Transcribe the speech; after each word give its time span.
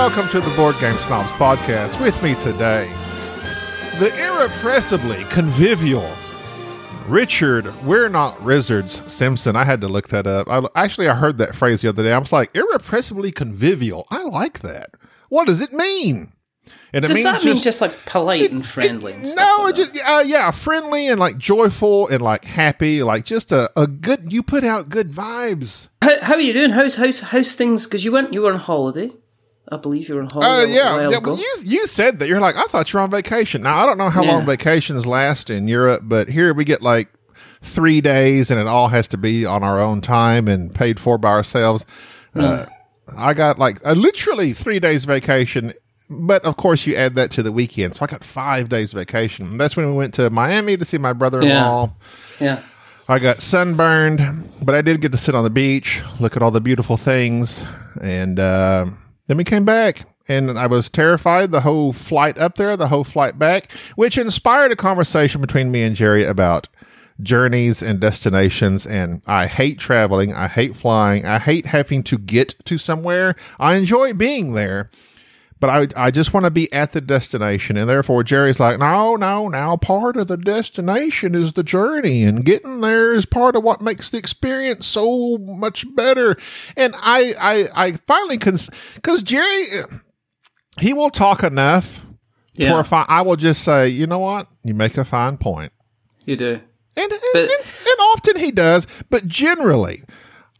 Welcome 0.00 0.26
to 0.30 0.40
the 0.40 0.56
Board 0.56 0.74
Game 0.80 0.96
Snobs 1.00 1.28
podcast. 1.32 2.00
With 2.00 2.22
me 2.22 2.34
today, 2.36 2.90
the 3.98 4.10
irrepressibly 4.18 5.24
convivial 5.24 6.10
Richard, 7.06 7.66
we're 7.84 8.08
not 8.08 8.42
wizards 8.42 9.02
Simpson. 9.12 9.56
I 9.56 9.64
had 9.64 9.82
to 9.82 9.88
look 9.88 10.08
that 10.08 10.26
up. 10.26 10.48
I, 10.48 10.66
actually, 10.74 11.06
I 11.06 11.14
heard 11.14 11.36
that 11.36 11.54
phrase 11.54 11.82
the 11.82 11.90
other 11.90 12.02
day. 12.02 12.14
I 12.14 12.18
was 12.18 12.32
like, 12.32 12.48
irrepressibly 12.56 13.30
convivial. 13.30 14.06
I 14.10 14.22
like 14.22 14.60
that. 14.60 14.94
What 15.28 15.48
does 15.48 15.60
it 15.60 15.74
mean? 15.74 16.32
And 16.94 17.04
it 17.04 17.08
Does 17.08 17.16
means 17.16 17.24
that 17.24 17.44
mean 17.44 17.58
just 17.58 17.82
like 17.82 18.06
polite 18.06 18.50
and 18.50 18.64
friendly? 18.64 19.12
and 19.12 19.28
stuff 19.28 19.58
no, 19.58 19.64
like 19.64 19.74
just 19.74 19.98
uh, 20.02 20.24
yeah, 20.24 20.50
friendly 20.50 21.08
and 21.08 21.20
like 21.20 21.36
joyful 21.36 22.08
and 22.08 22.22
like 22.22 22.46
happy, 22.46 23.02
like 23.02 23.26
just 23.26 23.52
a, 23.52 23.70
a 23.76 23.86
good. 23.86 24.32
You 24.32 24.42
put 24.42 24.64
out 24.64 24.88
good 24.88 25.10
vibes. 25.10 25.88
How, 26.00 26.22
how 26.22 26.34
are 26.36 26.40
you 26.40 26.54
doing? 26.54 26.70
How's 26.70 26.94
how's 26.94 27.20
how's 27.20 27.54
things? 27.54 27.84
Because 27.84 28.02
you 28.02 28.12
went 28.12 28.32
you 28.32 28.40
were 28.40 28.52
on 28.52 28.58
holiday. 28.58 29.12
I 29.70 29.76
believe 29.76 30.08
you 30.08 30.16
were 30.16 30.22
on 30.22 30.28
Oh 30.34 30.40
holiday. 30.40 30.72
a 30.72 30.74
yeah, 30.74 31.08
yeah. 31.10 31.18
Well, 31.18 31.38
you 31.38 31.54
you 31.64 31.86
said 31.86 32.18
that 32.18 32.28
you're 32.28 32.40
like 32.40 32.56
I 32.56 32.64
thought 32.64 32.92
you're 32.92 33.02
on 33.02 33.10
vacation. 33.10 33.62
Now 33.62 33.78
I 33.78 33.86
don't 33.86 33.98
know 33.98 34.10
how 34.10 34.22
long 34.24 34.44
vacations 34.46 35.06
last 35.06 35.48
in 35.50 35.68
Europe, 35.68 36.02
but 36.04 36.28
here 36.28 36.52
we 36.52 36.64
get 36.64 36.82
like 36.82 37.08
three 37.62 38.00
days, 38.00 38.50
and 38.50 38.58
it 38.60 38.66
all 38.66 38.88
has 38.88 39.06
to 39.08 39.16
be 39.18 39.44
on 39.46 39.62
our 39.62 39.78
own 39.80 40.00
time 40.00 40.48
and 40.48 40.74
paid 40.74 40.98
for 40.98 41.18
by 41.18 41.28
ourselves. 41.30 41.84
Uh, 42.34 42.66
I 43.16 43.34
got 43.34 43.58
like 43.58 43.84
uh, 43.86 43.92
literally 43.92 44.52
three 44.54 44.80
days 44.80 45.04
vacation, 45.04 45.72
but 46.08 46.44
of 46.44 46.56
course 46.56 46.86
you 46.86 46.94
add 46.96 47.14
that 47.16 47.30
to 47.32 47.42
the 47.42 47.52
weekend, 47.52 47.96
so 47.96 48.04
I 48.04 48.06
got 48.06 48.24
five 48.24 48.68
days 48.68 48.92
vacation. 48.92 49.58
That's 49.58 49.76
when 49.76 49.86
we 49.86 49.92
went 49.92 50.14
to 50.14 50.30
Miami 50.30 50.76
to 50.76 50.84
see 50.84 50.98
my 50.98 51.12
brother-in-law. 51.12 51.92
yeah. 52.40 52.62
I 53.08 53.18
got 53.18 53.40
sunburned, 53.40 54.48
but 54.62 54.76
I 54.76 54.82
did 54.82 55.00
get 55.00 55.10
to 55.10 55.18
sit 55.18 55.34
on 55.34 55.42
the 55.42 55.50
beach, 55.50 56.00
look 56.20 56.36
at 56.36 56.42
all 56.42 56.52
the 56.52 56.60
beautiful 56.60 56.96
things, 56.96 57.64
and 58.00 58.38
uh, 58.38 58.86
then 59.30 59.36
we 59.36 59.44
came 59.44 59.64
back. 59.64 60.08
And 60.26 60.58
I 60.58 60.66
was 60.66 60.90
terrified 60.90 61.52
the 61.52 61.60
whole 61.60 61.92
flight 61.92 62.36
up 62.36 62.56
there, 62.56 62.76
the 62.76 62.88
whole 62.88 63.04
flight 63.04 63.38
back, 63.38 63.70
which 63.94 64.18
inspired 64.18 64.72
a 64.72 64.76
conversation 64.76 65.40
between 65.40 65.70
me 65.70 65.82
and 65.82 65.94
Jerry 65.94 66.24
about 66.24 66.66
journeys 67.22 67.80
and 67.80 68.00
destinations. 68.00 68.86
And 68.86 69.22
I 69.28 69.46
hate 69.46 69.78
traveling. 69.78 70.34
I 70.34 70.48
hate 70.48 70.74
flying. 70.74 71.26
I 71.26 71.38
hate 71.38 71.66
having 71.66 72.02
to 72.04 72.18
get 72.18 72.54
to 72.64 72.76
somewhere. 72.76 73.36
I 73.60 73.76
enjoy 73.76 74.14
being 74.14 74.54
there 74.54 74.90
but 75.60 75.68
I, 75.96 76.06
I 76.06 76.10
just 76.10 76.32
want 76.32 76.44
to 76.44 76.50
be 76.50 76.72
at 76.72 76.92
the 76.92 77.00
destination. 77.00 77.76
And 77.76 77.88
therefore, 77.88 78.24
Jerry's 78.24 78.58
like, 78.58 78.78
no, 78.78 79.14
no, 79.16 79.46
now 79.48 79.76
part 79.76 80.16
of 80.16 80.26
the 80.28 80.36
destination 80.38 81.34
is 81.34 81.52
the 81.52 81.62
journey, 81.62 82.24
and 82.24 82.44
getting 82.44 82.80
there 82.80 83.12
is 83.12 83.26
part 83.26 83.54
of 83.56 83.62
what 83.62 83.80
makes 83.82 84.08
the 84.10 84.18
experience 84.18 84.86
so 84.86 85.38
much 85.38 85.84
better. 85.94 86.36
And 86.76 86.94
I, 86.98 87.34
I, 87.38 87.86
I 87.86 87.92
finally, 88.06 88.38
because 88.38 89.22
Jerry, 89.22 89.66
eh, 89.70 89.82
he 90.80 90.92
will 90.92 91.10
talk 91.10 91.42
enough 91.42 92.00
to 92.56 92.62
Yeah. 92.64 92.72
where 92.72 92.80
if 92.80 92.92
I, 92.92 93.04
I 93.08 93.22
will 93.22 93.36
just 93.36 93.62
say, 93.62 93.88
you 93.88 94.06
know 94.06 94.18
what, 94.18 94.48
you 94.64 94.74
make 94.74 94.96
a 94.96 95.04
fine 95.04 95.36
point. 95.36 95.72
You 96.26 96.36
do. 96.36 96.60
And, 96.96 97.12
and, 97.12 97.20
But- 97.32 97.42
and, 97.42 97.50
and 97.52 98.00
often 98.12 98.36
he 98.36 98.50
does, 98.50 98.86
but 99.10 99.26
generally, 99.26 100.02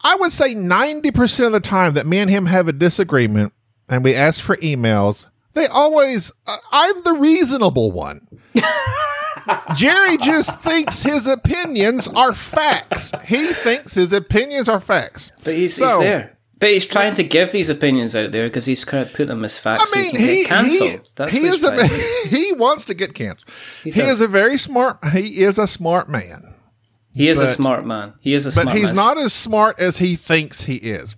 I 0.02 0.14
would 0.16 0.32
say 0.32 0.54
90% 0.54 1.46
of 1.46 1.52
the 1.52 1.60
time 1.60 1.94
that 1.94 2.06
me 2.06 2.18
and 2.18 2.30
him 2.30 2.46
have 2.46 2.68
a 2.68 2.72
disagreement 2.72 3.52
and 3.90 4.04
we 4.04 4.14
ask 4.14 4.42
for 4.42 4.56
emails, 4.58 5.26
they 5.54 5.66
always, 5.66 6.32
uh, 6.46 6.56
I'm 6.70 7.02
the 7.02 7.12
reasonable 7.12 7.90
one. 7.90 8.26
Jerry 9.74 10.16
just 10.18 10.58
thinks 10.60 11.02
his 11.02 11.26
opinions 11.26 12.06
are 12.08 12.32
facts. 12.32 13.12
He 13.24 13.52
thinks 13.52 13.94
his 13.94 14.12
opinions 14.12 14.68
are 14.68 14.80
facts. 14.80 15.30
But 15.42 15.54
he's, 15.54 15.76
he's 15.76 15.98
there. 15.98 16.36
But 16.60 16.70
he's 16.70 16.86
trying 16.86 17.14
to 17.14 17.24
give 17.24 17.52
these 17.52 17.70
opinions 17.70 18.14
out 18.14 18.32
there 18.32 18.46
because 18.46 18.66
he's 18.66 18.84
kind 18.84 19.06
of 19.06 19.14
put 19.14 19.28
them 19.28 19.42
as 19.44 19.58
facts. 19.58 19.90
I 19.94 19.98
mean, 19.98 20.12
so 20.12 20.18
he 20.18 20.36
he 20.36 20.44
can 20.44 20.64
he, 20.66 20.78
cancelled. 20.78 21.12
That's 21.16 21.32
he 21.32 21.40
what 21.40 21.46
he's 21.46 21.54
is 21.54 21.64
a, 21.64 21.68
trying 21.68 21.88
to 21.88 21.96
do. 22.30 22.36
he 22.36 22.52
wants 22.52 22.84
to 22.84 22.94
get 22.94 23.14
canceled. 23.14 23.50
He, 23.82 23.90
does. 23.90 24.10
is 24.16 24.20
a 24.20 24.28
very 24.28 24.58
smart. 24.58 25.02
He 25.06 25.42
is 25.42 25.58
a 25.58 25.66
smart 25.66 26.10
man. 26.10 26.54
He 27.14 27.28
is 27.28 27.40
a 27.40 27.48
smart 27.48 27.84
man. 27.86 28.12
He 28.20 28.34
is 28.34 28.46
a 28.46 28.52
smart. 28.52 28.66
but 28.68 28.76
he's 28.76 28.94
man. 28.94 28.96
not 28.96 29.18
as 29.18 29.32
smart 29.32 29.80
as 29.80 29.98
he 29.98 30.16
thinks 30.16 30.62
he 30.62 30.76
is. 30.76 31.16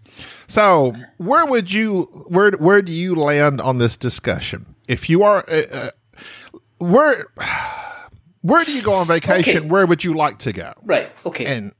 So, 0.52 0.94
where 1.16 1.46
would 1.46 1.72
you 1.72 2.02
where 2.28 2.50
where 2.50 2.82
do 2.82 2.92
you 2.92 3.14
land 3.14 3.58
on 3.58 3.78
this 3.78 3.96
discussion? 3.96 4.74
If 4.86 5.08
you 5.08 5.22
are 5.22 5.46
uh, 5.48 5.62
uh, 5.72 5.90
where 6.76 7.24
where 8.42 8.62
do 8.62 8.72
you 8.76 8.82
go 8.82 8.90
on 8.90 9.06
vacation? 9.06 9.56
Okay. 9.56 9.66
Where 9.66 9.86
would 9.86 10.04
you 10.04 10.12
like 10.12 10.40
to 10.40 10.52
go? 10.52 10.74
Right. 10.82 11.10
Okay. 11.24 11.46
And 11.46 11.72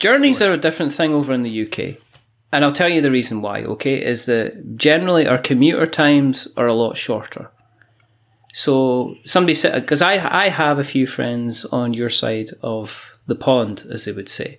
Journeys 0.00 0.42
are 0.42 0.52
a 0.52 0.56
different 0.56 0.92
thing 0.92 1.14
over 1.14 1.32
in 1.32 1.44
the 1.44 1.66
UK. 1.66 2.02
And 2.50 2.64
I'll 2.64 2.72
tell 2.72 2.88
you 2.88 3.00
the 3.00 3.12
reason 3.12 3.42
why, 3.42 3.62
okay? 3.62 4.04
Is 4.04 4.24
that 4.24 4.76
generally 4.76 5.28
our 5.28 5.38
commuter 5.38 5.86
times 5.86 6.48
are 6.56 6.66
a 6.66 6.74
lot 6.74 6.96
shorter. 6.96 7.52
So 8.52 9.14
somebody 9.24 9.54
said, 9.54 9.80
because 9.82 10.02
I, 10.02 10.14
I 10.46 10.48
have 10.48 10.80
a 10.80 10.84
few 10.84 11.06
friends 11.06 11.64
on 11.66 11.94
your 11.94 12.10
side 12.10 12.50
of 12.60 13.18
the 13.26 13.36
pond, 13.36 13.86
as 13.88 14.04
they 14.04 14.12
would 14.12 14.28
say. 14.28 14.58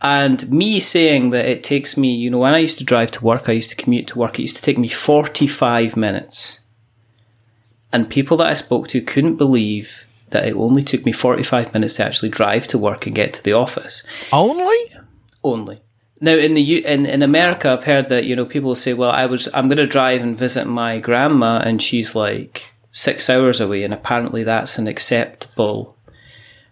And 0.00 0.50
me 0.50 0.80
saying 0.80 1.30
that 1.30 1.46
it 1.46 1.64
takes 1.64 1.96
me, 1.96 2.14
you 2.14 2.30
know, 2.30 2.38
when 2.38 2.54
I 2.54 2.58
used 2.58 2.78
to 2.78 2.84
drive 2.84 3.10
to 3.12 3.24
work, 3.24 3.48
I 3.48 3.52
used 3.52 3.70
to 3.70 3.76
commute 3.76 4.06
to 4.08 4.18
work, 4.18 4.38
it 4.38 4.42
used 4.42 4.56
to 4.56 4.62
take 4.62 4.76
me 4.76 4.88
45 4.88 5.96
minutes. 5.96 6.60
And 7.92 8.10
people 8.10 8.36
that 8.38 8.48
I 8.48 8.54
spoke 8.54 8.88
to 8.88 9.00
couldn't 9.00 9.36
believe 9.36 10.04
that 10.30 10.46
it 10.46 10.56
only 10.56 10.82
took 10.82 11.04
me 11.06 11.12
45 11.12 11.72
minutes 11.72 11.94
to 11.94 12.04
actually 12.04 12.28
drive 12.28 12.66
to 12.66 12.76
work 12.76 13.06
and 13.06 13.14
get 13.14 13.32
to 13.34 13.42
the 13.42 13.52
office 13.52 14.02
only 14.32 14.92
only. 15.44 15.78
Now 16.20 16.34
in 16.34 16.54
the 16.54 16.62
U- 16.62 16.82
in 16.84 17.06
in 17.06 17.22
America, 17.22 17.70
I've 17.70 17.84
heard 17.84 18.08
that 18.08 18.24
you 18.24 18.34
know 18.34 18.44
people 18.44 18.74
say, 18.74 18.94
"Well, 18.94 19.10
I 19.10 19.26
was 19.26 19.48
I'm 19.54 19.68
going 19.68 19.78
to 19.78 19.86
drive 19.86 20.22
and 20.22 20.36
visit 20.36 20.66
my 20.66 20.98
grandma, 20.98 21.58
and 21.58 21.80
she's 21.80 22.16
like 22.16 22.72
six 22.90 23.30
hours 23.30 23.60
away, 23.60 23.84
and 23.84 23.94
apparently 23.94 24.42
that's 24.42 24.76
an 24.76 24.88
acceptable 24.88 25.96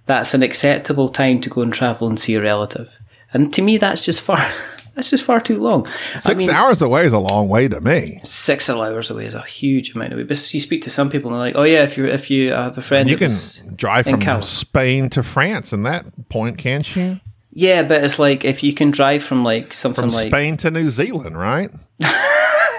that's 0.06 0.34
an 0.34 0.42
acceptable 0.42 1.08
time 1.08 1.40
to 1.40 1.48
go 1.48 1.62
and 1.62 1.72
travel 1.72 2.08
and 2.08 2.20
see 2.20 2.34
a 2.34 2.42
relative." 2.42 2.98
And 3.32 3.52
to 3.54 3.62
me, 3.62 3.78
that's 3.78 4.04
just 4.04 4.20
far 4.20 4.36
that's 4.94 5.10
just 5.10 5.24
far 5.24 5.40
too 5.40 5.58
long. 5.58 5.86
I 6.14 6.18
six 6.18 6.38
mean, 6.38 6.50
hours 6.50 6.82
away 6.82 7.06
is 7.06 7.12
a 7.12 7.18
long 7.18 7.48
way 7.48 7.68
to 7.68 7.80
me. 7.80 8.20
six 8.24 8.68
hours 8.68 9.10
away 9.10 9.26
is 9.26 9.34
a 9.34 9.42
huge 9.42 9.94
amount 9.94 10.12
of 10.12 10.18
way. 10.18 10.24
But 10.24 10.54
you 10.54 10.60
speak 10.60 10.82
to 10.82 10.90
some 10.90 11.10
people 11.10 11.30
and 11.30 11.40
they're 11.40 11.46
like, 11.48 11.56
"Oh 11.56 11.64
yeah, 11.64 11.82
if 11.84 11.96
you 11.96 12.06
if 12.06 12.30
you 12.30 12.52
have 12.52 12.78
a 12.78 12.82
friend, 12.82 13.08
You 13.08 13.16
can 13.16 13.30
drive 13.74 14.06
from 14.06 14.20
Cal- 14.20 14.42
Spain 14.42 15.10
to 15.10 15.22
France 15.22 15.72
in 15.72 15.82
that 15.84 16.28
point, 16.28 16.58
can't 16.58 16.96
you? 16.96 17.20
yeah, 17.50 17.82
but 17.82 18.02
it's 18.02 18.18
like 18.18 18.44
if 18.44 18.62
you 18.62 18.72
can 18.72 18.90
drive 18.90 19.22
from 19.22 19.44
like 19.44 19.74
something 19.74 20.04
From 20.04 20.14
like 20.14 20.28
Spain 20.28 20.56
to 20.58 20.70
New 20.70 20.90
Zealand, 20.90 21.38
right? 21.38 21.70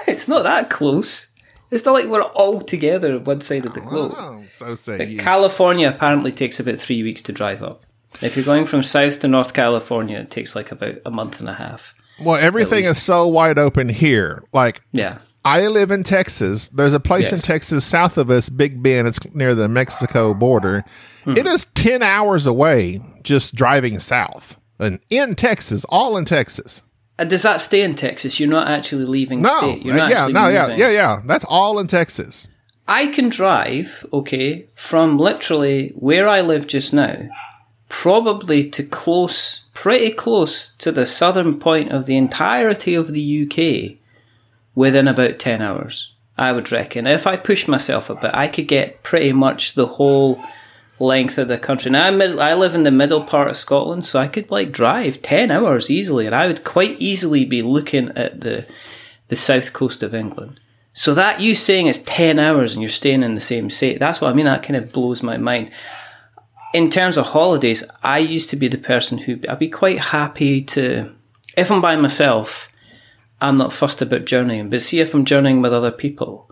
It's 0.06 0.28
not 0.28 0.42
that 0.42 0.70
close. 0.70 1.30
It's 1.70 1.84
not 1.84 1.92
like 1.92 2.06
we're 2.06 2.22
all 2.22 2.60
together 2.60 3.14
on 3.14 3.24
one 3.24 3.40
side 3.40 3.64
of 3.64 3.74
the 3.74 3.80
oh, 3.80 3.88
globe. 3.88 4.12
Oh, 4.16 4.42
so 4.50 4.74
say. 4.74 5.16
California 5.16 5.88
apparently 5.88 6.30
takes 6.30 6.60
about 6.60 6.78
three 6.78 7.02
weeks 7.02 7.22
to 7.22 7.32
drive 7.32 7.62
up. 7.62 7.83
If 8.20 8.36
you're 8.36 8.44
going 8.44 8.66
from 8.66 8.82
south 8.84 9.20
to 9.20 9.28
North 9.28 9.52
California, 9.52 10.18
it 10.18 10.30
takes 10.30 10.54
like 10.56 10.72
about 10.72 10.96
a 11.04 11.10
month 11.10 11.40
and 11.40 11.48
a 11.48 11.54
half. 11.54 11.94
Well, 12.20 12.36
everything 12.36 12.84
is 12.84 13.02
so 13.02 13.26
wide 13.26 13.58
open 13.58 13.88
here. 13.88 14.44
Like 14.52 14.80
Yeah. 14.92 15.18
I 15.44 15.66
live 15.66 15.90
in 15.90 16.04
Texas. 16.04 16.68
There's 16.68 16.94
a 16.94 17.00
place 17.00 17.30
in 17.30 17.38
Texas 17.38 17.84
south 17.84 18.16
of 18.16 18.30
us, 18.30 18.48
Big 18.48 18.82
Bend. 18.82 19.06
It's 19.06 19.18
near 19.34 19.54
the 19.54 19.68
Mexico 19.68 20.32
border. 20.32 20.84
It 21.26 21.46
is 21.46 21.66
10 21.74 22.02
hours 22.02 22.46
away 22.46 23.00
just 23.22 23.54
driving 23.54 23.98
south. 23.98 24.58
And 24.78 25.00
in 25.10 25.34
Texas, 25.34 25.84
all 25.88 26.16
in 26.16 26.24
Texas. 26.24 26.82
And 27.18 27.30
does 27.30 27.42
that 27.42 27.60
stay 27.60 27.82
in 27.82 27.94
Texas? 27.94 28.40
You're 28.40 28.48
not 28.48 28.68
actually 28.68 29.04
leaving 29.04 29.42
No, 29.42 29.58
state. 29.58 29.84
You're 29.84 29.94
uh, 29.94 29.98
not 29.98 30.10
yeah, 30.10 30.26
no, 30.28 30.48
yeah, 30.48 30.74
yeah, 30.74 30.90
yeah. 30.90 31.20
That's 31.24 31.44
all 31.44 31.78
in 31.78 31.86
Texas. 31.86 32.48
I 32.88 33.06
can 33.06 33.28
drive, 33.28 34.04
okay, 34.12 34.68
from 34.74 35.18
literally 35.18 35.92
where 35.94 36.28
I 36.28 36.40
live 36.40 36.66
just 36.66 36.92
now, 36.92 37.16
probably 37.88 38.68
to 38.70 38.82
close, 38.82 39.64
pretty 39.74 40.10
close 40.10 40.74
to 40.76 40.92
the 40.92 41.06
southern 41.06 41.58
point 41.58 41.92
of 41.92 42.06
the 42.06 42.16
entirety 42.16 42.94
of 42.94 43.12
the 43.12 43.42
UK 43.44 43.98
within 44.74 45.08
about 45.08 45.38
10 45.38 45.62
hours. 45.62 46.14
I 46.36 46.52
would 46.52 46.72
reckon. 46.72 47.06
If 47.06 47.26
I 47.26 47.36
pushed 47.36 47.68
myself 47.68 48.10
a 48.10 48.16
bit, 48.16 48.32
I 48.34 48.48
could 48.48 48.66
get 48.66 49.02
pretty 49.02 49.32
much 49.32 49.74
the 49.74 49.86
whole 49.86 50.42
length 50.98 51.38
of 51.38 51.48
the 51.48 51.58
country. 51.58 51.90
Now, 51.90 52.06
I'm 52.06 52.20
I 52.20 52.54
live 52.54 52.74
in 52.74 52.82
the 52.82 52.90
middle 52.90 53.22
part 53.22 53.48
of 53.48 53.56
Scotland, 53.56 54.04
so 54.04 54.18
I 54.18 54.26
could 54.26 54.50
like 54.50 54.72
drive 54.72 55.22
10 55.22 55.50
hours 55.50 55.90
easily, 55.90 56.26
and 56.26 56.34
I 56.34 56.46
would 56.46 56.64
quite 56.64 57.00
easily 57.00 57.44
be 57.44 57.62
looking 57.62 58.10
at 58.16 58.40
the, 58.40 58.66
the 59.28 59.36
south 59.36 59.72
coast 59.72 60.02
of 60.02 60.14
England. 60.14 60.60
So 60.92 61.14
that 61.14 61.40
you 61.40 61.54
saying 61.54 61.86
it's 61.86 61.98
10 61.98 62.38
hours 62.38 62.72
and 62.72 62.82
you're 62.82 62.88
staying 62.88 63.24
in 63.24 63.34
the 63.34 63.40
same 63.40 63.68
state, 63.68 63.98
that's 63.98 64.20
what 64.20 64.30
I 64.30 64.34
mean. 64.34 64.46
That 64.46 64.62
kind 64.62 64.76
of 64.76 64.92
blows 64.92 65.22
my 65.22 65.36
mind. 65.36 65.72
In 66.74 66.90
terms 66.90 67.16
of 67.16 67.28
holidays, 67.28 67.84
I 68.02 68.18
used 68.18 68.50
to 68.50 68.56
be 68.56 68.68
the 68.68 68.78
person 68.78 69.18
who 69.18 69.38
I'd 69.48 69.58
be 69.58 69.68
quite 69.68 69.98
happy 69.98 70.60
to, 70.62 71.14
if 71.56 71.70
I'm 71.70 71.80
by 71.80 71.96
myself, 71.96 72.68
I'm 73.40 73.56
not 73.56 73.72
fussed 73.72 74.02
about 74.02 74.26
journeying. 74.26 74.70
But 74.70 74.82
see, 74.82 75.00
if 75.00 75.14
I'm 75.14 75.24
journeying 75.24 75.62
with 75.62 75.72
other 75.72 75.92
people, 75.92 76.50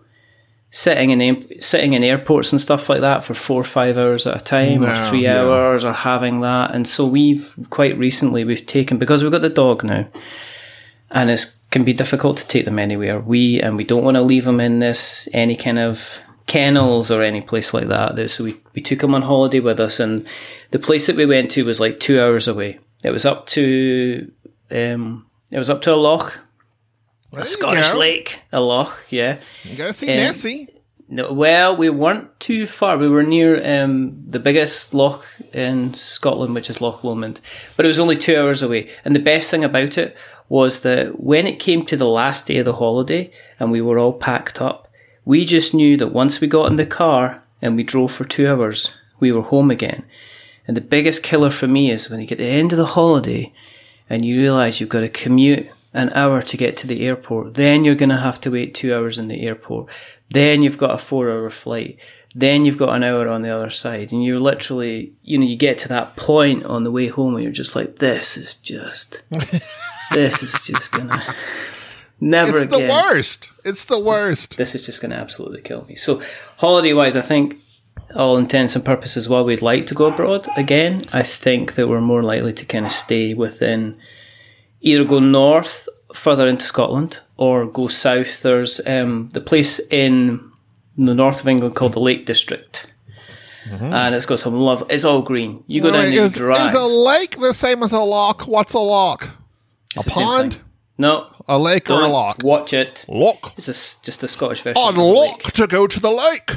sitting 0.71 1.11
in 1.11 1.61
sitting 1.61 1.93
in 1.93 2.03
airports 2.03 2.51
and 2.51 2.59
stuff 2.59 2.89
like 2.89 3.01
that 3.01 3.23
for 3.23 3.35
four 3.35 3.61
or 3.61 3.65
five 3.65 3.97
hours 3.97 4.25
at 4.25 4.41
a 4.41 4.43
time, 4.43 4.81
No, 4.81 4.91
or 4.91 5.09
three 5.09 5.23
yeah. 5.23 5.41
hours, 5.41 5.85
or 5.85 5.93
having 5.93 6.41
that. 6.41 6.73
And 6.73 6.87
so 6.87 7.05
we've 7.05 7.53
quite 7.69 7.97
recently 7.97 8.43
we've 8.43 8.65
taken 8.65 8.97
because 8.97 9.21
we've 9.21 9.31
got 9.31 9.43
the 9.43 9.49
dog 9.49 9.83
now 9.83 10.07
and 11.11 11.29
it 11.29 11.45
can 11.69 11.83
be 11.83 11.93
difficult 11.93 12.37
to 12.37 12.47
take 12.47 12.65
them 12.65 12.79
anywhere. 12.79 13.19
We 13.19 13.61
and 13.61 13.77
we 13.77 13.83
don't 13.83 14.03
want 14.03 14.15
to 14.15 14.21
leave 14.23 14.45
them 14.45 14.59
in 14.59 14.79
this 14.79 15.29
any 15.31 15.55
kind 15.55 15.77
of 15.79 16.19
kennels 16.45 17.09
or 17.11 17.21
any 17.21 17.41
place 17.41 17.73
like 17.73 17.87
that. 17.87 18.29
So 18.29 18.43
we, 18.43 18.55
we 18.73 18.81
took 18.81 19.01
him 19.03 19.15
on 19.15 19.21
holiday 19.23 19.59
with 19.59 19.79
us, 19.79 19.99
and 19.99 20.25
the 20.71 20.79
place 20.79 21.07
that 21.07 21.15
we 21.15 21.25
went 21.25 21.51
to 21.51 21.65
was 21.65 21.79
like 21.79 21.99
two 21.99 22.21
hours 22.21 22.47
away. 22.47 22.79
It 23.03 23.11
was 23.11 23.25
up 23.25 23.47
to 23.47 24.31
um, 24.71 25.25
it 25.51 25.57
was 25.57 25.69
up 25.69 25.81
to 25.83 25.93
a 25.93 25.95
loch, 25.95 26.39
a 27.33 27.45
Scottish 27.45 27.91
go. 27.91 27.99
lake, 27.99 28.39
a 28.51 28.59
loch, 28.61 29.03
yeah. 29.09 29.37
You 29.63 29.75
gotta 29.75 29.93
see 29.93 30.09
Um, 30.09 30.17
Nessie. 30.17 30.69
No, 31.09 31.31
well, 31.33 31.75
we 31.75 31.89
weren't 31.89 32.39
too 32.39 32.65
far. 32.65 32.97
We 32.97 33.09
were 33.09 33.23
near 33.23 33.57
um, 33.83 34.23
the 34.27 34.39
biggest 34.39 34.93
loch 34.93 35.27
in 35.53 35.93
Scotland, 35.93 36.55
which 36.55 36.69
is 36.69 36.81
Loch 36.81 37.03
Lomond, 37.03 37.39
but 37.75 37.85
it 37.85 37.89
was 37.89 37.99
only 37.99 38.15
two 38.15 38.35
hours 38.39 38.63
away. 38.63 38.89
And 39.05 39.15
the 39.15 39.19
best 39.19 39.51
thing 39.51 39.63
about 39.63 39.97
it 39.97 40.15
was 40.49 40.81
that 40.81 41.19
when 41.21 41.45
it 41.45 41.59
came 41.59 41.85
to 41.85 41.97
the 41.97 42.07
last 42.07 42.47
day 42.47 42.57
of 42.57 42.65
the 42.65 42.73
holiday 42.75 43.29
and 43.59 43.69
we 43.71 43.81
were 43.81 43.99
all 43.99 44.13
packed 44.13 44.59
up, 44.61 44.82
we 45.25 45.45
just 45.45 45.73
knew 45.73 45.97
that 45.97 46.07
once 46.07 46.41
we 46.41 46.47
got 46.47 46.67
in 46.67 46.75
the 46.75 46.85
car 46.85 47.43
and 47.61 47.75
we 47.75 47.83
drove 47.83 48.11
for 48.11 48.25
two 48.25 48.47
hours, 48.47 48.97
we 49.19 49.31
were 49.31 49.41
home 49.41 49.71
again. 49.71 50.03
And 50.67 50.77
the 50.77 50.81
biggest 50.81 51.23
killer 51.23 51.49
for 51.49 51.67
me 51.67 51.91
is 51.91 52.09
when 52.09 52.19
you 52.19 52.27
get 52.27 52.37
to 52.37 52.43
the 52.43 52.49
end 52.49 52.71
of 52.71 52.77
the 52.77 52.85
holiday 52.85 53.53
and 54.09 54.23
you 54.23 54.37
realise 54.39 54.79
you've 54.79 54.89
got 54.89 55.01
to 55.01 55.09
commute 55.09 55.67
an 55.93 56.09
hour 56.13 56.41
to 56.41 56.57
get 56.57 56.75
to 56.77 56.87
the 56.87 57.05
airport. 57.05 57.53
Then 57.53 57.83
you're 57.83 57.95
going 57.95 58.09
to 58.09 58.17
have 58.17 58.41
to 58.41 58.51
wait 58.51 58.73
two 58.73 58.93
hours 58.93 59.17
in 59.17 59.27
the 59.27 59.41
airport. 59.41 59.87
Then 60.29 60.61
you've 60.61 60.77
got 60.77 60.95
a 60.95 60.97
four 60.97 61.29
hour 61.29 61.49
flight. 61.49 61.99
Then 62.35 62.65
you've 62.65 62.77
got 62.77 62.95
an 62.95 63.03
hour 63.03 63.27
on 63.27 63.43
the 63.43 63.49
other 63.49 63.69
side. 63.69 64.11
And 64.11 64.23
you're 64.23 64.39
literally, 64.39 65.13
you 65.23 65.37
know, 65.37 65.45
you 65.45 65.55
get 65.55 65.77
to 65.79 65.87
that 65.89 66.15
point 66.15 66.65
on 66.65 66.83
the 66.83 66.91
way 66.91 67.07
home 67.07 67.33
where 67.33 67.43
you're 67.43 67.51
just 67.51 67.75
like, 67.75 67.99
this 67.99 68.37
is 68.37 68.55
just, 68.55 69.21
this 70.11 70.41
is 70.41 70.59
just 70.61 70.91
going 70.91 71.09
to 71.09 71.23
never 72.19 72.57
It's 72.57 72.73
again 72.73 72.87
the 72.87 72.93
worst. 72.93 73.49
It's 73.63 73.85
the 73.85 73.99
worst. 73.99 74.57
this 74.57 74.75
is 74.75 74.85
just 74.85 75.01
going 75.01 75.11
to 75.11 75.17
absolutely 75.17 75.61
kill 75.61 75.85
me. 75.85 75.95
So, 75.95 76.21
holiday 76.57 76.93
wise, 76.93 77.15
I 77.15 77.21
think, 77.21 77.59
all 78.15 78.37
intents 78.37 78.75
and 78.75 78.85
purposes, 78.85 79.27
while 79.29 79.43
we'd 79.45 79.61
like 79.61 79.87
to 79.87 79.95
go 79.95 80.05
abroad 80.05 80.47
again, 80.55 81.05
I 81.13 81.23
think 81.23 81.75
that 81.75 81.87
we're 81.87 82.01
more 82.01 82.23
likely 82.23 82.53
to 82.53 82.65
kind 82.65 82.85
of 82.85 82.91
stay 82.91 83.33
within 83.33 83.97
either 84.81 85.03
go 85.05 85.19
north 85.19 85.87
further 86.13 86.47
into 86.47 86.65
Scotland 86.65 87.21
or 87.37 87.65
go 87.65 87.87
south. 87.87 88.41
There's 88.41 88.79
um, 88.85 89.29
the 89.33 89.41
place 89.41 89.79
in 89.89 90.51
the 90.97 91.15
north 91.15 91.41
of 91.41 91.47
England 91.47 91.75
called 91.75 91.93
the 91.93 91.99
Lake 91.99 92.25
District. 92.25 92.87
And 93.71 94.13
it's 94.13 94.25
got 94.25 94.39
some 94.39 94.55
love. 94.55 94.85
It's 94.89 95.05
all 95.05 95.21
green. 95.21 95.63
You 95.67 95.81
go 95.81 95.89
down 95.89 96.01
Wait, 96.01 96.05
there, 96.07 96.15
you 96.15 96.23
is, 96.23 96.33
drive. 96.33 96.67
is 96.69 96.75
a 96.75 96.83
lake 96.83 97.39
the 97.39 97.53
same 97.53 97.81
as 97.81 97.91
a 97.93 97.99
lock? 97.99 98.41
What's 98.41 98.73
a 98.73 98.79
lock? 98.79 99.29
It's 99.95 100.05
a 100.05 100.11
pond? 100.11 100.59
No, 100.97 101.32
A 101.47 101.57
lake 101.59 101.89
or 101.89 102.01
a 102.01 102.07
lock? 102.07 102.41
watch 102.43 102.73
it. 102.73 103.05
Lock. 103.07 103.53
It's 103.57 103.67
a 103.67 104.03
just 104.05 104.23
a 104.23 104.27
Scottish 104.27 104.61
version. 104.61 104.81
The 104.95 105.01
lake. 105.01 105.43
lock 105.43 105.53
to 105.53 105.67
go 105.67 105.87
to 105.87 105.99
the 105.99 106.11
lake. 106.11 106.51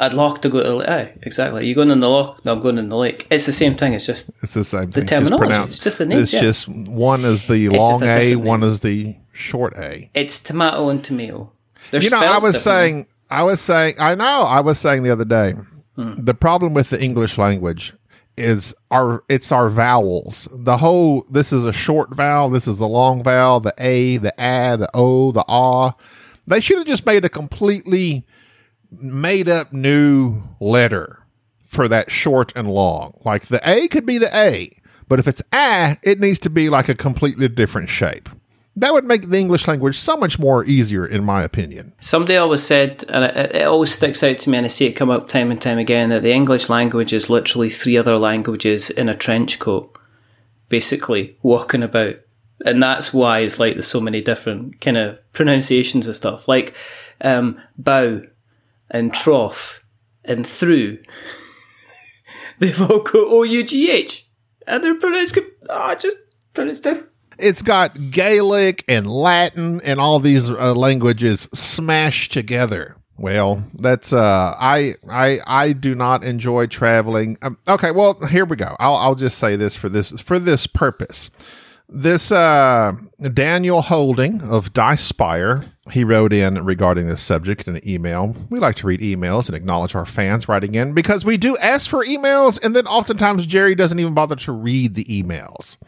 I'd 0.00 0.14
lock 0.14 0.42
to 0.42 0.48
go 0.48 0.62
to 0.62 0.68
the 0.68 0.74
lake. 0.76 0.88
Aye, 0.88 1.12
exactly. 1.22 1.66
You're 1.66 1.74
going 1.74 1.90
in 1.90 1.98
the 2.00 2.08
lock? 2.08 2.44
No, 2.44 2.52
I'm 2.52 2.60
going 2.60 2.78
in 2.78 2.88
the 2.88 2.96
lake. 2.96 3.26
It's 3.30 3.46
the 3.46 3.52
same 3.52 3.74
thing. 3.74 3.94
It's 3.94 4.06
just 4.06 4.30
It's 4.42 4.54
the 4.54 4.62
same 4.64 4.92
thing. 4.92 5.06
terminology, 5.06 5.38
Just 5.38 5.50
pronounced. 5.50 5.74
it's 5.74 5.82
just 5.84 5.98
the 5.98 6.06
name, 6.06 6.18
It's 6.18 6.32
yeah. 6.32 6.40
just 6.40 6.68
one 6.68 7.24
is 7.24 7.44
the 7.44 7.66
just 7.66 7.78
long 7.78 8.02
a 8.04 8.06
A, 8.06 8.36
one 8.36 8.62
is 8.62 8.80
the 8.80 9.16
short 9.32 9.76
A. 9.76 10.08
it's 10.14 10.38
tomato 10.38 10.88
and 10.88 11.02
tomato. 11.02 11.50
They're 11.90 12.00
You 12.02 12.10
know, 12.10 12.18
I 12.20 12.38
was 12.38 12.62
saying, 12.62 13.06
I 13.30 13.42
was 13.42 13.60
saying, 13.60 13.94
I 13.98 14.14
know, 14.14 14.42
I 14.42 14.60
was 14.60 14.78
saying 14.78 15.02
the 15.02 15.10
other 15.10 15.24
day, 15.24 15.54
Hmm. 15.96 16.14
the 16.16 16.34
problem 16.34 16.74
with 16.74 16.90
the 16.90 17.02
English 17.02 17.36
language 17.38 17.92
is 18.38 18.74
our, 18.90 19.24
it's 19.28 19.52
our 19.52 19.68
vowels. 19.68 20.48
The 20.52 20.78
whole, 20.78 21.26
this 21.30 21.52
is 21.52 21.64
a 21.64 21.72
short 21.72 22.14
vowel, 22.14 22.48
this 22.50 22.66
is 22.66 22.80
a 22.80 22.86
long 22.86 23.22
vowel, 23.22 23.60
the 23.60 23.74
A, 23.78 24.16
the 24.16 24.34
A, 24.38 24.76
the 24.76 24.88
O, 24.94 25.32
the 25.32 25.44
Ah. 25.48 25.94
They 26.46 26.60
should 26.60 26.78
have 26.78 26.86
just 26.86 27.04
made 27.04 27.24
a 27.24 27.28
completely 27.28 28.24
made 28.90 29.48
up 29.48 29.72
new 29.72 30.42
letter 30.60 31.22
for 31.64 31.88
that 31.88 32.10
short 32.10 32.52
and 32.56 32.70
long. 32.70 33.20
Like 33.24 33.46
the 33.46 33.60
A 33.68 33.88
could 33.88 34.06
be 34.06 34.18
the 34.18 34.34
A, 34.34 34.74
but 35.08 35.18
if 35.18 35.28
it's 35.28 35.42
A, 35.52 35.98
it 36.02 36.20
needs 36.20 36.38
to 36.40 36.50
be 36.50 36.70
like 36.70 36.88
a 36.88 36.94
completely 36.94 37.48
different 37.48 37.90
shape. 37.90 38.28
That 38.80 38.94
would 38.94 39.06
make 39.06 39.28
the 39.28 39.38
English 39.38 39.66
language 39.66 39.98
so 39.98 40.16
much 40.16 40.38
more 40.38 40.64
easier, 40.64 41.04
in 41.04 41.24
my 41.24 41.42
opinion. 41.42 41.94
Somebody 41.98 42.36
always 42.36 42.62
said, 42.62 43.04
and 43.08 43.24
it, 43.24 43.56
it 43.56 43.66
always 43.66 43.92
sticks 43.92 44.22
out 44.22 44.38
to 44.38 44.50
me, 44.50 44.58
and 44.58 44.64
I 44.64 44.68
see 44.68 44.86
it 44.86 44.92
come 44.92 45.10
up 45.10 45.28
time 45.28 45.50
and 45.50 45.60
time 45.60 45.78
again, 45.78 46.10
that 46.10 46.22
the 46.22 46.32
English 46.32 46.68
language 46.68 47.12
is 47.12 47.28
literally 47.28 47.70
three 47.70 47.98
other 47.98 48.16
languages 48.16 48.88
in 48.88 49.08
a 49.08 49.16
trench 49.16 49.58
coat, 49.58 49.98
basically 50.68 51.36
walking 51.42 51.82
about. 51.82 52.16
And 52.64 52.80
that's 52.80 53.12
why 53.12 53.40
it's 53.40 53.58
like 53.58 53.74
there's 53.74 53.88
so 53.88 54.00
many 54.00 54.20
different 54.20 54.80
kind 54.80 54.96
of 54.96 55.18
pronunciations 55.32 56.06
of 56.06 56.16
stuff, 56.16 56.46
like 56.46 56.74
um, 57.20 57.60
bough 57.76 58.22
and 58.90 59.12
trough 59.12 59.82
and 60.24 60.46
through. 60.46 60.98
They've 62.60 62.80
all 62.80 63.00
got 63.00 63.16
O 63.16 63.42
U 63.42 63.64
G 63.64 63.90
H, 63.90 64.28
and 64.68 64.84
they're 64.84 64.98
pronounced. 64.98 65.36
Ah, 65.68 65.96
just 65.96 66.18
pronounced 66.54 66.84
different. 66.84 67.08
It's 67.38 67.62
got 67.62 68.10
Gaelic 68.10 68.84
and 68.88 69.08
Latin 69.08 69.80
and 69.82 70.00
all 70.00 70.20
these 70.20 70.50
uh, 70.50 70.74
languages 70.74 71.48
smashed 71.52 72.32
together. 72.32 72.96
Well, 73.16 73.64
that's 73.74 74.12
uh, 74.12 74.54
I 74.58 74.94
I 75.10 75.40
I 75.46 75.72
do 75.72 75.94
not 75.94 76.22
enjoy 76.22 76.66
traveling. 76.66 77.36
Um, 77.42 77.58
okay, 77.66 77.90
well 77.90 78.14
here 78.26 78.44
we 78.44 78.56
go. 78.56 78.76
I'll 78.78 78.94
I'll 78.94 79.14
just 79.16 79.38
say 79.38 79.56
this 79.56 79.74
for 79.74 79.88
this 79.88 80.10
for 80.20 80.38
this 80.38 80.66
purpose. 80.66 81.30
This 81.90 82.30
uh, 82.30 82.92
Daniel 83.32 83.80
Holding 83.80 84.42
of 84.42 84.74
Dice 84.74 85.02
Spire, 85.02 85.64
he 85.90 86.04
wrote 86.04 86.34
in 86.34 86.62
regarding 86.62 87.06
this 87.06 87.22
subject 87.22 87.66
in 87.66 87.76
an 87.76 87.88
email. 87.88 88.36
We 88.50 88.60
like 88.60 88.76
to 88.76 88.86
read 88.86 89.00
emails 89.00 89.46
and 89.46 89.56
acknowledge 89.56 89.94
our 89.94 90.04
fans 90.04 90.48
writing 90.48 90.74
in 90.74 90.92
because 90.92 91.24
we 91.24 91.38
do 91.38 91.56
ask 91.56 91.88
for 91.88 92.04
emails, 92.04 92.62
and 92.62 92.76
then 92.76 92.86
oftentimes 92.86 93.46
Jerry 93.46 93.74
doesn't 93.74 93.98
even 93.98 94.12
bother 94.12 94.36
to 94.36 94.52
read 94.52 94.96
the 94.96 95.04
emails. 95.06 95.78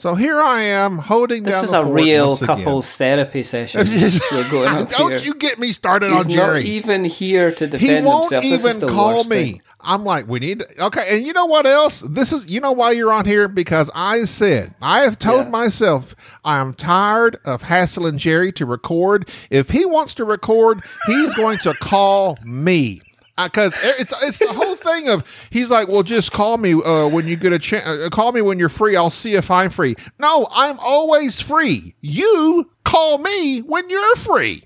So 0.00 0.14
here 0.14 0.40
I 0.40 0.62
am 0.62 0.96
holding 0.96 1.42
This 1.42 1.62
is 1.62 1.74
a 1.74 1.84
real 1.84 2.28
once 2.28 2.40
again. 2.40 2.56
couples 2.56 2.94
therapy 2.94 3.42
session. 3.42 3.86
We're 4.32 4.50
going 4.50 4.68
up 4.68 4.88
Don't 4.88 5.10
here. 5.10 5.18
you 5.20 5.34
get 5.34 5.58
me 5.58 5.72
started 5.72 6.10
He's 6.10 6.24
on 6.26 6.32
not 6.32 6.34
Jerry. 6.46 6.62
even 6.64 7.04
here 7.04 7.52
to 7.52 7.66
he 7.66 7.70
defend 7.70 8.06
won't 8.06 8.22
himself. 8.30 8.44
This 8.44 8.64
is 8.64 8.76
even 8.78 8.88
call 8.88 9.24
me. 9.24 9.36
thing. 9.52 9.62
I'm 9.78 10.02
like, 10.06 10.26
we 10.26 10.38
need 10.40 10.64
okay. 10.78 11.04
And 11.18 11.26
you 11.26 11.34
know 11.34 11.44
what 11.44 11.66
else? 11.66 12.00
This 12.00 12.32
is 12.32 12.50
you 12.50 12.60
know 12.60 12.72
why 12.72 12.92
you're 12.92 13.12
on 13.12 13.26
here 13.26 13.46
because 13.46 13.90
I 13.94 14.24
said 14.24 14.74
I 14.80 15.00
have 15.00 15.18
told 15.18 15.44
Yeah. 15.44 15.50
myself 15.50 16.14
I 16.46 16.60
am 16.60 16.72
tired 16.72 17.36
of 17.44 17.60
hassling 17.60 18.16
Jerry 18.16 18.52
to 18.52 18.64
record. 18.64 19.28
If 19.50 19.68
he 19.68 19.84
wants 19.84 20.14
to 20.14 20.24
record, 20.24 20.80
he's 21.08 21.34
going 21.34 21.58
to 21.58 21.74
call 21.74 22.38
me. 22.42 23.02
Because 23.46 23.74
it's 23.82 24.14
it's 24.22 24.38
the 24.38 24.52
whole 24.52 24.76
thing 24.76 25.08
of 25.08 25.24
he's 25.50 25.70
like, 25.70 25.88
well, 25.88 26.02
just 26.02 26.32
call 26.32 26.58
me 26.58 26.72
uh, 26.74 27.08
when 27.08 27.26
you 27.26 27.36
get 27.36 27.52
a 27.52 27.58
chance. 27.58 27.86
Uh, 27.86 28.08
call 28.10 28.32
me 28.32 28.42
when 28.42 28.58
you're 28.58 28.68
free. 28.68 28.96
I'll 28.96 29.10
see 29.10 29.34
if 29.34 29.50
I'm 29.50 29.70
free. 29.70 29.96
No, 30.18 30.48
I'm 30.50 30.78
always 30.78 31.40
free. 31.40 31.94
You 32.00 32.70
call 32.84 33.18
me 33.18 33.60
when 33.60 33.88
you're 33.90 34.16
free. 34.16 34.62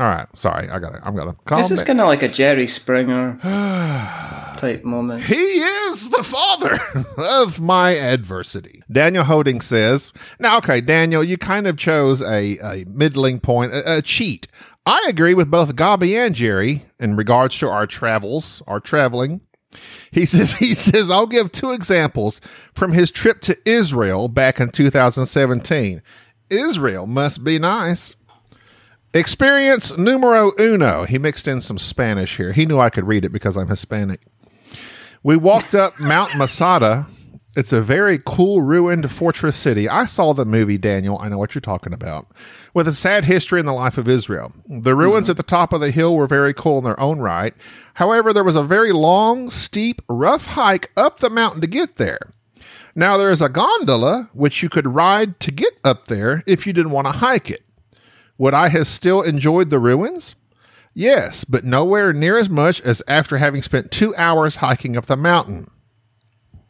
All 0.00 0.06
right, 0.08 0.26
sorry, 0.36 0.68
I 0.68 0.80
got 0.80 0.92
to 0.92 1.00
I'm 1.06 1.14
gonna 1.14 1.36
calm 1.44 1.60
This 1.60 1.70
is 1.70 1.84
kind 1.84 2.00
of 2.00 2.06
like 2.08 2.22
a 2.22 2.28
Jerry 2.28 2.66
Springer 2.66 3.38
type 4.56 4.82
moment. 4.82 5.22
He 5.22 5.36
is 5.36 6.10
the 6.10 6.24
father 6.24 6.78
of 7.16 7.60
my 7.60 7.90
adversity. 7.92 8.82
Daniel 8.90 9.22
Hoding 9.22 9.60
says, 9.60 10.12
Now, 10.40 10.58
okay, 10.58 10.80
Daniel, 10.80 11.22
you 11.22 11.38
kind 11.38 11.68
of 11.68 11.76
chose 11.76 12.20
a, 12.22 12.58
a 12.58 12.84
middling 12.88 13.38
point, 13.38 13.72
a, 13.72 13.98
a 13.98 14.02
cheat. 14.02 14.48
I 14.86 15.06
agree 15.08 15.34
with 15.34 15.50
both 15.50 15.76
Gobby 15.76 16.16
and 16.16 16.34
Jerry 16.34 16.84
in 17.00 17.16
regards 17.16 17.56
to 17.58 17.68
our 17.68 17.86
travels, 17.86 18.62
our 18.66 18.80
traveling. 18.80 19.40
He 20.10 20.26
says, 20.26 20.58
he 20.58 20.74
says, 20.74 21.10
I'll 21.10 21.26
give 21.26 21.52
two 21.52 21.72
examples 21.72 22.40
from 22.74 22.92
his 22.92 23.10
trip 23.10 23.40
to 23.42 23.56
Israel 23.68 24.28
back 24.28 24.60
in 24.60 24.70
2017. 24.70 26.02
Israel 26.50 27.06
must 27.06 27.42
be 27.42 27.58
nice. 27.58 28.14
Experience 29.14 29.96
numero 29.96 30.52
uno. 30.58 31.04
He 31.04 31.18
mixed 31.18 31.48
in 31.48 31.60
some 31.60 31.78
Spanish 31.78 32.36
here. 32.36 32.52
He 32.52 32.66
knew 32.66 32.78
I 32.78 32.90
could 32.90 33.06
read 33.06 33.24
it 33.24 33.32
because 33.32 33.56
I'm 33.56 33.68
Hispanic. 33.68 34.20
We 35.22 35.36
walked 35.36 35.74
up 35.74 35.98
Mount 36.00 36.36
Masada. 36.36 37.06
It's 37.56 37.72
a 37.72 37.80
very 37.80 38.20
cool 38.24 38.62
ruined 38.62 39.10
fortress 39.12 39.56
city. 39.56 39.88
I 39.88 40.06
saw 40.06 40.32
the 40.32 40.44
movie, 40.44 40.76
Daniel. 40.76 41.18
I 41.18 41.28
know 41.28 41.38
what 41.38 41.54
you're 41.54 41.60
talking 41.60 41.92
about. 41.92 42.26
With 42.72 42.88
a 42.88 42.92
sad 42.92 43.26
history 43.26 43.60
in 43.60 43.66
the 43.66 43.72
life 43.72 43.96
of 43.96 44.08
Israel. 44.08 44.52
The 44.68 44.96
ruins 44.96 45.24
mm-hmm. 45.24 45.32
at 45.32 45.36
the 45.36 45.44
top 45.44 45.72
of 45.72 45.80
the 45.80 45.92
hill 45.92 46.16
were 46.16 46.26
very 46.26 46.52
cool 46.52 46.78
in 46.78 46.84
their 46.84 46.98
own 46.98 47.20
right. 47.20 47.54
However, 47.94 48.32
there 48.32 48.42
was 48.42 48.56
a 48.56 48.64
very 48.64 48.90
long, 48.90 49.50
steep, 49.50 50.02
rough 50.08 50.46
hike 50.46 50.90
up 50.96 51.18
the 51.18 51.30
mountain 51.30 51.60
to 51.60 51.68
get 51.68 51.96
there. 51.96 52.32
Now, 52.96 53.16
there 53.16 53.30
is 53.30 53.42
a 53.42 53.48
gondola 53.48 54.30
which 54.32 54.62
you 54.62 54.68
could 54.68 54.94
ride 54.94 55.38
to 55.40 55.52
get 55.52 55.78
up 55.84 56.08
there 56.08 56.42
if 56.46 56.66
you 56.66 56.72
didn't 56.72 56.92
want 56.92 57.06
to 57.06 57.12
hike 57.12 57.50
it. 57.50 57.62
Would 58.36 58.54
I 58.54 58.68
have 58.68 58.88
still 58.88 59.22
enjoyed 59.22 59.70
the 59.70 59.78
ruins? 59.78 60.34
Yes, 60.92 61.44
but 61.44 61.64
nowhere 61.64 62.12
near 62.12 62.36
as 62.36 62.48
much 62.48 62.80
as 62.80 63.02
after 63.06 63.38
having 63.38 63.62
spent 63.62 63.92
two 63.92 64.14
hours 64.16 64.56
hiking 64.56 64.96
up 64.96 65.06
the 65.06 65.16
mountain. 65.16 65.70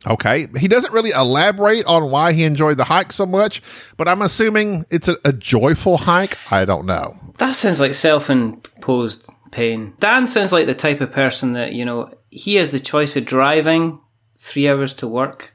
Okay, 0.07 0.49
he 0.59 0.69
doesn't 0.69 0.93
really 0.93 1.11
elaborate 1.11 1.87
on 1.87 2.11
why 2.11 2.33
he 2.33 2.45
enjoyed 2.45 2.77
the 2.77 2.85
hike 2.85 3.13
so 3.13 3.25
much, 3.25 3.63
but 3.97 4.07
I'm 4.07 4.23
assuming 4.23 4.85
it's 4.91 5.09
a, 5.09 5.17
a 5.25 5.33
joyful 5.33 5.97
hike. 5.97 6.37
I 6.51 6.65
don't 6.65 6.87
know. 6.87 7.19
That 7.39 7.57
sounds 7.57 7.81
like 7.81 7.95
self 7.95 8.29
imposed 8.29 9.31
pain. 9.51 9.95
Dan 10.01 10.27
sounds 10.27 10.53
like 10.53 10.67
the 10.67 10.75
type 10.75 11.01
of 11.01 11.13
person 11.13 11.55
that, 11.55 11.73
you 11.73 11.85
know, 11.85 12.13
he 12.31 12.57
has 12.57 12.73
the 12.73 12.81
choice 12.81 13.17
of 13.17 13.25
driving 13.25 14.01
three 14.37 14.69
hours 14.69 14.93
to 14.95 15.09
work 15.09 15.55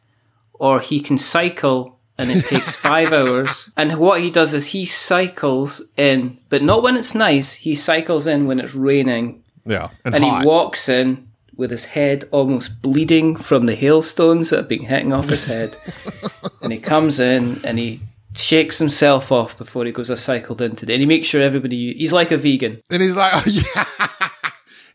or 0.53 0.79
he 0.79 0.99
can 0.99 1.17
cycle 1.17 1.99
and 2.17 2.31
it 2.31 2.45
takes 2.45 2.75
five 2.89 3.13
hours. 3.13 3.71
And 3.77 3.97
what 3.97 4.21
he 4.21 4.31
does 4.31 4.53
is 4.53 4.67
he 4.67 4.85
cycles 4.85 5.81
in, 5.95 6.39
but 6.49 6.63
not 6.63 6.81
when 6.81 6.97
it's 6.97 7.13
nice. 7.13 7.53
He 7.53 7.75
cycles 7.75 8.25
in 8.25 8.47
when 8.47 8.59
it's 8.59 8.73
raining 8.73 9.43
Yeah, 9.65 9.89
and, 10.03 10.15
and 10.15 10.23
he 10.23 10.45
walks 10.45 10.89
in 10.89 11.28
with 11.59 11.71
his 11.71 11.85
head 11.85 12.23
almost 12.31 12.81
bleeding 12.81 13.35
from 13.35 13.65
the 13.65 13.75
hailstones 13.75 14.49
that 14.49 14.57
have 14.57 14.69
been 14.69 14.85
hitting 14.85 15.11
off 15.11 15.27
his 15.27 15.43
head. 15.43 15.75
and 16.63 16.71
he 16.71 16.79
comes 16.79 17.19
in 17.19 17.59
and 17.65 17.77
he 17.77 17.99
shakes 18.33 18.79
himself 18.79 19.29
off 19.29 19.57
before 19.57 19.85
he 19.85 19.91
goes, 19.91 20.09
I 20.09 20.15
cycled 20.15 20.61
in 20.61 20.77
today. 20.77 20.93
And 20.93 21.01
he 21.01 21.05
makes 21.05 21.27
sure 21.27 21.41
everybody, 21.41 21.93
he's 21.95 22.13
like 22.13 22.31
a 22.31 22.37
vegan. 22.37 22.81
and 22.89 23.01
he's 23.01 23.17
like, 23.17 23.33
oh, 23.35 23.43
yeah. 23.45 24.19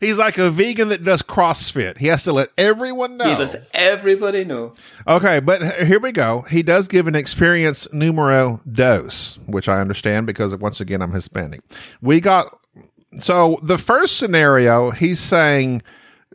He's 0.01 0.17
like 0.17 0.37
a 0.37 0.49
vegan 0.49 0.89
that 0.89 1.03
does 1.03 1.21
CrossFit. 1.21 1.99
He 1.99 2.07
has 2.07 2.23
to 2.23 2.33
let 2.33 2.49
everyone 2.57 3.15
know. 3.15 3.29
He 3.29 3.35
lets 3.35 3.55
everybody 3.73 4.43
know. 4.43 4.73
Okay, 5.07 5.39
but 5.39 5.61
here 5.85 5.99
we 5.99 6.11
go. 6.11 6.41
He 6.41 6.63
does 6.63 6.87
give 6.87 7.07
an 7.07 7.15
experience 7.15 7.87
numero 7.93 8.59
dos, 8.69 9.39
which 9.45 9.69
I 9.69 9.79
understand 9.79 10.27
because 10.27 10.55
once 10.55 10.81
again 10.81 11.01
I'm 11.01 11.13
Hispanic. 11.13 11.61
We 12.01 12.19
got 12.19 12.59
so 13.21 13.59
the 13.63 13.77
first 13.77 14.17
scenario, 14.17 14.91
he's 14.91 15.19
saying 15.19 15.81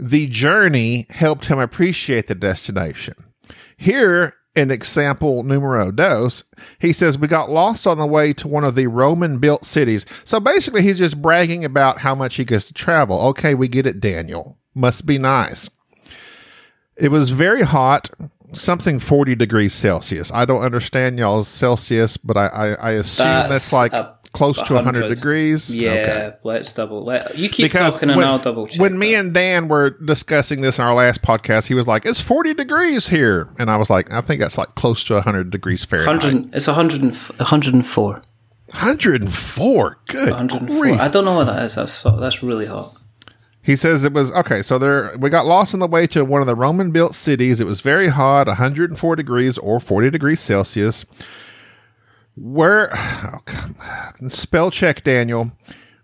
the 0.01 0.27
journey 0.27 1.07
helped 1.11 1.47
him 1.47 1.59
appreciate 1.59 2.27
the 2.27 2.35
destination. 2.35 3.15
Here 3.77 4.35
in 4.57 4.71
example 4.71 5.43
numero 5.43 5.91
dos, 5.93 6.43
he 6.79 6.93
says 6.93 7.19
we 7.19 7.29
got 7.29 7.51
lost 7.51 7.87
on 7.87 7.99
the 7.99 8.07
way 8.07 8.33
to 8.33 8.49
one 8.49 8.65
of 8.65 8.75
the 8.75 8.87
Roman 8.87 9.39
built 9.39 9.65
cities. 9.65 10.05
So 10.25 10.41
basically 10.41 10.83
he's 10.83 10.99
just 10.99 11.21
bragging 11.23 11.65
about 11.65 11.99
how 12.01 12.15
much 12.15 12.37
he 12.37 12.45
gets 12.45 12.67
to 12.67 12.75
travel. 12.75 13.21
Okay, 13.29 13.55
we 13.55 13.69
get 13.69 13.87
it, 13.87 14.01
Daniel. 14.01 14.59
Must 14.75 15.05
be 15.07 15.19
nice. 15.19 15.69
It 16.97 17.11
was 17.11 17.31
very 17.31 17.63
hot, 17.63 18.11
something 18.53 18.99
40 18.99 19.35
degrees 19.35 19.73
Celsius. 19.75 20.31
I 20.33 20.45
don't 20.45 20.63
understand 20.63 21.19
y'all's 21.19 21.49
Celsius, 21.49 22.17
but 22.17 22.37
I, 22.37 22.47
I, 22.47 22.67
I 22.73 22.91
assume 22.93 23.27
that's, 23.27 23.71
That's 23.71 23.73
like 23.73 23.93
a- 23.93 24.17
close 24.33 24.57
to 24.63 24.75
100 24.75 25.01
100. 25.01 25.15
degrees. 25.15 25.75
Yeah, 25.75 25.91
Okay. 25.91 26.33
let's 26.45 26.73
double. 26.73 27.05
Let, 27.05 27.37
you 27.37 27.49
keep 27.49 27.73
talking 27.73 28.11
and 28.11 28.17
when, 28.19 28.27
I'll 28.27 28.39
double 28.39 28.67
check. 28.67 28.81
when 28.81 28.99
me 28.99 29.13
that. 29.13 29.19
and 29.21 29.35
Dan 29.35 29.69
were 29.69 29.91
discussing 29.91 30.61
this 30.61 30.79
in 30.79 30.85
our 30.85 30.95
last 30.95 31.23
podcast, 31.23 31.67
he 31.67 31.75
was 31.75 31.87
like, 31.87 32.07
"It's 32.07 32.21
40 32.21 32.55
degrees 32.55 33.09
here," 33.09 33.49
and 33.59 33.71
I 33.71 33.77
was 33.77 33.91
like, 33.91 34.11
"I 34.13 34.21
think 34.21 34.41
that's 34.41 34.57
like 34.59 34.75
close 34.75 35.05
to 35.05 35.15
100 35.15 35.51
degrees 35.51 35.85
Fahrenheit." 35.85 36.23
100, 36.25 36.55
it's 36.55 36.67
100, 36.67 37.03
and 37.03 37.13
f- 37.13 37.31
104. 37.39 38.23
104. 38.73 39.99
Good 40.07 40.31
104. 40.31 40.81
grief. 40.81 41.01
I 41.01 41.09
don't 41.09 41.25
know 41.25 41.35
what 41.35 41.45
that 41.47 41.63
is. 41.65 41.75
That's 41.75 42.03
that's 42.03 42.43
really 42.43 42.67
hot. 42.67 42.95
He 43.63 43.77
says 43.77 44.05
it 44.05 44.13
was 44.15 44.33
okay. 44.33 44.63
So 44.63 44.79
there, 44.79 45.15
we 45.19 45.29
got 45.29 45.45
lost 45.45 45.75
on 45.75 45.81
the 45.81 45.87
way 45.87 46.07
to 46.09 46.25
one 46.25 46.41
of 46.41 46.47
the 46.47 46.55
Roman-built 46.55 47.15
cities. 47.15 47.61
It 47.61 47.67
was 47.67 47.83
very 47.83 48.09
hot, 48.09 48.47
104 48.47 49.17
degrees 49.17 49.59
or 49.59 49.79
40 49.81 50.09
degrees 50.11 50.41
Celsius. 50.41 51.05
Where, 52.37 52.89
oh, 52.95 53.39
God. 53.45 53.75
Spell 54.29 54.71
check, 54.71 55.05
Daniel. 55.05 55.53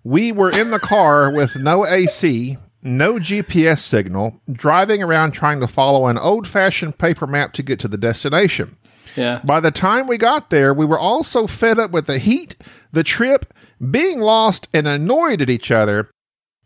We 0.04 0.32
were 0.32 0.50
in 0.50 0.70
the 0.70 0.78
car 0.78 1.32
with 1.32 1.56
no 1.56 1.86
AC, 1.86 2.58
no 2.82 3.14
GPS 3.14 3.80
signal, 3.80 4.40
driving 4.50 5.02
around 5.02 5.32
trying 5.32 5.60
to 5.60 5.68
follow 5.68 6.06
an 6.06 6.18
old-fashioned 6.18 6.98
paper 6.98 7.26
map 7.26 7.52
to 7.54 7.62
get 7.62 7.80
to 7.80 7.88
the 7.88 7.98
destination. 7.98 8.76
Yeah. 9.16 9.40
By 9.44 9.60
the 9.60 9.70
time 9.70 10.06
we 10.06 10.18
got 10.18 10.50
there, 10.50 10.72
we 10.72 10.84
were 10.84 10.98
all 10.98 11.24
so 11.24 11.46
fed 11.46 11.78
up 11.78 11.90
with 11.90 12.06
the 12.06 12.18
heat, 12.18 12.56
the 12.92 13.02
trip, 13.02 13.52
being 13.90 14.20
lost, 14.20 14.68
and 14.72 14.86
annoyed 14.86 15.42
at 15.42 15.50
each 15.50 15.70
other. 15.70 16.10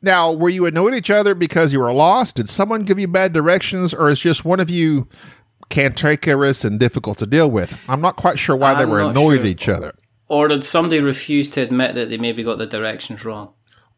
Now, 0.02 0.32
were 0.32 0.48
you 0.48 0.66
annoyed 0.66 0.94
at 0.94 0.98
each 0.98 1.10
other 1.10 1.34
because 1.34 1.72
you 1.72 1.80
were 1.80 1.92
lost? 1.92 2.36
Did 2.36 2.48
someone 2.48 2.84
give 2.84 2.98
you 2.98 3.08
bad 3.08 3.32
directions, 3.32 3.94
or 3.94 4.08
is 4.10 4.20
just 4.20 4.44
one 4.44 4.60
of 4.60 4.68
you 4.68 5.08
cantankerous 5.68 6.64
and 6.64 6.80
difficult 6.80 7.18
to 7.18 7.26
deal 7.26 7.50
with? 7.50 7.76
I'm 7.88 8.00
not 8.00 8.16
quite 8.16 8.38
sure 8.38 8.56
why 8.56 8.74
they 8.74 8.82
I'm 8.82 8.90
were 8.90 9.00
annoyed 9.00 9.36
sure. 9.36 9.40
at 9.40 9.46
each 9.46 9.68
other. 9.68 9.94
Or 10.30 10.46
did 10.46 10.64
somebody 10.64 11.00
refuse 11.00 11.50
to 11.50 11.60
admit 11.60 11.96
that 11.96 12.08
they 12.08 12.16
maybe 12.16 12.44
got 12.44 12.58
the 12.58 12.66
directions 12.66 13.24
wrong? 13.24 13.52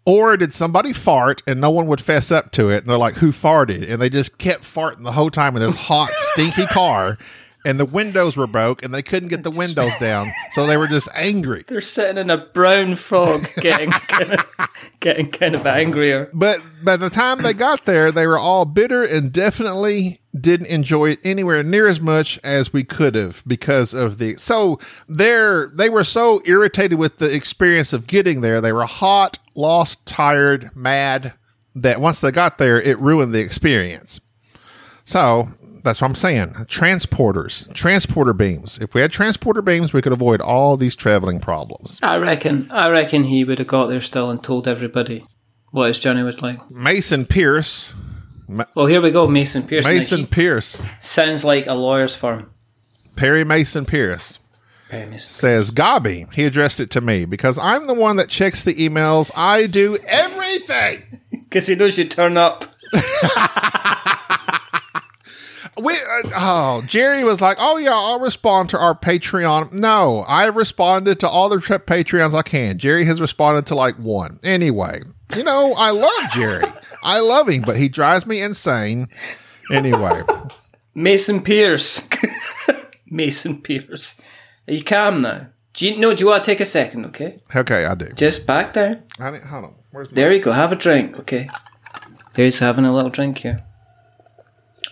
Or 0.07 0.39
did 0.39 0.55
somebody 0.55 0.95
fart 0.95 1.43
and 1.47 1.61
no 1.61 1.71
one 1.71 1.87
would 1.89 2.01
fess 2.01 2.33
up 2.33 2.53
to 2.53 2.71
it? 2.71 2.79
And 2.79 2.87
they're 2.89 2.97
like, 2.97 3.17
who 3.17 3.33
farted? 3.33 3.89
And 3.89 4.01
they 4.01 4.09
just 4.09 4.39
kept 4.39 4.63
farting 4.63 5.05
the 5.05 5.13
whole 5.13 5.31
time 5.31 5.55
in 5.57 5.63
this 5.63 5.77
hot, 5.77 6.11
stinky 6.17 6.65
car. 6.67 7.19
And 7.67 7.79
the 7.79 7.85
windows 7.85 8.39
were 8.39 8.47
broke 8.47 8.83
and 8.83 8.95
they 8.95 9.03
couldn't 9.03 9.29
get 9.29 9.43
the 9.43 9.51
windows 9.51 9.93
down. 10.01 10.33
So 10.53 10.67
they 10.67 10.79
were 10.79 10.89
just 10.89 11.07
angry. 11.15 11.65
They're 11.69 11.83
sitting 11.83 12.17
in 12.17 12.31
a 12.31 12.39
brown 12.39 12.97
fog, 12.97 13.47
getting 13.59 13.91
kind 13.91 14.33
of, 14.33 14.47
getting 15.01 15.31
kind 15.31 15.55
of 15.55 15.67
angrier. 15.67 16.31
But 16.33 16.61
by 16.83 16.97
the 16.97 17.11
time 17.11 17.43
they 17.43 17.53
got 17.53 17.85
there, 17.85 18.11
they 18.11 18.27
were 18.27 18.39
all 18.39 18.65
bitter 18.65 19.05
and 19.05 19.31
definitely 19.31 20.22
didn't 20.35 20.67
enjoy 20.67 21.11
it 21.11 21.21
anywhere 21.25 21.63
near 21.63 21.87
as 21.87 22.01
much 22.01 22.39
as 22.43 22.73
we 22.73 22.85
could 22.85 23.15
have 23.15 23.43
because 23.47 23.93
of 23.93 24.19
the 24.19 24.35
so 24.37 24.79
they're 25.09 25.67
they 25.69 25.91
were 25.91 26.05
so 26.05 26.41
irritated 26.47 26.99
with 26.99 27.19
the 27.19 27.35
experience 27.35 27.93
of 27.93 28.07
getting 28.07 28.41
there. 28.41 28.61
They 28.61 28.73
were 28.73 28.87
hot, 28.87 29.39
lost, 29.55 30.05
tired, 30.07 30.71
mad 30.75 31.35
that 31.75 32.01
once 32.01 32.21
they 32.21 32.31
got 32.31 32.59
there, 32.59 32.81
it 32.81 32.99
ruined 32.99 33.35
the 33.35 33.41
experience. 33.41 34.21
So 35.05 35.49
that's 35.83 36.01
what 36.01 36.09
I'm 36.09 36.15
saying. 36.15 36.51
Transporters, 36.67 37.73
transporter 37.75 38.33
beams. 38.33 38.79
If 38.79 38.95
we 38.95 39.01
had 39.01 39.11
transporter 39.11 39.63
beams, 39.63 39.93
we 39.93 40.03
could 40.03 40.13
avoid 40.13 40.41
all 40.41 40.77
these 40.77 40.95
traveling 40.95 41.41
problems. 41.41 41.99
I 42.03 42.17
reckon. 42.17 42.71
I 42.71 42.89
reckon 42.89 43.25
he 43.25 43.45
would 43.45 43.59
have 43.59 43.69
got 43.69 43.89
there 43.89 44.01
still 44.01 44.31
and 44.31 44.43
told 44.43 44.69
everybody 44.69 45.27
what 45.71 45.89
his 45.89 45.99
journey 45.99 46.23
was 46.23 46.41
like. 46.43 46.71
Mason 46.71 47.27
Pierce, 47.27 47.93
Well, 48.75 48.87
here 48.87 49.01
we 49.01 49.11
go, 49.11 49.27
Mason 49.27 49.63
Pierce. 49.63 49.87
Mason 49.87 50.27
Pierce, 50.27 50.79
sounds 51.01 51.45
like 51.45 51.67
a 51.67 51.75
lawyer's 51.75 52.15
firm. 52.15 52.51
Perry 53.17 53.45
Mason 53.45 53.85
Pierce. 53.85 54.39
Very 54.91 55.07
Mason. 55.07 55.31
says 55.31 55.71
Gobby. 55.71 56.27
He 56.33 56.45
addressed 56.45 56.79
it 56.81 56.91
to 56.91 57.01
me 57.01 57.25
because 57.25 57.59
I'm 57.59 57.87
the 57.87 57.95
one 57.95 58.17
that 58.17 58.29
checks 58.29 58.63
the 58.63 58.75
emails. 58.75 59.31
I 59.35 59.67
do 59.67 59.99
everything. 60.07 61.03
Because 61.53 61.67
he 61.67 61.75
knows 61.75 61.99
you 61.99 62.05
turn 62.05 62.39
up. 62.39 62.65
We, 65.81 65.95
uh, 65.95 66.31
oh, 66.37 66.83
Jerry 66.87 67.25
was 67.25 67.41
like, 67.41 67.57
"Oh 67.59 67.79
yeah, 67.79 67.95
I'll 67.95 68.21
respond 68.21 68.69
to 68.71 68.79
our 68.79 68.95
Patreon." 68.95 69.73
No, 69.73 70.23
I've 70.29 70.55
responded 70.55 71.19
to 71.21 71.29
all 71.29 71.49
the 71.49 71.61
tri- 71.61 71.79
Patreons 71.79 72.35
I 72.35 72.43
can. 72.43 72.77
Jerry 72.79 73.07
has 73.07 73.21
responded 73.23 73.67
to 73.69 73.75
like 73.75 73.97
one. 73.99 74.39
Anyway, 74.43 75.01
you 75.35 75.43
know, 75.43 75.73
I 75.75 75.91
love 75.91 76.31
Jerry. 76.35 76.67
I 77.03 77.21
love 77.21 77.49
him, 77.49 77.63
but 77.63 77.77
he 77.77 77.89
drives 77.89 78.27
me 78.27 78.41
insane. 78.41 79.09
Anyway, 79.73 80.23
Mason 80.95 81.43
Pierce. 81.43 82.09
Mason 83.11 83.61
Pierce. 83.61 84.21
Are 84.69 84.75
you 84.75 84.85
calm 84.85 85.23
now? 85.23 85.49
Do 85.75 85.87
you 85.89 85.99
know? 85.99 86.15
Do 86.15 86.25
you 86.25 86.31
want 86.31 86.45
to 86.45 86.51
take 86.51 86.61
a 86.61 86.67
second? 86.67 87.07
Okay, 87.07 87.37
Okay, 87.55 87.85
I 87.85 87.95
do. 87.95 88.13
just 88.15 88.47
back 88.47 88.73
down. 88.75 89.03
I 89.19 89.31
need, 89.31 89.43
hold 89.43 89.65
on. 89.65 89.75
Where's 89.91 90.11
my, 90.11 90.15
There 90.15 90.33
you 90.33 90.41
go. 90.41 90.53
Have 90.53 90.73
a 90.73 90.77
drink. 90.77 91.19
Okay. 91.19 91.49
There's 92.35 92.59
having 92.59 92.85
a 92.85 92.95
little 92.95 93.11
drink 93.11 93.39
here. 93.39 93.65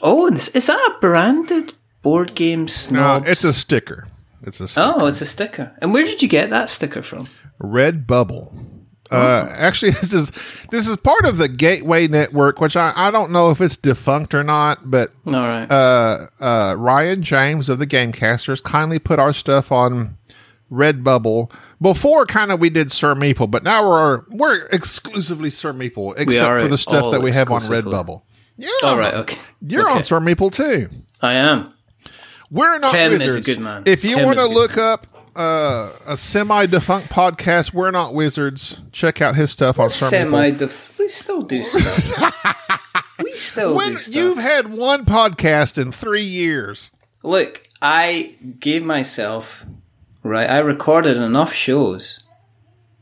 Oh, 0.02 0.26
is, 0.32 0.48
is 0.50 0.66
that 0.66 0.94
a 0.96 1.00
branded 1.00 1.74
board 2.02 2.34
game 2.34 2.66
no, 2.90 3.22
it's 3.26 3.44
a 3.44 3.52
sticker. 3.52 4.08
It's 4.42 4.60
a 4.60 4.64
oh, 4.64 4.66
sticker. 4.66 4.92
Oh, 4.96 5.06
it's 5.06 5.20
a 5.20 5.26
sticker. 5.26 5.72
And 5.80 5.92
where 5.92 6.04
did 6.04 6.22
you 6.22 6.28
get 6.28 6.50
that 6.50 6.70
sticker 6.70 7.02
from? 7.02 7.28
Red 7.58 8.06
Bubble. 8.06 8.54
Uh, 9.10 9.52
actually, 9.56 9.90
this 10.00 10.12
is 10.12 10.32
this 10.70 10.86
is 10.88 10.96
part 10.96 11.24
of 11.26 11.36
the 11.38 11.48
Gateway 11.48 12.06
Network, 12.08 12.60
which 12.60 12.76
I, 12.76 12.92
I 12.94 13.10
don't 13.10 13.30
know 13.32 13.50
if 13.50 13.60
it's 13.60 13.76
defunct 13.76 14.34
or 14.34 14.44
not, 14.44 14.90
but 14.90 15.12
All 15.26 15.32
right. 15.32 15.70
uh, 15.70 16.26
uh, 16.40 16.74
Ryan 16.78 17.22
James 17.22 17.68
of 17.68 17.78
the 17.78 17.86
Gamecasters 17.86 18.62
kindly 18.62 18.98
put 18.98 19.18
our 19.18 19.32
stuff 19.32 19.72
on 19.72 20.16
Redbubble 20.70 21.50
before 21.82 22.26
kind 22.26 22.52
of 22.52 22.60
we 22.60 22.70
did 22.70 22.92
Sir 22.92 23.14
Meeple, 23.14 23.50
but 23.50 23.62
now 23.64 23.88
we're 23.88 24.22
we're 24.28 24.66
exclusively 24.66 25.50
Sir 25.50 25.72
Meeple, 25.72 26.14
except 26.18 26.60
for 26.60 26.68
the 26.68 26.78
stuff 26.78 27.10
that 27.12 27.20
we 27.22 27.32
have 27.32 27.50
on. 27.50 27.60
Redbubble. 27.62 28.22
Yeah, 28.56 28.68
All 28.82 28.98
right. 28.98 29.14
Okay. 29.14 29.38
You're 29.62 29.88
Okay. 29.88 29.96
on 29.98 30.02
Sir 30.04 30.20
Meeple 30.20 30.52
too. 30.52 30.88
I 31.22 31.32
am. 31.34 31.72
We're 32.50 32.78
not 32.78 32.92
Tim 32.92 33.12
is 33.12 33.20
wizards. 33.20 33.36
a 33.36 33.40
good 33.54 33.60
man. 33.60 33.82
If 33.86 34.04
you 34.04 34.18
want 34.24 34.38
to 34.38 34.46
look 34.46 34.76
up 34.76 35.06
uh, 35.36 35.92
a 36.06 36.16
semi-defunct 36.16 37.08
podcast, 37.10 37.72
we're 37.72 37.90
not 37.90 38.14
wizards. 38.14 38.80
Check 38.92 39.20
out 39.20 39.36
his 39.36 39.50
stuff 39.50 39.78
on. 39.78 39.90
Semi. 39.90 40.50
Def- 40.50 40.98
we 40.98 41.08
still 41.08 41.42
do 41.42 41.62
stuff. 41.62 43.14
we 43.24 43.32
still 43.32 43.74
When 43.76 43.92
do 43.92 43.98
stuff. 43.98 44.14
you've 44.14 44.38
had 44.38 44.68
one 44.72 45.04
podcast 45.04 45.80
in 45.80 45.92
three 45.92 46.22
years, 46.22 46.90
Look, 47.22 47.66
I 47.82 48.34
gave 48.58 48.82
myself 48.82 49.64
right. 50.22 50.48
I 50.48 50.58
recorded 50.58 51.16
enough 51.18 51.52
shows 51.52 52.22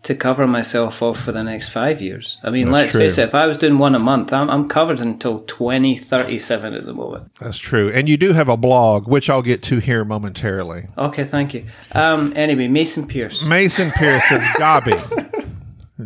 to 0.08 0.14
cover 0.14 0.46
myself 0.46 1.02
off 1.02 1.20
for 1.20 1.32
the 1.32 1.42
next 1.42 1.68
five 1.68 2.00
years. 2.00 2.38
I 2.42 2.48
mean, 2.48 2.72
let's 2.72 2.92
true. 2.92 3.02
face 3.02 3.18
it. 3.18 3.24
If 3.24 3.34
I 3.34 3.46
was 3.46 3.58
doing 3.58 3.76
one 3.76 3.94
a 3.94 3.98
month, 3.98 4.32
I'm, 4.32 4.48
I'm 4.48 4.66
covered 4.66 5.00
until 5.00 5.40
twenty 5.40 5.98
thirty 5.98 6.38
seven 6.38 6.72
at 6.72 6.86
the 6.86 6.94
moment. 6.94 7.30
that's 7.38 7.58
true. 7.58 7.92
And 7.92 8.08
you 8.08 8.16
do 8.16 8.32
have 8.32 8.48
a 8.48 8.56
blog, 8.56 9.06
which 9.06 9.28
I'll 9.28 9.42
get 9.42 9.62
to 9.64 9.80
here 9.80 10.06
momentarily. 10.06 10.86
Okay, 10.96 11.24
thank 11.24 11.52
you. 11.52 11.66
Um. 11.92 12.32
Anyway, 12.34 12.68
Mason 12.68 13.06
Pierce. 13.06 13.44
Mason 13.44 13.90
Pierce 13.90 14.24
says, 14.30 14.42
Gobby, 14.58 14.94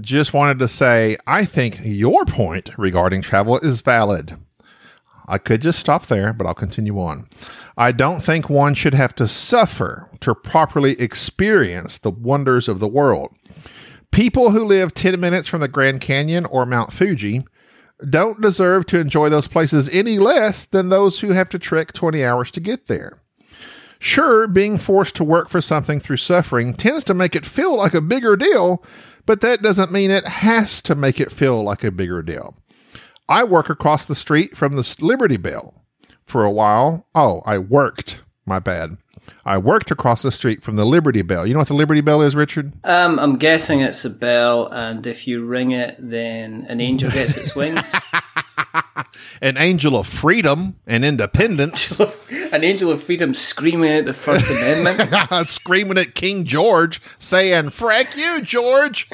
just 0.00 0.34
wanted 0.34 0.58
to 0.58 0.66
say, 0.66 1.16
I 1.28 1.44
think 1.44 1.78
your 1.84 2.24
point 2.24 2.76
regarding 2.76 3.22
travel 3.22 3.60
is 3.60 3.82
valid. 3.82 4.36
I 5.28 5.38
could 5.38 5.62
just 5.62 5.78
stop 5.78 6.06
there, 6.06 6.32
but 6.32 6.44
I'll 6.48 6.54
continue 6.54 6.98
on. 6.98 7.28
I 7.76 7.92
don't 7.92 8.20
think 8.20 8.50
one 8.50 8.74
should 8.74 8.94
have 8.94 9.14
to 9.14 9.28
suffer 9.28 10.08
to 10.20 10.34
properly 10.34 11.00
experience 11.00 11.98
the 11.98 12.10
wonders 12.10 12.68
of 12.68 12.80
the 12.80 12.88
world. 12.88 13.32
People 14.12 14.50
who 14.50 14.62
live 14.64 14.92
10 14.92 15.18
minutes 15.18 15.48
from 15.48 15.62
the 15.62 15.68
Grand 15.68 16.02
Canyon 16.02 16.44
or 16.44 16.66
Mount 16.66 16.92
Fuji 16.92 17.44
don't 18.08 18.42
deserve 18.42 18.84
to 18.86 18.98
enjoy 18.98 19.30
those 19.30 19.48
places 19.48 19.88
any 19.88 20.18
less 20.18 20.66
than 20.66 20.90
those 20.90 21.20
who 21.20 21.30
have 21.30 21.48
to 21.48 21.58
trek 21.58 21.94
20 21.94 22.22
hours 22.22 22.50
to 22.50 22.60
get 22.60 22.88
there. 22.88 23.18
Sure, 23.98 24.46
being 24.46 24.76
forced 24.76 25.16
to 25.16 25.24
work 25.24 25.48
for 25.48 25.62
something 25.62 25.98
through 25.98 26.18
suffering 26.18 26.74
tends 26.74 27.04
to 27.04 27.14
make 27.14 27.34
it 27.34 27.46
feel 27.46 27.74
like 27.76 27.94
a 27.94 28.02
bigger 28.02 28.36
deal, 28.36 28.84
but 29.24 29.40
that 29.40 29.62
doesn't 29.62 29.92
mean 29.92 30.10
it 30.10 30.26
has 30.26 30.82
to 30.82 30.94
make 30.94 31.18
it 31.18 31.32
feel 31.32 31.62
like 31.62 31.82
a 31.82 31.90
bigger 31.90 32.20
deal. 32.20 32.54
I 33.30 33.44
work 33.44 33.70
across 33.70 34.04
the 34.04 34.14
street 34.14 34.58
from 34.58 34.72
the 34.72 34.96
Liberty 35.00 35.38
Bell. 35.38 35.86
For 36.26 36.44
a 36.44 36.50
while, 36.50 37.06
oh, 37.14 37.40
I 37.46 37.56
worked. 37.58 38.22
My 38.44 38.58
bad. 38.58 38.98
I 39.44 39.58
worked 39.58 39.90
across 39.90 40.22
the 40.22 40.30
street 40.30 40.62
from 40.62 40.76
the 40.76 40.84
Liberty 40.84 41.22
Bell. 41.22 41.46
You 41.46 41.52
know 41.54 41.58
what 41.58 41.68
the 41.68 41.74
Liberty 41.74 42.00
Bell 42.00 42.22
is, 42.22 42.36
Richard? 42.36 42.72
Um, 42.84 43.18
I'm 43.18 43.36
guessing 43.36 43.80
it's 43.80 44.04
a 44.04 44.10
bell, 44.10 44.68
and 44.70 45.06
if 45.06 45.26
you 45.26 45.44
ring 45.44 45.72
it, 45.72 45.96
then 45.98 46.64
an 46.68 46.80
angel 46.80 47.10
gets 47.10 47.36
its 47.36 47.54
wings. 47.56 47.92
An 49.40 49.56
angel 49.58 49.96
of 49.96 50.06
freedom 50.06 50.76
and 50.86 51.04
independence, 51.04 51.98
an 51.98 52.62
angel 52.64 52.90
of 52.92 53.02
freedom 53.02 53.34
screaming 53.34 53.90
at 53.90 54.06
the 54.06 54.14
First 54.14 54.48
Amendment. 54.48 55.48
screaming 55.48 55.98
at 55.98 56.14
King 56.14 56.44
George, 56.44 57.02
saying, 57.18 57.64
Frack 57.66 58.16
you, 58.16 58.40
George. 58.42 59.08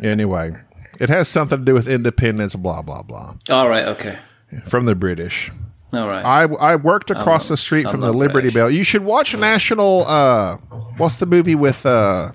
Anyway, 0.00 0.56
it 1.00 1.08
has 1.08 1.28
something 1.28 1.58
to 1.58 1.64
do 1.64 1.74
with 1.74 1.88
independence, 1.88 2.54
blah, 2.54 2.82
blah, 2.82 3.02
blah, 3.02 3.34
All 3.50 3.68
right. 3.68 3.86
Okay. 3.86 4.18
from 4.66 4.86
the 4.86 4.94
British. 4.94 5.50
All 5.92 6.08
right. 6.08 6.24
I, 6.24 6.42
I 6.42 6.76
worked 6.76 7.10
across 7.10 7.48
the 7.48 7.56
street 7.56 7.86
I'm 7.86 7.92
from 7.92 8.00
the 8.02 8.12
Liberty 8.12 8.50
Bell. 8.50 8.70
You 8.70 8.84
should 8.84 9.04
watch 9.04 9.34
National. 9.36 10.04
Uh, 10.06 10.56
what's 10.98 11.16
the 11.16 11.26
movie 11.26 11.54
with? 11.54 11.84
Uh, 11.86 12.32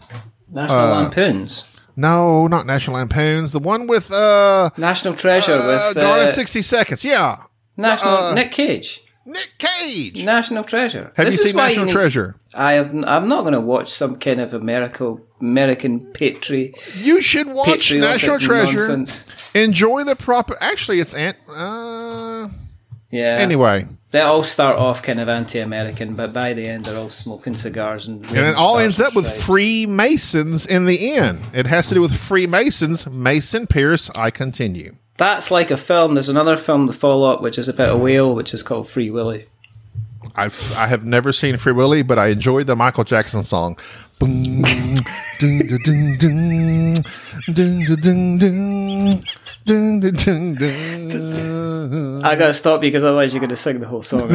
National 0.51 0.89
Lampoons. 0.89 1.63
no, 1.95 2.47
not 2.47 2.65
National 2.65 2.97
Lampoons. 2.97 3.51
The 3.51 3.59
one 3.59 3.87
with 3.87 4.11
uh, 4.11 4.69
National 4.77 5.13
Treasure 5.15 5.53
uh 5.53 5.87
with 5.93 5.95
Gone 5.95 6.19
in 6.19 6.25
uh, 6.25 6.29
sixty 6.29 6.61
seconds. 6.61 7.03
Yeah, 7.05 7.37
National 7.77 8.33
Nick 8.33 8.51
Cage. 8.51 9.01
Nick 9.25 9.51
Cage. 9.57 10.25
National 10.25 10.63
Treasure. 10.63 11.13
Have 11.15 11.25
This 11.25 11.35
you 11.37 11.41
is 11.41 11.47
seen 11.47 11.55
National 11.55 11.85
need- 11.85 11.91
Treasure? 11.91 12.35
I 12.53 12.73
have. 12.73 12.93
I'm 12.93 13.27
not 13.27 13.41
going 13.41 13.53
to 13.53 13.61
watch 13.61 13.89
some 13.89 14.17
kind 14.17 14.39
of 14.41 14.53
American 14.53 15.21
American 15.41 15.99
patri 16.13 16.73
You 16.97 17.21
should 17.21 17.47
watch 17.47 17.91
National 17.93 18.37
Treasure. 18.37 18.77
nonsense. 18.77 19.25
Enjoy 19.55 20.03
the 20.03 20.15
proper. 20.15 20.55
Actually, 20.61 20.99
it's 20.99 21.13
ant. 21.13 21.37
Uh, 21.49 22.49
Yeah. 23.13 23.37
anyway, 23.37 23.85
they 24.09 24.21
all 24.21 24.43
start 24.43 24.79
off 24.79 25.03
kind 25.03 25.19
of 25.19 25.29
anti-American, 25.29 26.15
but 26.15 26.33
by 26.33 26.53
the 26.53 26.67
end 26.67 26.85
they're 26.85 26.99
all 26.99 27.11
smoking 27.11 27.53
cigars 27.53 28.07
and. 28.07 28.25
and 28.25 28.39
it 28.39 28.55
all 28.55 28.79
ends 28.79 28.99
up 28.99 29.15
with 29.15 29.31
Freemasons 29.31 30.65
in 30.65 30.85
the 30.87 31.13
end. 31.13 31.39
It 31.53 31.67
has 31.67 31.87
to 31.89 31.93
do 31.93 32.01
with 32.01 32.15
Freemasons. 32.15 33.07
Mason 33.07 33.67
Pierce. 33.67 34.09
I 34.15 34.31
continue. 34.31 34.95
That's 35.17 35.51
like 35.51 35.69
a 35.69 35.77
film. 35.77 36.15
There's 36.15 36.27
another 36.27 36.57
film 36.57 36.87
the 36.87 36.93
follow 36.93 37.31
up, 37.31 37.41
which 37.41 37.59
is 37.59 37.69
about 37.69 37.93
a 37.93 37.97
whale, 37.97 38.33
which 38.33 38.51
is 38.51 38.63
called 38.63 38.89
Free 38.89 39.11
Willy. 39.11 39.45
I've 40.35 40.73
I 40.73 40.87
have 40.87 41.05
never 41.05 41.31
seen 41.31 41.57
Free 41.57 41.73
Willy, 41.73 42.01
but 42.01 42.17
I 42.17 42.29
enjoyed 42.29 42.65
the 42.65 42.75
Michael 42.75 43.03
Jackson 43.03 43.43
song. 43.43 43.77
Dun, 45.43 45.59
dun, 45.67 45.77
dun, 45.83 47.03
dun, 47.53 47.85
dun, 47.97 48.37
dun, 49.65 49.99
dun, 49.99 50.55
dun, 50.55 50.55
dun. 50.55 52.23
I 52.23 52.35
gotta 52.37 52.53
stop 52.53 52.81
you 52.81 52.89
because 52.89 53.03
otherwise 53.03 53.33
you're 53.33 53.41
gonna 53.41 53.57
sing 53.57 53.81
the 53.81 53.87
whole 53.87 54.03
song. 54.03 54.29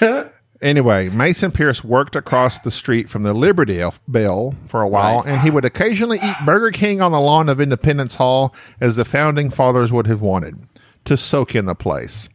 Right? 0.00 0.24
Anyway, 0.62 1.10
Mason 1.10 1.52
Pierce 1.52 1.84
worked 1.84 2.16
across 2.16 2.58
the 2.58 2.70
street 2.70 3.10
from 3.10 3.24
the 3.24 3.34
Liberty 3.34 3.84
Bell 4.08 4.54
for 4.68 4.80
a 4.80 4.88
while, 4.88 5.18
Right. 5.18 5.26
and 5.26 5.42
he 5.42 5.50
would 5.50 5.66
occasionally 5.66 6.16
eat 6.16 6.34
Burger 6.46 6.70
King 6.70 7.02
on 7.02 7.12
the 7.12 7.20
lawn 7.20 7.50
of 7.50 7.60
Independence 7.60 8.14
Hall, 8.14 8.54
as 8.80 8.96
the 8.96 9.04
founding 9.04 9.50
fathers 9.50 9.92
would 9.92 10.06
have 10.06 10.22
wanted, 10.22 10.56
to 11.04 11.18
soak 11.18 11.54
in 11.54 11.66
the 11.66 11.74
place. 11.74 12.30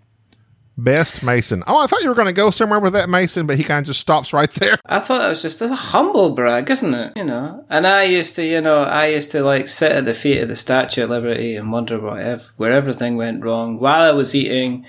Best 0.78 1.22
Mason. 1.22 1.64
Oh, 1.68 1.78
I 1.78 1.88
thought 1.88 2.02
you 2.02 2.10
were 2.10 2.16
going 2.16 2.28
to 2.28 2.34
go 2.34 2.50
somewhere 2.50 2.80
with 2.80 2.94
that 2.94 3.10
Mason, 3.10 3.46
but 3.46 3.58
he 3.58 3.64
kind 3.64 3.80
of 3.80 3.86
just 3.88 4.00
stops 4.00 4.34
right 4.34 4.52
there. 4.54 4.78
I 4.86 5.00
thought 5.00 5.20
that 5.20 5.30
was 5.30 5.42
just 5.42 5.62
a 5.62 5.74
humble 5.74 6.34
brag, 6.34 6.70
isn't 6.70 6.94
it? 6.94 7.14
You 7.16 7.26
know. 7.26 7.66
And 7.70 7.86
I 7.86 8.04
used 8.04 8.36
to, 8.38 8.46
you 8.46 8.62
know, 8.62 8.84
I 8.84 9.08
used 9.08 9.32
to 9.32 9.44
like 9.44 9.68
sit 9.68 9.92
at 9.92 10.06
the 10.06 10.14
feet 10.14 10.42
of 10.42 10.48
the 10.50 10.56
Statue 10.56 11.04
of 11.04 11.10
Liberty 11.10 11.56
and 11.56 11.72
wonder 11.72 12.00
what 12.00 12.20
ev- 12.20 12.52
where 12.58 12.72
everything 12.72 13.18
went 13.18 13.44
wrong 13.44 13.80
while 13.80 14.02
I 14.02 14.12
was 14.12 14.34
eating, 14.34 14.86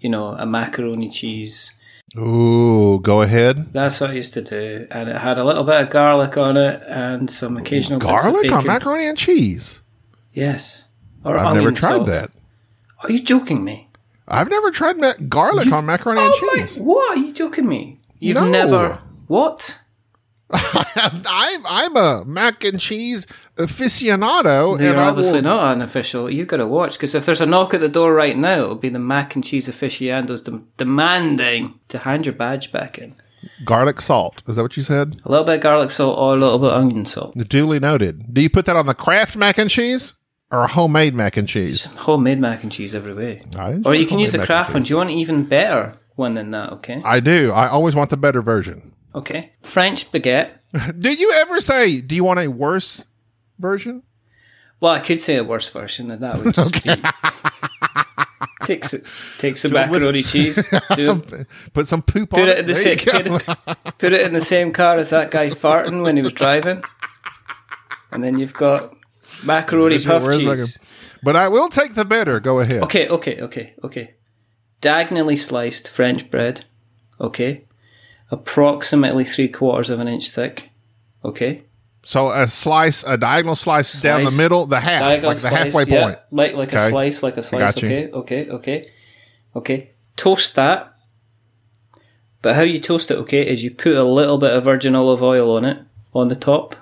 you 0.00 0.08
know, 0.10 0.28
a 0.28 0.46
macaroni 0.46 1.10
cheese. 1.10 1.72
Ooh, 2.18 2.98
go 3.00 3.20
ahead. 3.20 3.72
That's 3.72 4.00
what 4.00 4.10
I 4.10 4.14
used 4.14 4.32
to 4.34 4.42
do, 4.42 4.86
and 4.90 5.08
it 5.10 5.16
had 5.16 5.38
a 5.38 5.44
little 5.44 5.64
bit 5.64 5.80
of 5.82 5.90
garlic 5.90 6.36
on 6.38 6.56
it 6.56 6.82
and 6.88 7.28
some 7.28 7.56
occasional 7.58 7.98
Garlic 7.98 8.50
on 8.50 8.66
macaroni 8.66 9.06
and 9.06 9.18
cheese. 9.18 9.80
Yes. 10.32 10.88
Or 11.24 11.36
I've 11.36 11.54
never 11.56 11.72
tried 11.72 11.96
salt. 11.96 12.06
that. 12.06 12.30
Are 13.02 13.10
you 13.10 13.18
joking 13.22 13.64
me? 13.64 13.85
I've 14.28 14.50
never 14.50 14.70
tried 14.70 14.98
ma- 14.98 15.12
garlic 15.28 15.70
on 15.72 15.86
macaroni 15.86 16.20
Oh 16.22 16.24
and 16.40 16.48
my! 16.60 16.66
cheese. 16.66 16.78
What 16.78 17.16
are 17.16 17.20
you 17.20 17.32
joking 17.32 17.68
me? 17.68 18.00
You've 18.18 18.36
No. 18.36 18.48
never 18.48 18.98
what? 19.26 19.80
I'm 20.52 21.66
I'm 21.66 21.96
a 21.96 22.24
mac 22.24 22.62
and 22.64 22.78
cheese 22.80 23.26
aficionado. 23.56 24.80
You're 24.80 24.96
obviously 24.98 25.38
will- 25.38 25.42
not 25.44 25.72
an 25.74 25.82
official. 25.82 26.30
You've 26.30 26.48
got 26.48 26.58
to 26.58 26.66
watch 26.66 26.92
because 26.94 27.14
if 27.14 27.26
there's 27.26 27.40
a 27.40 27.46
knock 27.46 27.74
at 27.74 27.80
the 27.80 27.88
door 27.88 28.12
right 28.14 28.36
now, 28.36 28.62
it'll 28.62 28.74
be 28.76 28.88
the 28.88 28.98
mac 28.98 29.34
and 29.34 29.44
cheese 29.44 29.68
aficionados 29.68 30.42
dem- 30.42 30.68
demanding 30.76 31.78
to 31.88 31.98
hand 31.98 32.26
your 32.26 32.34
badge 32.34 32.70
back 32.72 32.98
in. 32.98 33.14
garlic 33.64 34.00
salt. 34.00 34.42
Is 34.46 34.56
that 34.56 34.62
what 34.62 34.76
you 34.76 34.82
said? 34.82 35.20
A 35.24 35.30
little 35.30 35.44
bit 35.44 35.56
of 35.56 35.60
garlic 35.62 35.90
salt 35.90 36.18
or 36.18 36.34
a 36.36 36.38
little 36.38 36.58
bit 36.58 36.70
of 36.70 36.76
onion 36.76 37.04
salt. 37.06 37.36
Duly 37.36 37.80
noted. 37.80 38.32
Do 38.32 38.40
you 38.40 38.50
put 38.50 38.66
that 38.66 38.76
on 38.76 38.86
the 38.86 38.94
Kraft 38.94 39.36
mac 39.36 39.58
and 39.58 39.70
cheese 39.70 40.14
or 40.50 40.66
homemade 40.66 41.14
mac 41.14 41.36
and 41.36 41.48
cheese? 41.48 41.86
Homemade 41.88 42.38
mac 42.38 42.62
and 42.62 42.70
cheese 42.72 42.94
every 42.94 43.14
way. 43.14 43.42
Or 43.84 43.94
you 43.94 44.06
can 44.06 44.18
use 44.18 44.32
the 44.32 44.44
Kraft 44.44 44.72
one. 44.74 44.82
Do 44.82 44.90
you 44.90 44.96
want 44.96 45.10
an 45.10 45.16
even 45.16 45.44
better 45.44 45.94
one 46.14 46.34
than 46.34 46.50
that? 46.52 46.72
Okay. 46.74 47.00
I 47.04 47.20
do. 47.20 47.52
I 47.52 47.68
always 47.68 47.94
want 47.94 48.10
the 48.10 48.16
better 48.16 48.42
version. 48.42 48.92
Okay. 49.14 49.52
French 49.62 50.10
baguette. 50.12 50.50
Do 50.98 51.12
you 51.12 51.32
ever 51.36 51.58
say, 51.60 52.00
"Do 52.00 52.14
you 52.14 52.22
want 52.24 52.38
a 52.40 52.48
worse 52.48 53.04
version"? 53.58 54.02
Well, 54.78 54.92
I 54.92 55.00
could 55.00 55.22
say 55.22 55.36
a 55.36 55.44
worse 55.44 55.68
version, 55.68 56.10
and 56.10 56.22
that 56.22 56.36
would 56.36 56.54
just 56.54 56.84
be 56.84 56.90
takes 58.66 58.92
it 58.92 59.04
takes 59.38 59.60
some 59.60 59.72
macaroni 59.72 60.22
cheese, 60.24 60.68
do, 60.94 61.22
Put 61.72 61.86
some 61.88 62.02
poop 62.02 62.30
put 62.30 62.40
on 62.40 62.48
it 62.48 62.52
it. 62.52 62.58
in 62.58 62.66
the 62.66 62.74
same 62.74 62.98
put 62.98 63.26
it, 63.26 63.68
Put 63.98 64.12
it 64.12 64.22
in 64.22 64.32
the 64.32 64.40
same 64.40 64.72
car 64.72 64.96
as 64.98 65.10
that 65.10 65.30
guy 65.30 65.50
farting 65.50 66.04
when 66.04 66.16
he 66.16 66.22
was 66.22 66.32
driving. 66.32 66.82
And 68.10 68.22
then 68.22 68.38
you've 68.38 68.54
got 68.54 68.94
macaroni 69.44 69.98
puff 69.98 70.22
Where's 70.22 70.42
my- 70.42 70.54
cheese. 70.54 70.78
But 71.22 71.34
I 71.36 71.48
will 71.48 71.68
take 71.68 71.94
the 71.94 72.04
better. 72.04 72.38
Go 72.40 72.60
ahead. 72.60 72.82
Okay, 72.82 73.08
okay, 73.08 73.40
okay, 73.40 73.74
okay. 73.82 74.14
Diagonally 74.80 75.36
sliced 75.36 75.88
French 75.88 76.30
bread. 76.30 76.64
Okay. 77.20 77.64
Approximately 78.30 79.24
three 79.24 79.48
quarters 79.48 79.88
of 79.90 79.98
an 79.98 80.08
inch 80.08 80.30
thick. 80.30 80.70
Okay. 81.24 81.62
So 82.04 82.30
a 82.30 82.46
slice, 82.46 83.02
a 83.02 83.16
diagonal 83.16 83.56
slice, 83.56 84.00
down 84.00 84.20
the 84.22 84.30
Slice. 84.30 84.38
middle, 84.38 84.66
the 84.66 84.78
half, 84.78 85.00
Diagonal 85.00 85.28
like 85.30 85.36
the 85.38 85.48
slice, 85.48 85.52
halfway 85.74 85.84
yeah, 85.86 86.02
point. 86.02 86.18
Like 86.30 86.52
like 86.54 86.72
a 86.72 86.78
slice, 86.80 87.22
like 87.22 87.36
a 87.36 87.42
slice. 87.42 87.74
got 87.74 87.82
you. 87.82 87.88
Okay, 87.88 88.10
okay, 88.12 88.48
okay, 88.50 88.90
okay. 89.56 89.90
Toast 90.16 90.54
that. 90.54 90.92
But 92.42 92.54
how 92.54 92.62
you 92.62 92.78
toast 92.78 93.10
it, 93.10 93.14
okay, 93.18 93.44
is 93.48 93.64
you 93.64 93.72
put 93.72 93.96
a 93.96 94.04
little 94.04 94.38
bit 94.38 94.52
of 94.52 94.62
virgin 94.62 94.94
olive 94.94 95.22
oil 95.22 95.56
on 95.56 95.64
it 95.64 95.78
on 96.14 96.28
the 96.28 96.36
top. 96.36 96.76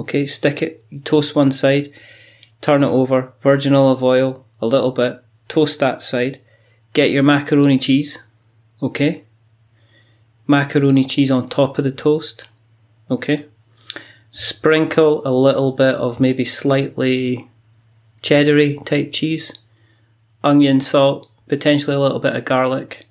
Okay, 0.00 0.26
stick 0.26 0.62
it. 0.62 0.84
Toast 1.04 1.36
one 1.36 1.52
side, 1.52 1.92
turn 2.60 2.82
it 2.82 2.88
over. 2.88 3.32
Virgin 3.40 3.74
olive 3.74 4.02
oil, 4.02 4.44
a 4.60 4.66
little 4.66 4.92
bit. 4.92 5.22
Toast 5.48 5.80
that 5.80 6.02
side. 6.02 6.38
Get 6.92 7.10
your 7.10 7.22
macaroni 7.22 7.78
cheese. 7.78 8.22
Okay. 8.82 9.24
Macaroni 10.46 11.04
cheese 11.04 11.30
on 11.30 11.48
top 11.48 11.78
of 11.78 11.84
the 11.84 11.92
toast. 11.92 12.48
Okay 13.10 13.46
sprinkle 14.30 15.26
a 15.26 15.30
little 15.30 15.72
bit 15.72 15.94
of 15.96 16.20
maybe 16.20 16.44
slightly 16.44 17.48
cheddary 18.22 18.84
type 18.84 19.12
cheese, 19.12 19.58
onion, 20.44 20.80
salt, 20.80 21.30
potentially 21.48 21.96
a 21.96 22.00
little 22.00 22.20
bit 22.20 22.36
of 22.36 22.44
garlic. 22.44 23.06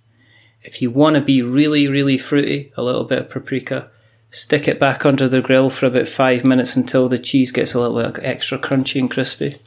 If 0.61 0.81
you 0.81 0.91
want 0.91 1.15
to 1.15 1.21
be 1.21 1.41
really, 1.41 1.87
really 1.87 2.17
fruity, 2.17 2.71
a 2.77 2.83
little 2.83 3.03
bit 3.03 3.19
of 3.19 3.29
paprika. 3.29 3.89
Stick 4.31 4.67
it 4.67 4.79
back 4.79 5.05
under 5.05 5.27
the 5.27 5.41
grill 5.41 5.69
for 5.69 5.87
about 5.87 6.07
five 6.07 6.43
minutes 6.45 6.75
until 6.75 7.09
the 7.09 7.17
cheese 7.17 7.51
gets 7.51 7.73
a 7.73 7.79
little 7.79 8.11
bit 8.11 8.23
extra 8.23 8.59
crunchy 8.59 8.99
and 8.99 9.09
crispy. 9.09 9.57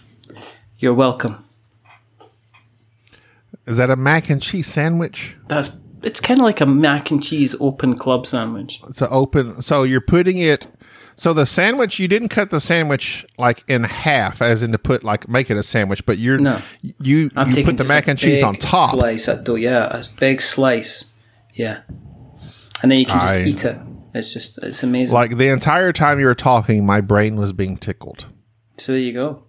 You're 0.79 0.94
welcome. 0.94 1.44
Is 3.66 3.77
that 3.77 3.90
a 3.90 3.96
mac 3.96 4.31
and 4.31 4.40
cheese 4.40 4.66
sandwich? 4.66 5.35
That's 5.48 5.81
it's 6.03 6.20
kind 6.20 6.40
of 6.40 6.44
like 6.44 6.61
a 6.61 6.66
mac 6.66 7.11
and 7.11 7.22
cheese 7.22 7.55
open 7.61 7.96
club 7.96 8.27
sandwich. 8.27 8.81
It's 8.88 9.01
a 9.03 9.09
open. 9.11 9.62
So 9.62 9.83
you're 9.85 10.01
putting 10.01 10.38
it. 10.38 10.66
So 11.14 11.33
the 11.33 11.46
sandwich, 11.46 11.98
you 11.98 12.09
didn't 12.09 12.31
cut 12.31 12.51
the 12.51 12.59
sandwich 12.61 13.25
like 13.38 13.62
in 13.68 13.85
half, 13.85 14.40
as 14.42 14.62
in 14.62 14.72
to 14.72 14.79
put 14.79 15.05
like 15.05 15.29
make 15.29 15.51
it 15.51 15.57
a 15.57 15.62
sandwich, 15.62 16.05
but 16.07 16.18
you're 16.18 16.38
No. 16.38 16.61
you 17.01 17.31
I'm 17.37 17.51
you 17.51 17.64
put 17.64 17.77
the 17.77 17.85
mac 17.87 18.09
and 18.09 18.18
cheese 18.18 18.42
on 18.42 18.55
top. 18.57 18.90
Slice 18.94 19.29
at 19.29 19.44
dough, 19.44 19.55
yeah, 19.57 19.87
a 19.98 20.05
big 20.18 20.40
slice, 20.40 21.12
yeah, 21.55 21.81
and 22.83 22.90
then 22.90 22.98
you 22.98 23.07
can 23.07 23.14
just 23.20 23.33
I- 23.35 23.42
eat 23.44 23.64
it. 23.64 23.79
It's 24.14 24.33
just 24.33 24.59
it's 24.62 24.83
amazing. 24.83 25.14
Like 25.14 25.37
the 25.38 25.48
entire 25.48 25.92
time 25.92 26.20
you 26.20 26.27
were 26.27 26.35
talking, 26.35 26.85
my 26.85 27.01
brain 27.01 27.37
was 27.37 27.53
being 27.53 27.77
tickled. 27.77 28.27
so 28.79 28.92
there 28.92 29.01
you 29.01 29.12
go. 29.12 29.44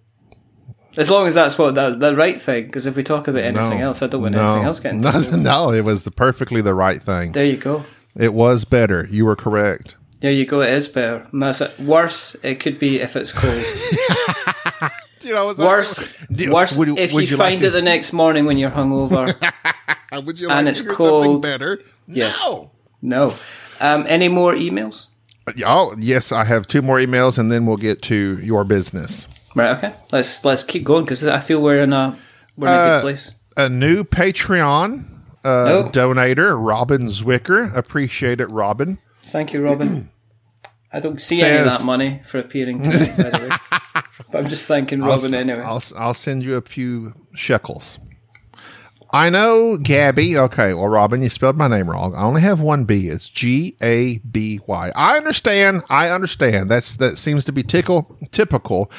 As 0.96 1.10
long 1.10 1.26
as 1.26 1.34
that's 1.34 1.58
what 1.58 1.74
that 1.74 1.98
the 2.00 2.14
right 2.14 2.40
thing, 2.40 2.66
because 2.66 2.86
if 2.86 2.94
we 2.96 3.02
talk 3.02 3.26
about 3.28 3.42
anything 3.42 3.80
No. 3.80 3.86
else, 3.86 4.00
I 4.02 4.06
don't 4.06 4.22
want 4.22 4.34
no, 4.34 4.46
anything 4.52 4.64
else 4.66 4.80
getting. 4.80 5.00
no, 5.02 5.20
no, 5.36 5.70
it 5.72 5.84
was 5.84 6.04
the 6.04 6.10
perfectly 6.10 6.60
the 6.60 6.74
right 6.74 7.02
thing. 7.02 7.32
There 7.32 7.44
you 7.44 7.56
go. 7.56 7.84
It 8.16 8.32
was 8.32 8.64
better. 8.64 9.08
You 9.10 9.24
were 9.26 9.34
correct. 9.36 9.96
There 10.20 10.30
you 10.30 10.46
go. 10.46 10.60
It 10.62 10.70
is 10.70 10.86
better. 10.88 11.26
And 11.32 11.42
that's 11.42 11.60
it. 11.60 11.78
Worse, 11.80 12.34
it 12.44 12.60
could 12.60 12.78
be 12.78 13.00
if 13.00 13.16
it's 13.16 13.32
cold. 13.32 13.62
You 15.22 15.32
know, 15.32 15.48
it's 15.48 15.58
Worse, 15.58 16.00
worse 16.48 16.76
would- 16.76 16.98
if 16.98 17.14
would 17.14 17.30
you, 17.30 17.38
like 17.38 17.48
find 17.52 17.60
to- 17.62 17.68
it 17.68 17.70
the 17.70 17.80
next 17.80 18.12
morning 18.12 18.44
when 18.44 18.58
you're 18.58 18.70
hungover. 18.70 19.34
Would 20.26 20.38
you 20.38 20.50
and 20.50 20.66
like 20.66 20.72
it's 20.72 20.80
hear 20.82 20.90
something 20.90 21.22
cold. 21.24 21.42
better? 21.42 21.82
Yes. 22.06 22.38
No. 22.40 22.70
no. 23.00 23.34
Um, 23.84 24.04
any 24.08 24.28
more 24.28 24.54
emails? 24.54 25.06
Oh, 25.64 25.94
yes, 25.98 26.32
I 26.32 26.44
have 26.44 26.66
two 26.66 26.80
more 26.82 26.96
emails, 26.98 27.36
and 27.38 27.52
then 27.52 27.66
we'll 27.66 27.76
get 27.76 28.00
to 28.02 28.38
your 28.40 28.64
business. 28.64 29.26
Right. 29.54 29.76
Okay. 29.76 29.92
Let's 30.10 30.44
let's 30.44 30.64
keep 30.64 30.84
going 30.84 31.04
because 31.04 31.24
I 31.26 31.40
feel 31.40 31.60
we're 31.62 31.82
in 31.82 31.92
a 31.92 32.18
we're 32.56 32.68
in 32.68 32.74
a 32.74 32.76
Uh, 32.76 32.96
good 32.96 33.02
place. 33.02 33.32
A 33.56 33.68
new 33.68 34.02
Patreon 34.04 35.04
uh, 35.44 35.48
Oh. 35.48 35.84
donator, 35.84 36.56
Robin 36.58 37.06
Zwicker. 37.08 37.72
Appreciate 37.76 38.40
it, 38.40 38.50
Robin. 38.50 38.98
Thank 39.24 39.52
you, 39.52 39.62
Robin. 39.64 40.08
I 40.92 41.00
don't 41.00 41.20
see 41.20 41.42
any 41.42 41.58
of 41.58 41.66
that 41.66 41.84
money 41.84 42.20
for 42.24 42.38
appearing 42.38 42.82
tonight, 42.82 43.16
by 43.16 43.30
the 43.30 43.48
way. 43.48 43.56
But 44.32 44.42
I'm 44.42 44.48
just 44.48 44.66
thanking 44.66 45.00
Robin 45.00 45.32
I'll, 45.34 45.40
anyway. 45.40 45.60
I'll, 45.62 45.82
I'll 45.96 46.14
send 46.14 46.42
you 46.42 46.56
a 46.56 46.60
few 46.60 47.14
shekels. 47.34 47.98
I 49.14 49.30
know 49.30 49.76
Gabby. 49.76 50.36
Okay, 50.36 50.74
well, 50.74 50.88
Robin, 50.88 51.22
you 51.22 51.28
spelled 51.28 51.56
my 51.56 51.68
name 51.68 51.88
wrong. 51.88 52.16
I 52.16 52.24
only 52.24 52.40
have 52.40 52.58
one 52.58 52.84
B. 52.84 53.06
It's 53.06 53.28
G 53.28 53.76
A 53.80 54.18
B 54.18 54.58
Y. 54.66 54.90
I 54.96 55.16
understand. 55.16 55.84
I 55.88 56.08
understand. 56.08 56.68
That's 56.68 56.96
that 56.96 57.16
seems 57.16 57.44
to 57.44 57.52
be 57.52 57.62
tickle 57.62 58.18
typical, 58.32 58.90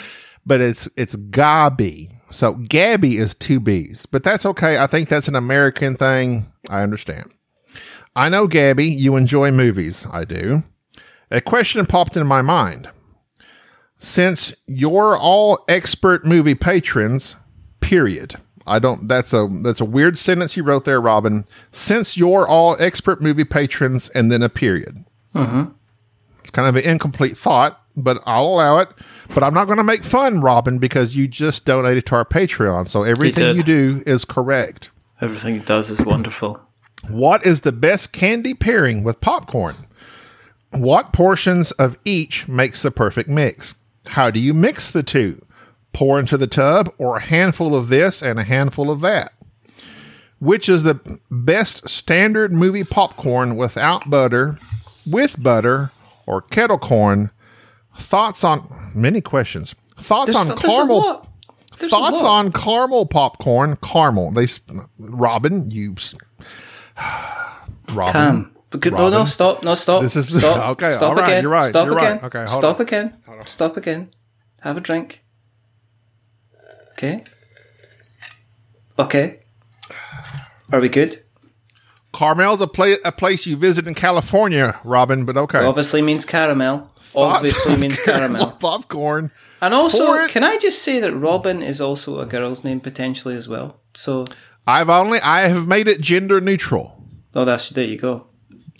but 0.45 0.61
it's 0.61 0.87
it's 0.95 1.17
Gabi. 1.17 2.11
So 2.31 2.53
Gabby 2.53 3.17
is 3.17 3.33
two 3.33 3.59
B's, 3.59 4.05
but 4.05 4.23
that's 4.23 4.45
okay. 4.45 4.77
I 4.77 4.87
think 4.87 5.09
that's 5.09 5.27
an 5.27 5.35
American 5.35 5.97
thing. 5.97 6.45
I 6.69 6.81
understand. 6.81 7.33
I 8.15 8.29
know 8.29 8.47
Gabby. 8.47 8.85
You 8.85 9.17
enjoy 9.17 9.51
movies. 9.51 10.07
I 10.09 10.23
do. 10.23 10.63
A 11.29 11.41
question 11.41 11.85
popped 11.85 12.15
in 12.15 12.25
my 12.25 12.41
mind 12.41 12.89
since 13.99 14.55
you're 14.65 15.17
all 15.17 15.65
expert 15.67 16.25
movie 16.25 16.55
patrons, 16.55 17.35
period. 17.81 18.35
I 18.67 18.79
don't 18.79 19.07
that's 19.07 19.33
a 19.33 19.47
that's 19.61 19.81
a 19.81 19.85
weird 19.85 20.17
sentence 20.17 20.57
you 20.57 20.63
wrote 20.63 20.85
there, 20.85 21.01
Robin. 21.01 21.45
Since 21.71 22.17
you're 22.17 22.47
all 22.47 22.75
expert 22.79 23.21
movie 23.21 23.43
patrons 23.43 24.09
and 24.09 24.31
then 24.31 24.41
a 24.41 24.49
period. 24.49 25.05
Mm-hmm. 25.33 25.71
It's 26.39 26.51
kind 26.51 26.67
of 26.67 26.75
an 26.75 26.89
incomplete 26.89 27.37
thought, 27.37 27.81
but 27.97 28.21
I'll 28.25 28.45
allow 28.45 28.77
it. 28.77 28.89
But 29.33 29.43
I'm 29.43 29.53
not 29.53 29.65
going 29.65 29.79
to 29.79 29.83
make 29.83 30.03
fun, 30.03 30.41
Robin, 30.41 30.77
because 30.77 31.15
you 31.15 31.27
just 31.27 31.65
donated 31.65 32.05
to 32.07 32.15
our 32.15 32.25
Patreon. 32.25 32.87
So 32.87 33.03
everything 33.03 33.55
you 33.55 33.63
do 33.63 34.03
is 34.05 34.25
correct. 34.25 34.91
Everything 35.21 35.55
he 35.55 35.61
does 35.61 35.89
is 35.89 36.05
wonderful. 36.05 36.61
What 37.09 37.45
is 37.45 37.61
the 37.61 37.71
best 37.71 38.13
candy 38.13 38.53
pairing 38.53 39.03
with 39.03 39.21
popcorn? 39.21 39.75
What 40.71 41.13
portions 41.13 41.71
of 41.73 41.97
each 42.05 42.47
makes 42.47 42.81
the 42.81 42.91
perfect 42.91 43.29
mix? 43.29 43.73
How 44.07 44.29
do 44.29 44.39
you 44.39 44.53
mix 44.53 44.91
the 44.91 45.03
two? 45.03 45.41
Pour 45.95 46.19
into 46.19 46.37
the 46.37 46.45
tub 46.47 46.93
or 46.97 47.15
a 47.17 47.21
handful 47.21 47.73
of 47.75 47.87
this 47.87 48.21
and 48.21 48.37
a 48.37 48.43
handful 48.43 48.91
of 48.91 48.99
that? 49.01 49.31
Which 50.39 50.67
is 50.67 50.83
the 50.83 50.99
best 51.31 51.87
standard 51.87 52.51
movie 52.53 52.83
popcorn 52.83 53.55
without 53.55 54.09
butter, 54.09 54.57
with 55.09 55.41
butter, 55.41 55.91
or 56.27 56.41
kettle 56.41 56.77
corn? 56.77 57.31
Thoughts 57.97 58.43
on 58.43 58.91
many 58.93 59.21
questions. 59.21 59.73
Thoughts 59.97 60.33
There's, 60.33 60.51
on 60.51 60.57
caramel 60.57 60.97
lot. 60.97 61.29
There's 61.79 61.93
a 61.93 61.95
thoughts 61.95 62.21
on 62.21 62.51
caramel 62.51 63.05
popcorn 63.05 63.77
caramel 63.81 64.31
they 64.31 64.47
robin 64.99 65.71
you 65.71 65.93
s- 65.97 66.13
robin 67.93 68.11
Cam. 68.13 68.51
Because, 68.69 68.91
no, 68.91 69.09
no, 69.09 69.23
stop, 69.25 69.63
no, 69.63 69.73
stop. 69.75 70.01
This 70.01 70.17
is- 70.17 70.37
stop, 70.37 70.71
okay, 70.71 70.89
Stop 70.91 71.09
all 71.11 71.15
right, 71.15 71.23
again. 71.29 71.41
you're 71.43 71.51
right, 71.51 71.69
Stop 71.69 71.85
you're 71.85 71.95
right. 71.95 72.11
again. 72.17 72.25
Okay, 72.25 72.39
hold 72.39 72.49
stop 72.49 72.75
on. 72.77 72.81
again. 72.81 73.17
Stop 73.45 73.77
again. 73.77 74.09
Have 74.61 74.75
a 74.75 74.81
drink. 74.81 75.23
Okay. 76.97 77.23
Okay. 78.97 79.39
Are 80.71 80.79
we 80.79 80.89
good? 80.89 81.21
carmel's 82.13 82.61
a, 82.61 82.67
pla- 82.67 82.95
a 83.03 83.11
place 83.11 83.45
you 83.45 83.57
visit 83.57 83.89
in 83.89 83.93
california 83.93 84.79
robin 84.85 85.25
but 85.25 85.35
okay 85.35 85.59
Obviously 85.59 86.01
means 86.01 86.23
caramel. 86.25 86.89
Thoughts 87.01 87.39
Obviously 87.39 87.75
means 87.81 87.99
caramel. 87.99 88.51
popcorn 88.53 89.31
And 89.61 89.73
also, 89.73 90.25
can 90.29 90.41
I 90.45 90.57
just 90.57 90.81
say 90.81 91.01
that 91.01 91.11
Robin 91.13 91.61
is 91.61 91.81
also 91.81 92.19
a 92.19 92.25
girl's 92.25 92.63
name 92.63 92.79
potentially 92.79 93.35
as 93.35 93.49
well? 93.49 93.81
So, 93.95 94.23
i've 94.65 94.89
only 94.89 95.19
i 95.19 95.41
have 95.49 95.67
made 95.67 95.89
it 95.89 95.99
gender 95.99 96.39
neutral 96.39 97.03
oh, 97.35 97.43
that's 97.43 97.67
there 97.71 97.83
you 97.85 97.97
go. 97.97 98.27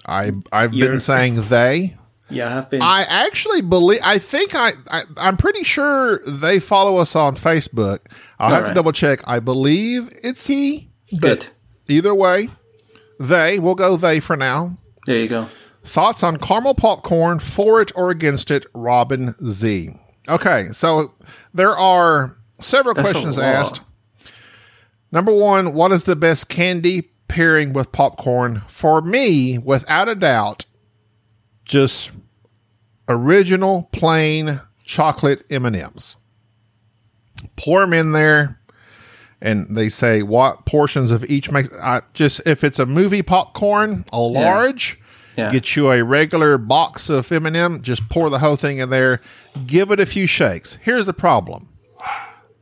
i 0.06 0.32
i've 0.54 0.74
You're- 0.74 0.92
been 0.92 1.00
saying 1.02 1.50
they 1.50 1.98
Yeah, 2.30 2.48
I 2.48 2.52
have 2.52 2.70
been. 2.70 2.82
I 2.82 3.06
actually 3.08 3.62
believe. 3.62 4.00
I 4.04 4.18
think 4.18 4.56
I, 4.56 4.72
I. 4.90 5.04
I'm 5.18 5.38
pretty 5.38 5.64
sure 5.64 6.20
they 6.26 6.60
follow 6.60 6.98
us 6.98 7.16
on 7.16 7.36
Facebook. 7.36 8.00
I'll 8.40 8.50
have 8.50 8.66
to 8.66 8.74
double 8.74 8.92
check. 8.92 9.22
I 9.26 9.40
believe 9.40 10.10
it's 10.24 10.48
he. 10.48 10.90
but 11.12 11.22
Good. 11.22 11.48
Either 11.88 12.16
way, 12.16 12.50
they. 13.20 13.60
We'll 13.60 13.76
go 13.76 13.96
they 13.96 14.20
for 14.20 14.36
now. 14.36 14.78
There 15.06 15.18
you 15.20 15.28
go. 15.28 15.48
Thoughts 15.84 16.24
on 16.24 16.38
caramel 16.38 16.74
popcorn? 16.74 17.38
For 17.40 17.80
it 17.80 17.92
or 17.96 18.10
against 18.10 18.50
it? 18.50 18.66
Robin 18.74 19.36
Z. 19.46 19.92
Okay, 20.28 20.70
so 20.72 21.14
there 21.54 21.78
are 21.78 22.36
several 22.60 22.96
That's 22.96 23.12
questions 23.12 23.38
asked. 23.38 23.82
Number 25.12 25.32
one, 25.32 25.74
what 25.74 25.92
is 25.92 26.06
the 26.06 26.16
best 26.16 26.50
candy 26.50 27.04
pairing 27.28 27.72
with 27.74 27.92
popcorn? 27.92 28.64
For 28.68 29.02
me, 29.02 29.60
without 29.60 30.10
a 30.10 30.16
doubt, 30.16 30.66
just 31.66 32.12
original 33.10 33.90
plain 33.92 34.62
chocolate 34.84 35.44
M&Ms. 35.50 36.16
Pour 37.56 37.82
them 37.82 37.94
in 37.94 38.12
there 38.14 38.60
and 39.42 39.76
they 39.76 39.90
say 39.90 40.24
what 40.24 40.66
portions 40.66 41.12
of 41.12 41.24
each 41.26 41.52
makes 41.52 41.70
I 41.82 42.02
just 42.14 42.42
if 42.48 42.64
it's 42.64 42.80
a 42.80 42.86
movie 42.86 43.22
popcorn, 43.22 44.06
a 44.12 44.20
large, 44.20 45.00
Yeah. 45.38 45.52
Get 45.52 45.76
you 45.76 45.92
a 45.92 46.02
regular 46.02 46.58
box 46.58 47.10
of 47.10 47.30
M&M, 47.30 47.82
just 47.82 48.08
pour 48.08 48.30
the 48.30 48.40
whole 48.40 48.56
thing 48.56 48.78
in 48.78 48.90
there, 48.90 49.20
give 49.68 49.92
it 49.92 50.00
a 50.00 50.06
few 50.06 50.26
shakes. 50.28 50.78
Here's 50.82 51.08
the 51.08 51.14
problem. 51.14 51.68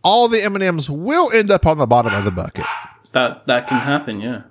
All 0.04 0.28
the 0.28 0.42
M&Ms 0.44 0.89
will 0.89 1.32
end 1.32 1.52
up 1.52 1.68
on 1.68 1.78
the 1.78 1.86
bottom 1.86 2.13
of 2.16 2.26
the 2.26 2.32
bucket. 2.32 2.66
That 3.12 3.46
that 3.46 3.68
can 3.68 3.80
happen, 3.80 4.20
yeah. 4.20 4.42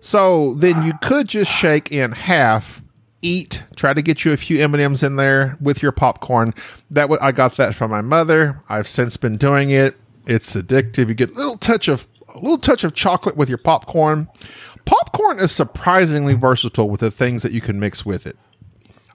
So 0.00 0.54
then 0.54 0.82
you 0.82 0.92
could 1.02 1.28
just 1.28 1.52
shake 1.52 1.92
in 1.92 2.10
half, 2.10 2.81
eat, 3.22 3.62
try 3.76 3.94
to 3.94 4.02
get 4.02 4.24
you 4.24 4.32
a 4.32 4.36
few 4.36 4.62
M 4.62 4.74
and 4.74 4.82
M's 4.82 5.02
in 5.02 5.16
there 5.16 5.56
with 5.60 5.82
your 5.82 5.92
popcorn. 5.92 6.52
That 6.90 7.08
wa- 7.08 7.18
I 7.20 7.32
got 7.32 7.56
that 7.56 7.74
from 7.74 7.90
my 7.90 8.02
mother. 8.02 8.60
I've 8.68 8.86
since 8.86 9.16
been 9.16 9.36
doing 9.36 9.70
it. 9.70 9.96
It's 10.26 10.54
addictive. 10.54 11.08
You 11.08 11.14
get 11.14 11.30
a 11.30 11.34
little 11.34 11.56
touch 11.56 11.88
of 11.88 12.06
a 12.34 12.38
little 12.38 12.58
touch 12.58 12.84
of 12.84 12.94
chocolate 12.94 13.36
with 13.36 13.48
your 13.48 13.58
popcorn. 13.58 14.28
Popcorn 14.84 15.38
is 15.38 15.52
surprisingly 15.52 16.34
versatile 16.34 16.88
with 16.88 17.00
the 17.00 17.10
things 17.10 17.42
that 17.42 17.52
you 17.52 17.60
can 17.60 17.78
mix 17.78 18.04
with 18.06 18.26
it. 18.26 18.36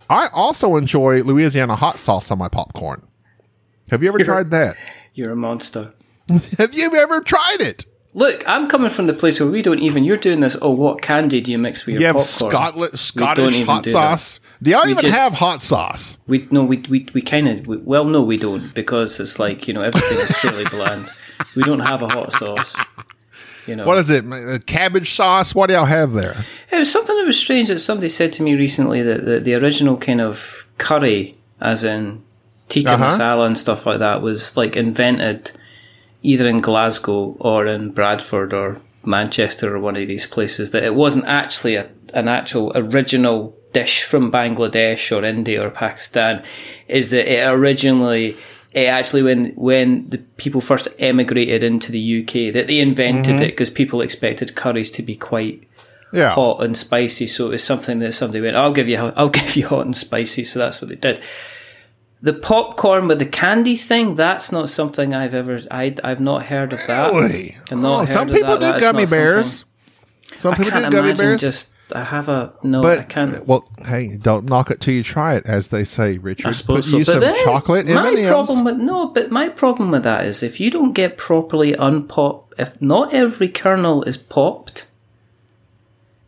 I 0.09 0.27
also 0.27 0.75
enjoy 0.77 1.23
Louisiana 1.23 1.75
hot 1.75 1.97
sauce 1.97 2.31
on 2.31 2.37
my 2.37 2.47
popcorn. 2.47 3.05
Have 3.89 4.03
you 4.03 4.09
ever 4.09 4.19
tried 4.19 4.51
that? 4.51 4.75
You're 5.13 5.31
a 5.31 5.35
monster. 5.35 5.93
Have 6.57 6.73
you 6.73 6.93
ever 6.95 7.21
tried 7.21 7.61
it? 7.61 7.85
Look, 8.17 8.43
I'm 8.47 8.67
coming 8.67 8.89
from 8.89 9.05
the 9.05 9.13
place 9.13 9.39
where 9.39 9.47
we 9.49 9.61
don't 9.61 9.77
even. 9.77 10.03
You're 10.03 10.17
doing 10.17 10.39
this. 10.39 10.57
Oh, 10.59 10.71
what 10.71 11.03
candy 11.03 11.39
do 11.39 11.51
you 11.51 11.59
mix 11.59 11.85
with 11.85 11.93
your 11.93 12.01
You 12.01 12.07
popcorn? 12.13 12.25
Scotland, 12.51 12.99
Scottish 12.99 13.61
hot 13.65 13.83
do 13.83 13.91
sauce. 13.91 14.39
Do 14.63 14.71
y'all 14.71 14.85
We 14.85 14.91
even 14.91 15.01
just- 15.03 15.15
have 15.15 15.33
hot 15.33 15.61
sauce? 15.61 16.17
We 16.25 16.47
no, 16.49 16.63
we 16.63 16.77
we 16.89 17.05
we 17.13 17.21
kind 17.21 17.47
of. 17.47 17.67
We, 17.67 17.77
well, 17.77 18.05
no, 18.05 18.23
we 18.23 18.37
don't 18.37 18.73
because 18.73 19.19
it's 19.19 19.37
like 19.37 19.67
you 19.67 19.73
know 19.75 19.83
everything 19.83 20.17
is 20.17 20.35
fairly 20.39 20.65
bland. 20.71 21.05
We 21.55 21.61
don't 21.61 21.81
have 21.81 22.01
a 22.01 22.07
hot 22.07 22.33
sauce. 22.33 22.75
You 23.67 23.75
know, 23.75 23.85
What 23.85 23.99
is 23.99 24.09
it? 24.09 24.25
Uh, 24.25 24.57
Cabbage 24.65 25.13
sauce? 25.13 25.53
What 25.53 25.67
do 25.67 25.73
y'all 25.73 25.85
have 25.85 26.13
there? 26.13 26.43
It 26.71 26.79
was 26.79 26.91
something 26.91 27.15
that 27.17 27.25
was 27.27 27.37
strange 27.39 27.67
that 27.67 27.79
somebody 27.79 28.09
said 28.09 28.33
to 28.33 28.41
me 28.43 28.55
recently 28.55 29.03
that 29.03 29.25
the, 29.25 29.39
the 29.41 29.53
original 29.53 29.95
kind 29.97 30.21
of 30.21 30.65
curry, 30.79 31.35
as 31.61 31.83
in 31.83 32.23
tikka 32.69 32.93
Uh-huh. 32.93 33.05
masala 33.09 33.45
and 33.45 33.57
stuff 33.57 33.85
like 33.85 33.99
that, 33.99 34.23
was 34.23 34.57
like 34.57 34.75
invented 34.75 35.51
either 36.27 36.49
in 36.49 36.59
Glasgow 36.59 37.37
or 37.39 37.65
in 37.65 37.91
Bradford 37.91 38.53
or 38.53 38.81
Manchester 39.05 39.73
or 39.73 39.79
one 39.79 39.95
of 39.95 40.07
these 40.09 40.27
places. 40.27 40.71
That 40.71 40.83
it 40.83 40.93
wasn't 40.93 41.23
actually 41.25 41.75
a, 41.75 41.89
an 42.13 42.27
actual 42.27 42.73
original 42.75 43.57
dish 43.71 44.03
from 44.03 44.29
Bangladesh 44.29 45.15
or 45.15 45.23
India 45.23 45.65
or 45.65 45.69
Pakistan. 45.69 46.43
Is 46.87 47.09
that 47.11 47.31
it 47.31 47.47
originally. 47.47 48.37
It 48.73 48.87
actually, 48.87 49.23
when 49.23 49.53
when 49.55 50.09
the 50.09 50.17
people 50.35 50.59
first 50.59 50.89
emigrated 50.99 51.63
into 51.63 51.91
the 51.93 52.21
UK, 52.21 52.53
that 52.53 52.67
they 52.67 52.79
invented 52.79 53.35
mm-hmm. 53.35 53.43
it 53.43 53.51
because 53.51 53.69
people 53.69 54.01
expected 54.01 54.53
curries 54.55 54.91
to 54.91 55.01
be 55.01 55.15
quite 55.15 55.63
Yeah. 56.11 56.31
hot 56.31 56.61
and 56.61 56.75
spicy. 56.75 57.27
So 57.27 57.51
it's 57.51 57.63
something 57.63 57.99
that 57.99 58.11
somebody 58.11 58.41
went, 58.41 58.57
"I'll 58.57 58.73
give 58.73 58.89
you, 58.89 58.97
I'll 59.15 59.29
give 59.41 59.55
you 59.55 59.67
hot 59.67 59.85
and 59.85 59.95
spicy." 59.95 60.43
So 60.43 60.59
that's 60.59 60.81
what 60.81 60.89
they 60.89 60.95
did. 60.95 61.21
The 62.21 62.33
popcorn 62.33 63.07
with 63.07 63.19
the 63.19 63.25
candy 63.27 63.75
thing, 63.75 64.15
that's 64.15 64.51
not 64.51 64.69
something 64.69 65.13
I've 65.13 65.35
ever, 65.35 65.59
I, 65.69 65.95
I've 66.03 66.19
not 66.19 66.45
heard 66.47 66.73
of 66.73 66.79
that. 66.87 67.13
Really? 67.13 67.57
I've 67.71 67.77
not 67.77 67.93
Oh, 67.95 68.05
heard 68.05 68.07
some 68.13 68.29
of 68.29 68.35
people 68.35 68.57
that. 68.57 68.59
That 68.59 68.71
do 68.71 68.75
is 68.77 68.81
gummy 68.81 69.05
bears. 69.05 69.63
Some 70.35 70.53
I 70.53 70.57
people 70.57 70.71
can't 70.71 70.85
do 70.85 70.97
gummy 70.97 71.09
imagine 71.09 71.25
bears. 71.25 71.41
just, 71.41 71.73
I 71.93 72.03
have 72.03 72.27
a, 72.27 72.53
no, 72.63 72.81
But, 72.81 72.99
I 73.01 73.03
can't. 73.03 73.35
Uh, 73.35 73.41
well, 73.45 73.69
hey, 73.85 74.17
don't 74.17 74.45
knock 74.45 74.71
it 74.71 74.81
till 74.81 74.95
you 74.95 75.03
try 75.03 75.35
it, 75.35 75.45
as 75.45 75.67
they 75.67 75.83
say, 75.83 76.17
Richard. 76.17 76.47
I 76.47 76.51
suppose 76.51 76.85
Put 76.85 76.91
so. 76.91 76.97
you 76.97 77.05
But 77.05 77.11
some 77.13 77.21
then 77.21 77.43
chocolate 77.45 77.85
my 77.87 78.09
M&Ms. 78.09 78.27
problem 78.29 78.63
with 78.65 78.77
no, 78.77 79.07
but 79.09 79.29
my 79.29 79.47
problem 79.49 79.91
with 79.91 80.03
that 80.03 80.25
is 80.25 80.41
if 80.41 80.59
you 80.59 80.71
don't 80.71 80.93
get 80.93 81.17
properly 81.17 81.73
unpopped, 81.73 82.55
if 82.57 82.81
not 82.81 83.13
every 83.13 83.47
kernel 83.47 84.01
is 84.03 84.17
popped, 84.17 84.87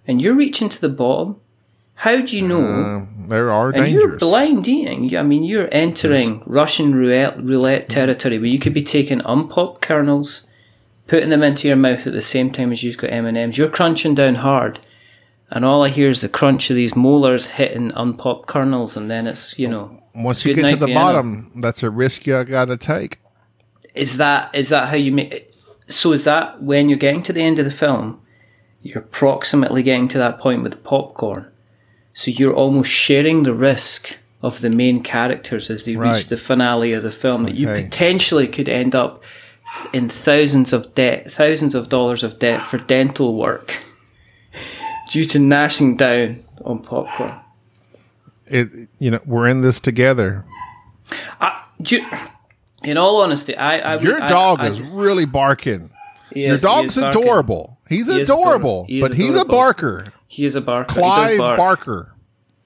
and 0.07 0.21
you're 0.21 0.35
reaching 0.35 0.69
to 0.69 0.79
the 0.79 0.89
bottom, 0.89 1.37
how 1.99 2.21
do 2.21 2.37
you 2.37 2.47
know? 2.47 2.61
Um, 2.63 3.25
there 3.27 3.51
are 3.51 3.71
And 3.71 3.91
you're 3.91 4.03
dangers. 4.11 4.19
blind 4.19 4.67
eating. 4.67 5.15
I 5.17 5.23
mean, 5.23 5.43
you're 5.43 5.67
entering 5.71 6.41
Russian 6.45 6.95
roulette, 6.95 7.43
roulette 7.43 7.89
territory 7.89 8.39
where 8.39 8.47
you 8.47 8.57
could 8.57 8.73
be 8.73 8.83
taking 8.83 9.21
unpopped 9.25 9.81
kernels, 9.81 10.47
putting 11.07 11.29
them 11.29 11.43
into 11.43 11.67
your 11.67 11.75
mouth 11.77 12.07
at 12.07 12.13
the 12.13 12.21
same 12.21 12.51
time 12.51 12.71
as 12.71 12.83
you've 12.83 12.97
got 12.97 13.11
M 13.11 13.25
and 13.25 13.37
M's. 13.37 13.57
You're 13.57 13.67
crunching 13.69 14.15
down 14.15 14.35
hard, 14.35 14.79
and 15.51 15.65
all 15.65 15.83
I 15.83 15.89
hear 15.89 16.07
is 16.07 16.21
the 16.21 16.29
crunch 16.29 16.69
of 16.69 16.77
these 16.77 16.95
molars 16.95 17.47
hitting 17.47 17.91
unpopped 17.95 18.47
kernels, 18.47 18.95
and 18.95 19.11
then 19.11 19.27
it's 19.27 19.59
you 19.59 19.67
know. 19.67 20.01
Once 20.15 20.43
you 20.45 20.53
get 20.53 20.69
to 20.69 20.75
the 20.77 20.85
Vienna. 20.87 20.99
bottom, 20.99 21.51
that's 21.57 21.83
a 21.83 21.89
risk 21.89 22.25
you 22.25 22.41
got 22.45 22.65
to 22.65 22.77
take. 22.77 23.19
Is 23.93 24.17
that 24.17 24.55
is 24.55 24.69
that 24.69 24.87
how 24.89 24.95
you 24.95 25.11
make? 25.11 25.31
it? 25.33 25.55
So 25.87 26.13
is 26.13 26.23
that 26.23 26.61
when 26.63 26.87
you're 26.87 26.97
getting 26.97 27.23
to 27.23 27.33
the 27.33 27.41
end 27.41 27.59
of 27.59 27.65
the 27.65 27.71
film, 27.71 28.21
you're 28.81 28.99
approximately 28.99 29.83
getting 29.83 30.07
to 30.09 30.17
that 30.17 30.39
point 30.39 30.63
with 30.63 30.71
the 30.71 30.77
popcorn, 30.77 31.47
so 32.19 32.31
you're 32.31 32.53
almost 32.53 32.89
sharing 32.91 33.43
the 33.43 33.53
risk 33.53 34.17
of 34.41 34.59
the 34.59 34.69
main 34.69 35.01
characters 35.01 35.69
as 35.69 35.85
they 35.85 35.95
Right. 35.95 36.15
reach 36.15 36.27
the 36.27 36.35
finale 36.35 36.91
of 36.91 37.03
the 37.03 37.11
film 37.11 37.43
that 37.45 37.55
you 37.55 37.69
okay. 37.69 37.83
potentially 37.83 38.47
could 38.47 38.67
end 38.67 38.93
up 38.93 39.23
in 39.93 40.09
thousands 40.09 40.73
of 40.73 40.93
debt, 40.95 41.31
thousands 41.31 41.75
of 41.75 41.87
dollars 41.87 42.21
of 42.23 42.37
debt 42.37 42.61
for 42.63 42.77
dental 42.77 43.35
work 43.35 43.77
due 45.09 45.23
to 45.25 45.39
gnashing 45.39 45.95
down 45.95 46.43
on 46.65 46.79
popcorn. 46.79 47.35
It, 48.47 48.67
you 48.99 49.11
know, 49.11 49.21
we're 49.25 49.47
in 49.47 49.61
this 49.61 49.79
together. 49.79 50.43
Do 51.81 51.95
you- 51.97 52.07
in 52.83 52.97
all 52.97 53.21
honesty, 53.21 53.55
I, 53.55 53.95
I 53.95 53.99
Your 54.01 54.21
I- 54.21 54.27
dog 54.27 54.59
I- 54.59 54.67
is 54.67 54.81
really 54.81 55.25
barking. 55.25 55.89
he 56.33 56.45
Your 56.47 56.57
dog's 56.57 56.97
adorable. 56.97 57.78
He's 57.89 58.07
He 58.07 58.21
adorable, 58.21 58.49
adorable. 58.49 58.85
He 58.85 59.01
but 59.01 59.13
he's 59.15 59.35
a 59.35 59.43
barker. 59.45 60.13
He 60.27 60.45
is 60.45 60.55
a 60.55 60.61
barker. 60.61 60.93
he 60.93 60.99
Clive 60.99 61.37
bark. 61.39 61.57
Barker. 61.57 62.13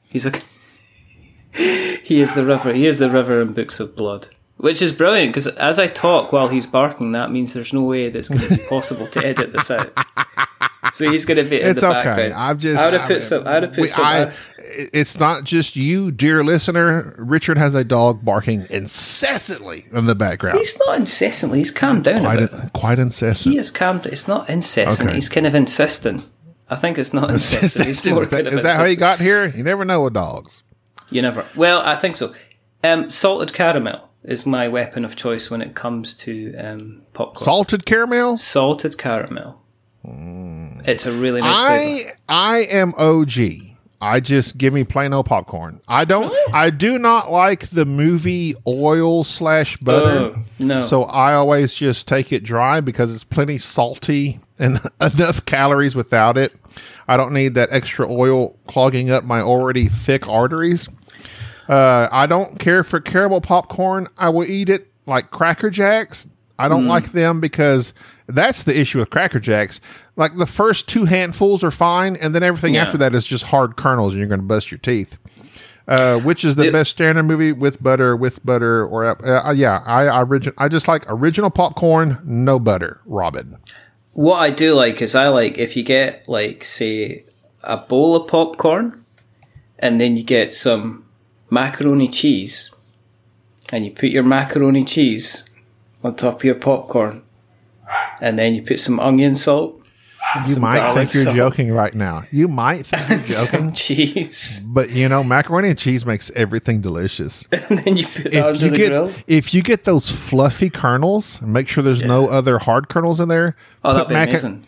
He's 0.10 0.26
a 0.26 0.32
he 1.54 2.20
is 2.22 2.34
the 2.34 2.44
river. 2.46 2.74
He 2.74 2.86
is 2.86 3.00
the 3.00 3.10
river 3.10 3.42
in 3.42 3.54
Books 3.54 3.80
of 3.80 3.96
Blood, 3.96 4.28
which 4.58 4.82
is 4.82 4.92
brilliant 4.92 5.32
because 5.32 5.48
as 5.48 5.80
I 5.80 5.88
talk 5.88 6.32
while 6.32 6.48
he's 6.50 6.66
barking, 6.66 7.12
that 7.14 7.32
means 7.32 7.54
there's 7.54 7.74
no 7.74 7.84
way 7.84 8.10
that's 8.10 8.30
going 8.30 8.42
to 8.42 8.50
be 8.58 8.64
possible 8.70 9.08
to 9.08 9.26
edit 9.26 9.54
this 9.54 9.72
out. 9.72 9.94
So 10.92 11.10
he's 11.10 11.26
going 11.26 11.38
to 11.44 11.50
be 11.50 11.60
in 11.60 11.70
It's 11.70 11.80
the 11.82 11.88
okay. 11.88 12.04
background. 12.04 12.34
I've 12.34 12.58
just. 12.60 12.80
I 12.80 12.86
would 12.86 12.94
have 12.94 13.08
put 13.08 13.24
some. 13.24 13.48
I 13.48 13.54
would 13.56 13.64
have 13.64 13.72
put 13.74 13.82
we- 13.82 13.88
some. 13.88 14.06
I- 14.06 14.32
it's 14.76 15.18
not 15.18 15.44
just 15.44 15.76
you, 15.76 16.12
dear 16.12 16.44
listener. 16.44 17.16
Richard 17.18 17.58
has 17.58 17.74
a 17.76 17.84
dog 17.84 18.24
barking 18.24 18.66
incessantly 18.70 19.86
in 19.92 20.06
the 20.06 20.16
background. 20.16 20.58
he's 20.60 20.78
not 20.80 20.98
incessantly. 20.98 21.60
He's 21.60 21.72
calmed 21.72 22.04
down 22.06 22.18
a 22.18 22.22
quite, 22.22 22.40
bit. 22.40 22.74
quite 22.74 23.00
incessant. 23.00 23.54
He 23.54 23.60
is 23.60 23.72
calmed. 23.72 24.06
It's 24.06 24.28
not 24.28 24.50
incessant. 24.50 25.08
Okay. 25.10 25.16
He's 25.16 25.30
kind 25.30 25.46
of 25.46 25.56
insistent. 25.56 26.30
I 26.70 26.76
think 26.76 26.98
it's 26.98 27.14
not 27.14 27.30
incessant. 27.30 27.88
Insistent. 27.88 28.16
more 28.16 28.24
Is 28.24 28.30
that, 28.30 28.48
is 28.48 28.64
that 28.64 28.74
how 28.74 28.84
you 28.84 28.92
insistent. 28.92 29.00
got 29.00 29.20
here? 29.20 29.46
You 29.48 29.64
never 29.64 29.86
know 29.86 30.02
with 30.04 30.14
dogs. 30.14 30.64
You 31.10 31.22
never. 31.22 31.46
Well, 31.56 31.82
I 31.82 31.96
think 31.96 32.18
so. 32.18 32.34
Um, 32.84 33.10
salted 33.10 33.54
caramel 33.54 34.10
is 34.24 34.46
my 34.46 34.68
weapon 34.68 35.06
of 35.06 35.16
choice 35.16 35.52
when 35.52 35.62
it 35.62 35.76
comes 35.76 36.14
to 36.16 36.56
um, 36.58 37.02
popcorn. 37.14 37.46
Salted 37.46 37.86
caramel. 37.86 38.38
salted 38.38 38.98
caramel. 38.98 39.60
It's 40.86 41.06
a 41.06 41.12
really 41.14 41.42
nice. 41.42 41.56
I 41.58 42.02
I 42.28 42.58
am 42.70 42.94
OG. 42.98 43.73
I 44.04 44.20
just 44.20 44.58
give 44.58 44.74
me 44.74 44.84
plain 44.84 45.14
old 45.14 45.28
popcorn. 45.28 45.80
I 45.88 46.04
don't. 46.04 46.34
I 46.54 46.70
do 46.72 47.00
not 47.00 47.32
like 47.32 47.70
the 47.70 47.86
movie 47.86 48.54
oil 48.68 49.24
slash 49.24 49.78
butter. 49.78 50.36
Oh, 50.36 50.44
no. 50.60 50.82
So 50.82 51.04
I 51.04 51.36
always 51.36 51.74
just 51.74 52.06
take 52.06 52.34
it 52.34 52.44
dry 52.44 52.82
because 52.82 53.16
it's 53.16 53.24
plenty 53.24 53.58
salty 53.58 54.42
and 54.60 54.82
enough 55.02 55.46
calories 55.46 55.96
without 55.96 56.38
it. 56.38 56.54
I 57.08 57.16
don't 57.16 57.32
need 57.32 57.54
that 57.54 57.70
extra 57.72 58.06
oil 58.12 58.58
clogging 58.68 59.10
up 59.10 59.24
my 59.24 59.40
already 59.40 59.88
thick 59.88 60.28
arteries. 60.28 60.90
Uh, 61.70 62.10
I 62.12 62.26
don't 62.26 62.60
care 62.60 62.84
for 62.84 63.00
caramel 63.00 63.40
popcorn. 63.40 64.10
I 64.18 64.28
will 64.30 64.44
eat 64.44 64.68
it 64.68 64.92
like 65.06 65.32
Cracker 65.32 65.70
Jacks. 65.70 66.28
I 66.66 66.70
don't 66.70 66.88
like 66.88 67.12
them 67.12 67.40
because 67.40 67.94
that's 68.28 68.64
the 68.64 68.80
issue 68.80 69.00
with 69.00 69.10
Cracker 69.10 69.40
Jacks. 69.40 69.82
Like 70.16 70.36
the 70.38 70.46
first 70.46 70.88
two 70.88 71.06
handfuls 71.06 71.64
are 71.64 71.72
fine, 71.72 72.16
and 72.16 72.34
then 72.34 72.44
everything 72.44 72.76
Yeah. 72.76 72.84
after 72.84 72.98
that 73.00 73.14
is 73.14 73.26
just 73.26 73.46
hard 73.46 73.76
kernels, 73.76 74.14
and 74.14 74.20
you're 74.20 74.30
going 74.30 74.40
to 74.42 74.46
bust 74.46 74.72
your 74.72 74.78
teeth. 74.80 75.18
Uh, 75.86 76.18
which 76.20 76.46
is 76.46 76.56
the 76.56 76.64
The- 76.64 76.72
best 76.72 76.92
standard 76.92 77.24
movie 77.24 77.52
with 77.52 77.84
butter, 77.84 78.16
with 78.16 78.46
butter, 78.46 78.86
or 78.86 79.04
uh, 79.06 79.48
uh, 79.50 79.52
yeah, 79.52 79.82
I 79.86 80.08
I, 80.08 80.24
I 80.58 80.68
just 80.70 80.88
like 80.88 81.04
original 81.10 81.50
popcorn, 81.50 82.20
no 82.24 82.58
butter. 82.58 83.02
Robin, 83.06 83.58
What 84.14 84.38
I 84.38 84.50
do 84.50 84.74
like 84.76 85.02
is 85.02 85.14
I 85.14 85.28
like 85.28 85.58
if 85.58 85.76
you 85.76 85.84
get 85.84 86.30
like 86.30 86.64
say 86.64 87.26
a 87.64 87.76
bowl 87.76 88.16
of 88.16 88.30
popcorn, 88.30 89.04
and 89.78 90.00
then 90.00 90.16
you 90.16 90.24
get 90.24 90.54
some 90.54 91.04
macaroni 91.50 92.08
cheese, 92.08 92.74
and 93.74 93.84
you 93.84 93.92
put 93.92 94.08
your 94.10 94.24
macaroni 94.24 94.86
cheese 94.86 95.50
on 96.04 96.16
top 96.16 96.38
of 96.38 96.44
your 96.44 96.56
popcorn, 96.56 97.24
and 98.22 98.38
then 98.38 98.56
you 98.56 98.62
put 98.62 98.80
some 98.80 99.00
onion 99.00 99.36
salt. 99.36 99.80
you 100.48 100.56
might 100.58 100.94
think 100.94 101.14
you're 101.14 101.24
salt 101.26 101.36
joking 101.36 101.72
right 101.74 101.94
now. 101.94 102.24
You 102.32 102.48
might 102.48 102.86
think 102.86 103.08
you're 103.10 103.18
joking, 103.46 103.46
Some 103.46 103.74
cheese, 103.74 104.60
but 104.68 104.90
you 104.90 105.08
know 105.10 105.24
macaroni 105.24 105.70
and 105.70 105.78
cheese 105.78 106.06
makes 106.06 106.32
everything 106.32 106.82
delicious. 106.82 107.46
and 107.52 107.80
then 107.80 107.98
you 107.98 108.06
put 108.08 108.24
that 108.26 108.34
if 108.34 108.46
under 108.46 108.66
you 108.66 108.72
the 108.72 108.78
get 108.78 108.88
grill. 108.90 109.14
if 109.28 109.54
you 109.54 109.62
get 109.62 109.84
those 109.84 110.10
fluffy 110.10 110.70
kernels, 110.70 111.42
make 111.42 111.68
sure 111.68 111.84
there's 111.84 112.02
no 112.02 112.28
other 112.28 112.60
hard 112.60 112.90
kernels 112.90 113.20
in 113.20 113.30
there. 113.30 113.56
Oh, 113.84 113.94
that'd 113.94 114.08
be 114.10 114.16
amazing. 114.16 114.66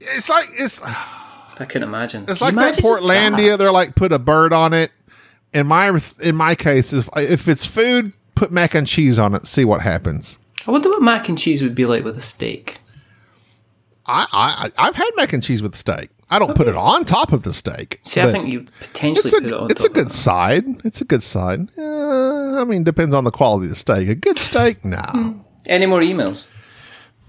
It's 0.00 0.28
like 0.28 0.46
it's 0.58 0.80
I 1.60 1.64
can 1.64 1.82
imagine. 1.82 2.24
It's 2.28 2.38
Can 2.38 2.46
like 2.46 2.54
that 2.54 2.60
imagine 2.78 2.84
just 2.84 3.00
Portlandia. 3.02 3.58
They're 3.58 3.72
like 3.72 3.94
put 3.96 4.12
a 4.12 4.18
bird 4.18 4.52
on 4.52 4.72
it. 4.72 4.92
In 5.52 5.66
my 5.66 6.00
in 6.20 6.36
my 6.36 6.54
case, 6.54 6.92
if 6.92 7.08
if 7.16 7.48
it's 7.48 7.66
food, 7.66 8.12
put 8.36 8.52
mac 8.52 8.74
and 8.74 8.86
cheese 8.86 9.18
on 9.18 9.34
it. 9.34 9.46
See 9.46 9.64
what 9.64 9.80
happens. 9.80 10.36
I 10.66 10.70
wonder 10.70 10.88
what 10.90 11.02
mac 11.02 11.28
and 11.28 11.38
cheese 11.38 11.62
would 11.62 11.74
be 11.74 11.86
like 11.86 12.04
with 12.04 12.16
a 12.16 12.20
steak. 12.20 12.78
I, 14.06 14.26
I 14.32 14.70
I've 14.86 14.96
had 14.96 15.10
mac 15.16 15.32
and 15.32 15.42
cheese 15.42 15.62
with 15.62 15.76
steak. 15.76 16.10
I 16.30 16.38
don't 16.38 16.54
put 16.54 16.68
it 16.68 16.74
on 16.74 17.04
top 17.04 17.32
of 17.32 17.42
the 17.42 17.54
steak. 17.54 18.00
See, 18.02 18.20
I 18.20 18.30
think 18.30 18.48
you 18.48 18.66
potentially 18.80 19.28
it's 19.28 19.32
a 19.32 19.40
put 19.40 19.46
it 19.46 19.52
on. 19.52 19.70
it's 19.70 19.84
a 19.84 19.88
good 19.88 20.12
side. 20.12 20.64
It's 20.84 21.00
a 21.00 21.04
good 21.04 21.22
side. 21.22 21.68
Uh, 21.78 22.60
I 22.60 22.64
mean, 22.64 22.84
depends 22.84 23.14
on 23.14 23.24
the 23.24 23.30
quality 23.30 23.66
of 23.66 23.70
the 23.70 23.76
steak. 23.76 24.08
A 24.08 24.14
good 24.14 24.38
steak, 24.38 24.84
no. 24.84 25.44
Any 25.66 25.86
more 25.86 26.00
emails? 26.00 26.46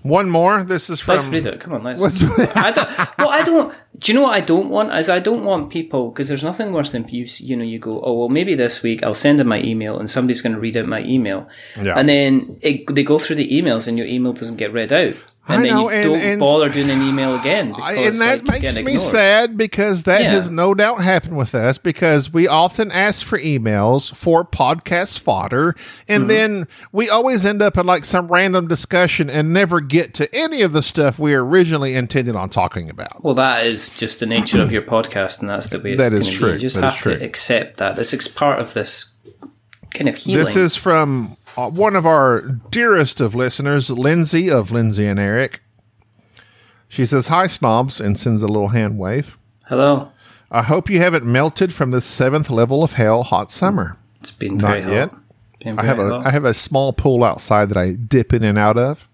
One 0.04 0.30
more. 0.30 0.64
This 0.64 0.90
is 0.90 1.02
from. 1.02 1.14
Let's 1.14 1.28
read 1.28 1.46
it. 1.46 1.60
Come 1.60 1.74
on, 1.74 1.84
let's. 1.84 2.04
I 2.04 2.72
don't. 2.72 2.90
Well, 3.18 3.30
I 3.30 3.44
don't. 3.44 3.76
Do 3.98 4.12
you 4.12 4.18
know 4.18 4.24
what 4.24 4.34
I 4.36 4.40
don't 4.40 4.70
want? 4.70 4.94
Is 4.94 5.10
I 5.10 5.20
don't 5.20 5.44
want 5.44 5.72
people 5.72 6.10
because 6.10 6.30
there's 6.30 6.44
nothing 6.44 6.72
worse 6.72 6.92
than 6.92 7.08
you. 7.10 7.28
You 7.40 7.58
know, 7.58 7.66
you 7.66 7.80
go, 7.80 8.00
oh 8.02 8.14
well, 8.18 8.30
maybe 8.30 8.56
this 8.56 8.82
week 8.82 9.04
I'll 9.04 9.14
send 9.14 9.42
in 9.42 9.48
my 9.48 9.62
email 9.62 10.00
and 10.00 10.10
somebody's 10.10 10.42
going 10.42 10.54
to 10.56 10.60
read 10.60 10.78
out 10.78 10.86
my 10.86 11.02
email, 11.04 11.50
Yeah. 11.82 11.96
and 11.98 12.08
then 12.08 12.58
it, 12.62 12.88
they 12.96 13.04
go 13.04 13.20
through 13.20 13.36
the 13.38 13.50
emails 13.52 13.88
and 13.88 13.98
your 13.98 14.08
email 14.08 14.32
doesn't 14.32 14.56
get 14.58 14.72
read 14.72 14.94
out, 14.94 15.16
and 15.48 15.58
I 15.60 15.62
then 15.64 15.74
know, 15.74 15.82
you 15.90 15.90
and- 15.90 16.04
don't 16.04 16.22
and- 16.22 16.40
bother 16.40 16.70
doing 16.70 16.90
an 16.92 17.02
email 17.02 17.34
again 17.40 17.70
because 17.70 17.98
and 17.98 18.16
that 18.22 18.46
like, 18.48 18.62
makes 18.62 18.78
me 18.80 18.98
sad 19.00 19.58
because 19.58 20.04
that 20.04 20.22
Yeah. 20.22 20.32
has 20.32 20.50
no 20.52 20.76
doubt 20.76 21.02
happened 21.02 21.38
with 21.38 21.56
us 21.56 21.80
because 21.80 22.32
we 22.32 22.48
often 22.48 22.92
ask 22.92 23.26
for 23.26 23.40
emails 23.40 24.16
for 24.16 24.46
podcast 24.46 25.18
fodder 25.20 25.76
and 26.08 26.24
Mm-hmm. 26.24 26.28
then 26.28 26.68
we 26.92 27.10
always 27.10 27.48
end 27.48 27.64
up 27.64 27.78
in 27.78 27.86
like 27.88 28.06
some 28.06 28.28
random 28.28 28.68
discussion 28.68 29.28
and 29.30 29.52
never 29.52 29.80
get 29.82 30.14
to 30.16 30.36
any 30.36 30.62
of 30.62 30.72
the 30.74 30.84
stuff 30.84 31.18
we 31.18 31.34
originally 31.34 31.96
intended 31.96 32.36
on 32.36 32.50
talking 32.50 32.88
about. 32.90 33.24
Well, 33.24 33.34
that 33.36 33.66
is 33.66 33.90
just 33.90 34.20
the 34.20 34.28
nature 34.28 34.62
of 34.62 34.72
your 34.72 34.84
podcast, 34.84 35.40
and 35.40 35.50
that's 35.50 35.70
the 35.70 35.80
way 35.80 35.94
it's 35.94 36.04
That 36.04 36.14
is 36.14 36.26
gonna 36.26 36.32
be. 36.32 36.38
true. 36.38 36.52
You 36.54 36.60
just 36.60 36.76
That 36.80 36.94
have 36.94 37.04
to 37.04 37.24
accept 37.26 37.78
that. 37.78 37.96
This 37.96 38.14
is 38.14 38.28
part 38.28 38.60
of 38.60 38.74
this 38.76 39.14
kind 39.96 40.08
of 40.08 40.16
healing. 40.16 40.46
This 40.46 40.56
is 40.56 40.76
from 40.76 41.36
uh, 41.66 41.70
one 41.70 41.96
of 41.96 42.06
our 42.06 42.42
dearest 42.42 43.20
of 43.20 43.36
listeners, 43.36 43.90
Lindsay 43.90 44.50
of 44.50 44.72
Lindsay 44.72 45.06
and 45.08 45.20
Eric. 45.20 45.62
She 46.88 47.06
says, 47.06 47.28
Hi, 47.28 47.48
snobs, 47.48 48.00
and 48.02 48.18
sends 48.18 48.42
a 48.44 48.48
little 48.48 48.70
hand 48.70 48.98
wave. 48.98 49.38
Hello. 49.68 50.12
I 50.52 50.64
hope 50.64 50.90
you 50.90 51.00
haven't 51.00 51.26
melted 51.26 51.74
from 51.74 51.92
the 51.92 52.02
seventh 52.02 52.50
level 52.50 52.84
of 52.84 52.94
hell 52.94 53.24
hot 53.24 53.52
summer. 53.52 53.98
It's 54.22 54.32
been 54.32 54.58
very 54.60 54.82
Not 54.82 54.92
yet. 54.92 55.10
hot. 55.12 55.20
Been 55.60 55.80
I 55.80 55.86
have 55.86 55.98
very 55.98 56.10
a 56.10 56.14
hot. 56.14 56.26
I 56.26 56.32
have 56.32 56.46
a 56.46 56.54
small 56.54 56.94
pool 56.94 57.24
outside 57.24 57.70
that 57.70 57.78
I 57.78 57.94
dip 57.94 58.34
in 58.34 58.44
and 58.44 58.58
out 58.58 58.78
of. 58.78 59.08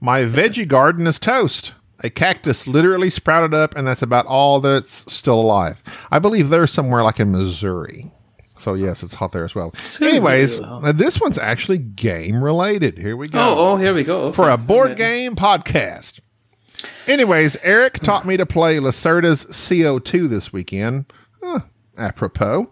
My 0.00 0.22
veggie 0.22 0.68
garden 0.68 1.06
is 1.06 1.18
toast. 1.18 1.72
A 2.00 2.10
cactus 2.10 2.66
literally 2.66 3.08
sprouted 3.08 3.54
up, 3.54 3.74
and 3.74 3.88
that's 3.88 4.02
about 4.02 4.26
all 4.26 4.60
that's 4.60 5.10
still 5.12 5.40
alive. 5.40 5.82
I 6.10 6.18
believe 6.18 6.50
they're 6.50 6.66
somewhere 6.66 7.02
like 7.02 7.18
in 7.18 7.32
Missouri. 7.32 8.12
So 8.58 8.74
yes, 8.74 9.02
it's 9.02 9.14
hot 9.14 9.32
there 9.32 9.44
as 9.44 9.54
well. 9.54 9.74
Anyways, 10.00 10.58
uh, 10.58 10.92
this 10.94 11.20
one's 11.20 11.38
actually 11.38 11.78
game 11.78 12.42
related. 12.42 12.98
Here 12.98 13.16
we 13.16 13.28
go 13.28 13.38
Oh, 13.38 13.58
oh, 13.72 13.76
here 13.76 13.92
we 13.94 14.02
go. 14.02 14.22
Okay. 14.24 14.36
for 14.36 14.48
a 14.50 14.56
board 14.56 14.96
game 14.96 15.36
podcast. 15.36 16.20
Anyways, 17.06 17.56
Eric 17.62 18.00
taught 18.00 18.26
me 18.26 18.36
to 18.36 18.46
play 18.46 18.78
Lacerda's 18.80 19.44
CO2 19.46 20.28
this 20.28 20.52
weekend. 20.52 21.06
Huh, 21.42 21.60
apropos. 21.96 22.70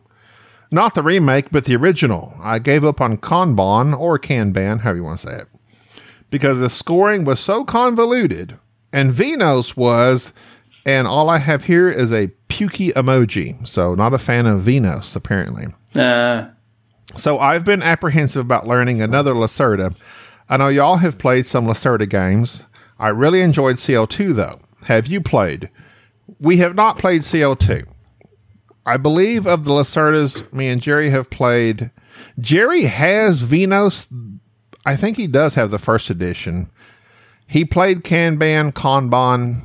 Not 0.70 0.94
the 0.94 1.02
remake, 1.02 1.50
but 1.50 1.64
the 1.64 1.76
original. 1.76 2.34
I 2.42 2.58
gave 2.58 2.84
up 2.84 3.00
on 3.00 3.16
Kanban 3.18 3.96
or 3.98 4.18
Kanban, 4.18 4.80
however 4.80 4.96
you 4.96 5.04
want 5.04 5.20
to 5.20 5.26
say 5.28 5.36
it, 5.36 5.46
because 6.30 6.58
the 6.58 6.70
scoring 6.70 7.24
was 7.24 7.38
so 7.38 7.64
convoluted, 7.64 8.58
and 8.92 9.12
Vinhos 9.12 9.76
was, 9.76 10.32
and 10.86 11.06
all 11.06 11.28
I 11.30 11.38
have 11.38 11.64
here 11.64 11.90
is 11.90 12.12
a 12.12 12.28
pukey 12.48 12.92
emoji. 12.92 13.66
So, 13.66 13.94
not 13.94 14.14
a 14.14 14.18
fan 14.18 14.46
of 14.46 14.62
Vinhos, 14.62 15.16
apparently. 15.16 15.66
Uh, 15.94 16.48
So 17.16 17.38
I've 17.38 17.64
been 17.64 17.82
apprehensive 17.82 18.40
about 18.40 18.66
learning 18.66 19.00
another 19.00 19.34
Lacerda. 19.34 19.94
I 20.48 20.56
know 20.56 20.68
y'all 20.68 20.96
have 20.96 21.18
played 21.18 21.46
some 21.46 21.66
Lacerda 21.66 22.08
games. 22.08 22.64
I 22.98 23.08
really 23.08 23.40
enjoyed 23.40 23.76
CO2 23.76 24.34
though. 24.34 24.58
Have 24.86 25.06
you 25.06 25.20
played? 25.20 25.70
We 26.40 26.56
have 26.58 26.74
not 26.74 26.98
played 26.98 27.22
CO2. 27.22 27.86
I 28.86 28.96
believe 28.96 29.46
of 29.46 29.64
the 29.64 29.70
Lacerdas, 29.70 30.52
me 30.52 30.68
and 30.68 30.80
Jerry 30.82 31.10
have 31.10 31.30
played. 31.30 31.90
Jerry 32.38 32.84
has 32.84 33.42
Vinhos. 33.42 34.06
I 34.84 34.96
think 34.96 35.16
he 35.16 35.26
does 35.26 35.54
have 35.54 35.70
the 35.70 35.78
first 35.78 36.10
edition. 36.10 36.70
He 37.46 37.64
played 37.64 38.02
Kanban, 38.04 38.72
Kanban. 38.72 39.62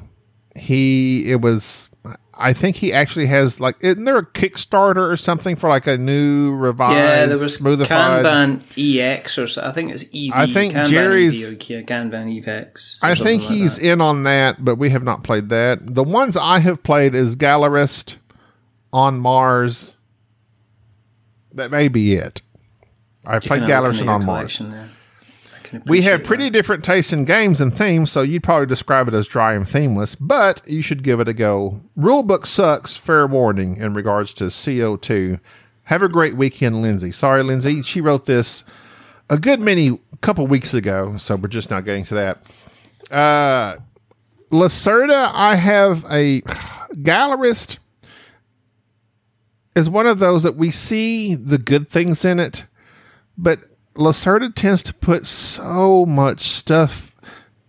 He 0.60 1.32
it 1.32 1.42
was. 1.42 1.90
I 2.42 2.54
think 2.54 2.78
he 2.78 2.94
actually 2.94 3.26
has 3.26 3.60
like. 3.60 3.76
Isn't 3.82 4.06
there 4.06 4.18
a 4.18 4.26
Kickstarter 4.26 5.12
or 5.12 5.18
something 5.18 5.58
for 5.58 5.68
like 5.70 5.88
a 5.88 5.98
new 5.98 6.54
revised, 6.56 6.96
yeah, 6.96 7.26
there 7.26 7.38
was 7.38 7.58
smoothified? 7.58 8.24
Kanban 8.24 8.62
EX 8.78 9.38
or 9.38 9.46
so, 9.46 9.62
I 9.68 9.74
think 9.74 9.92
it's 9.92 10.06
EV. 10.06 10.32
I 10.34 10.48
think 10.48 10.74
Kanban 10.74 10.90
Jerry's- 10.90 11.54
EV 11.54 11.86
Kanban 11.86 12.42
EVX. 12.42 12.98
I 13.02 13.14
think 13.16 13.44
like 13.44 13.52
he's 13.52 13.76
that. 13.76 13.86
in 13.86 14.00
on 14.02 14.24
that, 14.24 14.64
but 14.64 14.76
we 14.78 14.90
have 14.92 15.04
not 15.04 15.24
played 15.24 15.50
that. 15.50 15.96
The 15.96 16.04
ones 16.04 16.38
I 16.38 16.60
have 16.60 16.82
played 16.82 17.14
is 17.14 17.36
Gallerist 17.36 18.16
on 18.94 19.20
Mars. 19.20 19.96
That 21.54 21.72
may 21.72 21.90
be 21.90 22.14
it. 22.14 22.42
I've 23.26 23.42
played 23.44 23.62
can 23.64 23.70
have 23.70 23.84
a 23.84 23.88
look 23.90 23.96
Gallerist 23.98 24.08
on 24.08 24.26
Mars. 24.26 24.58
there. 24.60 24.90
We 25.86 26.02
have 26.04 26.24
pretty 26.24 26.46
that. 26.46 26.52
different 26.52 26.84
tastes 26.84 27.14
in 27.14 27.26
games 27.26 27.62
and 27.62 27.76
themes, 27.76 28.12
so 28.12 28.22
you'd 28.22 28.44
probably 28.44 28.66
describe 28.66 29.08
it 29.08 29.14
as 29.14 29.28
dry 29.28 29.54
and 29.54 29.68
themeless, 29.68 30.16
but 30.16 30.62
you 30.68 30.82
should 30.82 31.04
give 31.04 31.20
it 31.20 31.28
a 31.28 31.34
go. 31.34 31.82
Rulebook 31.98 32.46
sucks, 32.46 32.96
fair 32.96 33.28
warning, 33.28 33.78
in 33.78 33.94
regards 33.94 34.34
to 34.36 34.46
CO2. 34.46 35.40
Have 35.84 36.02
a 36.02 36.10
great 36.10 36.36
weekend, 36.36 36.82
Lindsay. 36.82 37.12
Sorry, 37.12 37.44
Lindsay. 37.44 37.82
She 37.82 38.02
wrote 38.02 38.26
this 38.26 38.64
a 39.30 39.38
good 39.38 39.60
many 39.60 40.00
couple 40.22 40.48
weeks 40.48 40.74
ago, 40.74 41.18
so 41.18 41.36
we're 41.36 41.48
just 41.48 41.70
now 41.70 41.82
getting 41.82 42.04
to 42.06 42.14
that. 42.16 42.44
Uh 43.12 43.78
Lacerda, 44.52 45.30
I 45.34 45.56
have 45.56 46.04
a 46.10 46.42
gallerist 46.96 47.78
is 49.76 49.90
one 49.90 50.08
of 50.08 50.20
those 50.20 50.44
that 50.44 50.56
we 50.56 50.72
see 50.72 51.36
the 51.36 51.58
good 51.58 51.90
things 51.90 52.26
in 52.26 52.40
it, 52.40 52.66
but 53.38 53.60
Lacerda 54.00 54.56
tends 54.56 54.82
to 54.84 54.94
put 54.94 55.28
so 55.28 56.06
much 56.06 56.48
stuff, 56.48 57.14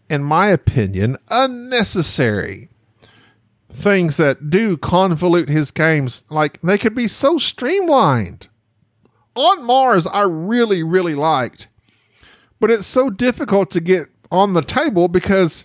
in 0.08 0.22
my 0.22 0.46
opinion, 0.46 1.18
unnecessary. 1.28 2.68
Things 3.68 4.16
that 4.16 4.48
do 4.48 4.76
convolute 4.76 5.48
his 5.48 5.72
games. 5.72 6.24
Like 6.30 6.60
they 6.62 6.78
could 6.78 6.94
be 6.94 7.08
so 7.08 7.36
streamlined. 7.36 8.46
On 9.34 9.64
Mars, 9.64 10.06
I 10.06 10.22
really, 10.22 10.84
really 10.84 11.16
liked, 11.16 11.66
but 12.60 12.70
it's 12.70 12.86
so 12.86 13.10
difficult 13.10 13.70
to 13.72 13.80
get 13.80 14.06
on 14.30 14.54
the 14.54 14.62
table 14.62 15.08
because 15.08 15.64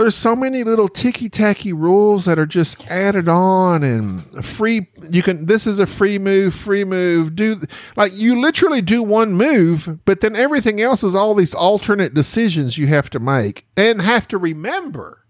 there's 0.00 0.16
so 0.16 0.34
many 0.34 0.64
little 0.64 0.88
ticky 0.88 1.28
tacky 1.28 1.72
rules 1.74 2.24
that 2.24 2.38
are 2.38 2.46
just 2.46 2.90
added 2.90 3.28
on 3.28 3.82
and 3.82 4.44
free 4.44 4.88
you 5.10 5.22
can 5.22 5.44
this 5.44 5.66
is 5.66 5.78
a 5.78 5.86
free 5.86 6.18
move 6.18 6.54
free 6.54 6.84
move 6.84 7.36
do 7.36 7.60
like 7.96 8.10
you 8.14 8.40
literally 8.40 8.80
do 8.80 9.02
one 9.02 9.34
move 9.34 9.98
but 10.06 10.22
then 10.22 10.34
everything 10.34 10.80
else 10.80 11.04
is 11.04 11.14
all 11.14 11.34
these 11.34 11.54
alternate 11.54 12.14
decisions 12.14 12.78
you 12.78 12.86
have 12.86 13.10
to 13.10 13.18
make 13.18 13.66
and 13.76 14.00
have 14.00 14.26
to 14.26 14.38
remember 14.38 15.24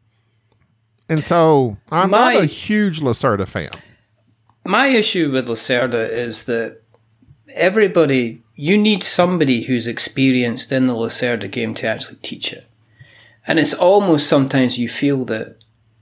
and 1.08 1.24
so 1.24 1.76
i'm 1.90 2.10
My- 2.10 2.34
not 2.34 2.44
a 2.44 2.46
huge 2.46 3.00
lacerda 3.00 3.48
fan 3.48 3.70
My 4.64 4.86
issue 4.86 5.32
with 5.32 5.48
Lacerda 5.48 6.08
is 6.08 6.44
that 6.44 6.82
everybody, 7.54 8.42
you 8.54 8.76
need 8.78 9.02
somebody 9.02 9.62
who's 9.62 9.86
experienced 9.86 10.70
in 10.70 10.86
the 10.86 10.94
Lacerda 10.94 11.50
game 11.50 11.74
to 11.74 11.86
actually 11.86 12.18
teach 12.22 12.52
it. 12.52 12.66
And 13.50 13.58
it's 13.58 13.74
almost 13.74 14.28
sometimes 14.28 14.78
you 14.78 14.88
feel 14.88 15.24
that 15.24 15.56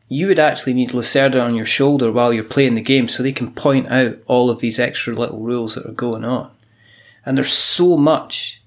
you 0.06 0.26
would 0.26 0.38
actually 0.38 0.74
need 0.74 0.90
Lacerda 0.90 1.42
on 1.42 1.54
your 1.54 1.64
shoulder 1.64 2.12
while 2.12 2.30
you're 2.30 2.44
playing 2.44 2.74
the 2.74 2.82
game 2.82 3.08
so 3.08 3.22
they 3.22 3.32
can 3.32 3.54
point 3.54 3.90
out 3.90 4.18
all 4.26 4.50
of 4.50 4.60
these 4.60 4.78
extra 4.78 5.14
little 5.14 5.38
rules 5.38 5.74
that 5.74 5.86
are 5.86 5.92
going 5.92 6.26
on. 6.26 6.50
And 7.24 7.38
there's 7.38 7.50
so 7.50 7.96
much. 7.96 8.62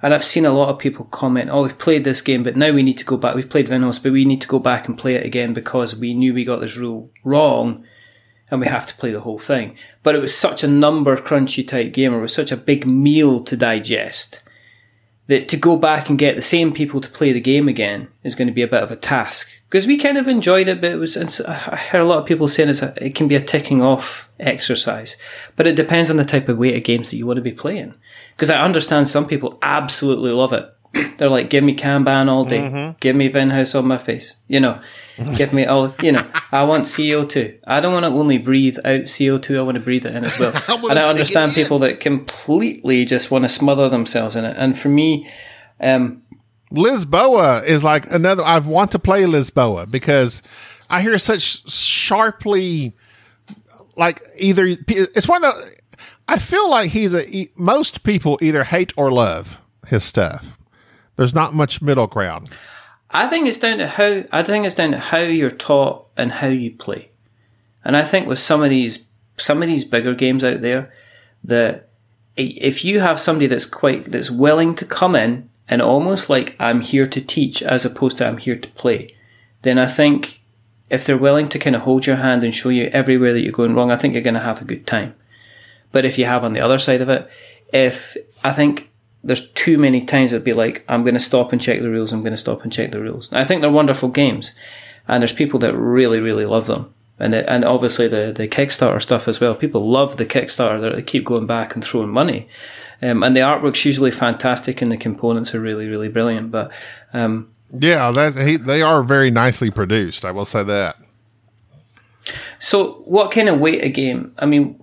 And 0.00 0.14
I've 0.14 0.24
seen 0.24 0.44
a 0.44 0.52
lot 0.52 0.68
of 0.68 0.78
people 0.78 1.06
comment, 1.06 1.50
oh, 1.50 1.64
we've 1.64 1.78
played 1.78 2.04
this 2.04 2.22
game, 2.22 2.44
but 2.44 2.54
now 2.54 2.70
we 2.70 2.84
need 2.84 2.98
to 2.98 3.04
go 3.04 3.16
back. 3.16 3.34
We've 3.34 3.50
played 3.50 3.66
Vinhos, 3.66 4.00
but 4.00 4.12
we 4.12 4.24
need 4.24 4.40
to 4.40 4.46
go 4.46 4.60
back 4.60 4.86
and 4.86 4.96
play 4.96 5.16
it 5.16 5.26
again 5.26 5.52
because 5.52 5.96
we 5.96 6.14
knew 6.14 6.32
we 6.32 6.44
got 6.44 6.60
this 6.60 6.76
rule 6.76 7.10
wrong 7.24 7.84
and 8.52 8.60
we 8.60 8.68
have 8.68 8.86
to 8.86 8.94
play 8.94 9.10
the 9.10 9.22
whole 9.22 9.40
thing. 9.40 9.76
But 10.04 10.14
it 10.14 10.20
was 10.20 10.32
such 10.32 10.62
a 10.62 10.68
number 10.68 11.16
crunchy 11.16 11.66
type 11.66 11.92
game, 11.92 12.14
or 12.14 12.18
it 12.18 12.22
was 12.22 12.34
such 12.34 12.52
a 12.52 12.56
big 12.56 12.86
meal 12.86 13.42
to 13.42 13.56
digest, 13.56 14.42
that 15.28 15.48
to 15.48 15.56
go 15.56 15.76
back 15.76 16.08
and 16.08 16.18
get 16.18 16.36
the 16.36 16.42
same 16.42 16.72
people 16.72 17.00
to 17.00 17.10
play 17.10 17.32
the 17.32 17.40
game 17.40 17.68
again 17.68 18.08
is 18.22 18.34
going 18.34 18.46
to 18.46 18.54
be 18.54 18.62
a 18.62 18.68
bit 18.68 18.82
of 18.82 18.92
a 18.92 18.96
task. 18.96 19.50
Because 19.68 19.86
we 19.86 19.96
kind 19.96 20.16
of 20.16 20.28
enjoyed 20.28 20.68
it, 20.68 20.80
but 20.80 20.92
it 20.92 20.96
was. 20.96 21.16
I 21.40 21.54
heard 21.54 22.00
a 22.00 22.04
lot 22.04 22.18
of 22.18 22.26
people 22.26 22.46
saying 22.46 22.68
it's 22.68 22.82
a, 22.82 22.94
it 23.04 23.14
can 23.14 23.26
be 23.26 23.34
a 23.34 23.40
ticking 23.40 23.82
off 23.82 24.28
exercise, 24.38 25.16
but 25.56 25.66
it 25.66 25.74
depends 25.74 26.10
on 26.10 26.16
the 26.16 26.24
type 26.24 26.48
of 26.48 26.58
weight 26.58 26.76
of 26.76 26.84
games 26.84 27.10
that 27.10 27.16
you 27.16 27.26
want 27.26 27.38
to 27.38 27.42
be 27.42 27.52
playing. 27.52 27.94
Because 28.36 28.50
I 28.50 28.62
understand 28.62 29.08
some 29.08 29.26
people 29.26 29.58
absolutely 29.62 30.30
love 30.30 30.52
it 30.52 30.72
They're 31.18 31.30
like, 31.30 31.50
give 31.50 31.64
me 31.64 31.74
Kanban 31.74 32.28
all 32.28 32.44
day, 32.44 32.94
give 33.00 33.16
me 33.16 33.30
Vinhos 33.30 33.78
on 33.78 33.86
my 33.86 33.98
face, 33.98 34.36
you 34.48 34.60
know, 34.60 34.80
give 35.36 35.52
me 35.52 35.64
all, 35.64 35.94
you 36.02 36.12
know. 36.12 36.26
I 36.52 36.64
want 36.64 36.84
CO2. 36.84 37.58
I 37.66 37.80
don't 37.80 37.92
want 37.92 38.04
to 38.04 38.10
only 38.10 38.38
breathe 38.38 38.78
out 38.84 39.02
CO2. 39.02 39.58
I 39.58 39.62
want 39.62 39.76
to 39.76 39.82
breathe 39.82 40.06
it 40.06 40.14
in 40.14 40.24
as 40.24 40.38
well. 40.38 40.52
wanna 40.68 40.88
and 40.88 40.98
I 40.98 41.08
understand 41.08 41.52
people 41.52 41.78
that 41.80 42.00
completely 42.00 43.04
just 43.04 43.30
want 43.30 43.44
to 43.44 43.48
smother 43.48 43.88
themselves 43.88 44.36
in 44.36 44.44
it. 44.44 44.56
And 44.58 44.78
for 44.78 44.88
me, 44.88 45.28
um, 45.80 46.22
Lisboa 46.72 47.64
is 47.64 47.84
like 47.84 48.10
another. 48.10 48.42
I 48.42 48.58
want 48.58 48.90
to 48.92 48.98
play 48.98 49.22
Lisboa 49.22 49.90
because 49.90 50.42
I 50.90 51.02
hear 51.02 51.18
such 51.18 51.68
sharply, 51.70 52.94
like 53.96 54.20
either 54.38 54.66
it's 54.66 55.28
one 55.28 55.44
of 55.44 55.54
the. 55.54 55.76
I 56.28 56.38
feel 56.38 56.68
like 56.68 56.90
he's 56.90 57.14
a. 57.14 57.48
Most 57.56 58.02
people 58.02 58.38
either 58.42 58.64
hate 58.64 58.92
or 58.96 59.12
love 59.12 59.58
his 59.86 60.04
stuff. 60.04 60.58
There's 61.16 61.34
not 61.34 61.54
much 61.54 61.82
middle 61.82 62.06
ground. 62.06 62.50
I 63.10 63.28
think 63.28 63.46
it's 63.46 63.58
down 63.58 63.78
to 63.78 63.88
how 63.88 64.24
I 64.32 64.42
think 64.42 64.66
it's 64.66 64.74
down 64.74 64.90
to 64.90 64.98
how 64.98 65.18
you're 65.18 65.50
taught 65.50 66.06
and 66.16 66.32
how 66.32 66.48
you 66.48 66.72
play. 66.72 67.10
And 67.84 67.96
I 67.96 68.02
think 68.02 68.26
with 68.26 68.38
some 68.38 68.62
of 68.62 68.70
these 68.70 69.08
some 69.38 69.62
of 69.62 69.68
these 69.68 69.84
bigger 69.84 70.14
games 70.14 70.42
out 70.42 70.60
there, 70.60 70.92
that 71.44 71.88
if 72.36 72.84
you 72.84 73.00
have 73.00 73.20
somebody 73.20 73.46
that's 73.46 73.64
quite 73.64 74.10
that's 74.12 74.30
willing 74.30 74.74
to 74.74 74.84
come 74.84 75.14
in 75.14 75.48
and 75.68 75.80
almost 75.80 76.28
like 76.28 76.56
I'm 76.58 76.80
here 76.80 77.06
to 77.06 77.20
teach 77.20 77.62
as 77.62 77.84
opposed 77.84 78.18
to 78.18 78.26
I'm 78.26 78.38
here 78.38 78.56
to 78.56 78.68
play, 78.70 79.14
then 79.62 79.78
I 79.78 79.86
think 79.86 80.40
if 80.90 81.04
they're 81.04 81.16
willing 81.16 81.48
to 81.48 81.58
kind 81.58 81.74
of 81.74 81.82
hold 81.82 82.06
your 82.06 82.16
hand 82.16 82.42
and 82.42 82.54
show 82.54 82.68
you 82.68 82.86
everywhere 82.92 83.32
that 83.32 83.40
you're 83.40 83.52
going 83.52 83.74
wrong, 83.74 83.90
I 83.90 83.96
think 83.96 84.14
you're 84.14 84.22
going 84.22 84.34
to 84.34 84.40
have 84.40 84.60
a 84.60 84.66
good 84.66 84.86
time. 84.86 85.14
But 85.90 86.04
if 86.04 86.18
you 86.18 86.26
have 86.26 86.44
on 86.44 86.52
the 86.52 86.60
other 86.60 86.78
side 86.78 87.00
of 87.00 87.08
it, 87.08 87.28
if 87.72 88.16
I 88.44 88.52
think 88.52 88.85
there's 89.26 89.48
too 89.50 89.76
many 89.76 90.04
times 90.04 90.32
it'd 90.32 90.44
be 90.44 90.52
like, 90.52 90.84
I'm 90.88 91.02
going 91.02 91.14
to 91.14 91.20
stop 91.20 91.52
and 91.52 91.60
check 91.60 91.80
the 91.80 91.90
rules, 91.90 92.12
I'm 92.12 92.22
going 92.22 92.32
to 92.32 92.36
stop 92.36 92.62
and 92.62 92.72
check 92.72 92.92
the 92.92 93.02
rules. 93.02 93.32
I 93.32 93.44
think 93.44 93.60
they're 93.60 93.70
wonderful 93.70 94.08
games, 94.08 94.54
and 95.08 95.20
there's 95.20 95.32
people 95.32 95.58
that 95.60 95.76
really, 95.76 96.20
really 96.20 96.46
love 96.46 96.66
them. 96.66 96.94
And, 97.18 97.34
it, 97.34 97.46
and 97.48 97.64
obviously 97.64 98.08
the, 98.08 98.32
the 98.34 98.46
Kickstarter 98.46 99.00
stuff 99.00 99.26
as 99.26 99.40
well. 99.40 99.54
People 99.54 99.88
love 99.88 100.16
the 100.16 100.26
Kickstarter. 100.26 100.94
They 100.94 101.02
keep 101.02 101.24
going 101.24 101.46
back 101.46 101.74
and 101.74 101.84
throwing 101.84 102.10
money. 102.10 102.48
Um, 103.02 103.22
and 103.22 103.34
the 103.34 103.40
artwork's 103.40 103.84
usually 103.84 104.10
fantastic 104.10 104.82
and 104.82 104.92
the 104.92 104.96
components 104.96 105.54
are 105.54 105.60
really, 105.60 105.88
really 105.88 106.08
brilliant. 106.08 106.50
But 106.50 106.70
um, 107.14 107.50
Yeah, 107.72 108.10
that's 108.10 108.36
he, 108.36 108.56
they 108.56 108.82
are 108.82 109.02
very 109.02 109.30
nicely 109.30 109.70
produced. 109.70 110.24
I 110.24 110.30
will 110.30 110.44
say 110.44 110.62
that. 110.64 110.96
So, 112.58 113.02
what 113.04 113.30
kind 113.30 113.48
of 113.48 113.60
weight 113.60 113.82
a 113.82 113.88
game? 113.88 114.34
I 114.38 114.46
mean, 114.46 114.78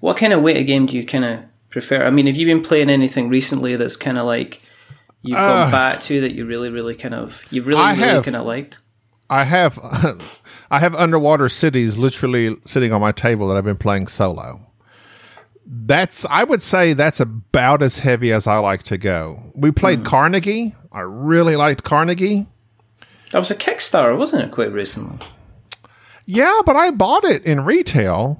what 0.00 0.16
kind 0.16 0.32
of 0.32 0.42
weight 0.42 0.56
a 0.56 0.64
game 0.64 0.86
do 0.86 0.96
you 0.96 1.04
kind 1.04 1.24
of 1.24 1.40
prefer? 1.70 2.04
I 2.04 2.10
mean, 2.10 2.26
have 2.26 2.36
you 2.36 2.46
been 2.46 2.62
playing 2.62 2.90
anything 2.90 3.28
recently 3.28 3.76
that's 3.76 3.96
kind 3.96 4.18
of 4.18 4.26
like 4.26 4.62
you've 5.22 5.36
gone 5.36 5.68
uh, 5.68 5.70
back 5.70 6.00
to 6.02 6.20
that 6.20 6.34
you 6.34 6.46
really, 6.46 6.70
really 6.70 6.94
kind 6.94 7.14
of 7.14 7.44
you've 7.50 7.66
really, 7.66 7.80
I 7.80 7.94
really 7.94 8.22
kind 8.22 8.36
of 8.36 8.46
liked? 8.46 8.78
I 9.30 9.44
have 9.44 9.78
I 10.70 10.78
have 10.80 10.94
underwater 10.94 11.48
cities 11.48 11.98
literally 11.98 12.56
sitting 12.64 12.92
on 12.92 13.00
my 13.00 13.12
table 13.12 13.48
that 13.48 13.56
I've 13.56 13.64
been 13.64 13.76
playing 13.76 14.08
solo. 14.08 14.60
That's 15.66 16.24
I 16.30 16.44
would 16.44 16.62
say 16.62 16.94
that's 16.94 17.20
about 17.20 17.82
as 17.82 17.98
heavy 17.98 18.32
as 18.32 18.46
I 18.46 18.58
like 18.58 18.82
to 18.84 18.96
go. 18.96 19.52
We 19.54 19.70
played 19.70 20.00
hmm. 20.00 20.04
Carnegie. 20.06 20.74
I 20.90 21.00
really 21.00 21.56
liked 21.56 21.84
Carnegie. 21.84 22.46
That 23.32 23.38
was 23.38 23.50
a 23.50 23.54
Kickstarter, 23.54 24.16
wasn't 24.16 24.44
it? 24.44 24.50
Quite 24.50 24.72
recently. 24.72 25.18
Yeah, 26.24 26.60
but 26.64 26.76
I 26.76 26.90
bought 26.90 27.24
it 27.24 27.44
in 27.44 27.64
retail, 27.64 28.38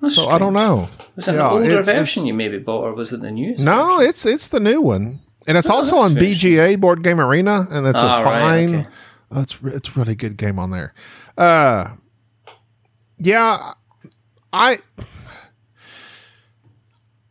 That's 0.00 0.16
so 0.16 0.28
I 0.28 0.38
don't 0.38 0.54
know. 0.54 0.88
Was 1.16 1.28
it 1.28 1.32
an 1.32 1.36
Yeah, 1.36 1.50
older 1.50 1.64
it's- 1.80 1.86
version 1.86 2.26
you 2.26 2.34
maybe 2.34 2.58
bought, 2.58 2.84
or 2.84 2.94
was 2.94 3.12
it 3.12 3.20
the 3.20 3.30
newest? 3.30 3.62
No, 3.62 4.00
it's 4.00 4.24
it's 4.24 4.46
the 4.46 4.60
new 4.60 4.80
one, 4.80 5.20
and 5.46 5.58
it's 5.58 5.68
also 5.70 5.96
on 5.98 6.14
BGA 6.14 6.76
Board 6.80 7.02
Game 7.02 7.20
Arena, 7.20 7.66
and 7.70 7.86
it's 7.86 7.98
Ah, 7.98 8.20
a 8.20 8.24
right, 8.24 8.40
fine. 8.40 8.74
okay. 8.76 8.88
oh, 9.32 9.40
it's 9.42 9.56
it's 9.64 9.96
really 9.96 10.14
good 10.14 10.36
game 10.36 10.58
on 10.58 10.70
there. 10.70 10.94
Uh, 11.36 11.90
yeah, 13.18 13.72
I 14.52 14.78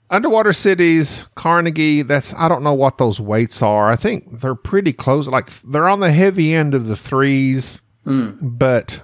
underwater 0.10 0.54
cities, 0.54 1.26
Carnegie. 1.36 2.02
That's 2.02 2.34
I 2.36 2.48
don't 2.48 2.64
know 2.64 2.74
what 2.74 2.98
those 2.98 3.20
weights 3.20 3.62
are. 3.62 3.90
I 3.90 3.96
think 3.96 4.42
they're 4.42 4.56
pretty 4.56 4.94
close. 4.94 5.28
Like 5.28 5.50
they're 5.64 5.90
on 5.90 6.00
the 6.00 6.12
heavy 6.12 6.54
end 6.54 6.74
of 6.76 6.88
the 6.88 6.96
threes, 6.96 7.80
but 8.06 9.02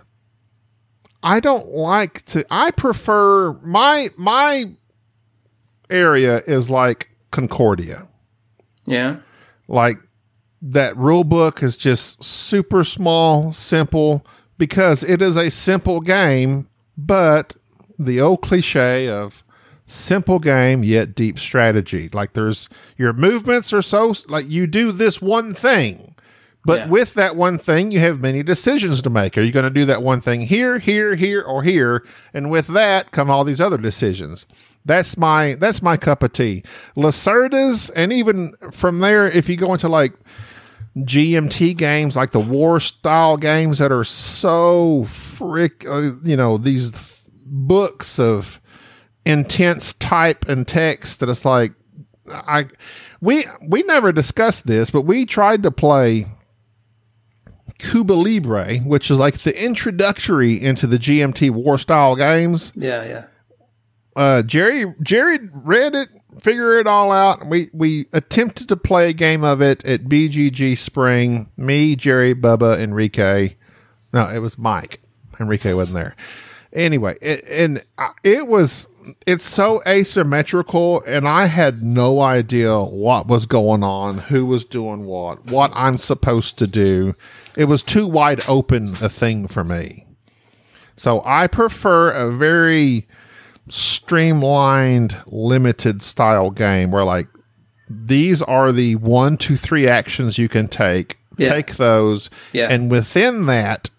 I 1.25 1.39
don't 1.39 1.69
like 1.69 2.23
to. 2.27 2.45
I 2.51 2.69
prefer 2.69 3.53
my 3.63 4.09
my 4.15 4.65
area 5.89 6.43
is 6.45 6.69
like 6.69 7.09
Concordia. 7.31 8.07
Yeah. 8.85 9.17
Like 9.67 9.97
that 10.61 10.95
rule 10.95 11.23
book 11.23 11.63
is 11.63 11.77
just 11.77 12.23
super 12.23 12.83
small, 12.83 13.51
simple 13.53 14.25
because 14.59 15.03
it 15.03 15.21
is 15.21 15.35
a 15.35 15.49
simple 15.49 15.99
game, 15.99 16.69
but 16.95 17.55
the 17.97 18.21
old 18.21 18.41
cliche 18.41 19.09
of 19.09 19.43
simple 19.85 20.37
game 20.37 20.83
yet 20.83 21.15
deep 21.15 21.39
strategy. 21.39 22.07
Like 22.13 22.33
there's 22.33 22.69
your 22.97 23.13
movements 23.13 23.73
are 23.73 23.81
so 23.81 24.13
like 24.27 24.47
you 24.47 24.67
do 24.67 24.91
this 24.91 25.21
one 25.21 25.55
thing. 25.55 26.14
But 26.65 26.79
Yeah. 26.81 26.87
with 26.87 27.13
that 27.13 27.35
one 27.35 27.57
thing, 27.59 27.91
you 27.91 27.99
have 27.99 28.19
many 28.19 28.41
decisions 28.43 29.01
to 29.03 29.09
make. 29.09 29.37
Are 29.37 29.41
you 29.41 29.51
going 29.51 29.65
to 29.65 29.69
do 29.69 29.85
that 29.85 30.01
one 30.01 30.19
thing 30.21 30.41
here, 30.41 30.79
here, 30.79 31.15
here, 31.15 31.41
or 31.41 31.61
here? 31.63 32.03
And 32.33 32.49
with 32.49 32.67
that 32.67 33.11
come 33.11 33.29
all 33.29 33.43
these 33.43 33.61
other 33.61 33.77
decisions. 33.77 34.45
That's 34.83 35.17
my 35.17 35.55
that's 35.55 35.81
my 35.81 35.97
cup 35.97 36.21
of 36.23 36.33
tea. 36.33 36.63
Lacerdas, 36.95 37.89
and 37.95 38.11
even 38.13 38.53
from 38.71 38.99
there, 38.99 39.27
if 39.27 39.49
you 39.49 39.55
go 39.57 39.73
into 39.73 39.89
like 39.89 40.13
GMT 40.97 41.75
games, 41.75 42.15
like 42.15 42.31
the 42.31 42.39
war 42.39 42.79
style 42.79 43.37
games 43.37 43.79
that 43.79 43.91
are 43.91 44.03
so 44.03 45.03
frick, 45.05 45.85
uh, 45.89 46.11
you 46.23 46.35
know, 46.37 46.57
these 46.57 46.91
th- 46.91 47.19
books 47.45 48.17
of 48.19 48.61
intense 49.25 49.93
type 49.93 50.47
and 50.47 50.67
text 50.67 51.19
that 51.19 51.29
it's 51.29 51.45
like, 51.45 51.73
I, 52.31 52.67
we 53.21 53.45
we 53.67 53.83
never 53.83 54.11
discussed 54.11 54.67
this, 54.67 54.89
but 54.89 55.01
we 55.01 55.25
tried 55.25 55.63
to 55.63 55.71
play 55.71 56.27
Cuba 57.79 58.13
Libre, 58.13 58.77
which 58.77 59.11
is 59.11 59.17
like 59.19 59.39
the 59.39 59.63
introductory 59.63 60.61
into 60.61 60.87
the 60.87 60.97
GMT 60.97 61.51
war 61.51 61.77
style 61.77 62.15
games 62.15 62.71
Yeah. 62.75 63.03
Yeah. 63.05 63.23
uh, 64.15 64.41
Jerry 64.43 64.93
Jerry 65.01 65.39
read 65.51 65.93
it, 65.95 66.09
figured 66.41 66.79
it 66.79 66.87
all 66.87 67.11
out. 67.11 67.45
We 67.45 67.69
we 67.73 68.05
attempted 68.13 68.69
to 68.69 68.77
play 68.77 69.09
a 69.09 69.13
game 69.13 69.43
of 69.43 69.61
it 69.61 69.85
at 69.85 70.05
BGG 70.05 70.77
Spring. 70.77 71.49
Me, 71.57 71.95
Jerry, 71.95 72.33
Bubba, 72.33 72.79
Enrique. 72.79 73.55
No, 74.13 74.29
it 74.29 74.39
was 74.39 74.57
Mike. 74.57 75.01
Enrique 75.39 75.73
wasn't 75.73 75.95
there. 75.95 76.15
Anyway, 76.75 77.17
it, 77.21 77.43
and 77.49 77.81
it 78.23 78.47
was 78.47 78.85
it's 79.25 79.47
so 79.47 79.81
asymmetrical, 79.87 81.01
and 81.07 81.27
I 81.27 81.45
had 81.45 81.81
no 81.83 82.21
idea 82.21 82.79
what 82.81 83.27
was 83.27 83.45
going 83.45 83.83
on, 83.83 84.17
who 84.17 84.45
was 84.45 84.65
doing 84.65 85.05
what, 85.05 85.45
what 85.45 85.71
I'm 85.75 85.97
supposed 85.97 86.57
to 86.59 86.67
do. 86.67 87.13
It 87.55 87.65
was 87.65 87.81
too 87.83 88.07
wide 88.07 88.41
open 88.47 88.89
a 89.01 89.09
thing 89.09 89.47
for 89.47 89.63
me. 89.63 90.05
So 90.97 91.21
I 91.25 91.47
prefer 91.47 92.11
a 92.11 92.31
very 92.31 93.05
streamlined, 93.69 95.17
limited 95.27 96.01
style 96.01 96.51
game 96.51 96.91
where 96.91 97.03
like 97.03 97.27
these 97.89 98.41
are 98.41 98.71
the 98.71 98.95
one, 98.95 99.37
two, 99.37 99.55
three 99.55 99.87
actions 99.87 100.37
you 100.37 100.49
can 100.49 100.67
take. 100.67 101.17
Yeah. 101.37 101.49
Take 101.53 101.75
those, 101.75 102.29
Yeah. 102.53 102.69
and 102.69 102.89
within 102.89 103.45
that, 103.47 103.89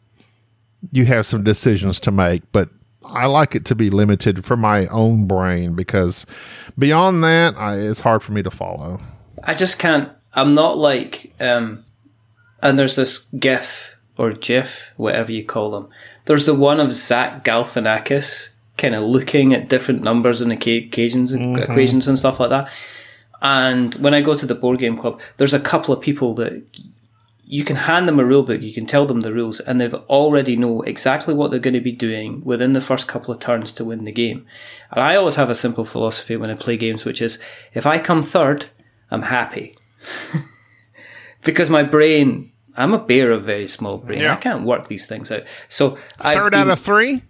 you 0.93 1.05
have 1.07 1.27
some 1.27 1.45
decisions 1.45 2.01
to 2.01 2.11
make. 2.11 2.43
But 2.53 2.69
I 3.05 3.27
like 3.27 3.55
it 3.55 3.65
to 3.67 3.75
be 3.75 3.91
limited 3.91 4.45
for 4.45 4.57
my 4.57 4.87
own 4.87 5.27
brain 5.27 5.75
because 5.75 6.27
beyond 6.79 7.23
that, 7.25 7.57
I, 7.57 7.77
it's 7.77 8.01
hard 8.01 8.23
for 8.23 8.33
me 8.33 8.43
to 8.43 8.51
follow. 8.51 9.01
I 9.45 9.55
just 9.55 9.79
can't. 9.79 10.11
I'm 10.35 10.55
not 10.55 10.79
like. 10.79 11.33
Um, 11.41 11.85
and 12.63 12.79
there's 12.79 12.97
this 12.97 13.27
GIF 13.39 13.97
or 14.19 14.33
GIF, 14.33 14.93
whatever 14.97 15.33
you 15.33 15.45
call 15.45 15.71
them. 15.71 15.89
There's 16.25 16.47
the 16.47 16.55
one 16.55 16.81
of 16.81 16.91
Zach 16.91 17.45
Galifianakis 17.45 18.55
kind 18.77 18.95
of 18.95 19.05
looking 19.05 19.55
at 19.55 19.69
different 19.69 20.03
numbers 20.03 20.41
and 20.41 20.53
equa- 20.53 20.87
occasions 20.87 21.33
and 21.33 21.59
equations 21.59 22.09
and 22.09 22.19
stuff 22.19 22.41
like 22.41 22.51
that. 22.51 22.71
And 23.43 23.95
when 23.97 24.15
I 24.15 24.23
go 24.23 24.35
to 24.35 24.47
the 24.47 24.55
board 24.55 24.79
game 24.79 24.97
club, 24.97 25.21
there's 25.37 25.55
a 25.55 25.61
couple 25.61 25.95
of 25.95 26.01
people 26.01 26.35
that 26.35 26.63
you 27.49 27.65
can 27.65 27.77
hand 27.77 28.09
them 28.09 28.19
a 28.19 28.25
rule 28.25 28.43
book, 28.43 28.61
you 28.61 28.73
can 28.75 28.87
tell 28.87 29.07
them 29.07 29.21
the 29.21 29.33
rules, 29.33 29.61
and 29.61 29.81
they've 29.81 29.95
already 29.95 30.57
know 30.57 30.83
exactly 30.83 31.33
what 31.33 31.51
they're 31.53 31.61
going 31.61 31.75
to 31.75 31.81
be 31.81 31.93
doing 31.93 32.43
within 32.45 32.73
the 32.73 32.81
first 32.81 33.07
couple 33.07 33.33
of 33.33 33.39
turns 33.41 33.73
to 33.75 33.85
win 33.85 34.03
the 34.05 34.11
game. 34.13 34.45
And 34.91 35.01
I 35.03 35.15
always 35.15 35.37
have 35.37 35.49
a 35.49 35.55
simple 35.55 35.85
philosophy 35.85 36.37
when 36.37 36.51
I 36.51 36.55
play 36.55 36.77
games, 36.77 37.05
which 37.05 37.23
is 37.23 37.41
if 37.73 37.87
I 37.87 37.99
come 37.99 38.23
third, 38.25 38.67
I'm 39.13 39.23
happy. 39.23 39.77
because 41.45 41.71
my 41.71 41.85
brain, 41.85 42.51
I'm 42.77 42.93
a 42.93 42.99
bear 42.99 43.31
of 43.31 43.45
very 43.45 43.69
small 43.69 43.99
brain. 43.99 44.21
Yeah. 44.23 44.35
I 44.35 44.37
can't 44.37 44.65
work 44.67 44.89
these 44.89 45.07
things 45.07 45.31
out. 45.31 45.45
So 45.69 45.97
Third 46.21 46.53
out 46.55 46.69
of 46.69 46.81
three. 46.81 47.23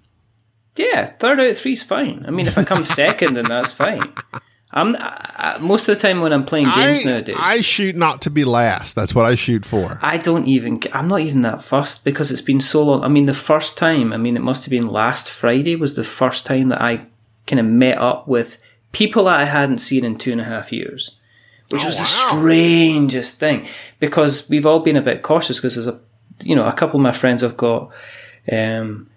yeah, 0.77 1.07
third 1.07 1.41
out 1.41 1.51
of 1.51 1.59
three 1.59 1.75
is 1.75 1.83
fine. 1.83 2.25
I 2.27 2.31
mean, 2.31 2.47
if 2.47 2.57
I 2.57 2.65
come 2.65 2.85
second, 3.03 3.35
then 3.35 3.45
that's 3.47 3.73
fine. 3.73 4.13
I'm 4.73 4.97
I, 4.99 5.59
most 5.61 5.89
of 5.89 5.95
the 5.95 6.01
time 6.01 6.21
when 6.21 6.33
I'm 6.33 6.45
playing 6.45 6.71
games 6.75 7.07
I, 7.07 7.11
nowadays. 7.11 7.37
I 7.39 7.61
shoot 7.61 7.95
not 7.95 8.23
to 8.23 8.31
be 8.31 8.45
last. 8.45 8.95
That's 8.95 9.15
what 9.15 9.25
I 9.25 9.37
shoot 9.37 9.65
for. 9.65 9.99
I 10.03 10.19
don't 10.19 10.47
even. 10.47 10.81
I'm 10.93 11.09
not 11.09 11.21
even 11.21 11.43
that 11.43 11.63
first 11.63 12.05
because 12.05 12.33
it's 12.33 12.43
been 12.43 12.61
so 12.61 12.85
long. 12.85 13.05
I 13.05 13.09
mean, 13.09 13.27
the 13.27 13.35
first 13.35 13.79
time. 13.79 14.13
I 14.13 14.17
mean, 14.17 14.37
it 14.37 14.43
must 14.43 14.65
have 14.65 14.71
been 14.71 14.89
last 14.89 15.31
Friday 15.31 15.77
was 15.77 15.95
the 15.95 16.05
first 16.05 16.47
time 16.47 16.71
that 16.71 16.83
I 16.83 17.07
kind 17.47 17.61
of 17.61 17.67
met 17.67 17.99
up 17.99 18.27
with 18.27 18.61
people 18.93 19.25
that 19.25 19.39
I 19.39 19.45
hadn't 19.45 19.79
seen 19.79 20.05
in 20.05 20.17
two 20.17 20.33
and 20.33 20.41
a 20.41 20.45
half 20.45 20.73
years, 20.73 21.17
which 21.71 21.83
Oh, 21.85 21.87
was 21.87 21.99
the 21.99 22.05
strangest 22.05 23.39
thing 23.39 23.67
because 24.01 24.49
we've 24.49 24.67
all 24.67 24.81
been 24.81 24.97
a 24.97 25.03
bit 25.03 25.23
cautious 25.23 25.59
because 25.59 25.75
there's 25.75 25.87
a, 25.87 26.01
you 26.43 26.57
know, 26.57 26.67
a 26.67 26.73
couple 26.73 26.99
of 26.99 27.03
my 27.03 27.13
friends 27.13 27.43
have 27.43 27.57
got, 27.57 27.91
um, 28.51 29.09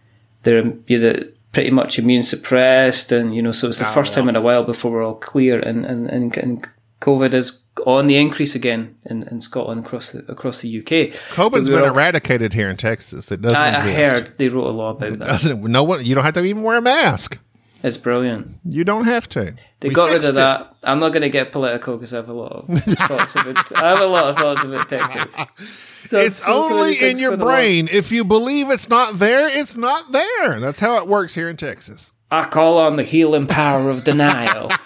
they're 0.43 0.73
you 0.85 0.99
know, 0.99 1.23
pretty 1.51 1.71
much 1.71 1.97
immune 1.99 2.23
suppressed, 2.23 3.11
and 3.11 3.35
you 3.35 3.41
know, 3.41 3.51
so 3.51 3.69
it's 3.69 3.79
the 3.79 3.89
Oh, 3.89 3.93
first 3.93 4.13
time 4.13 4.29
in 4.29 4.35
a 4.35 4.41
while 4.41 4.63
before 4.63 4.91
we're 4.91 5.03
all 5.05 5.15
clear, 5.15 5.59
and 5.59 5.85
and 5.85 6.07
and, 6.09 6.35
and 6.37 6.67
COVID 7.01 7.33
is 7.33 7.61
on 7.85 8.05
the 8.05 8.17
increase 8.17 8.55
again 8.55 8.95
in, 9.05 9.23
in 9.31 9.39
Scotland 9.41 9.85
across 9.85 10.11
the 10.11 10.19
across 10.31 10.59
the 10.61 10.79
UK. 10.79 11.15
COVID's 11.33 11.69
We 11.69 11.75
been 11.75 11.83
all- 11.85 11.89
eradicated 11.95 12.53
here 12.53 12.69
in 12.69 12.75
Texas. 12.77 13.31
It 13.31 13.41
doesn't 13.41 13.55
I, 13.57 13.75
I 13.77 13.91
heard 13.93 14.37
they 14.37 14.49
wrote 14.49 14.67
a 14.67 14.71
law 14.71 14.89
about 14.91 15.19
that. 15.19 15.27
Doesn't 15.27 15.63
no 15.63 15.83
one? 15.83 16.03
You 16.05 16.13
don't 16.15 16.25
have 16.25 16.33
to 16.33 16.43
even 16.43 16.61
wear 16.63 16.77
a 16.77 16.81
mask. 16.81 17.37
It's 17.81 17.95
brilliant. 17.95 18.57
You 18.65 18.83
don't 18.83 19.05
have 19.05 19.29
to. 19.29 19.55
They 19.79 19.87
We 19.87 19.95
got 19.95 20.07
rid 20.07 20.17
of 20.25 20.31
it. 20.31 20.35
that. 20.35 20.75
I'm 20.83 20.99
not 20.99 21.13
going 21.13 21.21
to 21.21 21.29
get 21.29 21.53
political 21.53 21.95
because 21.95 22.13
I 22.13 22.17
have 22.17 22.27
a 22.27 22.33
lot 22.33 22.51
of 22.51 22.83
thoughts 22.83 23.35
about. 23.37 23.71
I 23.77 23.87
have 23.91 24.01
a 24.01 24.05
lot 24.05 24.25
of 24.25 24.35
thoughts 24.35 24.65
about 24.65 24.89
Texas. 24.89 25.33
So, 26.05 26.19
It's 26.19 26.43
so- 26.43 26.61
so 26.67 26.73
only 26.75 26.99
in 26.99 27.17
your 27.19 27.31
going 27.31 27.41
along. 27.41 27.53
brain. 27.55 27.89
If 27.91 28.11
you 28.11 28.23
believe 28.23 28.69
it's 28.69 28.89
not 28.89 29.19
there, 29.19 29.47
it's 29.47 29.75
not 29.77 30.11
there. 30.11 30.59
That's 30.59 30.79
how 30.79 30.97
it 30.97 31.07
works 31.07 31.35
here 31.35 31.49
in 31.49 31.57
Texas. 31.57 32.11
I 32.31 32.45
call 32.45 32.77
on 32.77 32.95
the 32.95 33.03
healing 33.03 33.47
power 33.47 33.89
of 33.89 34.03
denial. 34.03 34.71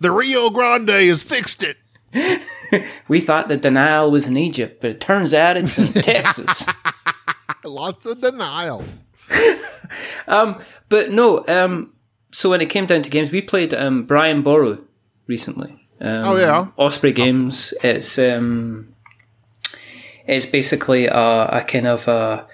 The 0.00 0.10
Rio 0.10 0.50
Grande 0.50 0.90
has 0.90 1.22
fixed 1.22 1.62
it. 1.62 1.76
we 3.08 3.20
thought 3.20 3.48
the 3.48 3.56
denial 3.56 4.10
was 4.10 4.26
in 4.28 4.36
Egypt, 4.36 4.80
but 4.80 4.90
it 4.90 5.00
turns 5.00 5.32
out 5.32 5.56
it's 5.56 5.78
in 5.78 5.92
Texas. 6.02 6.66
Lots 7.64 8.04
of 8.06 8.20
denial. 8.20 8.84
um, 10.28 10.60
But 10.88 11.10
no, 11.10 11.44
um, 11.48 11.92
so 12.32 12.50
when 12.50 12.60
it 12.60 12.66
came 12.70 12.86
down 12.86 13.02
to 13.02 13.10
games, 13.10 13.32
we 13.32 13.40
played 13.42 13.72
um, 13.74 14.04
Brian 14.04 14.42
Boru 14.42 14.84
recently. 15.26 15.70
Um, 16.00 16.24
Oh, 16.24 16.36
yeah? 16.36 16.68
Osprey 16.76 17.12
Games. 17.12 17.72
It's 17.82 18.18
um, 18.18 18.94
it's 20.26 20.46
basically 20.46 21.06
a, 21.06 21.48
a 21.52 21.64
kind 21.66 21.86
of 21.86 22.08
a. 22.08 22.46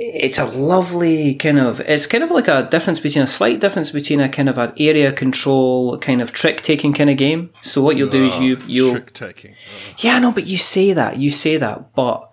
It's 0.00 0.38
a 0.38 0.44
lovely 0.44 1.34
kind 1.34 1.58
of. 1.58 1.80
It's 1.80 2.06
kind 2.06 2.22
of 2.22 2.30
like 2.30 2.46
a 2.46 2.68
difference 2.70 3.00
between 3.00 3.24
a 3.24 3.26
slight 3.26 3.60
difference 3.60 3.90
between 3.90 4.20
a 4.20 4.28
kind 4.28 4.48
of 4.48 4.56
an 4.56 4.72
area 4.78 5.12
control 5.12 5.98
kind 5.98 6.22
of 6.22 6.32
trick 6.32 6.62
taking 6.62 6.92
kind 6.92 7.10
of 7.10 7.16
game. 7.16 7.50
So 7.64 7.82
what 7.82 7.96
you'll 7.96 8.10
do 8.10 8.24
is 8.24 8.38
you 8.38 8.58
ah, 8.60 8.64
you'll 8.68 8.92
Trick 8.92 9.12
taking. 9.12 9.52
Ah. 9.54 9.94
yeah, 9.98 10.18
no, 10.20 10.30
but 10.30 10.46
you 10.46 10.56
say 10.56 10.92
that, 10.92 11.18
you 11.18 11.30
say 11.30 11.56
that, 11.56 11.94
but 11.94 12.30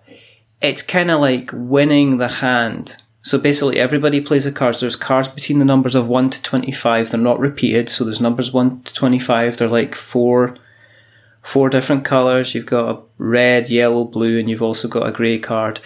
it's 0.60 0.82
kind 0.82 1.10
of 1.10 1.20
like 1.20 1.50
winning 1.52 2.18
the 2.18 2.28
hand. 2.28 2.96
So 3.26 3.38
basically, 3.38 3.80
everybody 3.80 4.20
plays 4.20 4.44
the 4.44 4.52
cards. 4.52 4.78
There's 4.78 4.94
cards 4.94 5.26
between 5.26 5.58
the 5.58 5.64
numbers 5.64 5.96
of 5.96 6.06
1 6.06 6.30
to 6.30 6.42
25. 6.42 7.10
They're 7.10 7.20
not 7.20 7.40
repeated. 7.40 7.88
So 7.88 8.04
there's 8.04 8.20
numbers 8.20 8.52
1 8.52 8.82
to 8.82 8.94
25. 8.94 9.56
They're 9.56 9.66
like 9.66 9.96
four, 9.96 10.54
four 11.46 11.70
different 11.70 12.04
colors. 12.04 12.54
You've 12.54 12.66
got 12.66 12.90
a 12.90 13.00
red, 13.18 13.70
yellow, 13.70 14.02
blue, 14.04 14.38
and 14.38 14.50
you've 14.50 14.62
also 14.62 14.88
got 14.88 15.08
a 15.08 15.12
grey 15.12 15.38
card. 15.38 15.78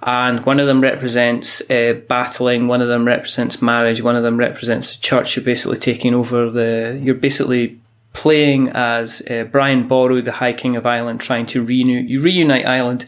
And 0.00 0.46
one 0.46 0.60
of 0.60 0.68
them 0.68 0.80
represents 0.80 1.60
uh, 1.68 1.94
battling. 2.08 2.68
One 2.68 2.80
of 2.80 2.86
them 2.86 3.04
represents 3.04 3.60
marriage. 3.60 4.00
One 4.00 4.14
of 4.14 4.22
them 4.22 4.36
represents 4.36 4.94
the 4.94 5.02
church. 5.02 5.34
You're 5.34 5.44
basically 5.44 5.78
taking 5.78 6.14
over 6.14 6.50
the. 6.50 7.00
You're 7.02 7.16
basically 7.16 7.80
playing 8.12 8.68
as 8.68 9.20
uh, 9.28 9.44
Brian 9.50 9.88
Boru, 9.88 10.22
the 10.22 10.32
High 10.32 10.52
King 10.52 10.76
of 10.76 10.86
Ireland, 10.86 11.20
trying 11.20 11.46
to 11.46 11.64
reunite, 11.64 12.08
you 12.08 12.22
reunite 12.22 12.64
Ireland, 12.64 13.06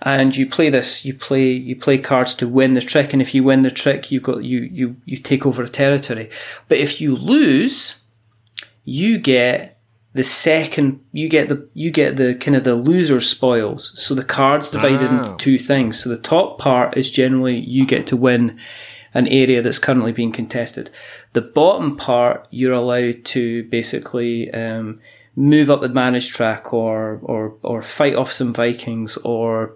and 0.00 0.36
you 0.36 0.48
play 0.48 0.70
this. 0.70 1.04
You 1.04 1.12
play 1.12 1.50
you 1.50 1.74
play 1.74 1.98
cards 1.98 2.34
to 2.36 2.46
win 2.46 2.74
the 2.74 2.80
trick, 2.80 3.12
and 3.12 3.20
if 3.20 3.34
you 3.34 3.42
win 3.42 3.62
the 3.62 3.70
trick, 3.72 4.12
you 4.12 4.20
got 4.20 4.44
you 4.44 4.60
you 4.60 4.96
you 5.06 5.16
take 5.16 5.44
over 5.44 5.64
a 5.64 5.68
territory. 5.68 6.30
But 6.68 6.78
if 6.78 7.00
you 7.00 7.16
lose, 7.16 7.96
you 8.84 9.18
get 9.18 9.71
the 10.14 10.22
second 10.24 11.00
you 11.12 11.28
get 11.28 11.48
the 11.48 11.66
you 11.74 11.90
get 11.90 12.16
the 12.16 12.34
kind 12.34 12.56
of 12.56 12.64
the 12.64 12.74
loser 12.74 13.20
spoils. 13.20 13.92
So 13.94 14.14
the 14.14 14.24
cards 14.24 14.68
divided 14.68 15.08
Ah. 15.10 15.18
into 15.32 15.36
two 15.38 15.58
things. 15.58 16.00
So 16.02 16.10
the 16.10 16.18
top 16.18 16.58
part 16.58 16.96
is 16.96 17.10
generally 17.10 17.58
you 17.58 17.86
get 17.86 18.06
to 18.08 18.16
win 18.16 18.58
an 19.14 19.26
area 19.28 19.60
that's 19.62 19.78
currently 19.78 20.12
being 20.12 20.32
contested. 20.32 20.90
The 21.32 21.40
bottom 21.42 21.96
part 21.96 22.46
you're 22.50 22.72
allowed 22.74 23.24
to 23.26 23.64
basically 23.64 24.50
um, 24.52 25.00
move 25.36 25.70
up 25.70 25.80
the 25.80 25.88
managed 25.88 26.34
track 26.34 26.72
or 26.74 27.18
or 27.22 27.54
or 27.62 27.82
fight 27.82 28.14
off 28.14 28.32
some 28.32 28.52
vikings 28.52 29.16
or 29.24 29.74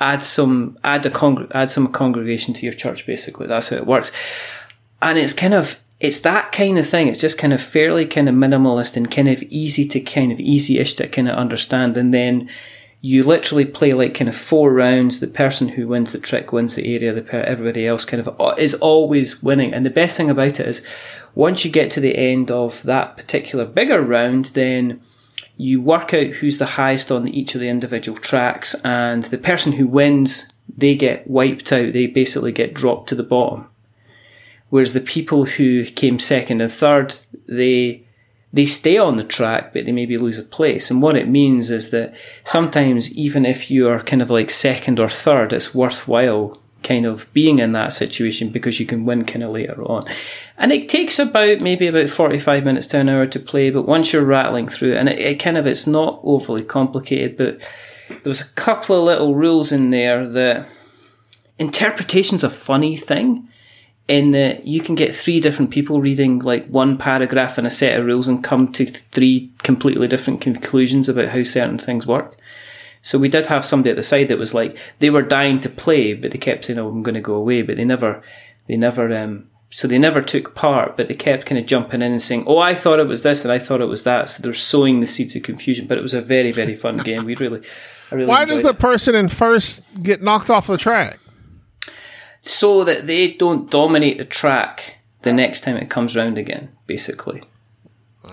add 0.00 0.22
some 0.22 0.76
add 0.84 1.06
a 1.06 1.10
congr- 1.10 1.50
add 1.54 1.70
some 1.70 1.88
congregation 1.88 2.54
to 2.54 2.66
your 2.66 2.72
church 2.74 3.06
basically. 3.06 3.46
That's 3.46 3.68
how 3.68 3.76
it 3.76 3.86
works. 3.86 4.10
And 5.00 5.16
it's 5.18 5.32
kind 5.32 5.54
of 5.54 5.78
it's 5.98 6.20
that 6.20 6.52
kind 6.52 6.78
of 6.78 6.86
thing. 6.86 7.08
It's 7.08 7.20
just 7.20 7.38
kind 7.38 7.52
of 7.52 7.62
fairly 7.62 8.06
kind 8.06 8.28
of 8.28 8.34
minimalist 8.34 8.96
and 8.96 9.10
kind 9.10 9.28
of 9.28 9.42
easy 9.44 9.86
to 9.88 10.00
kind 10.00 10.30
of 10.30 10.40
easy-ish 10.40 10.94
to 10.94 11.08
kind 11.08 11.28
of 11.28 11.36
understand. 11.36 11.96
And 11.96 12.12
then 12.12 12.50
you 13.00 13.24
literally 13.24 13.64
play 13.64 13.92
like 13.92 14.14
kind 14.14 14.28
of 14.28 14.36
four 14.36 14.72
rounds. 14.72 15.20
The 15.20 15.26
person 15.26 15.68
who 15.68 15.88
wins 15.88 16.12
the 16.12 16.18
trick 16.18 16.52
wins 16.52 16.74
the 16.74 16.94
area. 16.94 17.14
The 17.14 17.22
per- 17.22 17.40
everybody 17.40 17.86
else 17.86 18.04
kind 18.04 18.26
of 18.26 18.58
is 18.58 18.74
always 18.74 19.42
winning. 19.42 19.72
And 19.72 19.86
the 19.86 19.90
best 19.90 20.16
thing 20.16 20.28
about 20.28 20.60
it 20.60 20.66
is 20.66 20.86
once 21.34 21.64
you 21.64 21.70
get 21.70 21.90
to 21.92 22.00
the 22.00 22.16
end 22.16 22.50
of 22.50 22.82
that 22.82 23.16
particular 23.16 23.64
bigger 23.64 24.02
round, 24.02 24.46
then 24.46 25.00
you 25.56 25.80
work 25.80 26.12
out 26.12 26.26
who's 26.26 26.58
the 26.58 26.66
highest 26.66 27.10
on 27.10 27.26
each 27.28 27.54
of 27.54 27.62
the 27.62 27.68
individual 27.68 28.18
tracks, 28.18 28.74
and 28.84 29.22
the 29.24 29.38
person 29.38 29.72
who 29.72 29.86
wins 29.86 30.52
they 30.76 30.94
get 30.94 31.26
wiped 31.26 31.72
out. 31.72 31.94
They 31.94 32.06
basically 32.06 32.52
get 32.52 32.74
dropped 32.74 33.08
to 33.08 33.14
the 33.14 33.22
bottom 33.22 33.68
whereas 34.70 34.92
the 34.92 35.00
people 35.00 35.44
who 35.44 35.84
came 35.84 36.18
second 36.18 36.60
and 36.60 36.72
third, 36.72 37.14
they 37.46 38.06
they 38.52 38.66
stay 38.66 38.96
on 38.96 39.16
the 39.16 39.24
track, 39.24 39.74
but 39.74 39.84
they 39.84 39.92
maybe 39.92 40.16
lose 40.16 40.38
a 40.38 40.42
place. 40.42 40.90
And 40.90 41.02
what 41.02 41.16
it 41.16 41.28
means 41.28 41.70
is 41.70 41.90
that 41.90 42.14
sometimes, 42.44 43.12
even 43.14 43.44
if 43.44 43.70
you 43.70 43.88
are 43.88 44.02
kind 44.02 44.22
of 44.22 44.30
like 44.30 44.50
second 44.50 44.98
or 44.98 45.10
third, 45.10 45.52
it's 45.52 45.74
worthwhile 45.74 46.58
kind 46.82 47.04
of 47.04 47.30
being 47.32 47.58
in 47.58 47.72
that 47.72 47.92
situation 47.92 48.48
because 48.48 48.78
you 48.78 48.86
can 48.86 49.04
win 49.04 49.24
kind 49.24 49.44
of 49.44 49.50
later 49.50 49.82
on. 49.82 50.06
And 50.56 50.72
it 50.72 50.88
takes 50.88 51.18
about 51.18 51.60
maybe 51.60 51.88
about 51.88 52.08
45 52.08 52.64
minutes 52.64 52.86
to 52.88 52.98
an 52.98 53.08
hour 53.08 53.26
to 53.26 53.40
play, 53.40 53.70
but 53.70 53.86
once 53.86 54.12
you're 54.12 54.24
rattling 54.24 54.68
through 54.68 54.94
and 54.94 55.08
it, 55.08 55.18
it 55.18 55.40
kind 55.40 55.58
of, 55.58 55.66
it's 55.66 55.86
not 55.86 56.20
overly 56.22 56.62
complicated, 56.62 57.36
but 57.36 57.58
there 58.08 58.30
was 58.30 58.40
a 58.40 58.54
couple 58.54 58.96
of 58.96 59.04
little 59.04 59.34
rules 59.34 59.72
in 59.72 59.90
there 59.90 60.26
that 60.28 60.68
interpretation's 61.58 62.44
a 62.44 62.50
funny 62.50 62.96
thing 62.96 63.48
in 64.08 64.30
that 64.30 64.66
you 64.66 64.80
can 64.80 64.94
get 64.94 65.14
three 65.14 65.40
different 65.40 65.70
people 65.70 66.00
reading 66.00 66.38
like 66.38 66.66
one 66.68 66.96
paragraph 66.96 67.58
and 67.58 67.66
a 67.66 67.70
set 67.70 67.98
of 67.98 68.06
rules 68.06 68.28
and 68.28 68.44
come 68.44 68.70
to 68.72 68.86
three 68.86 69.52
completely 69.62 70.06
different 70.06 70.40
conclusions 70.40 71.08
about 71.08 71.28
how 71.28 71.42
certain 71.42 71.78
things 71.78 72.06
work. 72.06 72.36
So 73.02 73.18
we 73.18 73.28
did 73.28 73.46
have 73.46 73.64
somebody 73.64 73.90
at 73.90 73.96
the 73.96 74.02
side 74.02 74.28
that 74.28 74.38
was 74.38 74.54
like 74.54 74.76
they 75.00 75.10
were 75.10 75.22
dying 75.22 75.60
to 75.60 75.68
play, 75.68 76.12
but 76.12 76.30
they 76.30 76.38
kept 76.38 76.64
saying, 76.64 76.78
"Oh, 76.78 76.88
I'm 76.88 77.02
going 77.02 77.14
to 77.14 77.20
go 77.20 77.34
away," 77.34 77.62
but 77.62 77.76
they 77.76 77.84
never, 77.84 78.22
they 78.66 78.76
never, 78.76 79.16
um, 79.16 79.48
so 79.70 79.86
they 79.86 79.98
never 79.98 80.22
took 80.22 80.54
part, 80.56 80.96
but 80.96 81.06
they 81.06 81.14
kept 81.14 81.46
kind 81.46 81.58
of 81.58 81.66
jumping 81.66 82.02
in 82.02 82.10
and 82.10 82.22
saying, 82.22 82.44
"Oh, 82.46 82.58
I 82.58 82.74
thought 82.74 82.98
it 82.98 83.06
was 83.06 83.22
this 83.22 83.44
and 83.44 83.52
I 83.52 83.60
thought 83.60 83.80
it 83.80 83.86
was 83.86 84.02
that." 84.04 84.28
So 84.28 84.42
they're 84.42 84.54
sowing 84.54 85.00
the 85.00 85.06
seeds 85.06 85.36
of 85.36 85.44
confusion. 85.44 85.86
But 85.86 85.98
it 85.98 86.02
was 86.02 86.14
a 86.14 86.20
very, 86.20 86.50
very 86.50 86.74
fun 86.74 86.96
game. 87.04 87.24
We 87.24 87.36
really, 87.36 87.62
I 88.10 88.16
really. 88.16 88.28
Why 88.28 88.44
does 88.44 88.62
the 88.62 88.70
it. 88.70 88.78
person 88.80 89.14
in 89.14 89.28
first 89.28 89.82
get 90.02 90.20
knocked 90.20 90.50
off 90.50 90.66
the 90.66 90.76
track? 90.76 91.18
So 92.46 92.84
that 92.84 93.06
they 93.06 93.28
don't 93.28 93.70
dominate 93.70 94.18
the 94.18 94.24
track 94.24 94.98
the 95.22 95.32
next 95.32 95.60
time 95.62 95.76
it 95.76 95.90
comes 95.90 96.16
round 96.16 96.38
again, 96.38 96.70
basically. 96.86 97.42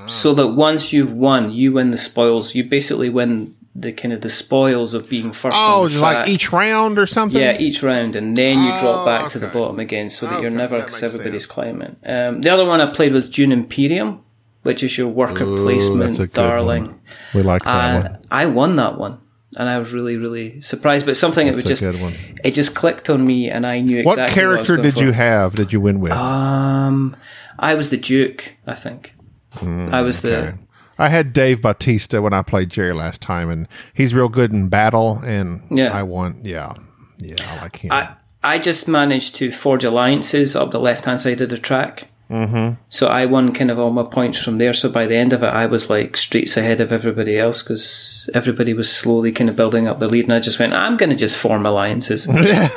So 0.08 0.34
that 0.34 0.48
once 0.50 0.92
you've 0.92 1.14
won, 1.14 1.52
you 1.52 1.72
win 1.74 1.92
the 1.92 1.98
spoils. 1.98 2.56
You 2.56 2.64
basically 2.64 3.10
win 3.10 3.56
the 3.76 3.92
kind 3.94 4.14
of 4.14 4.22
the 4.22 4.30
spoils 4.30 4.94
of 4.94 5.08
being 5.08 5.32
first 5.32 5.56
Oh, 5.58 5.80
on 5.80 5.84
the 5.84 5.90
just 5.90 6.00
track. 6.02 6.16
like 6.18 6.30
each 6.30 6.52
round 6.52 6.98
or 7.00 7.06
something? 7.06 7.40
yeah, 7.40 7.58
each 7.58 7.82
round, 7.84 8.16
and 8.16 8.36
then 8.36 8.58
you 8.64 8.70
drop 8.80 9.02
Oh, 9.02 9.06
back 9.06 9.30
to 9.30 9.40
the 9.40 9.48
bottom 9.48 9.80
again, 9.80 10.10
so 10.10 10.26
that 10.28 10.42
you're 10.42 10.50
Okay, 10.52 10.58
never 10.58 10.82
because 10.84 11.02
everybody's 11.04 11.44
sense. 11.44 11.52
climbing. 11.52 11.96
Um, 12.06 12.42
the 12.42 12.50
other 12.50 12.66
one 12.66 12.82
I 12.82 12.88
played 12.88 13.14
was 13.14 13.30
Dune 13.30 13.52
Imperium, 13.52 14.22
which 14.64 14.84
is 14.84 14.98
your 14.98 15.08
worker 15.10 15.44
Ooh, 15.46 15.58
placement, 15.64 16.02
that's 16.02 16.20
a 16.20 16.28
good 16.28 16.34
darling. 16.34 16.86
one. 16.88 17.00
We 17.34 17.42
like 17.44 17.64
that 17.64 17.76
And 17.96 18.04
one. 18.04 18.18
I 18.32 18.46
won 18.48 18.76
that 18.78 18.98
one, 18.98 19.20
and 19.58 19.70
I 19.70 19.78
was 19.78 19.94
really, 19.94 20.18
really 20.18 20.62
surprised. 20.62 21.06
But 21.06 21.18
something 21.18 21.48
it 21.48 21.56
That's 21.56 21.82
would 21.82 21.94
a 21.96 22.00
just 22.00 22.40
it 22.44 22.52
just 22.54 22.76
clicked 22.76 23.10
on 23.10 23.26
me, 23.26 23.50
and 23.50 23.66
I 23.66 23.80
knew 23.80 24.04
What 24.04 24.14
exactly 24.20 24.44
what 24.46 24.50
was 24.60 24.68
character 24.68 24.76
going 24.78 24.84
did 24.90 24.94
for. 24.96 25.04
you 25.06 25.12
have? 25.12 25.56
Did 25.56 25.74
you 25.74 25.82
win 25.82 26.00
with? 26.00 26.12
Um, 26.12 27.16
I 27.60 27.76
was 27.76 27.90
the 27.90 27.98
Duke, 27.98 28.56
I 28.68 28.74
think. 28.76 29.16
I 29.62 30.02
was 30.02 30.22
the. 30.22 30.58
I 30.98 31.10
had 31.10 31.34
Dave 31.34 31.62
Bautista 31.62 32.22
when 32.22 32.34
I 32.34 32.42
played 32.44 32.70
Jerry 32.70 32.94
last 32.94 33.22
time, 33.22 33.50
and 33.50 33.68
he's 33.94 34.14
real 34.14 34.30
good 34.30 34.52
in 34.52 34.70
battle. 34.70 35.20
And 35.24 35.62
Yeah. 35.72 35.92
I 35.92 36.04
won. 36.04 36.40
Yeah, 36.44 36.74
yeah, 37.18 37.36
I 37.48 37.62
like 37.62 37.78
him. 37.78 37.92
I, 37.92 38.10
I 38.44 38.60
just 38.60 38.88
managed 38.88 39.36
to 39.36 39.52
forge 39.52 39.84
alliances 39.84 40.56
up 40.56 40.72
the 40.72 40.80
left 40.80 41.06
hand 41.06 41.22
side 41.22 41.42
of 41.42 41.50
the 41.50 41.58
track. 41.58 42.10
Mm-hmm. 42.34 42.82
So 42.90 43.08
I 43.08 43.28
won 43.28 43.54
kind 43.54 43.70
of 43.70 43.78
all 43.78 43.92
my 43.92 44.02
points 44.04 44.44
from 44.44 44.58
there. 44.58 44.74
So 44.74 44.92
by 44.92 45.06
the 45.06 45.16
end 45.16 45.34
of 45.34 45.44
it, 45.44 45.48
I 45.48 45.68
was 45.68 45.88
like 45.88 46.18
streets 46.18 46.58
ahead 46.58 46.82
of 46.82 46.92
everybody 46.92 47.38
else 47.38 47.62
because 47.62 48.28
everybody 48.34 48.74
was 48.74 48.92
slowly 48.92 49.32
kind 49.32 49.52
of 49.52 49.56
building 49.56 49.88
up 49.88 50.00
the 50.00 50.08
lead. 50.08 50.24
And 50.24 50.34
I 50.34 50.40
just 50.40 50.60
went, 50.60 50.74
I'm 50.74 50.98
going 50.98 51.12
to 51.12 51.16
just 51.16 51.38
form 51.38 51.64
alliances 51.66 52.26
and 52.26 52.40
get 52.44 52.72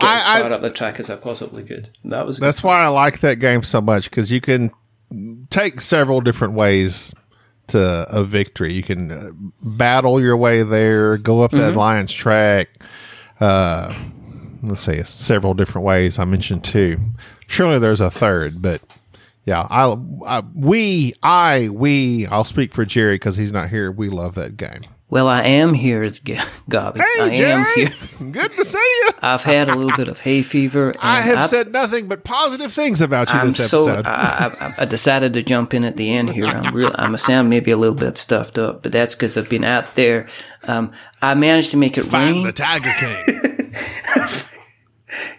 as 0.00 0.26
I- 0.26 0.42
far 0.42 0.52
up 0.52 0.60
the 0.60 0.68
track 0.68 1.00
as 1.00 1.08
I 1.08 1.16
possibly 1.16 1.62
could. 1.62 1.88
That 2.04 2.26
was 2.26 2.38
That's 2.38 2.62
why 2.62 2.82
I 2.82 2.88
like 2.88 3.20
that 3.20 3.36
game 3.36 3.62
so 3.62 3.80
much 3.80 4.10
because 4.10 4.30
you 4.30 4.42
can 4.42 4.70
take 5.48 5.80
several 5.80 6.20
different 6.20 6.52
ways 6.52 7.14
to 7.68 8.06
a 8.10 8.22
victory. 8.24 8.74
You 8.74 8.82
can 8.82 9.10
uh, 9.10 9.30
battle 9.62 10.20
your 10.20 10.36
way 10.36 10.62
there, 10.64 11.16
go 11.16 11.42
up 11.42 11.52
that 11.52 11.72
alliance 11.74 12.12
track. 12.12 12.68
Uh, 13.40 13.94
let's 14.62 14.82
say 14.82 15.02
several 15.02 15.54
different 15.54 15.86
ways. 15.86 16.18
I 16.18 16.24
mentioned 16.26 16.64
two. 16.64 16.98
Surely 17.46 17.78
there's 17.78 18.00
a 18.00 18.10
third, 18.10 18.60
but 18.60 18.82
yeah, 19.48 19.66
I, 19.70 19.96
I 20.26 20.42
we 20.54 21.14
I 21.22 21.68
we 21.70 22.26
I'll 22.26 22.44
speak 22.44 22.72
for 22.74 22.84
Jerry 22.84 23.14
because 23.14 23.36
he's 23.36 23.52
not 23.52 23.70
here. 23.70 23.90
We 23.90 24.08
love 24.10 24.34
that 24.34 24.56
game. 24.56 24.82
Well, 25.10 25.26
I 25.26 25.42
am 25.42 25.72
here, 25.72 26.10
G- 26.10 26.38
Gobby. 26.68 27.00
Hey, 27.00 27.20
I 27.22 27.28
Jerry, 27.34 27.86
am 27.86 27.90
here. 27.90 28.30
good 28.30 28.52
to 28.52 28.62
see 28.64 28.76
you. 28.76 29.10
I've 29.22 29.42
had 29.42 29.68
a 29.68 29.74
little 29.74 29.96
bit 29.96 30.08
of 30.08 30.20
hay 30.20 30.42
fever. 30.42 30.90
And 30.90 31.00
I 31.00 31.22
have 31.22 31.38
I've- 31.38 31.48
said 31.48 31.72
nothing 31.72 32.08
but 32.08 32.24
positive 32.24 32.74
things 32.74 33.00
about 33.00 33.28
you 33.32 33.38
I'm 33.38 33.52
this 33.52 33.70
so 33.70 33.88
episode. 33.88 34.06
I, 34.06 34.48
I, 34.60 34.74
I 34.80 34.84
decided 34.84 35.32
to 35.32 35.42
jump 35.42 35.72
in 35.72 35.84
at 35.84 35.96
the 35.96 36.10
end 36.12 36.34
here. 36.34 36.44
I'm 36.44 36.74
real. 36.74 36.92
I'm 36.96 37.14
a 37.14 37.18
sound 37.18 37.48
maybe 37.48 37.70
a 37.70 37.78
little 37.78 37.94
bit 37.94 38.18
stuffed 38.18 38.58
up, 38.58 38.82
but 38.82 38.92
that's 38.92 39.14
because 39.14 39.38
I've 39.38 39.48
been 39.48 39.64
out 39.64 39.94
there. 39.94 40.28
Um, 40.64 40.92
I 41.22 41.34
managed 41.34 41.70
to 41.70 41.78
make 41.78 41.96
it 41.96 42.02
Find 42.04 42.34
rain. 42.34 42.44
the 42.44 42.52
Tiger 42.52 42.92
King. 43.00 43.72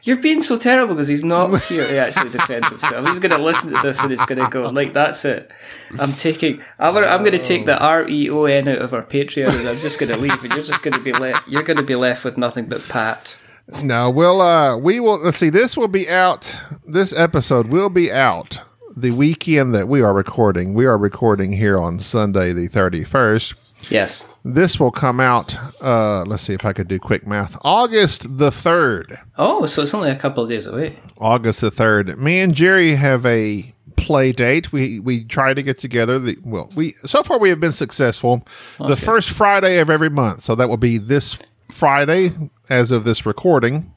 You're 0.04 0.22
being 0.22 0.42
so 0.42 0.58
terrible 0.58 0.96
because 0.96 1.08
he's 1.08 1.24
not 1.24 1.62
here 1.64 1.86
to 1.86 1.98
actually 1.98 2.30
defend 2.30 2.66
himself. 2.66 3.08
He's 3.08 3.20
going 3.20 3.32
to 3.32 3.44
listen 3.44 3.72
to 3.72 3.80
this 3.82 4.02
and 4.02 4.12
he's 4.12 4.26
going 4.26 4.44
to 4.44 4.50
go 4.50 4.70
like, 4.70 4.94
"That's 4.94 5.26
it." 5.26 5.52
I'm 6.00 6.14
taking. 6.14 6.62
I'm. 6.78 6.96
I'm 6.98 7.22
going 7.22 7.34
to 7.34 7.40
take 7.40 7.66
the 7.66 7.80
R 7.80 8.08
E 8.08 8.30
O 8.30 8.46
N 8.46 8.68
out 8.68 8.80
of 8.80 8.94
our 8.94 9.04
Patreon 9.04 9.50
and 9.50 9.68
I'm 9.68 9.78
just 9.78 10.00
going 10.00 10.12
to 10.12 10.18
leave, 10.18 10.44
and 10.44 10.54
you're 10.54 10.64
just 10.64 10.82
going 10.82 10.94
to 10.94 11.04
be 11.04 11.14
left. 11.14 11.48
You're 11.48 11.64
going 11.64 11.78
to 11.78 11.84
be 11.84 11.96
left 11.96 12.24
with 12.24 12.38
nothing 12.38 12.68
but 12.68 12.88
Pat. 12.88 13.38
No, 13.84 14.10
we'll 14.10 14.42
uh 14.42 14.78
we 14.78 15.00
will 15.00 15.20
let's 15.20 15.38
see, 15.38 15.52
this 15.52 15.78
will 15.78 15.88
be 15.88 16.10
out 16.10 16.54
this 16.88 17.14
episode 17.14 17.68
will 17.68 17.90
be 17.90 18.12
out 18.12 18.62
the 18.98 19.12
weekend 19.12 19.76
that 19.76 19.88
we 19.88 20.02
are 20.02 20.12
recording. 20.12 20.74
We 20.74 20.86
are 20.88 20.98
recording 20.98 21.52
here 21.52 21.78
on 21.78 22.00
Sunday 22.00 22.52
the 22.52 22.68
thirty 22.68 23.04
first. 23.04 23.54
Yes. 23.90 24.28
This 24.44 24.80
will 24.80 24.92
come 24.92 25.20
out 25.20 25.56
uh 25.82 26.24
let's 26.24 26.44
see 26.44 26.54
if 26.54 26.66
I 26.66 26.74
could 26.74 26.88
do 26.88 27.00
quick 27.00 27.26
math. 27.26 27.58
August 27.64 28.38
the 28.38 28.52
third. 28.52 29.20
Oh, 29.38 29.66
so 29.66 29.84
it's 29.84 29.94
only 29.94 30.10
a 30.10 30.16
couple 30.16 30.44
of 30.44 30.50
days 30.50 30.68
away. 30.68 30.98
August 31.18 31.62
the 31.62 31.72
third. 31.72 32.18
Me 32.20 32.40
and 32.40 32.54
Jerry 32.54 32.96
have 32.96 33.26
a 33.26 33.74
play 33.96 34.32
date. 34.32 34.72
We 34.72 35.00
we 35.00 35.24
try 35.24 35.54
to 35.54 35.62
get 35.62 35.78
together. 35.78 36.20
The 36.20 36.38
well, 36.44 36.70
we 36.76 36.94
so 37.06 37.24
far 37.24 37.38
we 37.40 37.50
have 37.50 37.60
been 37.60 37.72
successful. 37.72 38.46
the 38.80 38.96
first 38.96 39.30
Friday 39.30 39.80
of 39.80 39.90
every 39.90 40.10
month. 40.10 40.44
So 40.44 40.56
that 40.56 40.70
will 40.70 40.78
be 40.78 40.98
this 40.98 41.40
Friday 41.70 42.32
as 42.70 42.92
of 42.92 43.04
this 43.04 43.26
recording. 43.26 43.94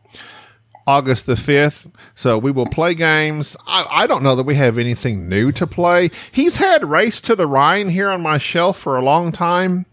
August 0.86 1.26
the 1.26 1.34
5th. 1.34 1.90
So 2.14 2.38
we 2.38 2.50
will 2.50 2.66
play 2.66 2.94
games. 2.94 3.56
I, 3.66 3.86
I 3.90 4.06
don't 4.06 4.22
know 4.22 4.34
that 4.34 4.46
we 4.46 4.54
have 4.56 4.78
anything 4.78 5.28
new 5.28 5.52
to 5.52 5.66
play. 5.66 6.10
He's 6.30 6.56
had 6.56 6.88
Race 6.88 7.20
to 7.22 7.36
the 7.36 7.46
Rhine 7.46 7.90
here 7.90 8.10
on 8.10 8.22
my 8.22 8.38
shelf 8.38 8.78
for 8.78 8.96
a 8.96 9.04
long 9.04 9.32
time. 9.32 9.86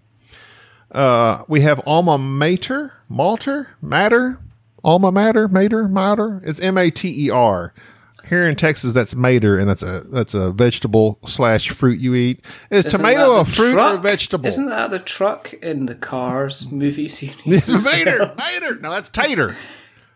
Uh, 0.92 1.44
we 1.48 1.62
have 1.62 1.82
Alma 1.86 2.18
Mater, 2.18 2.94
Malter, 3.10 3.68
Mater, 3.82 4.40
Alma 4.84 5.12
Mater, 5.12 5.48
Mater, 5.48 5.88
Mater. 5.88 6.42
It's 6.44 6.60
M 6.60 6.78
A 6.78 6.90
T 6.90 7.26
E 7.26 7.30
R. 7.30 7.74
Here 8.28 8.48
in 8.48 8.56
Texas, 8.56 8.94
that's 8.94 9.16
mater, 9.16 9.58
and 9.58 9.68
that's 9.68 9.82
a 9.82 10.02
that's 10.02 10.36
a 10.36 10.52
vegetable 10.52 11.18
slash 11.26 11.70
fruit 11.72 12.00
you 12.00 12.14
eat. 12.14 12.46
Is 12.70 12.86
Isn't 12.86 13.00
tomato 13.00 13.38
a 13.38 13.46
fruit 13.46 13.76
or 13.76 13.96
a 13.96 13.98
vegetable? 13.98 14.46
Isn't 14.46 14.70
that 14.70 14.92
the 14.92 15.00
truck 15.00 15.52
in 15.54 15.88
the 15.88 15.96
Cars 15.96 16.72
movie 16.72 17.08
series? 17.08 17.68
Mater, 17.84 18.34
mater. 18.38 18.76
No, 18.76 18.92
that's 18.92 19.10
tater. 19.10 19.56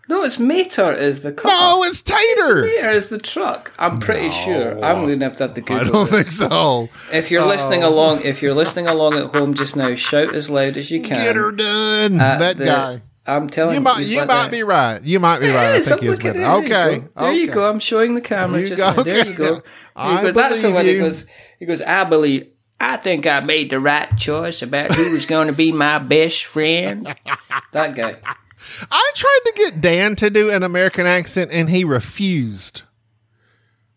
No, 0.09 0.23
it's 0.23 0.37
Mater 0.37 0.91
is 0.93 1.21
the 1.21 1.31
car. 1.31 1.49
No, 1.51 1.83
it's 1.83 2.01
tater. 2.01 2.63
Mater 2.65 2.89
is 2.89 3.07
the 3.09 3.17
truck. 3.17 3.71
I'm 3.79 3.99
pretty 3.99 4.31
sure. 4.31 4.73
I'm 4.83 5.05
going 5.05 5.19
to 5.19 5.25
have 5.25 5.37
to 5.37 5.43
have 5.45 5.55
the 5.55 5.61
Google 5.61 5.77
I 5.79 5.83
don't 5.89 6.07
think 6.09 6.25
so. 6.25 6.89
If 7.11 7.31
you're 7.31 7.45
listening 7.45 7.83
along, 7.83 8.23
if 8.23 8.41
you're 8.41 8.53
listening 8.53 8.87
along 8.87 9.13
at 9.15 9.27
home 9.33 9.53
just 9.53 9.75
now, 9.77 9.95
shout 9.95 10.35
as 10.35 10.49
loud 10.49 10.75
as 10.77 10.91
you 10.91 11.01
can. 11.01 11.23
Get 11.23 11.35
her 11.37 11.51
done. 11.51 12.17
that 12.17 12.57
the- 12.57 12.65
guy. 12.65 13.01
I'm 13.25 13.47
telling 13.49 13.75
You 13.75 13.79
you, 13.79 13.83
might 13.83 13.99
you 14.05 14.17
like 14.19 14.27
might 14.27 14.33
that. 14.43 14.51
be 14.51 14.63
right. 14.63 15.01
You 15.01 15.17
might 15.21 15.39
be 15.39 15.47
right. 15.49 15.75
I 15.75 15.79
think 15.79 15.93
I'm 15.93 15.99
he 15.99 16.07
is 16.07 16.11
looking 16.13 16.33
there. 16.33 16.51
Okay. 16.55 16.93
you 16.95 16.99
go. 16.99 17.09
There 17.23 17.33
you 17.33 17.47
go. 17.47 17.69
I'm 17.69 17.79
showing 17.79 18.15
the 18.15 18.21
camera 18.21 18.59
You 18.59 18.65
just 18.65 18.79
go. 18.81 18.91
now. 18.91 19.03
There 19.03 19.25
you 19.25 19.33
go. 19.33 19.61
There 19.95 20.21
goes. 20.23 20.33
That's 20.33 20.61
the 20.61 20.67
believe 20.69 20.75
one. 20.75 20.85
He 20.87 20.97
goes. 20.97 21.27
He 21.59 21.65
goes. 21.65 21.81
I 21.81 22.03
believe. 22.03 22.47
I 22.81 22.97
think 22.97 23.25
I 23.25 23.39
made 23.39 23.69
the 23.69 23.79
right 23.79 24.09
choice 24.17 24.61
about 24.61 24.91
who 24.93 25.13
was 25.13 25.25
going 25.25 25.47
to 25.47 25.53
be 25.53 25.71
my 25.71 25.99
best 25.99 26.43
friend. 26.43 27.15
That 27.71 27.95
guy. 27.95 28.17
I 28.91 29.11
tried 29.15 29.39
to 29.45 29.53
get 29.55 29.81
Dan 29.81 30.15
to 30.17 30.29
do 30.29 30.49
an 30.49 30.63
American 30.63 31.05
accent 31.05 31.51
and 31.51 31.69
he 31.69 31.83
refused. 31.83 32.83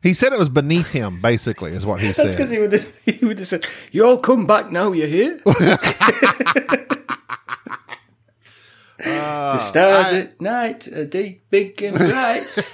He 0.02 0.12
said 0.12 0.32
it 0.32 0.38
was 0.38 0.48
beneath 0.48 0.92
him, 0.92 1.20
basically, 1.20 1.72
is 1.72 1.84
what 1.84 2.00
he 2.00 2.12
said. 2.12 2.26
That's 2.26 2.36
because 2.36 2.50
he 2.50 2.58
would 2.60 2.72
have, 2.72 2.96
he 3.04 3.24
would 3.26 3.38
have 3.38 3.46
said, 3.48 3.64
"You 3.90 4.06
all 4.06 4.18
come 4.18 4.46
back 4.46 4.70
now. 4.70 4.92
You 4.92 5.06
hear?" 5.06 5.40
the 8.98 9.58
stars 9.58 10.12
uh, 10.12 10.14
I- 10.14 10.18
at 10.20 10.40
night 10.40 10.88
are 10.88 11.04
deep, 11.06 11.42
big, 11.50 11.82
and 11.82 11.96
bright. 11.96 12.72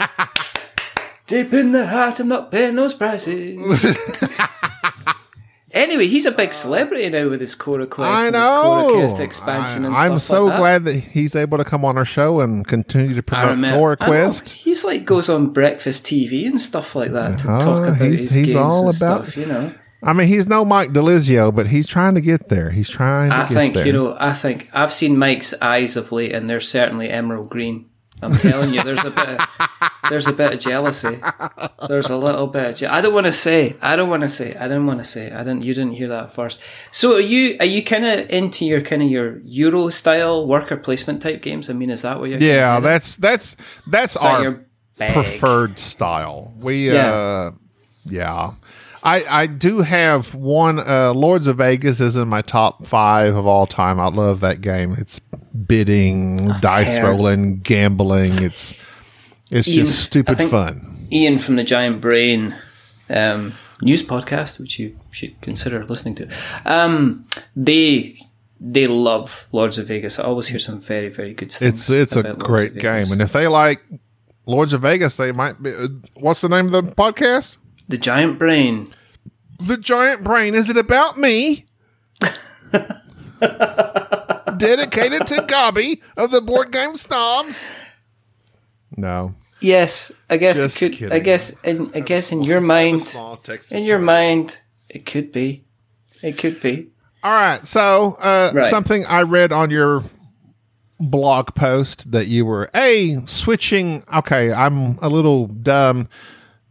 deep 1.26 1.53
in 1.55 1.72
the 1.72 1.86
heart, 1.86 2.20
I'm 2.20 2.28
not 2.28 2.51
paying 2.53 2.74
those 2.76 2.95
prices. 2.95 3.59
Anyway, 5.73 6.07
he's 6.07 6.27
a 6.27 6.31
big 6.33 6.53
celebrity 6.53 7.09
now 7.09 7.29
with 7.29 7.41
his 7.41 7.55
Cora 7.55 7.87
Quest 7.87 8.11
I 8.11 8.27
and 8.27 8.37
his 8.37 8.47
Cora 8.47 8.83
know. 8.83 8.95
Quest 8.95 9.20
expansion 9.20 9.85
and 9.87 9.95
I'm 9.97 10.18
so 10.18 10.45
like 10.45 10.53
that. 10.53 10.59
glad 10.59 10.85
that 10.85 10.95
he's 10.97 11.35
able 11.35 11.57
to 11.59 11.64
come 11.64 11.85
on 11.85 11.97
our 11.97 12.05
show 12.05 12.41
and 12.41 12.66
continue 12.66 13.14
to 13.14 13.23
promote 13.23 13.51
remember- 13.53 13.79
Nora 13.79 13.97
Quest. 13.97 14.51
He's 14.51 14.85
like 14.85 15.05
goes 15.07 15.31
on 15.31 15.47
breakfast 15.53 16.05
TV 16.05 16.47
and 16.47 16.61
stuff 16.61 16.95
like 16.95 17.12
that 17.12 17.39
to 17.41 17.49
Uh-huh, 17.49 17.59
talk 17.61 17.87
about 17.89 18.01
he's- 18.03 18.20
his 18.20 18.35
he's 18.35 18.47
games 18.49 18.59
all 18.59 18.89
and 18.89 18.97
about- 18.97 19.23
stuff. 19.25 19.37
You 19.37 19.47
know. 19.47 19.73
I 20.05 20.12
mean, 20.12 20.27
he's 20.27 20.49
no 20.49 20.64
Mike 20.64 20.91
DiLisio, 20.93 21.55
but 21.55 21.68
he's 21.68 21.87
trying 21.87 22.16
to 22.16 22.20
get 22.20 22.49
there. 22.49 22.70
He's 22.70 22.89
trying 22.89 23.31
to 23.31 23.37
I 23.37 23.41
get 23.49 23.55
think 23.55 23.75
there. 23.75 23.87
you 23.87 23.93
know. 23.93 24.16
I 24.18 24.33
think 24.33 24.68
I've 24.75 24.93
seen 24.93 25.16
Mike's 25.16 25.55
eyes 25.62 25.97
of 25.97 26.11
late, 26.11 26.33
and 26.33 26.49
they're 26.49 26.59
certainly 26.61 27.09
emerald 27.09 27.49
green. 27.51 27.87
I'm 28.23 28.33
telling 28.33 28.73
you, 28.73 28.83
there's 28.83 29.05
a 29.05 29.11
bit. 29.11 29.29
Of, 29.29 29.49
there's 30.09 30.27
a 30.29 30.33
bit 30.33 30.53
of 30.55 30.59
jealousy. 30.61 31.18
There's 31.89 32.09
a 32.11 32.16
little 32.16 32.47
bit. 32.47 32.70
Of 32.70 32.77
je- 32.77 32.87
I 32.87 33.01
don't 33.01 33.12
want 33.14 33.27
to 33.27 33.33
say. 33.33 33.77
I 33.83 33.97
don't 33.97 34.09
want 34.09 34.23
to 34.23 34.29
say. 34.29 34.55
I 34.55 34.62
didn't 34.68 34.87
want 34.87 35.01
to 35.01 35.05
say. 35.05 35.33
I 35.33 35.39
didn't. 35.39 35.64
You 35.64 35.75
didn't 35.75 35.93
hear 35.95 36.09
that 36.09 36.33
first. 36.33 36.61
So 36.91 37.16
are 37.16 37.20
you? 37.20 37.57
Are 37.61 37.66
you 37.66 37.83
kind 37.83 38.05
of 38.05 38.31
into 38.31 38.64
your 38.64 38.81
kind 38.81 39.03
of 39.03 39.09
your 39.11 39.39
Euro 39.45 39.89
style 39.91 40.47
worker 40.47 40.77
placement 40.77 41.20
type 41.23 41.43
games? 41.43 41.68
I 41.68 41.73
mean, 41.73 41.91
is 41.91 42.03
that 42.03 42.20
what 42.20 42.31
you're? 42.31 42.39
Yeah, 42.39 42.81
that's 42.81 43.16
that's 43.16 43.57
that's 43.87 44.14
that 44.14 44.25
our 44.25 44.64
preferred 44.97 45.79
style. 45.79 46.55
We 46.59 46.91
Yeah. 46.93 47.12
uh 47.12 47.51
yeah. 48.05 48.53
I 49.03 49.25
I 49.43 49.47
do 49.47 49.81
have 49.81 50.35
one 50.35 50.79
uh 50.79 51.13
Lords 51.15 51.47
of 51.47 51.59
Vegas 51.59 52.01
is 52.01 52.17
in 52.17 52.29
my 52.29 52.43
top 52.43 52.87
5 52.87 53.35
of 53.35 53.47
all 53.47 53.67
time. 53.67 53.99
I 53.99 54.09
love 54.09 54.41
that 54.41 54.61
game. 54.61 54.95
It's 54.99 55.19
bidding, 55.19 56.49
dice 56.61 56.97
heard. 56.97 57.09
rolling, 57.09 57.61
gambling. 57.61 58.43
It's 58.43 58.75
it's 59.51 59.69
Ian, 59.69 59.85
just 59.85 60.01
stupid 60.01 60.39
fun. 60.39 61.09
Ian 61.11 61.39
from 61.39 61.57
the 61.57 61.65
Giant 61.65 62.01
Brain 62.01 62.57
um, 63.11 63.55
news 63.83 64.03
podcast, 64.03 64.59
which 64.59 64.79
you 64.79 64.99
should 65.11 65.39
consider 65.41 65.85
listening 65.85 66.15
to. 66.17 66.29
Um, 66.65 67.27
they 67.57 68.19
they 68.61 68.87
love 68.87 69.47
Lords 69.53 69.79
of 69.79 69.89
Vegas. 69.89 70.19
I 70.19 70.25
always 70.25 70.47
hear 70.49 70.59
some 70.59 70.81
very 70.81 71.09
very 71.09 71.35
good 71.35 71.53
things. 71.53 71.91
It's 71.91 72.15
it's 72.15 72.17
a 72.17 72.35
great 72.35 72.77
game 72.77 73.11
and 73.11 73.21
if 73.21 73.33
they 73.33 73.49
like 73.49 73.83
Lords 74.47 74.73
of 74.73 74.83
Vegas, 74.83 75.17
they 75.17 75.33
might 75.33 75.63
be 75.63 75.73
uh, 75.73 75.89
What's 76.15 76.41
the 76.41 76.49
name 76.49 76.67
of 76.67 76.73
the 76.73 76.83
podcast? 76.83 77.57
The 77.89 77.99
Giant 77.99 78.39
Brain. 78.39 78.93
The 79.61 79.76
Giant 79.76 80.24
Brain. 80.24 80.55
Is 80.55 80.70
it 80.70 80.76
about 80.76 81.18
me? 81.18 81.66
Dedicated 84.57 85.26
to 85.28 85.45
Gobby 85.49 86.01
of 86.16 86.30
the 86.30 86.41
Board 86.41 86.70
Game 86.72 86.97
Snobs. 86.97 87.64
No. 88.97 89.35
Yes, 89.61 90.12
I 90.28 90.37
guess 90.37 90.57
Just 90.57 90.83
it 90.83 90.99
could. 90.99 91.12
I 91.12 91.18
guess 91.20 91.61
in 91.62 91.91
I 91.95 92.01
guess 92.01 92.33
in 92.33 92.43
your 92.43 92.61
mind, 92.61 93.16
in 93.70 93.85
your 93.85 93.99
mind, 93.99 94.59
it 94.89 95.07
could 95.07 95.33
be. 95.33 95.64
It 96.22 96.39
could 96.39 96.61
be. 96.61 96.89
All 97.22 97.33
right. 97.33 97.64
So, 97.66 98.14
uh, 98.20 98.51
Right. 98.53 98.70
something 98.70 99.07
I 99.07 99.22
read 99.22 99.53
on 99.53 99.70
your 99.70 100.03
blog 100.99 101.55
post 101.55 102.11
that 102.12 102.26
you 102.26 102.45
were 102.45 102.70
a 102.74 103.20
switching. 103.26 104.05
Okay, 104.12 104.53
I'm 104.53 104.99
a 105.01 105.09
little 105.09 105.47
dumb. 105.47 106.09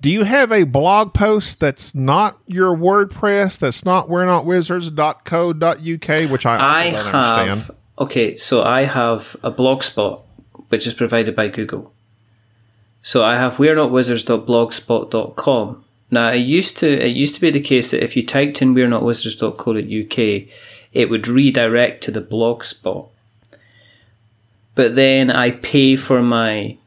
Do 0.01 0.09
you 0.09 0.23
have 0.23 0.51
a 0.51 0.63
blog 0.63 1.13
post 1.13 1.59
that's 1.59 1.93
not 1.93 2.39
your 2.47 2.75
WordPress? 2.75 3.59
That's 3.59 3.85
not 3.85 4.09
we're 4.09 4.25
not 4.25 4.45
wizards.co.uk, 4.45 6.31
which 6.31 6.45
I, 6.45 6.57
I 6.57 6.83
have. 6.85 7.15
understand. 7.15 7.77
Okay, 7.99 8.35
so 8.35 8.63
I 8.63 8.85
have 8.85 9.35
a 9.43 9.51
blog 9.51 9.83
spot 9.83 10.23
which 10.69 10.87
is 10.87 10.95
provided 10.95 11.35
by 11.35 11.49
Google. 11.49 11.93
So 13.03 13.23
I 13.23 13.35
have 13.35 13.59
we're 13.59 13.75
not 13.75 13.91
wizards.blogspot.com 13.91 15.85
Now, 16.09 16.29
it 16.31 16.37
used 16.37 16.77
to 16.79 16.87
it 16.91 17.15
used 17.15 17.35
to 17.35 17.41
be 17.41 17.51
the 17.51 17.61
case 17.61 17.91
that 17.91 18.03
if 18.03 18.15
you 18.17 18.25
typed 18.25 18.61
in 18.61 18.73
we're 18.73 18.87
not 18.87 19.03
wizards.co.uk, 19.03 20.17
it 20.93 21.09
would 21.09 21.27
redirect 21.27 22.03
to 22.05 22.11
the 22.11 22.21
blog 22.21 22.63
spot. 22.63 23.07
But 24.73 24.95
then 24.95 25.29
I 25.29 25.51
pay 25.51 25.95
for 25.95 26.23
my 26.23 26.77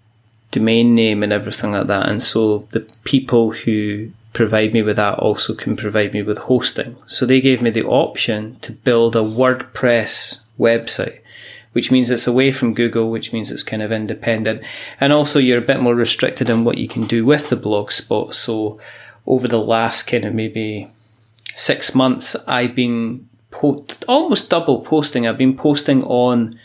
domain 0.59 0.95
name 0.95 1.23
and 1.23 1.33
everything 1.33 1.73
like 1.73 1.89
that, 1.89 2.09
and 2.09 2.23
so 2.23 2.67
the 2.71 2.81
people 3.05 3.45
who 3.61 4.11
provide 4.33 4.73
me 4.73 4.83
with 4.83 4.97
that 4.97 5.19
also 5.19 5.55
can 5.55 5.77
provide 5.77 6.13
me 6.13 6.23
with 6.23 6.39
hosting. 6.39 6.97
So 7.07 7.25
they 7.25 7.41
gave 7.41 7.63
me 7.63 7.71
the 7.71 7.85
option 7.85 8.57
to 8.61 8.73
build 8.73 9.17
a 9.17 9.21
WordPress 9.41 10.41
website, 10.59 11.21
which 11.73 11.91
means 11.93 12.11
it's 12.11 12.27
away 12.27 12.51
from 12.53 12.75
Google, 12.75 13.11
which 13.11 13.33
means 13.33 13.51
it's 13.51 13.71
kind 13.71 13.83
of 13.83 13.93
independent. 13.93 14.63
And 15.01 15.13
also 15.13 15.39
you're 15.39 15.63
a 15.63 15.71
bit 15.73 15.81
more 15.81 15.95
restricted 15.95 16.51
in 16.51 16.65
what 16.65 16.79
you 16.79 16.89
can 16.89 17.07
do 17.07 17.25
with 17.25 17.49
the 17.49 17.57
blog 17.57 17.93
spot. 17.93 18.35
So 18.35 18.79
over 19.27 19.47
the 19.49 19.65
last 19.75 20.11
kind 20.11 20.25
of 20.25 20.35
maybe 20.35 20.91
six 21.55 21.95
months, 21.95 22.37
I've 22.49 22.75
been 22.75 23.29
po- 23.53 23.87
almost 24.09 24.51
double 24.51 24.81
posting. 24.81 25.27
I've 25.27 25.39
been 25.39 25.57
posting 25.57 26.03
on 26.05 26.59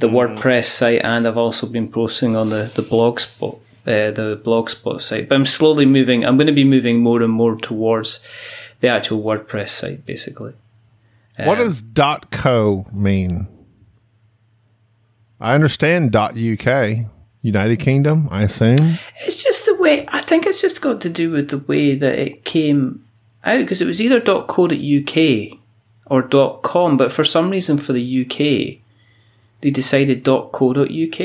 the 0.00 0.08
WordPress 0.08 0.64
site 0.66 1.02
and 1.04 1.26
I've 1.28 1.36
also 1.36 1.66
been 1.66 1.88
posting 1.90 2.36
on 2.36 2.50
the, 2.50 2.70
the 2.74 2.82
blog 2.82 3.20
spot 3.20 3.56
uh, 3.86 4.10
the 4.10 4.40
blogspot 4.44 5.00
site. 5.00 5.28
But 5.28 5.36
I'm 5.36 5.46
slowly 5.46 5.86
moving. 5.86 6.24
I'm 6.24 6.36
going 6.36 6.46
to 6.46 6.52
be 6.52 6.64
moving 6.64 7.00
more 7.02 7.22
and 7.22 7.32
more 7.32 7.56
towards 7.56 8.26
the 8.80 8.88
actual 8.88 9.22
WordPress 9.22 9.70
site, 9.70 10.04
basically. 10.06 10.52
What 11.38 11.58
Um, 11.58 11.64
does 11.64 11.82
.co 12.30 12.86
mean? 12.92 13.48
I 15.40 15.54
understand 15.54 16.14
.uk, 16.14 17.06
United 17.42 17.76
Kingdom. 17.78 18.28
I 18.30 18.42
assume. 18.42 18.98
It's 19.24 19.42
just 19.42 19.64
the 19.64 19.76
way. 19.76 20.04
I 20.08 20.20
think 20.20 20.46
it's 20.46 20.60
just 20.60 20.82
got 20.82 21.00
to 21.00 21.08
do 21.08 21.30
with 21.30 21.48
the 21.48 21.58
way 21.58 21.94
that 21.94 22.18
it 22.18 22.44
came 22.44 23.04
out 23.44 23.58
because 23.60 23.80
it 23.80 23.86
was 23.86 24.02
either 24.02 24.20
.co.uk 24.20 25.58
or 26.06 26.22
.com, 26.62 26.96
but 26.98 27.10
for 27.12 27.24
some 27.24 27.48
reason 27.48 27.78
for 27.78 27.94
the 27.94 28.20
UK, 28.26 28.79
they 29.60 29.70
decided 29.70 30.24
.co.uk. 30.24 31.20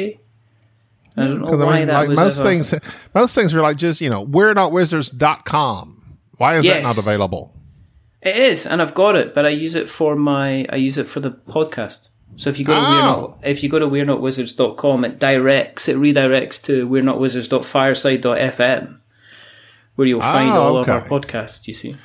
I 1.17 1.23
don't 1.23 1.39
know 1.41 1.57
why 1.57 1.75
I 1.75 1.79
mean, 1.79 1.87
that 1.87 1.93
like 1.99 2.09
was 2.09 2.19
most 2.19 2.39
ever- 2.39 2.49
things, 2.49 2.73
most 3.13 3.33
things 3.35 3.53
are 3.53 3.61
like 3.61 3.77
just 3.77 4.01
you 4.01 4.09
know 4.09 4.21
we're 4.21 4.53
not 4.53 4.71
wizards.com. 4.71 6.17
Why 6.37 6.57
is 6.57 6.65
that 6.65 6.83
not 6.83 6.97
available? 6.97 7.53
It 8.21 8.35
is, 8.35 8.65
and 8.65 8.81
I've 8.81 8.93
got 8.95 9.15
it, 9.15 9.33
but 9.35 9.45
I 9.45 9.49
use 9.49 9.75
it 9.75 9.87
for 9.87 10.15
my 10.15 10.65
I 10.69 10.75
use 10.77 10.97
it 10.97 11.07
for 11.07 11.19
the 11.21 11.31
podcast. 11.31 12.09
So 12.37 12.49
if 12.49 12.59
you 12.59 12.65
go 12.65 12.73
to 12.73 12.79
we're 12.81 12.85
not 13.01 13.17
Oh. 13.19 13.37
if 13.43 13.63
you 13.63 13.69
go 13.69 13.79
to 13.79 13.87
we're 13.87 14.03
not 14.03 14.19
wizards.com, 14.19 15.05
it 15.05 15.19
directs 15.19 15.87
it 15.87 15.95
redirects 15.95 16.61
to 16.65 16.85
we're 16.85 17.01
not 17.03 17.17
wizards.fireside.fm 17.19 18.99
where 19.95 20.07
you'll 20.07 20.19
find 20.19 20.51
Oh, 20.51 20.61
all 20.61 20.77
of 20.77 20.89
our 20.89 21.01
podcasts, 21.07 21.65
you 21.69 21.73
see. 21.73 21.95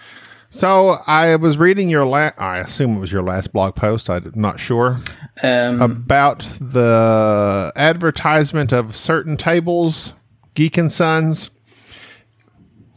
So 0.50 0.98
I 1.06 1.36
was 1.36 1.58
reading 1.58 1.88
your 1.88 2.04
last. 2.04 2.34
I 2.40 2.58
assume 2.58 2.96
it 2.96 3.00
was 3.00 3.12
your 3.12 3.22
last 3.22 3.52
blog 3.52 3.76
post. 3.76 4.10
I'm 4.10 4.32
not 4.34 4.58
sure 4.58 4.98
Um, 5.42 5.80
about 5.80 6.40
the 6.60 7.72
advertisement 7.76 8.72
of 8.72 8.96
certain 8.96 9.36
tables, 9.36 10.12
Geek 10.54 10.76
and 10.76 10.90
Sons. 10.90 11.50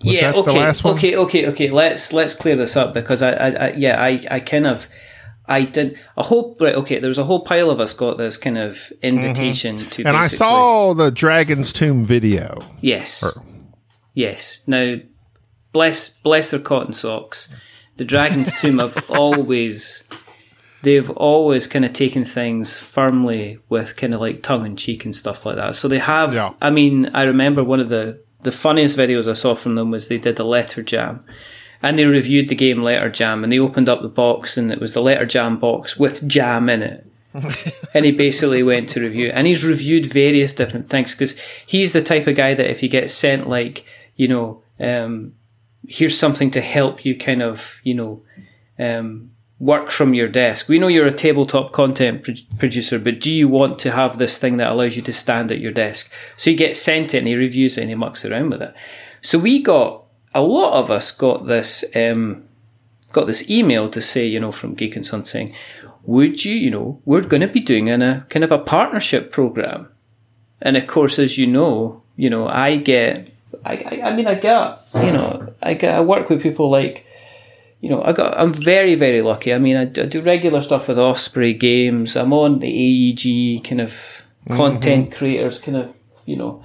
Was 0.04 0.14
yeah, 0.14 0.34
okay, 0.34 0.60
last 0.60 0.84
one? 0.84 0.96
okay, 0.96 1.16
okay, 1.16 1.48
okay. 1.48 1.70
Let's 1.70 2.12
let's 2.12 2.34
clear 2.36 2.56
this 2.58 2.76
up 2.76 2.94
because 2.94 3.22
I, 3.22 3.32
I, 3.32 3.50
I 3.50 3.72
yeah, 3.74 4.02
I, 4.02 4.26
I 4.30 4.40
kind 4.42 4.68
of, 4.68 4.88
I 5.46 5.64
did 5.64 5.98
a 6.18 6.24
whole 6.24 6.58
right. 6.60 6.76
Okay, 6.76 7.00
there 7.00 7.08
was 7.08 7.20
a 7.20 7.24
whole 7.24 7.42
pile 7.42 7.70
of 7.70 7.80
us 7.80 7.94
got 7.94 8.18
this 8.18 8.36
kind 8.36 8.58
of 8.58 8.92
invitation 9.02 9.78
to, 9.78 10.02
Mm-hmm. 10.02 10.08
And 10.08 10.18
I 10.18 10.28
saw 10.28 10.94
the 10.94 11.12
Dragon's 11.12 11.72
Tomb 11.72 12.04
video. 12.04 12.64
Yes. 12.82 13.24
Yes. 14.16 14.64
Now, 14.68 14.98
bless 15.74 16.08
bless 16.08 16.52
their 16.52 16.60
cotton 16.60 16.94
socks. 16.94 17.54
The 17.98 18.06
Dragon's 18.06 18.54
Tomb 18.62 18.80
have 18.80 19.04
always 19.10 20.08
they've 20.84 21.10
always 21.12 21.68
kind 21.68 21.86
of 21.86 21.94
taken 21.94 22.26
things 22.26 22.78
firmly 22.78 23.60
with 23.70 23.96
kind 23.96 24.14
of 24.14 24.22
like 24.22 24.44
tongue 24.44 24.66
in 24.66 24.76
cheek 24.76 25.06
and 25.06 25.16
stuff 25.16 25.46
like 25.46 25.58
that. 25.58 25.76
So 25.76 25.88
they 25.88 26.00
have. 26.00 26.34
Yeah. 26.34 26.54
I 26.62 26.70
mean, 26.70 27.08
I 27.14 27.24
remember 27.24 27.64
one 27.64 27.80
of 27.80 27.90
the 27.90 28.22
the 28.42 28.52
funniest 28.52 28.98
videos 28.98 29.28
I 29.28 29.34
saw 29.34 29.56
from 29.56 29.76
them 29.76 29.92
was 29.92 30.08
they 30.08 30.18
did 30.18 30.40
a 30.40 30.44
letter 30.46 30.84
jam. 30.84 31.26
And 31.82 32.00
they 32.00 32.06
reviewed 32.06 32.48
the 32.48 32.56
game 32.56 32.82
Letter 32.82 33.10
Jam, 33.10 33.44
and 33.44 33.52
they 33.52 33.60
opened 33.60 33.90
up 33.90 34.02
the 34.02 34.08
box, 34.08 34.56
and 34.56 34.72
it 34.72 34.80
was 34.80 34.94
the 34.94 35.02
Letter 35.02 35.26
Jam 35.26 35.60
box 35.60 35.98
with 35.98 36.26
jam 36.26 36.70
in 36.70 36.82
it 36.82 37.06
and 37.94 38.06
he 38.06 38.12
basically 38.12 38.62
went 38.62 38.88
to 38.90 39.02
review 39.02 39.32
and 39.34 39.48
he's 39.48 39.66
reviewed 39.66 40.06
various 40.06 40.54
different 40.54 40.88
things 40.88 41.14
because 41.14 41.38
he's 41.66 41.94
the 41.94 42.02
type 42.02 42.28
of 42.28 42.36
guy 42.36 42.54
that 42.54 42.70
if 42.70 42.80
he 42.80 42.88
gets 42.88 43.14
sent 43.14 43.50
like 43.50 43.86
you 44.16 44.28
know 44.28 44.62
um, 44.80 45.34
here's 45.88 46.18
something 46.18 46.52
to 46.52 46.62
help 46.62 47.06
you 47.06 47.18
kind 47.18 47.42
of 47.42 47.80
you 47.84 47.94
know 47.94 48.22
um, 48.80 49.32
work 49.60 49.92
from 49.92 50.14
your 50.14 50.28
desk. 50.28 50.68
We 50.68 50.80
know 50.80 50.88
you're 50.88 51.08
a 51.08 51.12
tabletop 51.12 51.72
content 51.72 52.24
pro- 52.24 52.58
producer 52.58 53.00
but 53.00 53.20
do 53.20 53.32
you 53.32 53.48
want 53.48 53.80
to 53.80 53.92
have 53.92 54.18
this 54.18 54.38
thing 54.38 54.58
that 54.58 54.72
allows 54.72 54.96
you 54.96 55.02
to 55.04 55.14
stand 55.14 55.52
at 55.52 55.60
your 55.60 55.72
desk? 55.72 56.12
So 56.38 56.50
he 56.50 56.56
gets 56.56 56.80
sent 56.80 57.14
it 57.14 57.20
and 57.20 57.28
he 57.28 57.36
reviews 57.36 57.78
it 57.78 57.82
and 57.82 57.90
he 57.90 57.96
mucks 57.96 58.26
around 58.26 58.50
with 58.50 58.62
it. 58.62 58.74
So 59.22 59.40
we 59.40 59.62
got 59.62 60.04
a 60.34 60.42
lot 60.42 60.74
of 60.74 60.90
us 60.90 61.12
got 61.12 61.48
this 61.48 61.86
um, 61.96 62.44
got 63.12 63.28
this 63.28 63.50
email 63.50 63.88
to 63.90 64.02
say, 64.02 64.26
you 64.26 64.40
know, 64.40 64.52
from 64.52 64.74
Geek 64.74 64.96
and 64.96 65.06
Son 65.06 65.24
saying, 65.24 65.54
would 66.04 66.44
you, 66.44 66.56
you 66.56 66.70
know, 66.70 67.02
we're 67.06 67.22
going 67.22 67.42
to 67.42 67.48
be 67.48 67.62
doing 67.62 67.88
in 67.88 68.02
a 68.02 68.26
kind 68.30 68.44
of 68.44 68.52
a 68.52 68.60
partnership 68.60 69.32
program. 69.32 69.88
And 70.62 70.76
of 70.76 70.88
course, 70.88 71.20
as 71.20 71.38
you 71.38 71.48
know, 71.48 72.04
you 72.16 72.30
know, 72.30 72.48
I 72.48 72.76
get, 72.78 73.33
I, 73.66 73.74
I, 73.76 74.10
I 74.10 74.16
mean, 74.16 74.28
I 74.28 74.36
get, 74.36 74.82
you 74.96 75.12
know, 75.12 75.54
I 75.62 75.74
get, 75.74 75.96
I 75.96 76.02
work 76.02 76.30
with 76.30 76.42
people 76.42 76.70
like, 76.70 77.06
you 77.82 77.90
know, 77.90 78.02
I 78.04 78.14
got, 78.14 78.38
I'm 78.38 78.54
very, 78.54 78.96
very 78.96 79.22
lucky. 79.22 79.54
I 79.54 79.58
mean, 79.58 79.76
I, 79.76 79.86
do- 79.86 80.04
I 80.04 80.06
do 80.06 80.22
regular 80.22 80.62
stuff 80.62 80.88
with 80.88 81.00
Osprey 81.00 81.54
Games. 81.54 82.16
I'm 82.16 82.34
on 82.34 82.60
the 82.60 82.68
AEG 82.68 83.64
kind 83.64 83.82
of 83.82 83.92
mm-hmm. 84.46 84.56
content 84.56 85.12
creators 85.16 85.60
kind 85.60 85.78
of, 85.78 85.94
you 86.26 86.38
know, 86.38 86.64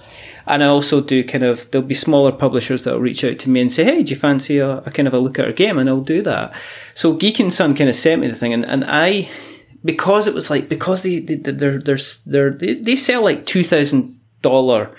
and 0.48 0.64
I 0.64 0.66
also 0.66 1.02
do 1.02 1.22
kind 1.22 1.44
of 1.44 1.70
there'll 1.70 1.86
be 1.86 1.94
smaller 1.94 2.32
publishers 2.32 2.82
that'll 2.82 3.00
reach 3.00 3.22
out 3.22 3.38
to 3.40 3.50
me 3.50 3.60
and 3.60 3.70
say, 3.70 3.84
"Hey, 3.84 4.02
do 4.02 4.14
you 4.14 4.18
fancy 4.18 4.58
a, 4.58 4.78
a 4.78 4.90
kind 4.90 5.06
of 5.06 5.12
a 5.12 5.18
look 5.18 5.38
at 5.38 5.44
our 5.44 5.52
game?" 5.52 5.78
And 5.78 5.90
I'll 5.90 6.00
do 6.00 6.22
that. 6.22 6.54
So 6.94 7.12
Geek 7.12 7.38
and 7.38 7.52
Son 7.52 7.74
kind 7.74 7.90
of 7.90 7.94
sent 7.94 8.22
me 8.22 8.28
the 8.28 8.34
thing, 8.34 8.54
and, 8.54 8.64
and 8.64 8.82
I 8.86 9.28
because 9.84 10.26
it 10.26 10.34
was 10.34 10.48
like 10.48 10.68
because 10.70 11.02
they 11.02 11.18
they 11.18 11.34
they're 11.34 11.78
they're, 11.78 11.98
they're 12.26 12.50
they, 12.50 12.74
they 12.74 12.96
sell 12.96 13.22
like 13.22 13.44
two 13.44 13.62
thousand 13.62 14.18
dollar 14.40 14.90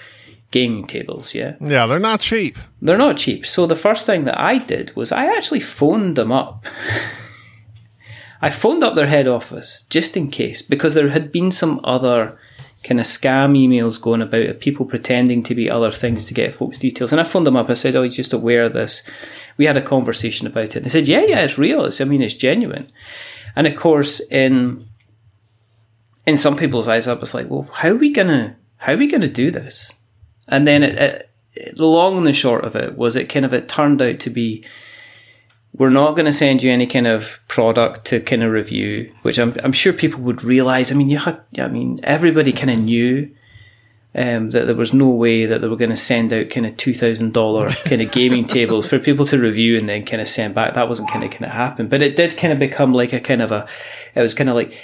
gaming 0.51 0.87
tables, 0.87 1.35
yeah. 1.35 1.55
Yeah, 1.61 1.85
they're 1.85 1.99
not 1.99 2.21
cheap. 2.21 2.57
They're 2.81 2.97
not 2.97 3.17
cheap. 3.17 3.45
So 3.45 3.65
the 3.65 3.75
first 3.75 4.05
thing 4.05 4.25
that 4.25 4.39
I 4.39 4.57
did 4.57 4.95
was 4.95 5.11
I 5.11 5.25
actually 5.25 5.59
phoned 5.59 6.15
them 6.15 6.31
up. 6.31 6.65
I 8.41 8.49
phoned 8.49 8.83
up 8.83 8.95
their 8.95 9.07
head 9.07 9.27
office 9.27 9.85
just 9.89 10.15
in 10.15 10.29
case 10.29 10.61
because 10.61 10.93
there 10.93 11.09
had 11.09 11.31
been 11.31 11.51
some 11.51 11.81
other 11.83 12.39
kind 12.83 12.99
of 12.99 13.05
scam 13.05 13.57
emails 13.57 14.01
going 14.01 14.21
about 14.21 14.45
of 14.45 14.59
people 14.59 14.85
pretending 14.85 15.43
to 15.43 15.53
be 15.53 15.69
other 15.69 15.91
things 15.91 16.23
to 16.25 16.33
get 16.33 16.53
folks' 16.53 16.77
details. 16.77 17.11
And 17.11 17.19
I 17.19 17.25
phoned 17.25 17.45
them 17.45 17.57
up. 17.57 17.69
I 17.69 17.73
said, 17.73 17.95
"Oh, 17.95 18.03
he's 18.03 18.15
just 18.15 18.31
aware 18.31 18.63
of 18.63 18.73
this." 18.73 19.03
We 19.57 19.65
had 19.65 19.75
a 19.75 19.81
conversation 19.81 20.47
about 20.47 20.63
it. 20.63 20.75
And 20.77 20.85
They 20.85 20.89
said, 20.89 21.07
"Yeah, 21.07 21.23
yeah, 21.25 21.41
it's 21.41 21.57
real. 21.57 21.83
It's, 21.85 21.99
I 21.99 22.05
mean, 22.05 22.21
it's 22.21 22.33
genuine." 22.33 22.89
And 23.55 23.67
of 23.67 23.75
course, 23.75 24.21
in 24.31 24.85
in 26.25 26.37
some 26.37 26.55
people's 26.55 26.87
eyes, 26.87 27.07
I 27.07 27.13
was 27.13 27.33
like, 27.33 27.49
"Well, 27.49 27.67
how 27.73 27.89
are 27.89 27.95
we 27.95 28.11
gonna 28.11 28.55
how 28.77 28.93
are 28.93 28.97
we 28.97 29.07
gonna 29.07 29.27
do 29.27 29.51
this?" 29.51 29.91
And 30.49 30.67
then 30.67 30.83
it, 30.83 30.95
it, 30.97 31.29
it- 31.53 31.75
the 31.77 31.85
long 31.85 32.17
and 32.17 32.25
the 32.27 32.33
short 32.33 32.63
of 32.63 32.75
it 32.75 32.97
was, 32.97 33.15
it 33.15 33.27
kind 33.29 33.45
of 33.45 33.53
it 33.53 33.67
turned 33.67 34.01
out 34.01 34.19
to 34.19 34.29
be 34.29 34.63
we're 35.73 35.89
not 35.89 36.15
going 36.15 36.25
to 36.25 36.33
send 36.33 36.63
you 36.63 36.71
any 36.71 36.87
kind 36.87 37.05
of 37.07 37.39
product 37.47 38.05
to 38.05 38.19
kind 38.19 38.43
of 38.43 38.51
review, 38.51 39.13
which 39.21 39.37
I'm, 39.37 39.55
I'm 39.63 39.71
sure 39.71 39.93
people 39.93 40.19
would 40.21 40.43
realize. 40.43 40.91
I 40.91 40.95
mean, 40.95 41.09
you 41.09 41.19
had, 41.19 41.39
I 41.59 41.67
mean, 41.67 41.99
everybody 42.03 42.51
kind 42.51 42.71
of 42.71 42.79
knew 42.79 43.29
um, 44.15 44.49
that 44.49 44.65
there 44.65 44.75
was 44.75 44.93
no 44.93 45.09
way 45.09 45.45
that 45.45 45.61
they 45.61 45.67
were 45.67 45.75
going 45.75 45.91
to 45.91 45.95
send 45.95 46.33
out 46.33 46.49
kind 46.49 46.65
of 46.65 46.75
two 46.77 46.93
thousand 46.95 47.33
dollar 47.33 47.69
kind 47.85 48.01
of 48.01 48.11
gaming 48.11 48.45
tables 48.45 48.87
for 48.87 48.97
people 48.99 49.25
to 49.25 49.37
review 49.39 49.77
and 49.77 49.87
then 49.87 50.05
kind 50.05 50.21
of 50.21 50.27
send 50.27 50.55
back. 50.55 50.73
That 50.73 50.89
wasn't 50.89 51.11
kind 51.11 51.23
of 51.23 51.29
going 51.29 51.43
to 51.43 51.49
happen, 51.49 51.87
but 51.87 52.01
it 52.01 52.15
did 52.15 52.35
kind 52.35 52.51
of 52.51 52.57
become 52.59 52.91
like 52.93 53.13
a 53.13 53.19
kind 53.19 53.41
of 53.41 53.51
a. 53.51 53.67
It 54.15 54.21
was 54.21 54.33
kind 54.33 54.49
of 54.49 54.55
like. 54.55 54.75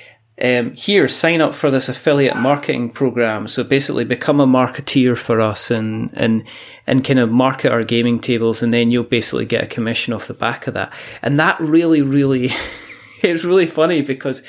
Um, 0.41 0.73
here, 0.73 1.07
sign 1.07 1.39
up 1.39 1.55
for 1.55 1.71
this 1.71 1.87
affiliate 1.87 2.35
marketing 2.35 2.91
program. 2.91 3.47
So 3.47 3.63
basically, 3.63 4.03
become 4.03 4.41
a 4.41 4.47
marketeer 4.47 5.17
for 5.17 5.39
us 5.39 5.71
and 5.71 6.11
and 6.13 6.43
and 6.85 7.05
kind 7.05 7.19
of 7.19 7.31
market 7.31 7.71
our 7.71 7.83
gaming 7.83 8.19
tables, 8.19 8.61
and 8.61 8.73
then 8.73 8.91
you'll 8.91 9.03
basically 9.05 9.45
get 9.45 9.63
a 9.63 9.67
commission 9.67 10.13
off 10.13 10.27
the 10.27 10.33
back 10.33 10.67
of 10.67 10.73
that. 10.73 10.91
And 11.21 11.39
that 11.39 11.57
really, 11.61 12.01
really, 12.01 12.49
it's 13.23 13.45
really 13.45 13.65
funny 13.65 14.01
because 14.01 14.43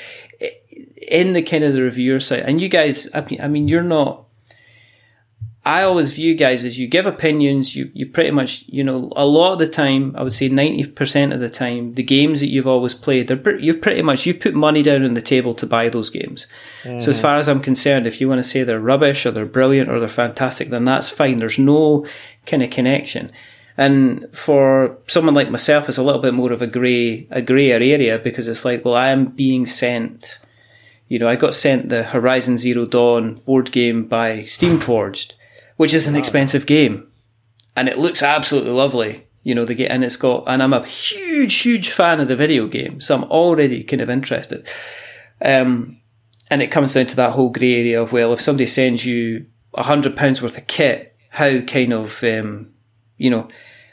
in 1.07 1.31
the 1.31 1.41
kind 1.41 1.63
of 1.63 1.73
the 1.73 1.81
reviewer 1.81 2.19
site, 2.19 2.43
and 2.43 2.59
you 2.59 2.67
guys, 2.67 3.09
I 3.13 3.21
mean, 3.21 3.41
I 3.41 3.47
mean, 3.47 3.67
you're 3.69 3.81
not. 3.81 4.26
I 5.67 5.83
always 5.83 6.13
view 6.13 6.33
guys 6.33 6.63
as 6.63 6.79
you 6.79 6.87
give 6.87 7.05
opinions. 7.05 7.75
You 7.75 7.91
you 7.93 8.05
pretty 8.05 8.31
much 8.31 8.63
you 8.67 8.83
know 8.85 9.11
a 9.15 9.25
lot 9.25 9.53
of 9.53 9.59
the 9.59 9.67
time. 9.67 10.15
I 10.15 10.23
would 10.23 10.33
say 10.33 10.47
ninety 10.47 10.85
percent 10.85 11.33
of 11.33 11.41
the 11.41 11.49
time, 11.49 11.93
the 11.95 12.03
games 12.03 12.39
that 12.39 12.47
you've 12.47 12.67
always 12.67 12.93
played, 12.93 13.27
they're 13.27 13.59
you've 13.59 13.81
pretty 13.81 14.01
much 14.01 14.25
you've 14.25 14.39
put 14.39 14.53
money 14.53 14.81
down 14.81 15.03
on 15.03 15.13
the 15.13 15.21
table 15.21 15.53
to 15.55 15.65
buy 15.65 15.89
those 15.89 16.09
games. 16.09 16.47
So 16.83 17.09
as 17.09 17.19
mm. 17.19 17.21
far 17.21 17.37
as 17.37 17.49
I'm 17.49 17.59
concerned, 17.59 18.07
if 18.07 18.21
you 18.21 18.29
want 18.29 18.39
to 18.39 18.49
say 18.49 18.63
they're 18.63 18.79
rubbish 18.79 19.25
or 19.25 19.31
they're 19.31 19.45
brilliant 19.45 19.89
or 19.89 19.99
they're 19.99 20.07
fantastic, 20.07 20.69
then 20.69 20.85
that's 20.85 21.09
fine. 21.09 21.37
There's 21.37 21.59
no 21.59 22.05
kind 22.45 22.63
of 22.63 22.69
connection. 22.69 23.31
And 23.75 24.25
for 24.33 24.97
someone 25.07 25.35
like 25.35 25.51
myself, 25.51 25.89
it's 25.89 25.99
a 25.99 26.03
little 26.03 26.21
bit 26.21 26.33
more 26.33 26.51
of 26.51 26.61
a 26.61 26.67
grey, 26.67 27.27
a 27.29 27.41
grayer 27.41 27.75
area 27.75 28.17
because 28.17 28.47
it's 28.47 28.65
like, 28.65 28.83
well, 28.83 28.95
I 28.95 29.09
am 29.09 29.25
being 29.25 29.67
sent, 29.67 30.39
you 31.09 31.19
know, 31.19 31.27
I 31.27 31.35
got 31.35 31.53
sent 31.53 31.89
the 31.89 32.03
Horizon 32.03 32.57
Zero 32.57 32.85
Dawn 32.85 33.35
board 33.45 33.71
game 33.71 34.05
by 34.05 34.39
Steamforged, 34.39 35.33
which 35.77 35.93
is 35.93 36.07
an 36.07 36.15
expensive 36.15 36.65
game. 36.65 37.07
And 37.75 37.87
it 37.87 37.97
looks 37.97 38.21
absolutely 38.21 38.71
lovely, 38.71 39.27
you 39.43 39.55
know, 39.55 39.65
the 39.65 39.75
game, 39.75 39.87
and 39.89 40.03
it's 40.03 40.15
got, 40.15 40.43
and 40.47 40.61
I'm 40.61 40.73
a 40.73 40.85
huge, 40.85 41.55
huge 41.55 41.89
fan 41.89 42.19
of 42.19 42.27
the 42.27 42.35
video 42.35 42.67
game. 42.67 42.99
So 42.99 43.15
I'm 43.15 43.23
already 43.25 43.83
kind 43.83 44.01
of 44.01 44.09
interested. 44.09 44.67
Um, 45.41 46.01
and 46.49 46.61
it 46.61 46.71
comes 46.71 46.93
down 46.93 47.05
to 47.07 47.15
that 47.17 47.33
whole 47.33 47.49
grey 47.49 47.79
area 47.79 48.01
of, 48.01 48.11
well, 48.11 48.33
if 48.33 48.41
somebody 48.41 48.67
sends 48.67 49.05
you 49.05 49.45
a 49.73 49.83
hundred 49.83 50.15
pounds 50.15 50.41
worth 50.41 50.57
of 50.57 50.67
kit, 50.67 51.15
how 51.29 51.59
kind 51.61 51.93
of, 51.93 52.23
um, 52.23 52.71
you 53.17 53.29
know, 53.29 53.47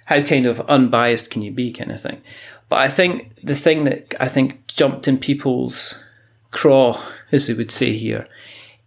how 0.07 0.22
kind 0.22 0.47
of 0.47 0.61
unbiased 0.62 1.30
can 1.30 1.43
you 1.43 1.51
be, 1.51 1.72
kind 1.72 1.91
of 1.91 2.01
thing. 2.01 2.22
But 2.68 2.78
I 2.78 2.89
think 2.89 3.37
the 3.43 3.55
thing 3.55 3.85
that 3.85 4.14
I 4.20 4.28
think 4.28 4.66
jumped 4.66 5.07
in 5.07 5.18
people's 5.18 6.03
craw, 6.51 7.01
as 7.32 7.47
they 7.47 7.55
would 7.55 7.70
say 7.70 7.93
here, 7.93 8.28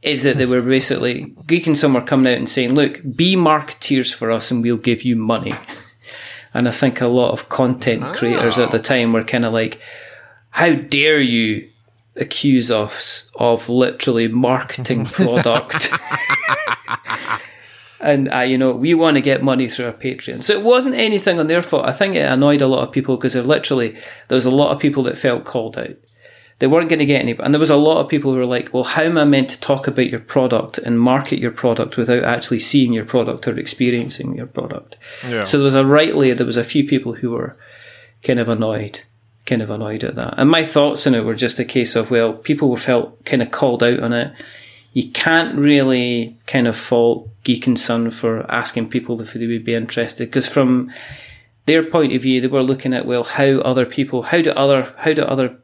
is 0.08 0.24
that 0.24 0.38
they 0.38 0.45
were 0.45 0.62
basically 0.62 1.36
Geek 1.45 1.68
and 1.68 1.78
Some 1.78 1.93
were 1.93 2.01
coming 2.01 2.32
out 2.32 2.38
and 2.38 2.49
saying, 2.49 2.74
"Look, 2.74 3.01
be 3.16 3.36
marketeers 3.36 4.14
for 4.14 4.32
us, 4.32 4.51
and 4.51 4.64
we'll 4.64 4.78
give 4.78 5.03
you 5.03 5.16
money." 5.16 5.53
and 6.53 6.68
I 6.68 6.72
think 6.72 7.01
a 7.01 7.08
lot 7.08 7.32
of 7.32 7.49
content 7.49 8.16
creators 8.16 8.58
at 8.58 8.72
the 8.72 8.80
time 8.80 9.14
were 9.14 9.24
kind 9.24 9.45
of 9.45 9.53
like, 9.53 9.80
"How 10.51 10.74
dare 10.74 11.22
you 11.22 11.70
accuse 12.16 12.72
us 12.72 13.32
of 13.36 13.70
literally 13.70 14.28
marketing 14.28 15.05
product?" 15.20 15.91
and 17.99 18.32
uh, 18.34 18.39
you 18.39 18.58
know 18.58 18.72
we 18.72 18.93
want 18.93 19.16
to 19.16 19.22
get 19.22 19.43
money 19.43 19.68
through 19.68 19.86
our 19.86 19.93
patreon 19.93 20.43
so 20.43 20.53
it 20.53 20.62
wasn't 20.62 20.93
anything 20.93 21.39
on 21.39 21.47
their 21.47 21.62
fault 21.64 21.86
i 21.86 21.91
think 21.91 22.16
it 22.16 22.20
annoyed 22.20 22.62
a 22.62 22.68
lot 22.68 22.88
of 22.88 22.91
people 22.91 23.18
because 23.18 23.34
there 23.34 23.41
literally 23.41 23.91
there 24.28 24.36
was 24.36 24.45
a 24.45 24.51
lot 24.51 24.72
of 24.72 24.80
people 24.80 25.03
that 25.03 25.18
felt 25.18 25.45
called 25.45 25.78
out 25.78 25.95
they 26.60 26.68
weren't 26.68 26.89
going 26.89 26.99
to 26.99 27.05
get 27.05 27.22
any 27.22 27.38
and 27.38 27.53
there 27.53 27.60
was 27.60 27.70
a 27.70 27.76
lot 27.76 27.99
of 27.99 28.10
people 28.10 28.32
who 28.32 28.39
were 28.39 28.45
like 28.45 28.74
well 28.74 28.84
how 28.84 29.03
am 29.03 29.18
i 29.18 29.24
meant 29.24 29.49
to 29.49 29.60
talk 29.60 29.88
about 29.88 30.10
your 30.10 30.20
product 30.20 30.78
and 30.80 30.99
market 30.99 31.39
your 31.39 31.51
product 31.51 31.97
without 31.97 32.24
actually 32.24 32.60
seeing 32.60 32.93
your 32.93 33.05
product 33.05 33.47
or 33.47 33.58
experiencing 33.58 34.34
your 34.36 34.47
product? 34.47 34.97
Yeah. 35.28 35.43
so 35.43 35.58
there 35.58 35.66
was 35.66 35.76
a 35.76 35.86
rightly 35.86 36.34
there 36.34 36.45
was 36.45 36.58
a 36.58 36.64
few 36.64 36.88
people 36.88 37.14
who 37.14 37.32
were 37.32 37.58
kind 38.24 38.39
of 38.39 38.49
annoyed 38.49 39.01
kind 39.47 39.62
of 39.62 39.70
annoyed 39.72 40.03
at 40.03 40.16
that. 40.16 40.36
And 40.38 40.51
my 40.51 40.64
thoughts 40.64 41.08
on 41.08 41.16
it 41.16 41.24
were 41.24 41.34
just 41.34 41.58
a 41.58 41.66
case 41.66 41.95
of 41.95 42.12
well 42.12 42.34
people 42.34 42.70
were 42.70 42.78
felt 42.78 43.26
kind 43.26 43.41
of 43.41 43.49
called 43.49 43.82
out 43.82 44.01
on 44.01 44.14
it. 44.14 44.32
You 44.93 45.10
can't 45.12 45.58
really 45.58 46.38
kind 46.45 46.68
of 46.68 46.76
fault 46.76 47.30
Geek 47.43 47.66
and 47.66 47.80
Son 47.80 48.12
for 48.12 48.49
asking 48.51 48.89
people 48.89 49.20
if 49.22 49.34
they 49.34 49.47
would 49.47 49.66
be 49.66 49.74
interested 49.74 50.28
because 50.28 50.47
from 50.47 50.91
their 51.66 51.84
point 51.84 52.14
of 52.14 52.22
view, 52.22 52.41
they 52.41 52.47
were 52.47 52.64
looking 52.64 52.93
at 52.93 53.05
well 53.05 53.24
how 53.24 53.45
other 53.45 53.86
people, 53.86 54.24
how 54.24 54.41
do 54.41 54.51
other 54.51 54.93
how 54.97 55.14
do 55.14 55.24
other 55.24 55.58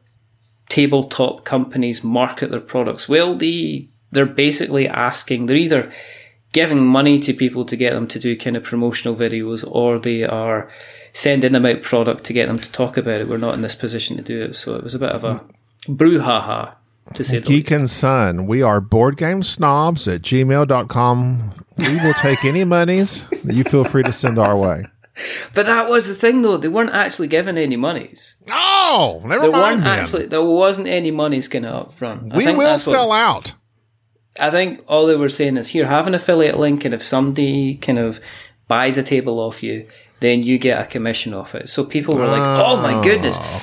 tabletop 0.68 1.44
companies 1.44 2.04
market 2.04 2.50
their 2.50 2.60
products? 2.60 3.08
Well, 3.08 3.36
they 3.36 3.88
they're 4.12 4.26
basically 4.26 4.88
asking 4.88 5.46
they're 5.46 5.56
either 5.56 5.92
giving 6.52 6.86
money 6.86 7.18
to 7.18 7.32
people 7.32 7.64
to 7.64 7.76
get 7.76 7.92
them 7.92 8.06
to 8.06 8.18
do 8.18 8.36
kind 8.36 8.56
of 8.56 8.62
promotional 8.62 9.14
videos, 9.16 9.68
or 9.70 9.98
they 9.98 10.22
are 10.24 10.70
sending 11.12 11.52
them 11.52 11.66
out 11.66 11.82
product 11.82 12.24
to 12.24 12.32
get 12.32 12.48
them 12.48 12.58
to 12.58 12.70
talk 12.72 12.96
about 12.96 13.20
it. 13.20 13.28
We're 13.28 13.38
not 13.38 13.54
in 13.54 13.62
this 13.62 13.74
position 13.74 14.16
to 14.16 14.22
do 14.22 14.42
it, 14.42 14.54
so 14.54 14.76
it 14.76 14.84
was 14.84 14.94
a 14.94 14.98
bit 14.98 15.10
of 15.10 15.24
a 15.24 15.44
brouhaha 15.86 16.74
to 17.12 17.24
say 17.24 17.38
the 17.38 17.46
Geek 17.46 17.70
least. 17.70 17.72
and 17.72 17.90
Son, 17.90 18.46
we 18.46 18.62
are 18.62 18.80
board 18.80 19.16
game 19.16 19.42
snobs 19.42 20.08
at 20.08 20.22
gmail.com. 20.22 21.52
We 21.76 21.96
will 21.96 22.14
take 22.14 22.44
any 22.44 22.64
monies 22.64 23.26
that 23.44 23.54
you 23.54 23.64
feel 23.64 23.84
free 23.84 24.04
to 24.04 24.12
send 24.12 24.38
our 24.38 24.56
way. 24.56 24.84
But 25.54 25.66
that 25.66 25.88
was 25.88 26.08
the 26.08 26.14
thing, 26.14 26.42
though. 26.42 26.56
They 26.56 26.68
weren't 26.68 26.90
actually 26.94 27.28
given 27.28 27.56
any 27.56 27.76
monies. 27.76 28.36
Oh, 28.50 29.22
never 29.24 29.42
There 29.42 29.52
mind. 29.52 29.62
weren't 29.62 29.84
then. 29.84 29.98
actually. 30.00 30.26
There 30.26 30.42
wasn't 30.42 30.88
any 30.88 31.10
monies 31.12 31.46
kind 31.48 31.66
of 31.66 31.74
up 31.86 31.92
front. 31.92 32.32
I 32.32 32.36
we 32.36 32.44
think 32.44 32.58
will 32.58 32.64
that's 32.66 32.86
what- 32.86 32.94
sell 32.94 33.12
out. 33.12 33.52
I 34.40 34.50
think 34.50 34.82
all 34.88 35.06
they 35.06 35.14
were 35.14 35.28
saying 35.28 35.56
is 35.58 35.68
here, 35.68 35.86
have 35.86 36.08
an 36.08 36.14
affiliate 36.14 36.58
link, 36.58 36.84
and 36.84 36.92
if 36.92 37.04
somebody 37.04 37.76
kind 37.76 38.00
of 38.00 38.18
buys 38.66 38.98
a 38.98 39.04
table 39.04 39.38
off 39.38 39.62
you, 39.62 39.86
then 40.18 40.42
you 40.42 40.58
get 40.58 40.82
a 40.82 40.86
commission 40.86 41.32
off 41.32 41.54
it. 41.54 41.68
So 41.68 41.84
people 41.84 42.16
were 42.16 42.26
like, 42.26 42.42
"Oh 42.42 42.76
my 42.78 43.00
goodness." 43.04 43.38
Ah. 43.40 43.62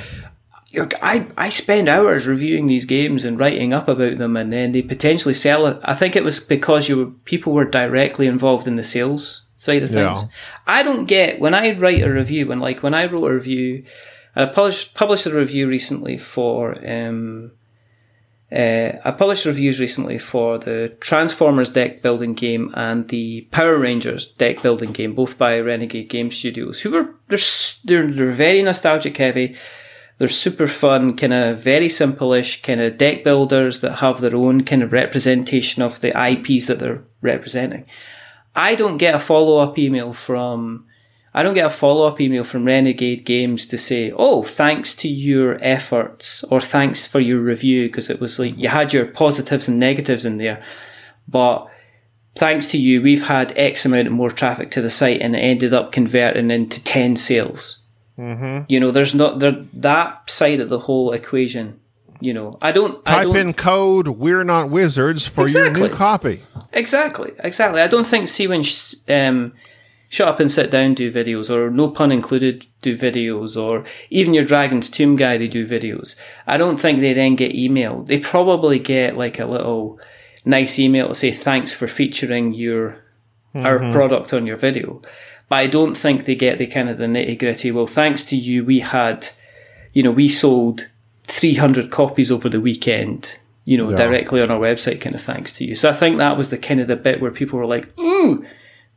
I, 1.02 1.28
I 1.36 1.50
spend 1.50 1.90
hours 1.90 2.26
reviewing 2.28 2.68
these 2.68 2.86
games 2.86 3.26
and 3.26 3.38
writing 3.38 3.74
up 3.74 3.90
about 3.90 4.18
them, 4.20 4.38
and 4.38 4.54
then 4.54 4.72
they 4.72 4.82
potentially 4.82 5.34
sell 5.34 5.68
it. 5.68 5.78
I 5.84 5.94
think 5.94 6.16
it 6.16 6.24
was 6.24 6.40
because 6.40 6.88
you 6.88 6.98
were, 6.98 7.06
people 7.26 7.52
were 7.52 7.66
directly 7.66 8.26
involved 8.28 8.68
in 8.68 8.78
the 8.78 8.84
sales 8.84 9.46
side 9.62 9.84
of 9.84 9.92
things. 9.92 10.24
Yeah. 10.24 10.28
I 10.66 10.84
don't 10.84 11.06
get 11.06 11.40
when 11.40 11.54
I 11.54 11.74
write 11.74 12.02
a 12.02 12.12
review, 12.12 12.48
when 12.48 12.60
like 12.60 12.82
when 12.82 12.96
I 12.96 13.06
wrote 13.06 13.30
a 13.30 13.34
review, 13.34 13.84
I 14.36 14.46
published 14.46 14.96
published 14.96 15.28
a 15.28 15.36
review 15.36 15.68
recently 15.68 16.18
for 16.18 16.74
um, 16.86 17.52
uh, 18.52 18.94
I 19.06 19.12
published 19.12 19.46
reviews 19.46 19.80
recently 19.80 20.18
for 20.18 20.58
the 20.58 20.98
Transformers 21.00 21.70
deck 21.70 22.02
building 22.02 22.34
game 22.34 22.72
and 22.74 23.08
the 23.08 23.42
Power 23.52 23.78
Rangers 23.78 24.32
deck 24.34 24.64
building 24.64 24.92
game, 24.92 25.14
both 25.14 25.38
by 25.38 25.60
Renegade 25.60 26.10
Game 26.10 26.32
Studios, 26.32 26.82
who 26.82 26.92
were 26.92 27.16
they're 27.28 27.40
they're, 27.86 28.12
they're 28.12 28.32
very 28.32 28.64
nostalgic 28.64 29.16
heavy. 29.18 29.56
They're 30.18 30.28
super 30.28 30.68
fun, 30.68 31.18
kind 31.18 31.34
of 31.34 31.60
very 31.60 31.90
simple-ish, 31.90 32.62
kind 32.62 32.80
of 32.80 32.98
deck 32.98 33.24
builders 33.24 33.82
that 33.82 33.96
have 33.98 34.22
their 34.22 34.36
own 34.36 34.64
kind 34.64 34.84
of 34.84 34.92
representation 34.92 35.82
of 35.82 36.00
the 36.02 36.10
IPs 36.10 36.68
that 36.68 36.78
they're 36.78 37.04
representing. 37.22 37.86
I 38.56 38.76
don't 38.76 38.98
get 38.98 39.16
a 39.16 39.20
follow-up 39.20 39.78
email 39.78 40.14
from 40.14 40.86
I 41.34 41.44
don't 41.44 41.54
get 41.54 41.66
a 41.66 41.70
follow 41.70 42.08
up 42.08 42.20
email 42.20 42.44
from 42.44 42.66
Renegade 42.66 43.24
Games 43.24 43.66
to 43.68 43.78
say, 43.78 44.12
oh, 44.12 44.44
thanks 44.44 44.94
to 44.96 45.08
your 45.08 45.58
efforts 45.62 46.44
or 46.46 46.60
thanks 46.60 47.08
for 47.08 47.22
your 47.22 47.40
review, 47.40 47.88
because 47.88 48.10
it 48.10 48.20
was 48.20 48.38
like 48.38 48.58
you 48.58 48.68
had 48.68 48.92
your 48.92 49.06
positives 49.06 49.70
and 49.70 49.80
negatives 49.80 50.26
in 50.26 50.38
there. 50.38 50.62
But 51.30 51.70
thanks 52.36 52.70
to 52.72 52.78
you, 52.78 53.02
we've 53.02 53.28
had 53.28 53.58
X 53.58 53.86
amount 53.86 54.08
of 54.08 54.14
more 54.14 54.32
traffic 54.32 54.72
to 54.72 54.82
the 54.82 54.90
site 54.90 55.22
and 55.22 55.36
it 55.36 55.40
ended 55.40 55.74
up 55.74 55.94
converting 55.94 56.52
into 56.52 56.84
10 56.84 57.16
sales. 57.16 57.80
Mm-hmm. 58.18 58.66
You 58.68 58.80
know, 58.82 58.92
there's 58.92 59.16
not 59.16 59.40
there, 59.40 59.64
that 59.74 60.30
side 60.30 60.60
of 60.60 60.68
the 60.68 60.80
whole 60.80 61.14
equation. 61.14 61.80
You 62.22 62.34
know, 62.34 62.58
I 62.62 62.72
don't 62.72 63.00
I 63.10 63.24
Type 63.24 63.24
don't, 63.26 63.36
in 63.36 63.54
code 63.54 64.08
We're 64.08 64.44
Not 64.44 64.70
Wizards 64.70 65.28
for 65.28 65.48
your 65.50 65.72
new 65.72 65.90
copy. 65.90 66.42
Exactly, 66.72 67.34
exactly. 67.40 67.82
I 67.82 67.88
don't 67.88 68.06
think 68.06 68.28
see 68.28 68.48
when 68.48 68.64
sh- 68.64 68.94
um, 69.10 69.54
Shut 70.08 70.28
Up 70.28 70.40
and 70.40 70.52
Sit 70.52 70.70
Down 70.70 70.94
do 70.94 71.12
videos, 71.12 71.50
or 71.50 71.70
No 71.72 71.90
Pun 71.90 72.12
Included 72.12 72.68
do 72.82 72.96
videos, 72.96 73.62
or 73.62 73.86
even 74.10 74.34
your 74.34 74.44
Dragon's 74.44 74.90
Tomb 74.90 75.16
guy, 75.16 75.38
they 75.38 75.48
do 75.48 75.66
videos. 75.66 76.16
I 76.46 76.58
don't 76.58 76.78
think 76.78 77.00
they 77.00 77.14
then 77.14 77.36
get 77.36 77.56
email. 77.56 78.04
They 78.04 78.20
probably 78.20 78.78
get 78.78 79.18
like 79.18 79.40
a 79.40 79.46
little 79.46 80.00
nice 80.46 80.78
email 80.80 81.10
to 81.10 81.16
say 81.16 81.32
thanks 81.32 81.72
for 81.72 81.88
featuring 81.88 82.54
your 82.54 83.04
our 83.56 83.80
product 83.92 84.34
on 84.34 84.46
your 84.46 84.58
video. 84.58 85.02
But 85.50 85.56
I 85.56 85.68
don't 85.68 85.96
think 85.96 86.24
they 86.24 86.36
get 86.36 86.58
the 86.58 86.68
kind 86.68 86.88
of 86.88 86.98
the 86.98 87.06
nitty 87.06 87.40
gritty. 87.40 87.72
Well, 87.72 87.88
thanks 87.88 88.24
to 88.26 88.38
you, 88.38 88.64
we 88.64 88.80
had, 88.80 89.28
you 89.92 90.04
know, 90.04 90.12
we 90.12 90.30
sold 90.30 90.90
300 91.32 91.90
copies 91.92 92.32
over 92.32 92.50
the 92.50 92.60
weekend, 92.60 93.38
you 93.66 93.78
know, 93.78 93.90
Yeah. 93.90 93.96
directly 93.98 94.42
on 94.42 94.52
our 94.52 94.60
website, 94.60 95.00
kind 95.02 95.16
of 95.16 95.22
thanks 95.22 95.54
to 95.54 95.66
you. 95.66 95.76
So 95.76 95.90
I 95.90 95.94
think 95.94 96.18
that 96.18 96.38
was 96.38 96.50
the 96.50 96.58
kind 96.58 96.80
of 96.80 96.88
the 96.88 96.96
bit 96.96 97.22
where 97.22 97.32
people 97.32 97.58
were 97.58 97.66
like, 97.66 97.90
ooh, 98.00 98.46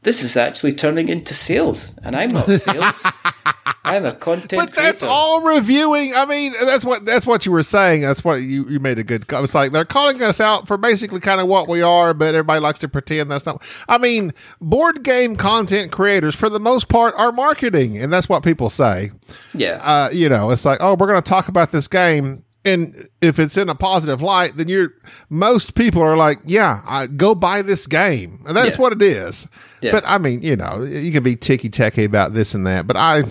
this 0.05 0.23
is 0.23 0.37
actually 0.37 0.73
turning 0.73 1.09
into 1.09 1.35
sales. 1.35 1.99
And 2.03 2.15
I'm 2.15 2.29
not 2.31 2.47
sales. 2.49 3.05
I'm 3.87 4.07
a 4.07 4.13
content 4.15 4.61
But 4.63 4.75
that's 4.75 5.01
creator. 5.01 5.07
all 5.13 5.43
reviewing. 5.43 6.15
I 6.15 6.25
mean, 6.25 6.55
that's 6.65 6.85
what 6.87 7.05
that's 7.05 7.27
what 7.27 7.45
you 7.45 7.53
were 7.53 7.63
saying. 7.63 8.01
That's 8.03 8.25
what 8.25 8.37
you, 8.43 8.67
you 8.69 8.81
made 8.81 8.99
a 8.99 9.05
good. 9.05 9.27
co- 9.27 9.43
It's 9.43 9.55
like 9.55 9.73
they're 9.73 9.85
calling 9.85 10.23
us 10.23 10.41
out 10.41 10.67
for 10.67 10.77
basically 10.79 11.21
kind 11.21 11.41
of 11.41 11.49
what 11.49 11.69
we 11.69 11.83
are, 11.83 12.15
but 12.15 12.29
everybody 12.35 12.61
likes 12.61 12.79
to 12.81 12.89
pretend 12.89 13.31
that's 13.31 13.45
not. 13.45 13.63
I 13.89 13.99
mean, 13.99 14.33
board 14.61 15.03
game 15.03 15.37
content 15.37 15.93
creators, 15.93 16.35
for 16.35 16.49
the 16.49 16.61
most 16.61 16.89
part, 16.89 17.15
are 17.17 17.33
marketing, 17.33 17.99
and 17.99 18.11
that's 18.13 18.29
what 18.29 18.43
people 18.43 18.71
say. 18.71 19.11
Yeah. 19.53 19.81
Uh, 19.83 20.09
you 20.13 20.29
know, 20.31 20.51
it's 20.51 20.65
like, 20.65 20.79
oh, 20.81 20.95
we're 20.95 21.07
going 21.09 21.23
to 21.23 21.29
talk 21.29 21.49
about 21.49 21.71
this 21.73 21.87
game, 21.89 22.45
and 22.65 23.09
if 23.21 23.39
it's 23.39 23.57
in 23.57 23.69
a 23.69 23.75
positive 23.75 24.23
light, 24.23 24.57
then 24.57 24.69
you're 24.69 24.91
most 25.29 25.75
people 25.75 26.03
are 26.03 26.17
like, 26.17 26.39
yeah, 26.45 26.81
I, 26.87 27.07
go 27.07 27.35
buy 27.35 27.63
this 27.63 27.87
game, 27.87 28.43
and 28.47 28.57
that's 28.57 28.77
Yeah. 28.77 28.83
what 28.83 28.93
it 28.93 29.03
is. 29.03 29.47
Yeah. 29.83 29.93
But 29.93 30.05
I 30.07 30.19
mean, 30.19 30.43
you 30.43 30.57
know, 30.57 30.83
you 30.83 31.13
can 31.13 31.23
be 31.23 31.37
ticky 31.37 31.69
tacky 31.69 32.05
about 32.05 32.35
this 32.35 32.55
and 32.55 32.67
that, 32.67 32.87
but 32.87 32.97
I 32.97 33.25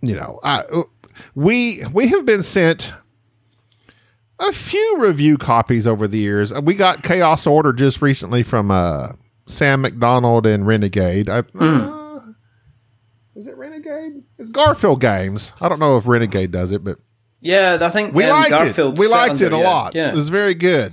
you 0.00 0.14
know, 0.14 0.38
I 0.42 0.62
we 1.34 1.82
we 1.92 2.08
have 2.08 2.24
been 2.24 2.42
sent 2.42 2.92
a 4.40 4.52
few 4.52 4.96
review 4.98 5.36
copies 5.36 5.86
over 5.86 6.06
the 6.06 6.18
years. 6.18 6.52
We 6.52 6.74
got 6.74 7.02
Chaos 7.02 7.46
Order 7.46 7.72
just 7.72 8.00
recently 8.00 8.42
from 8.44 8.70
uh, 8.70 9.08
Sam 9.46 9.80
McDonald 9.80 10.46
and 10.46 10.64
Renegade. 10.66 11.28
I, 11.28 11.42
uh, 11.58 12.20
is 13.34 13.46
it 13.48 13.56
Renegade? 13.56 14.22
It's 14.38 14.50
Garfield 14.50 15.00
Games. 15.00 15.52
I 15.60 15.68
don't 15.68 15.80
know 15.80 15.96
if 15.96 16.06
Renegade 16.06 16.52
does 16.52 16.70
it, 16.72 16.84
but 16.84 16.98
yeah, 17.40 17.78
I 17.80 17.90
think 17.90 18.14
we 18.14 18.24
um, 18.24 18.30
liked 18.30 18.50
Garfield 18.50 18.94
it. 18.94 19.00
We 19.00 19.08
liked 19.08 19.40
it 19.40 19.52
a 19.52 19.58
lot. 19.58 19.94
Yeah. 19.94 20.10
It 20.10 20.14
was 20.14 20.28
very 20.28 20.54
good. 20.54 20.92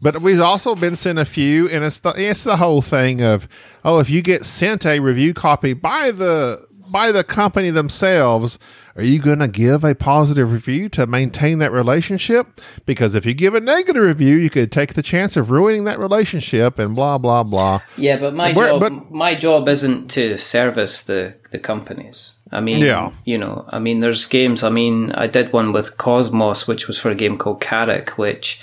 But 0.00 0.20
we've 0.20 0.40
also 0.40 0.74
been 0.74 0.96
sent 0.96 1.20
a 1.20 1.24
few, 1.24 1.68
and 1.68 1.84
it's 1.84 2.00
the 2.00 2.10
it's 2.10 2.42
the 2.42 2.56
whole 2.56 2.82
thing 2.82 3.22
of 3.22 3.46
oh, 3.84 4.00
if 4.00 4.10
you 4.10 4.20
get 4.20 4.44
sent 4.44 4.84
a 4.84 4.98
review 4.98 5.32
copy 5.32 5.74
by 5.74 6.10
the 6.10 6.66
by 6.90 7.12
the 7.12 7.22
company 7.22 7.70
themselves, 7.70 8.58
are 8.96 9.02
you 9.02 9.20
going 9.20 9.38
to 9.38 9.48
give 9.48 9.84
a 9.84 9.94
positive 9.94 10.52
review 10.52 10.88
to 10.90 11.06
maintain 11.06 11.58
that 11.60 11.72
relationship? 11.72 12.60
Because 12.84 13.14
if 13.14 13.24
you 13.24 13.32
give 13.32 13.54
a 13.54 13.60
negative 13.60 14.02
review, 14.02 14.36
you 14.36 14.50
could 14.50 14.70
take 14.72 14.94
the 14.94 15.02
chance 15.02 15.36
of 15.36 15.50
ruining 15.50 15.84
that 15.84 15.98
relationship 16.00 16.80
and 16.80 16.96
blah 16.96 17.16
blah 17.18 17.44
blah. 17.44 17.80
Yeah, 17.96 18.18
but 18.18 18.34
my 18.34 18.52
job 18.52 18.80
but- 18.80 19.10
my 19.12 19.34
job 19.36 19.68
isn't 19.68 20.10
to 20.12 20.36
service 20.36 21.02
the 21.02 21.34
the 21.52 21.58
companies. 21.58 22.34
I 22.50 22.60
mean, 22.60 22.80
Yeah. 22.80 23.12
you 23.24 23.38
know, 23.38 23.64
I 23.68 23.78
mean, 23.78 24.00
there's 24.00 24.26
games. 24.26 24.62
I 24.64 24.70
mean, 24.70 25.12
I 25.12 25.26
did 25.26 25.52
one 25.52 25.72
with 25.72 25.96
Cosmos, 25.98 26.66
which 26.66 26.86
was 26.88 26.98
for 26.98 27.10
a 27.10 27.14
game 27.14 27.38
called 27.38 27.60
Carrick, 27.60 28.10
which 28.18 28.60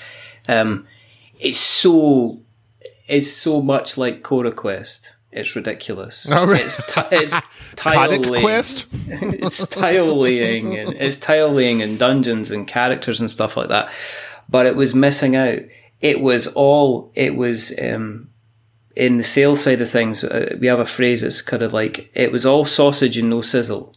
um, 0.47 0.85
is 1.39 1.57
so 1.57 2.39
is 3.07 3.35
so 3.35 3.61
much 3.61 3.97
like 3.97 4.21
Cora 4.23 4.51
Quest. 4.51 5.13
It's 5.31 5.55
ridiculous. 5.55 6.27
Oh, 6.31 6.45
really? 6.45 6.61
It's 6.61 6.77
ti 6.93 7.01
it's 7.11 7.35
tile 7.75 8.09
laying. 8.19 8.43
Quest? 8.43 8.85
it's 9.07 9.67
tile 9.67 10.15
laying 10.19 10.75
and 10.77 10.93
it's 10.93 11.17
tile 11.17 11.51
laying 11.51 11.81
and 11.81 11.97
dungeons 11.99 12.51
and 12.51 12.67
characters 12.67 13.21
and 13.21 13.29
stuff 13.29 13.55
like 13.55 13.69
that. 13.69 13.89
But 14.49 14.65
it 14.65 14.75
was 14.75 14.95
missing 14.95 15.35
out. 15.35 15.59
It 16.01 16.21
was 16.21 16.47
all. 16.47 17.11
It 17.13 17.35
was 17.35 17.71
um, 17.79 18.28
in 18.95 19.17
the 19.17 19.23
sales 19.23 19.63
side 19.63 19.81
of 19.81 19.89
things. 19.89 20.23
Uh, 20.23 20.55
we 20.59 20.67
have 20.67 20.79
a 20.79 20.85
phrase 20.85 21.21
that's 21.21 21.41
kind 21.41 21.63
of 21.63 21.73
like 21.73 22.09
it 22.13 22.31
was 22.31 22.45
all 22.45 22.65
sausage 22.65 23.17
and 23.17 23.29
no 23.29 23.41
sizzle. 23.41 23.93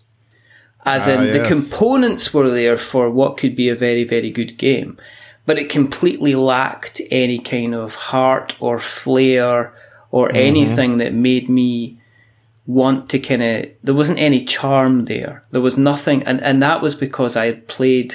As 0.84 1.06
Ah, 1.08 1.12
in, 1.12 1.32
the 1.32 1.46
components 1.46 2.34
were 2.34 2.50
there 2.50 2.76
for 2.76 3.08
what 3.10 3.36
could 3.36 3.54
be 3.56 3.68
a 3.68 3.74
very, 3.74 4.04
very 4.04 4.30
good 4.30 4.56
game, 4.58 4.98
but 5.46 5.58
it 5.58 5.68
completely 5.70 6.34
lacked 6.34 7.00
any 7.10 7.38
kind 7.38 7.74
of 7.74 7.94
heart 7.94 8.56
or 8.60 8.78
flair 8.78 9.72
or 10.10 10.28
Mm-hmm. 10.28 10.36
anything 10.36 10.98
that 10.98 11.14
made 11.14 11.48
me 11.48 11.98
want 12.66 13.08
to 13.10 13.18
kind 13.18 13.42
of 13.42 13.66
there 13.82 13.94
wasn't 13.94 14.18
any 14.18 14.44
charm 14.44 15.06
there 15.06 15.42
there 15.50 15.60
was 15.60 15.76
nothing 15.76 16.22
and 16.22 16.40
and 16.42 16.62
that 16.62 16.80
was 16.80 16.94
because 16.94 17.36
i 17.36 17.46
had 17.46 17.66
played 17.66 18.14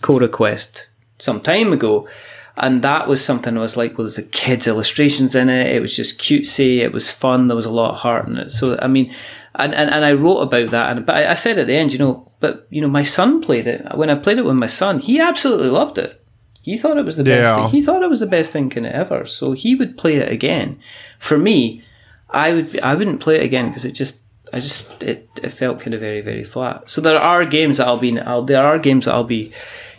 Cora 0.00 0.28
Quest 0.28 0.88
some 1.18 1.40
time 1.40 1.72
ago 1.72 2.08
and 2.56 2.82
that 2.82 3.08
was 3.08 3.24
something 3.24 3.56
i 3.56 3.60
was 3.60 3.76
like 3.76 3.96
well 3.96 4.06
there's 4.06 4.18
a 4.18 4.22
kids 4.22 4.66
illustrations 4.66 5.34
in 5.34 5.48
it 5.48 5.74
it 5.74 5.80
was 5.80 5.94
just 5.96 6.20
cutesy 6.20 6.78
it 6.78 6.92
was 6.92 7.10
fun 7.10 7.48
there 7.48 7.56
was 7.56 7.66
a 7.66 7.70
lot 7.72 7.90
of 7.92 7.96
heart 7.98 8.28
in 8.28 8.36
it 8.36 8.50
so 8.50 8.78
i 8.82 8.86
mean 8.86 9.12
and 9.54 9.74
and, 9.74 9.90
and 9.90 10.04
i 10.04 10.12
wrote 10.12 10.38
about 10.40 10.70
that 10.70 10.96
and 10.96 11.06
but 11.06 11.16
I, 11.16 11.30
I 11.30 11.34
said 11.34 11.58
at 11.58 11.66
the 11.66 11.74
end 11.76 11.92
you 11.92 11.98
know 11.98 12.30
but 12.40 12.66
you 12.70 12.80
know 12.82 12.88
my 12.88 13.02
son 13.02 13.40
played 13.40 13.66
it 13.66 13.86
when 13.96 14.10
i 14.10 14.14
played 14.14 14.38
it 14.38 14.44
with 14.44 14.56
my 14.56 14.66
son 14.66 14.98
he 14.98 15.18
absolutely 15.20 15.68
loved 15.68 15.98
it 15.98 16.18
he 16.64 16.76
thought 16.76 16.96
it 16.96 17.04
was 17.04 17.16
the 17.16 17.24
best 17.24 17.42
Yeah. 17.48 17.56
thing. 17.56 17.68
He 17.72 17.82
thought 17.82 18.04
it 18.04 18.08
was 18.10 18.20
the 18.20 18.26
best 18.26 18.52
thing 18.52 18.70
kind 18.70 18.86
of 18.86 18.92
ever. 18.92 19.26
So 19.26 19.50
he 19.50 19.74
would 19.74 19.98
play 19.98 20.14
it 20.18 20.30
again. 20.30 20.78
For 21.18 21.36
me, 21.36 21.82
I 22.30 22.52
would 22.52 22.78
I 22.78 22.94
wouldn't 22.94 23.18
play 23.20 23.34
it 23.40 23.42
again 23.42 23.66
because 23.66 23.84
it 23.84 23.96
just 23.96 24.22
I 24.52 24.60
just 24.60 25.02
it, 25.02 25.28
it 25.42 25.48
felt 25.48 25.80
kind 25.80 25.92
of 25.92 25.98
very 26.00 26.20
very 26.20 26.44
flat. 26.44 26.88
So 26.88 27.00
there 27.00 27.18
are 27.18 27.44
games 27.44 27.78
that 27.78 27.88
I'll 27.88 27.98
be 27.98 28.16
I'll, 28.16 28.44
there 28.44 28.62
are 28.62 28.78
games 28.78 29.06
that 29.06 29.14
I'll 29.14 29.24
be 29.24 29.52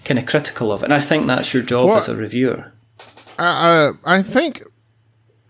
kind 0.06 0.20
of 0.20 0.26
critical 0.26 0.72
of, 0.72 0.84
and 0.84 0.93
I 0.93 0.99
think 0.99 1.26
that's 1.28 1.54
your 1.54 1.64
job 1.64 1.88
Well- 1.88 1.97
as 1.97 2.10
a 2.10 2.16
reviewer. 2.16 2.72
uh, 3.39 3.93
I 4.06 4.22
think 4.22 4.64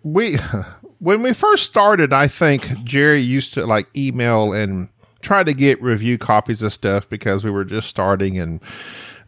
we 0.03 0.37
when 0.99 1.21
we 1.21 1.33
first 1.33 1.65
started, 1.65 2.13
I 2.13 2.27
think 2.27 2.83
Jerry 2.83 3.21
used 3.21 3.53
to 3.55 3.65
like 3.65 3.87
email 3.95 4.53
and 4.53 4.89
try 5.21 5.43
to 5.43 5.53
get 5.53 5.81
review 5.81 6.17
copies 6.17 6.61
of 6.61 6.71
stuff 6.73 7.07
because 7.09 7.43
we 7.43 7.51
were 7.51 7.63
just 7.65 7.87
starting 7.89 8.37
and 8.39 8.59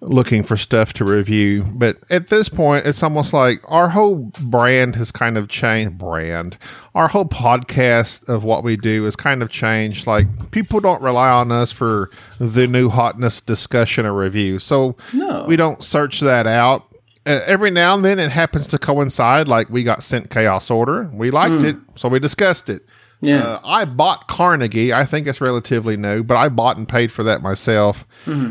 looking 0.07 0.43
for 0.43 0.55
stuff 0.57 0.93
to 0.93 1.03
review. 1.05 1.63
But 1.73 1.97
at 2.09 2.29
this 2.29 2.47
point, 2.49 2.85
it's 2.85 3.01
almost 3.03 3.33
like 3.33 3.59
our 3.65 3.89
whole 3.89 4.31
brand 4.43 4.95
has 4.95 5.11
kind 5.11 5.37
of 5.37 5.49
changed. 5.49 5.97
Brand, 5.97 6.57
our 6.93 7.07
whole 7.07 7.25
podcast 7.25 8.27
of 8.29 8.43
what 8.43 8.63
we 8.63 8.77
do 8.77 9.03
has 9.03 9.15
kind 9.15 9.41
of 9.41 9.49
changed. 9.49 10.07
Like 10.07 10.51
people 10.51 10.79
don't 10.79 11.01
rely 11.01 11.29
on 11.29 11.51
us 11.51 11.71
for 11.71 12.09
the 12.39 12.67
new 12.67 12.89
hotness 12.89 13.41
discussion 13.41 14.05
or 14.05 14.13
review, 14.13 14.59
so 14.59 14.95
No. 15.13 15.45
we 15.47 15.55
don't 15.55 15.83
search 15.83 16.19
that 16.21 16.47
out 16.47 16.83
uh, 17.25 17.39
every 17.47 17.71
now 17.71 17.95
and 17.95 18.05
then 18.05 18.19
it 18.19 18.31
happens 18.31 18.67
to 18.67 18.77
coincide. 18.77 19.47
Like 19.47 19.69
we 19.69 19.83
got 19.83 20.03
sent 20.03 20.29
Chaos 20.29 20.69
Order, 20.69 21.09
we 21.13 21.31
liked 21.31 21.63
it, 21.63 21.75
so 21.95 22.07
we 22.09 22.19
discussed 22.19 22.69
it. 22.69 22.83
Yeah. 23.21 23.43
Uh, 23.43 23.59
I 23.63 23.85
bought 23.85 24.27
Carnegie. 24.27 24.93
I 24.93 25.05
think 25.05 25.27
it's 25.27 25.41
relatively 25.41 25.97
new, 25.97 26.23
but 26.23 26.37
I 26.37 26.49
bought 26.49 26.77
and 26.77 26.87
paid 26.87 27.11
for 27.11 27.23
that 27.23 27.41
myself. 27.41 28.05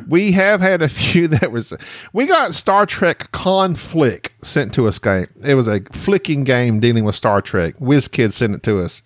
We 0.08 0.32
have 0.32 0.60
had 0.60 0.82
a 0.82 0.88
few 0.88 1.28
that 1.28 1.52
was. 1.52 1.72
We 2.12 2.26
got 2.26 2.54
Star 2.54 2.86
Trek 2.86 3.30
Conflict 3.32 4.32
sent 4.44 4.72
to 4.74 4.86
us. 4.88 4.98
Game. 4.98 5.26
It 5.44 5.54
was 5.54 5.68
a 5.68 5.80
flicking 5.92 6.44
game 6.44 6.80
dealing 6.80 7.04
with 7.04 7.16
Star 7.16 7.40
Trek. 7.40 7.76
WizKid 7.76 8.32
sent 8.32 8.54
it 8.54 8.62
to 8.64 8.80
us. 8.80 9.02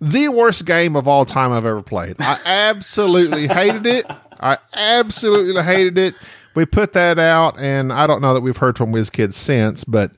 The 0.00 0.28
worst 0.28 0.64
game 0.64 0.96
of 0.96 1.06
all 1.06 1.26
time 1.26 1.52
I've 1.52 1.66
ever 1.66 1.82
played. 1.82 2.16
I 2.20 2.38
absolutely 2.46 3.46
hated 3.48 3.84
it. 3.86 4.06
I 4.40 4.56
absolutely 4.72 5.62
hated 5.62 5.98
it. 5.98 6.14
We 6.54 6.64
put 6.64 6.94
that 6.94 7.18
out, 7.18 7.58
and 7.60 7.92
I 7.92 8.06
don't 8.06 8.22
know 8.22 8.34
that 8.34 8.40
we've 8.40 8.56
heard 8.56 8.78
from 8.78 8.92
WizKids 8.92 9.34
since, 9.34 9.84
but 9.84 10.12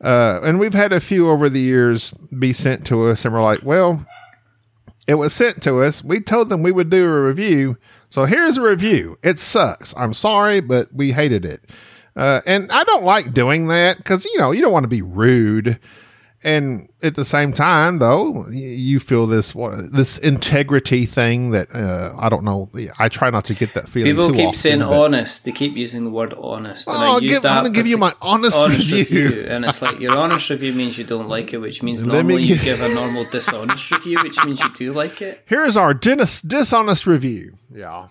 uh, 0.00 0.40
and 0.42 0.58
we've 0.58 0.74
had 0.74 0.92
a 0.92 1.00
few 1.00 1.30
over 1.30 1.48
the 1.48 1.60
years 1.60 2.12
be 2.38 2.52
sent 2.52 2.86
to 2.86 3.06
us, 3.06 3.24
and 3.24 3.32
we're 3.34 3.42
like, 3.42 3.62
well, 3.62 4.04
it 5.06 5.14
was 5.14 5.32
sent 5.32 5.62
to 5.62 5.82
us. 5.82 6.02
We 6.02 6.20
told 6.20 6.48
them 6.48 6.62
we 6.62 6.72
would 6.72 6.90
do 6.90 7.04
a 7.04 7.22
review. 7.22 7.76
So 8.10 8.24
here's 8.24 8.56
a 8.56 8.62
review. 8.62 9.18
It 9.22 9.40
sucks. 9.40 9.94
I'm 9.96 10.14
sorry, 10.14 10.60
but 10.60 10.92
we 10.92 11.12
hated 11.12 11.44
it. 11.44 11.62
Uh, 12.16 12.40
and 12.46 12.70
I 12.72 12.84
don't 12.84 13.04
like 13.04 13.34
doing 13.34 13.68
that 13.68 13.98
because, 13.98 14.24
you 14.24 14.38
know, 14.38 14.50
you 14.50 14.62
don't 14.62 14.72
want 14.72 14.84
to 14.84 14.88
be 14.88 15.02
rude. 15.02 15.78
And 16.44 16.88
at 17.02 17.14
the 17.14 17.24
same 17.24 17.52
time, 17.52 17.96
though, 17.96 18.46
you 18.50 19.00
feel 19.00 19.26
this 19.26 19.54
what, 19.54 19.92
this 19.92 20.18
integrity 20.18 21.06
thing 21.06 21.50
that 21.52 21.74
uh, 21.74 22.14
I 22.18 22.28
don't 22.28 22.44
know. 22.44 22.70
I 22.98 23.08
try 23.08 23.30
not 23.30 23.44
to 23.46 23.54
get 23.54 23.74
that 23.74 23.88
feeling. 23.88 24.14
People 24.14 24.30
keep 24.30 24.48
often, 24.48 24.58
saying 24.60 24.82
honest. 24.82 25.44
They 25.44 25.52
keep 25.52 25.74
using 25.76 26.04
the 26.04 26.10
word 26.10 26.34
honest. 26.34 26.86
And 26.88 26.96
Oh, 26.96 27.16
I 27.16 27.18
use 27.20 27.32
give- 27.32 27.42
that 27.42 27.52
I'm 27.52 27.64
gonna 27.64 27.74
give 27.74 27.86
you 27.86 27.96
my 27.96 28.12
honest 28.20 28.60
review. 28.60 29.46
And 29.48 29.64
it's 29.64 29.80
like 29.82 29.98
your 29.98 30.16
honest 30.16 30.50
review 30.50 30.72
means 30.74 30.98
you 30.98 31.04
don't 31.04 31.28
like 31.28 31.52
it, 31.54 31.58
which 31.58 31.82
means 31.82 32.04
Let 32.04 32.26
me 32.26 32.34
normally 32.34 32.42
you 32.44 32.54
give- 32.56 32.64
give 32.64 32.82
a 32.82 32.94
normal 32.94 33.24
dishonest 33.24 33.90
review, 33.90 34.18
which 34.22 34.36
means 34.44 34.60
you 34.60 34.72
do 34.74 34.92
like 34.92 35.22
it. 35.22 35.42
Here's 35.46 35.76
our 35.76 35.94
dis- 35.94 36.42
dishonest 36.42 37.06
review. 37.06 37.54
Yeah. 37.72 38.08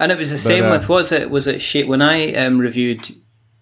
And 0.00 0.10
it 0.10 0.18
was 0.18 0.30
the 0.30 0.38
same 0.38 0.64
uh, 0.64 0.70
with 0.72 0.88
was 0.88 1.12
it 1.12 1.30
was 1.30 1.46
it 1.46 1.88
when 1.88 2.02
I 2.02 2.32
um, 2.32 2.58
reviewed 2.58 3.06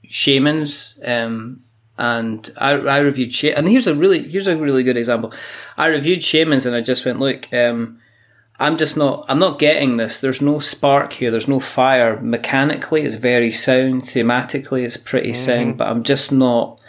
Shamans 0.09 0.99
um, 1.05 1.61
and 1.97 2.51
I, 2.59 2.73
I 2.73 2.99
reviewed 2.99 3.33
Sh- 3.33 3.45
and 3.57 3.69
here's 3.69 3.87
a 3.87 3.95
really 3.95 4.23
here's 4.23 4.47
a 4.47 4.57
really 4.57 4.83
good 4.83 4.97
example. 4.97 5.33
I 5.77 5.87
reviewed 5.87 6.23
Shamans 6.23 6.67
and 6.67 6.75
I 6.75 6.81
just 6.81 7.05
went 7.05 7.21
look. 7.21 7.53
Um, 7.53 8.01
I'm 8.59 8.77
just 8.77 8.97
not. 8.97 9.25
I'm 9.29 9.41
not 9.41 9.59
getting 9.59 9.97
this. 9.97 10.21
There's 10.21 10.41
no 10.41 10.59
spark 10.61 11.13
here. 11.15 11.31
There's 11.31 11.49
no 11.49 11.59
fire. 11.59 12.21
Mechanically, 12.21 13.03
it's 13.03 13.17
very 13.17 13.51
sound. 13.51 14.03
Thematically, 14.03 14.85
it's 14.85 14.97
pretty 14.97 15.35
sound. 15.35 15.77
But 15.79 15.89
I'm 15.89 16.05
just 16.05 16.33
not. 16.33 16.81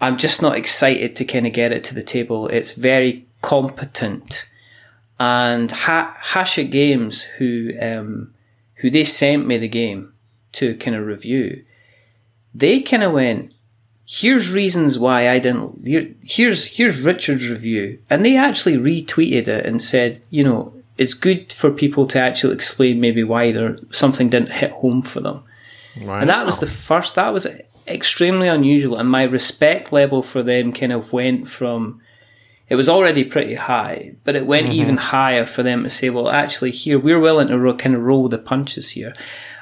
I'm 0.00 0.16
just 0.16 0.42
not 0.42 0.56
excited 0.56 1.14
to 1.16 1.24
kind 1.24 1.46
of 1.46 1.52
get 1.52 1.70
it 1.70 1.84
to 1.84 1.94
the 1.94 2.02
table. 2.02 2.48
It's 2.48 2.72
very 2.72 3.28
competent, 3.42 4.48
and 5.20 5.70
ha- 5.70 6.16
Hachette 6.20 6.72
Games, 6.72 7.22
who 7.22 7.72
um, 7.80 8.34
who 8.76 8.90
they 8.90 9.04
sent 9.04 9.46
me 9.46 9.58
the 9.58 9.68
game 9.68 10.12
to 10.52 10.74
kind 10.76 10.96
of 10.96 11.06
review, 11.06 11.64
they 12.52 12.80
kind 12.80 13.04
of 13.04 13.12
went, 13.12 13.52
"Here's 14.06 14.52
reasons 14.52 14.98
why 14.98 15.28
I 15.30 15.38
didn't." 15.38 15.86
Here, 15.86 16.08
here's 16.22 16.76
here's 16.76 17.00
Richard's 17.00 17.48
review, 17.48 17.98
and 18.10 18.24
they 18.24 18.36
actually 18.36 18.76
retweeted 18.76 19.48
it 19.48 19.66
and 19.66 19.82
said, 19.82 20.20
you 20.30 20.44
know, 20.44 20.72
it's 20.98 21.14
good 21.14 21.52
for 21.52 21.70
people 21.70 22.06
to 22.08 22.18
actually 22.18 22.54
explain 22.54 23.00
maybe 23.00 23.24
why 23.24 23.52
there 23.52 23.76
something 23.90 24.28
didn't 24.28 24.52
hit 24.52 24.70
home 24.70 25.02
for 25.02 25.20
them. 25.20 25.42
And 26.20 26.30
that 26.30 26.46
was 26.46 26.58
the 26.58 26.66
first. 26.66 27.14
That 27.14 27.32
was 27.32 27.46
extremely 27.86 28.48
unusual, 28.48 28.96
and 28.96 29.10
my 29.10 29.24
respect 29.24 29.92
level 29.92 30.22
for 30.22 30.42
them 30.42 30.72
kind 30.72 30.92
of 30.92 31.12
went 31.12 31.48
from. 31.48 32.00
It 32.68 32.76
was 32.76 32.88
already 32.88 33.24
pretty 33.24 33.54
high, 33.54 34.14
but 34.24 34.34
it 34.34 34.46
went 34.46 34.68
even 34.72 34.96
higher 34.96 35.44
for 35.44 35.62
them 35.62 35.82
to 35.84 35.90
say, 35.90 36.08
"Well, 36.08 36.30
actually, 36.30 36.70
here 36.70 36.98
we're 36.98 37.20
willing 37.20 37.48
to 37.48 37.74
kind 37.74 37.94
of 37.94 38.02
roll 38.02 38.28
the 38.28 38.38
punches 38.38 38.90
here," 38.90 39.14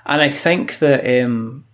and 0.07 0.21
I 0.21 0.29
think 0.29 0.79
that 0.79 1.25
um, 1.25 1.65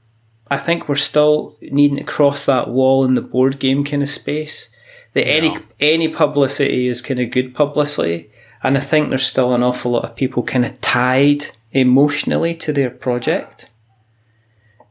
I 0.49 0.59
think 0.59 0.89
we're 0.89 0.97
still 0.97 1.57
needing 1.61 1.99
to 1.99 2.05
cross 2.05 2.47
that 2.47 2.69
wall 2.69 3.05
in 3.05 3.15
the 3.15 3.21
board 3.21 3.59
game 3.59 3.85
kind 3.85 4.03
of 4.03 4.09
space. 4.09 4.71
That 5.15 5.27
any 5.27 5.57
any 5.81 6.09
publicity 6.09 6.89
is 6.89 7.01
kind 7.01 7.21
of 7.21 7.31
good 7.31 7.55
publicity, 7.55 8.31
and 8.63 8.77
I 8.77 8.81
think 8.81 9.09
there's 9.09 9.27
still 9.27 9.55
an 9.55 9.63
awful 9.63 9.93
lot 9.93 10.05
of 10.05 10.17
people 10.17 10.43
kind 10.43 10.65
of 10.65 10.81
tied 10.81 11.47
emotionally 11.73 12.55
to 12.55 12.73
their 12.73 12.91
project 12.91 13.71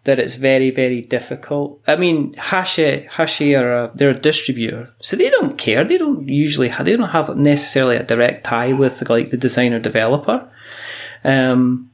that 0.06 0.20
it's 0.20 0.36
very, 0.36 0.70
very 0.70 1.01
difficult. 1.01 1.82
I 1.88 1.95
mean, 1.95 2.34
Hashi, 2.34 3.08
Hashi 3.12 3.56
are 3.56 3.86
a, 3.86 3.91
they're 3.93 4.12
a 4.12 4.20
distributor, 4.20 4.93
so 5.01 5.18
they 5.18 5.30
don't 5.32 5.58
care. 5.58 5.84
They 5.84 5.97
don't 5.97 6.30
usually 6.30 6.70
have, 6.70 6.86
they 6.86 6.95
don't 6.95 7.10
have 7.10 7.36
necessarily 7.36 7.97
a 7.97 8.03
direct 8.03 8.45
tie 8.45 8.72
with 8.72 9.08
like 9.10 9.32
the 9.32 9.38
designer 9.38 9.80
developer. 9.80 10.47
Um, 11.24 11.89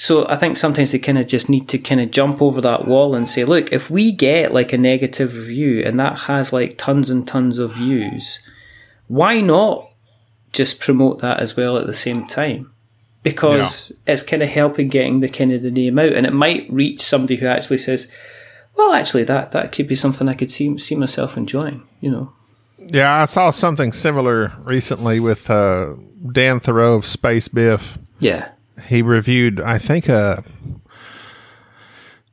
so 0.00 0.28
I 0.28 0.36
think 0.36 0.56
sometimes 0.56 0.92
they 0.92 1.00
kind 1.00 1.18
of 1.18 1.26
just 1.26 1.50
need 1.50 1.68
to 1.70 1.76
kind 1.76 2.00
of 2.00 2.12
jump 2.12 2.40
over 2.40 2.60
that 2.60 2.86
wall 2.86 3.16
and 3.16 3.28
say, 3.28 3.44
look, 3.44 3.72
if 3.72 3.90
we 3.90 4.12
get 4.12 4.54
like 4.54 4.72
a 4.72 4.78
negative 4.78 5.34
review 5.34 5.82
and 5.84 5.98
that 5.98 6.20
has 6.20 6.52
like 6.52 6.78
tons 6.78 7.10
and 7.10 7.26
tons 7.26 7.58
of 7.58 7.74
views, 7.74 8.48
why 9.08 9.40
not 9.40 9.90
just 10.52 10.78
promote 10.78 11.18
that 11.18 11.40
as 11.40 11.56
well 11.56 11.76
at 11.76 11.88
the 11.88 11.92
same 11.92 12.24
time 12.28 12.72
because 13.24 13.90
it's 14.06 14.22
kind 14.22 14.40
of 14.40 14.48
helping 14.48 14.86
getting 14.86 15.18
the 15.18 15.28
kind 15.28 15.50
of 15.50 15.62
the 15.62 15.70
name 15.72 15.98
out, 15.98 16.12
and 16.12 16.26
it 16.26 16.32
might 16.32 16.72
reach 16.72 17.00
somebody 17.00 17.34
who 17.34 17.46
actually 17.46 17.78
says, 17.78 18.08
"Well, 18.76 18.92
actually, 18.92 19.24
that 19.24 19.50
that 19.50 19.72
could 19.72 19.88
be 19.88 19.96
something 19.96 20.28
I 20.28 20.34
could 20.34 20.52
see 20.52 20.78
see 20.78 20.94
myself 20.94 21.36
enjoying." 21.36 21.82
You 22.00 22.12
know. 22.12 22.32
Yeah, 22.78 23.20
I 23.20 23.24
saw 23.24 23.50
something 23.50 23.92
similar 23.92 24.52
recently 24.62 25.18
with 25.18 25.50
uh, 25.50 25.94
Dan 26.30 26.60
Thurot 26.60 26.98
of 26.98 27.06
Space 27.06 27.48
Biff. 27.48 27.98
Yeah. 28.20 28.50
He 28.86 29.02
reviewed, 29.02 29.60
I 29.60 29.78
think, 29.78 30.08
uh, 30.08 30.36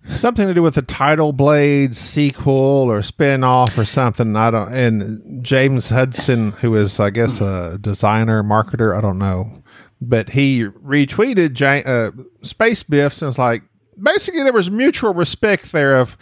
something 0.09 0.47
to 0.47 0.53
do 0.53 0.61
with 0.61 0.75
the 0.75 0.81
Tidal 0.81 1.33
Blades 1.33 1.97
sequel 1.97 2.53
or 2.91 3.01
spin-off 3.01 3.77
or 3.77 3.85
something. 3.85 4.35
I 4.35 4.51
don't. 4.51 4.73
And 4.73 5.43
James 5.43 5.89
Hudson, 5.89 6.51
who 6.53 6.75
is, 6.75 6.99
I 6.99 7.09
guess, 7.09 7.41
a 7.41 7.77
designer, 7.79 8.43
marketer, 8.43 8.95
I 8.95 9.01
don't 9.01 9.17
know, 9.17 9.63
but 9.99 10.29
he 10.31 10.65
retweeted 10.65 11.59
Ja- 11.59 11.89
uh, 11.91 12.11
Space 12.43 12.83
Biffs 12.83 13.21
and 13.21 13.27
was 13.27 13.39
like, 13.39 13.63
basically, 14.01 14.43
there 14.43 14.53
was 14.53 14.69
mutual 14.69 15.13
respect 15.13 15.71
there 15.71 15.95
of 15.95 16.17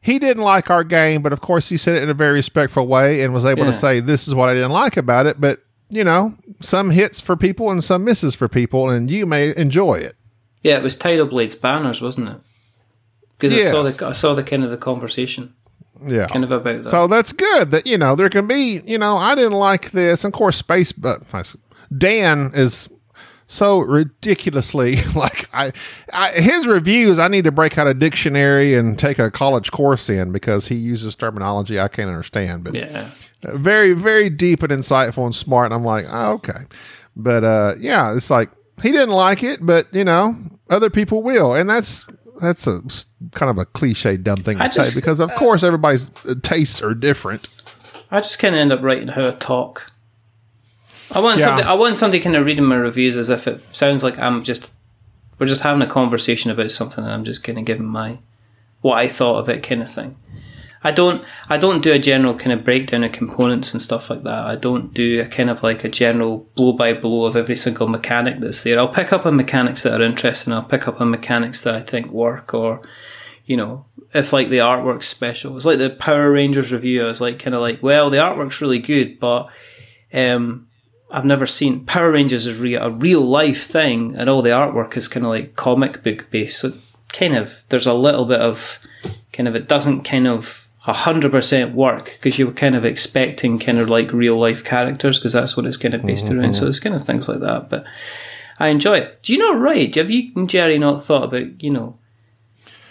he 0.00 0.20
didn't 0.20 0.44
like 0.44 0.70
our 0.70 0.84
game, 0.84 1.20
but 1.20 1.32
of 1.32 1.40
course 1.40 1.68
he 1.68 1.76
said 1.76 1.96
it 1.96 2.02
in 2.04 2.10
a 2.10 2.14
very 2.14 2.34
respectful 2.34 2.86
way 2.86 3.22
and 3.22 3.34
was 3.34 3.44
able 3.44 3.64
Yeah. 3.64 3.72
to 3.72 3.76
say, 3.76 3.98
"This 3.98 4.28
is 4.28 4.36
what 4.36 4.48
I 4.48 4.54
didn't 4.54 4.70
like 4.70 4.96
about 4.96 5.26
it." 5.26 5.40
But 5.40 5.64
you 5.88 6.04
know, 6.04 6.34
some 6.60 6.90
hits 6.90 7.20
for 7.20 7.36
people 7.36 7.70
and 7.70 7.82
some 7.82 8.04
misses 8.04 8.34
for 8.34 8.48
people, 8.48 8.90
and 8.90 9.10
you 9.10 9.26
may 9.26 9.54
enjoy 9.56 9.94
it. 9.94 10.16
Yeah, 10.62 10.76
it 10.76 10.82
was 10.82 10.96
Tidal 10.96 11.26
Blades 11.26 11.54
banners, 11.54 12.02
wasn't 12.02 12.28
it? 12.28 12.36
Because 13.38 13.52
I 13.52 13.60
saw 13.70 13.82
the 13.82 14.06
I 14.06 14.12
saw 14.12 14.34
the 14.34 14.42
kind 14.42 14.64
of 14.64 14.70
the 14.70 14.76
conversation 14.76 15.54
Yeah, 16.06 16.26
kind 16.26 16.42
of 16.42 16.50
about 16.50 16.82
that. 16.82 16.90
So 16.90 17.06
that's 17.06 17.32
good 17.32 17.70
that 17.70 17.86
you 17.86 17.98
know 17.98 18.16
there 18.16 18.30
can 18.30 18.46
be 18.46 18.82
you 18.84 18.98
know 18.98 19.16
I 19.16 19.34
didn't 19.34 19.58
like 19.58 19.90
this. 19.90 20.24
And 20.24 20.32
of 20.32 20.38
course, 20.38 20.56
space, 20.56 20.92
but 20.92 21.22
Dan 21.96 22.50
is 22.54 22.88
so 23.46 23.78
ridiculously 23.78 24.96
like 25.14 25.48
I, 25.52 25.72
I 26.12 26.32
his 26.32 26.66
reviews. 26.66 27.18
I 27.18 27.28
need 27.28 27.44
to 27.44 27.52
break 27.52 27.78
out 27.78 27.86
a 27.86 27.94
dictionary 27.94 28.74
and 28.74 28.98
take 28.98 29.18
a 29.18 29.30
college 29.30 29.70
course 29.70 30.08
in 30.08 30.32
because 30.32 30.68
he 30.68 30.74
uses 30.74 31.14
terminology 31.14 31.78
I 31.78 31.88
can't 31.88 32.08
understand. 32.08 32.64
But 32.64 32.74
yeah, 32.74 33.10
very 33.42 33.92
very 33.92 34.28
deep 34.30 34.62
and 34.62 34.72
insightful 34.72 35.24
and 35.24 35.34
smart. 35.34 35.66
And 35.66 35.74
I'm 35.74 35.84
like, 35.84 36.04
oh, 36.08 36.32
okay, 36.34 36.60
but 37.16 37.44
uh, 37.44 37.74
yeah, 37.78 38.14
it's 38.14 38.30
like 38.30 38.50
he 38.82 38.92
didn't 38.92 39.10
like 39.14 39.42
it, 39.42 39.64
but 39.64 39.86
you 39.92 40.04
know 40.04 40.36
other 40.70 40.90
people 40.90 41.22
will, 41.22 41.54
and 41.54 41.68
that's 41.70 42.06
that's 42.40 42.66
a 42.66 42.80
kind 43.32 43.48
of 43.50 43.56
a 43.58 43.64
cliche 43.64 44.16
dumb 44.18 44.36
thing 44.38 44.58
to 44.58 44.64
I 44.64 44.66
say 44.66 44.82
just- 44.82 44.94
because 44.94 45.20
of 45.20 45.34
course 45.36 45.62
everybody's 45.62 46.10
uh, 46.26 46.34
tastes 46.42 46.82
are 46.82 46.94
different. 46.94 47.48
I 48.10 48.20
just 48.20 48.38
kind 48.38 48.54
of 48.54 48.60
end 48.60 48.72
up 48.72 48.82
writing 48.82 49.08
how 49.08 49.28
I 49.28 49.32
talk. 49.32 49.90
I 51.10 51.20
want 51.20 51.38
Yeah. 51.40 51.46
somebody. 51.46 51.68
I 51.68 51.72
want 51.74 51.96
somebody 51.96 52.20
kind 52.22 52.36
of 52.36 52.44
reading 52.44 52.64
my 52.64 52.76
reviews 52.76 53.16
as 53.16 53.30
if 53.30 53.46
it 53.48 53.60
sounds 53.74 54.02
like 54.04 54.18
I'm 54.18 54.42
just 54.42 54.72
we're 55.38 55.46
just 55.46 55.62
having 55.62 55.82
a 55.82 55.86
conversation 55.90 56.50
about 56.50 56.70
something, 56.70 57.02
and 57.04 57.12
I'm 57.12 57.24
just 57.24 57.44
kind 57.44 57.58
of 57.58 57.64
giving 57.64 57.86
my 57.86 58.18
what 58.80 58.98
I 58.98 59.08
thought 59.08 59.38
of 59.38 59.48
it, 59.48 59.62
kind 59.62 59.82
of 59.82 59.90
thing. 59.90 60.16
I 60.86 60.92
don't. 60.92 61.24
I 61.48 61.58
don't 61.58 61.82
do 61.82 61.92
a 61.92 61.98
general 61.98 62.36
kind 62.36 62.52
of 62.52 62.62
breakdown 62.62 63.02
of 63.02 63.10
components 63.10 63.72
and 63.72 63.82
stuff 63.82 64.08
like 64.08 64.22
that. 64.22 64.46
I 64.46 64.54
don't 64.54 64.94
do 64.94 65.20
a 65.20 65.26
kind 65.26 65.50
of 65.50 65.64
like 65.64 65.82
a 65.82 65.88
general 65.88 66.48
blow 66.54 66.74
by 66.74 66.92
blow 66.92 67.24
of 67.24 67.34
every 67.34 67.56
single 67.56 67.88
mechanic 67.88 68.38
that's 68.38 68.62
there. 68.62 68.78
I'll 68.78 68.86
pick 68.86 69.12
up 69.12 69.26
on 69.26 69.34
mechanics 69.34 69.82
that 69.82 70.00
are 70.00 70.04
interesting. 70.04 70.52
I'll 70.52 70.62
pick 70.62 70.86
up 70.86 71.00
on 71.00 71.10
mechanics 71.10 71.62
that 71.62 71.74
I 71.74 71.82
think 71.82 72.12
work, 72.12 72.54
or 72.54 72.82
you 73.46 73.56
know, 73.56 73.84
if 74.14 74.32
like 74.32 74.48
the 74.48 74.58
artwork's 74.58 75.08
special. 75.08 75.56
It's 75.56 75.64
like 75.64 75.78
the 75.78 75.90
Power 75.90 76.30
Rangers 76.30 76.72
review. 76.72 77.02
I 77.02 77.08
was 77.08 77.20
like, 77.20 77.40
kind 77.40 77.56
of 77.56 77.62
like, 77.62 77.82
well, 77.82 78.08
the 78.08 78.18
artwork's 78.18 78.60
really 78.60 78.78
good, 78.78 79.18
but 79.18 79.48
um, 80.14 80.68
I've 81.10 81.24
never 81.24 81.46
seen 81.46 81.84
Power 81.84 82.12
Rangers 82.12 82.46
is 82.46 82.60
re- 82.60 82.74
a 82.74 82.90
real 82.90 83.22
life 83.22 83.64
thing, 83.66 84.14
and 84.14 84.30
all 84.30 84.40
the 84.40 84.50
artwork 84.50 84.96
is 84.96 85.08
kind 85.08 85.26
of 85.26 85.30
like 85.30 85.56
comic 85.56 86.04
book 86.04 86.30
based. 86.30 86.60
So 86.60 86.74
kind 87.12 87.34
of 87.34 87.64
there's 87.70 87.86
a 87.86 87.94
little 87.94 88.24
bit 88.24 88.40
of 88.40 88.78
kind 89.32 89.48
of 89.48 89.56
it 89.56 89.66
doesn't 89.66 90.02
kind 90.04 90.28
of 90.28 90.65
hundred 90.92 91.32
percent 91.32 91.74
work 91.74 92.04
because 92.04 92.38
you 92.38 92.46
were 92.46 92.52
kind 92.52 92.76
of 92.76 92.84
expecting 92.84 93.58
kind 93.58 93.78
of 93.78 93.88
like 93.88 94.12
real 94.12 94.38
life 94.38 94.62
characters 94.64 95.18
because 95.18 95.32
that's 95.32 95.56
what 95.56 95.66
it's 95.66 95.76
kind 95.76 95.94
of 95.94 96.04
based 96.04 96.30
around. 96.30 96.54
So 96.54 96.62
mm-hmm. 96.62 96.68
it's 96.68 96.78
kind 96.78 96.94
of 96.94 97.04
things 97.04 97.28
like 97.28 97.40
that, 97.40 97.68
but. 97.68 97.84
I 98.58 98.68
enjoy 98.68 98.98
it. 98.98 99.22
Do 99.22 99.34
you 99.34 99.38
know, 99.38 99.54
right? 99.54 99.94
Have 99.96 100.10
you 100.10 100.32
and 100.34 100.48
Jerry 100.48 100.78
not 100.78 101.04
thought 101.04 101.24
about, 101.24 101.62
you 101.62 101.70
know, 101.70 101.98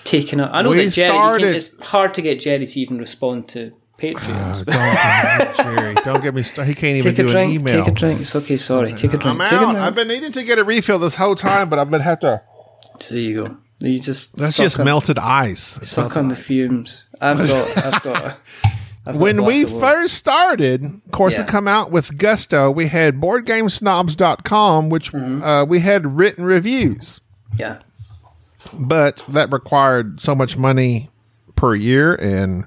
taking 0.03 0.39
up? 0.39 0.51
I 0.53 0.61
know 0.61 0.69
We 0.69 0.85
that 0.85 0.91
Jerry, 0.91 1.15
started- 1.15 1.55
it's 1.55 1.83
hard 1.87 2.13
to 2.15 2.21
get 2.21 2.39
Jerry 2.39 2.67
to 2.67 2.79
even 2.79 2.99
respond 2.99 3.49
to 3.49 3.73
Patreons. 3.97 4.61
Uh, 4.61 4.63
but 4.65 5.55
Don't, 5.63 5.75
Jerry, 5.75 5.93
don't 6.03 6.21
get 6.21 6.35
me 6.35 6.43
started. 6.43 6.69
He 6.69 6.75
can't 6.75 6.97
even 6.97 7.15
take 7.15 7.19
a 7.19 7.23
do 7.23 7.29
drink. 7.29 7.49
an 7.49 7.61
email. 7.61 7.83
Take 7.85 7.93
a 7.93 7.95
drink. 7.95 8.21
It's 8.21 8.35
okay. 8.35 8.57
Sorry. 8.57 8.93
Take 8.93 9.13
a 9.13 9.17
drink. 9.17 9.39
I'm 9.39 9.47
take 9.47 9.51
a 9.53 9.55
out. 9.55 9.71
drink. 9.71 9.77
I've 9.79 9.95
been 9.95 10.07
needing 10.07 10.31
to 10.33 10.43
get 10.43 10.59
a 10.59 10.63
refill 10.63 10.99
this 10.99 11.15
whole 11.15 11.35
time, 11.35 11.69
but 11.69 11.79
I've 11.79 11.89
been 11.89 12.01
have 12.01 12.19
to. 12.19 12.43
So 12.99 13.15
there 13.15 13.23
you 13.23 13.43
go. 13.43 13.57
You 13.79 13.99
just 13.99 14.37
That's 14.37 14.55
just 14.57 14.79
on, 14.79 14.85
melted 14.85 15.19
ice. 15.19 15.77
It's 15.77 15.91
suck 15.91 16.15
on 16.17 16.29
the 16.29 16.35
fumes. 16.35 17.07
I've 17.19 17.37
got. 17.37 17.77
I've 17.85 18.03
got. 18.03 18.23
A, 18.23 18.35
I've 19.07 19.13
got 19.13 19.15
when 19.17 19.43
we 19.43 19.65
first 19.65 20.15
started, 20.15 20.83
of 20.83 21.11
course, 21.11 21.33
Yeah. 21.33 21.41
we 21.41 21.47
come 21.47 21.67
out 21.67 21.91
with 21.91 22.17
Gusto. 22.17 22.71
We 22.71 22.87
had 22.87 23.19
boardgamesnobs.com, 23.21 24.89
which 24.89 25.11
Mm-hmm. 25.11 25.43
uh, 25.43 25.65
we 25.65 25.79
had 25.81 26.17
written 26.17 26.45
reviews, 26.45 27.21
yeah, 27.57 27.79
but 28.73 29.23
that 29.29 29.51
required 29.51 30.19
so 30.21 30.33
much 30.35 30.57
money 30.57 31.09
per 31.55 31.75
year, 31.75 32.15
and 32.15 32.65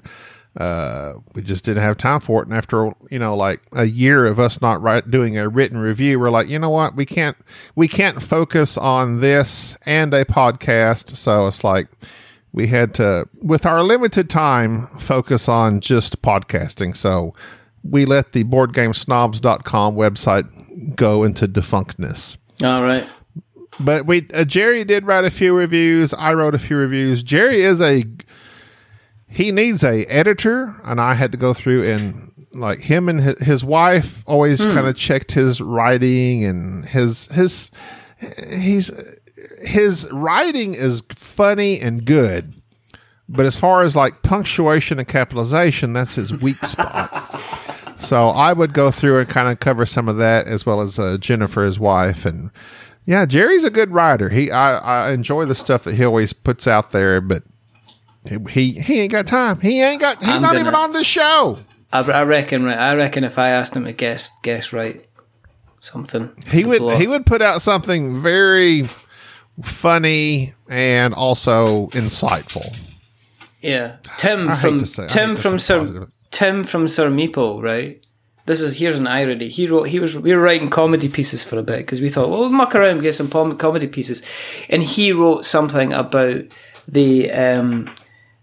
uh, 0.59 1.13
we 1.33 1.41
just 1.41 1.63
didn't 1.63 1.81
have 1.81 1.97
time 1.97 2.19
for 2.19 2.41
it. 2.41 2.47
And 2.47 2.55
after 2.55 2.91
you 3.09 3.17
know, 3.17 3.35
like 3.35 3.61
a 3.71 3.85
year 3.85 4.25
of 4.25 4.39
us 4.39 4.61
not 4.61 4.81
write, 4.81 5.09
doing 5.09 5.37
a 5.37 5.47
written 5.47 5.77
review, 5.77 6.19
we're 6.19 6.29
like, 6.29 6.49
you 6.49 6.59
know 6.59 6.69
what, 6.69 6.95
we 6.95 7.05
can't 7.05 7.37
we 7.75 7.87
can't 7.87 8.21
focus 8.21 8.77
on 8.77 9.21
this 9.21 9.77
and 9.85 10.13
a 10.13 10.25
podcast. 10.25 11.15
So 11.15 11.47
it's 11.47 11.63
like 11.63 11.87
we 12.51 12.67
had 12.67 12.93
to, 12.95 13.27
with 13.41 13.65
our 13.65 13.83
limited 13.83 14.29
time, 14.29 14.87
focus 14.99 15.47
on 15.47 15.79
just 15.79 16.21
podcasting. 16.21 16.97
So 16.97 17.33
we 17.83 18.05
let 18.05 18.33
the 18.33 18.43
boardgamesnobs.com 18.43 19.95
website 19.95 20.95
go 20.95 21.23
into 21.23 21.47
defunctness. 21.47 22.37
all 22.63 22.81
right. 22.83 23.07
But 23.79 24.05
we 24.05 24.27
uh, 24.33 24.43
Jerry 24.43 24.83
did 24.83 25.05
write 25.05 25.23
a 25.23 25.31
few 25.31 25.55
reviews. 25.55 26.13
I 26.13 26.33
wrote 26.33 26.53
a 26.53 26.59
few 26.59 26.75
reviews. 26.75 27.23
Jerry 27.23 27.61
is 27.61 27.79
a 27.81 28.03
he 29.29 29.51
needs 29.51 29.83
a 29.83 30.05
editor, 30.05 30.75
and 30.83 30.99
I 30.99 31.13
had 31.13 31.31
to 31.31 31.37
go 31.37 31.53
through 31.53 31.83
and 31.83 32.29
like 32.53 32.79
him 32.79 33.07
and 33.07 33.21
his, 33.21 33.39
his 33.39 33.63
wife 33.63 34.23
always 34.25 34.65
kind 34.65 34.87
of 34.87 34.95
checked 34.95 35.33
his 35.33 35.61
writing 35.61 36.43
and 36.43 36.83
his 36.83 37.27
his 37.27 37.69
he's 38.49 38.91
his 39.61 40.09
writing 40.11 40.73
is 40.73 41.03
funny 41.09 41.79
and 41.79 42.05
good. 42.05 42.53
But 43.27 43.45
as 43.45 43.59
far 43.59 43.83
as 43.83 43.95
like 43.95 44.23
punctuation 44.23 44.97
and 44.97 45.07
capitalization, 45.07 45.93
that's 45.93 46.15
his 46.15 46.33
weak 46.41 46.57
spot. 46.65 47.39
So 47.99 48.29
I 48.29 48.53
would 48.53 48.73
go 48.73 48.89
through 48.89 49.19
and 49.19 49.29
kind 49.29 49.49
of 49.49 49.59
cover 49.59 49.85
some 49.85 50.09
of 50.09 50.17
that, 50.17 50.47
as 50.47 50.65
well 50.65 50.81
as 50.81 50.97
uh, 50.97 51.17
Jennifer, 51.19 51.63
his 51.63 51.79
wife, 51.79 52.25
and 52.25 52.49
yeah, 53.05 53.25
Jerry's 53.25 53.63
a 53.63 53.69
good 53.69 53.91
writer. 53.91 54.29
He 54.29 54.49
I, 54.49 55.07
I 55.07 55.11
enjoy 55.11 55.45
the 55.45 55.55
stuff 55.55 55.83
that 55.83 55.95
he 55.95 56.05
always 56.05 56.33
puts 56.33 56.65
out 56.65 56.91
there, 56.91 57.21
but 57.21 57.43
he 58.49 58.73
he, 58.73 58.99
ain't 59.01 59.11
got 59.11 59.27
time. 59.27 59.59
He 59.61 59.81
ain't 59.81 60.01
got. 60.01 60.19
He's 60.21 60.29
I'm 60.29 60.41
not 60.41 60.49
gonna- 60.53 60.59
even 60.61 60.75
on 60.75 60.91
this 60.91 61.07
show. 61.07 61.59
I, 61.91 61.99
I 62.01 62.23
reckon. 62.23 62.63
Right. 62.63 62.77
I 62.77 62.95
reckon 62.95 63.23
if 63.23 63.39
I 63.39 63.49
asked 63.49 63.75
him 63.75 63.85
to 63.85 63.91
guess, 63.93 64.29
guess 64.43 64.71
right, 64.73 65.03
something 65.79 66.31
He 66.47 66.63
would 66.65 66.95
he 66.95 67.07
would 67.07 67.25
put 67.25 67.41
out 67.41 67.61
something 67.61 68.21
very 68.21 68.87
funny 69.63 70.53
and 70.69 71.13
also 71.13 71.87
insightful. 71.87 72.75
Yeah, 73.61 73.97
Tim 74.17 74.49
I 74.49 74.55
hate 74.55 74.61
from 74.69 74.79
to 74.79 74.85
say- 74.85 75.03
I 75.03 75.07
Tim 75.07 75.29
hate 75.29 75.35
to 75.35 75.41
from 75.41 75.59
say 75.59 75.73
Sir 75.73 75.79
positive. 75.79 76.11
Tim 76.31 76.63
from 76.63 76.87
Sir 76.87 77.09
Meeple, 77.09 77.61
right? 77.61 78.05
This 78.45 78.61
is 78.61 78.77
here's 78.79 78.97
an 78.97 79.05
irony. 79.07 79.49
He 79.49 79.67
wrote. 79.67 79.89
He 79.89 79.99
was. 79.99 80.17
We 80.17 80.33
were 80.33 80.41
writing 80.41 80.69
comedy 80.69 81.07
pieces 81.09 81.43
for 81.43 81.59
a 81.59 81.63
bit 81.63 81.77
because 81.79 82.01
we 82.01 82.09
thought, 82.09 82.29
well, 82.29 82.39
we'll 82.41 82.49
muck 82.49 82.73
around 82.73 82.89
and 82.91 83.01
get 83.01 83.13
some 83.13 83.29
pom- 83.29 83.57
comedy 83.57 83.85
pieces, 83.87 84.23
and 84.69 84.81
he 84.81 85.11
wrote 85.11 85.45
something 85.45 85.93
about 85.93 86.45
the 86.87 87.31
um, 87.31 87.89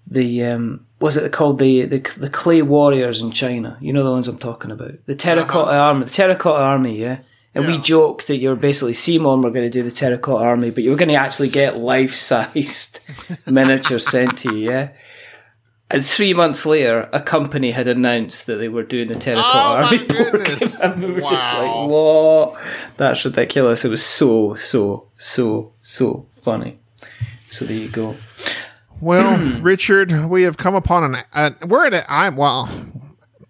the 0.06 0.44
um, 0.44 0.86
was 1.00 1.16
it 1.16 1.32
called 1.32 1.58
the, 1.58 1.84
the 1.84 1.98
the 2.16 2.30
clay 2.30 2.62
warriors 2.62 3.20
in 3.20 3.30
China? 3.32 3.76
You 3.80 3.92
know 3.92 4.04
the 4.04 4.10
ones 4.10 4.28
I'm 4.28 4.38
talking 4.38 4.70
about. 4.70 4.94
The 5.06 5.14
terracotta 5.14 5.76
army. 5.76 6.04
The 6.04 6.10
terracotta 6.10 6.62
army. 6.62 6.98
Yeah. 6.98 7.18
And 7.54 7.66
we 7.66 7.78
joked 7.78 8.26
that 8.26 8.36
you're 8.36 8.54
basically 8.54 8.92
Simon 8.92 9.40
were 9.40 9.50
going 9.50 9.64
to 9.64 9.70
do 9.70 9.82
the 9.82 9.90
terracotta 9.90 10.44
army, 10.44 10.70
but 10.70 10.84
you 10.84 10.90
were 10.90 10.96
going 10.96 11.08
to 11.08 11.14
actually 11.14 11.48
get 11.48 11.78
life 11.78 12.14
sized 12.14 13.00
miniature 13.46 13.98
sent 13.98 14.36
to 14.38 14.54
you. 14.54 14.70
Yeah. 14.70 14.90
And 15.90 16.04
three 16.04 16.34
months 16.34 16.66
later, 16.66 17.08
a 17.12 17.20
company 17.20 17.70
had 17.70 17.86
announced 17.86 18.46
that 18.46 18.56
they 18.56 18.68
were 18.68 18.82
doing 18.82 19.08
the 19.08 19.14
Terracotta 19.14 19.56
Oh, 19.56 19.84
Army 19.84 19.98
goodness. 20.06 20.76
And 20.80 21.02
we 21.02 21.12
were 21.12 21.20
just 21.20 21.54
like, 21.54 21.88
what? 21.88 22.60
That's 22.96 23.24
ridiculous. 23.24 23.84
It 23.84 23.90
was 23.90 24.04
so, 24.04 24.56
so, 24.56 25.08
so, 25.16 25.72
so 25.80 26.26
funny. 26.42 26.80
So 27.50 27.64
there 27.64 27.76
you 27.76 27.88
go. 27.88 28.16
Well, 29.00 29.60
Richard, 29.60 30.26
we 30.28 30.42
have 30.42 30.56
come 30.56 30.74
upon 30.74 31.14
an. 31.14 31.22
Uh, 31.32 31.50
we're 31.66 31.86
at 31.86 31.94
a. 31.94 32.10
I'm 32.12 32.36
well. 32.36 32.68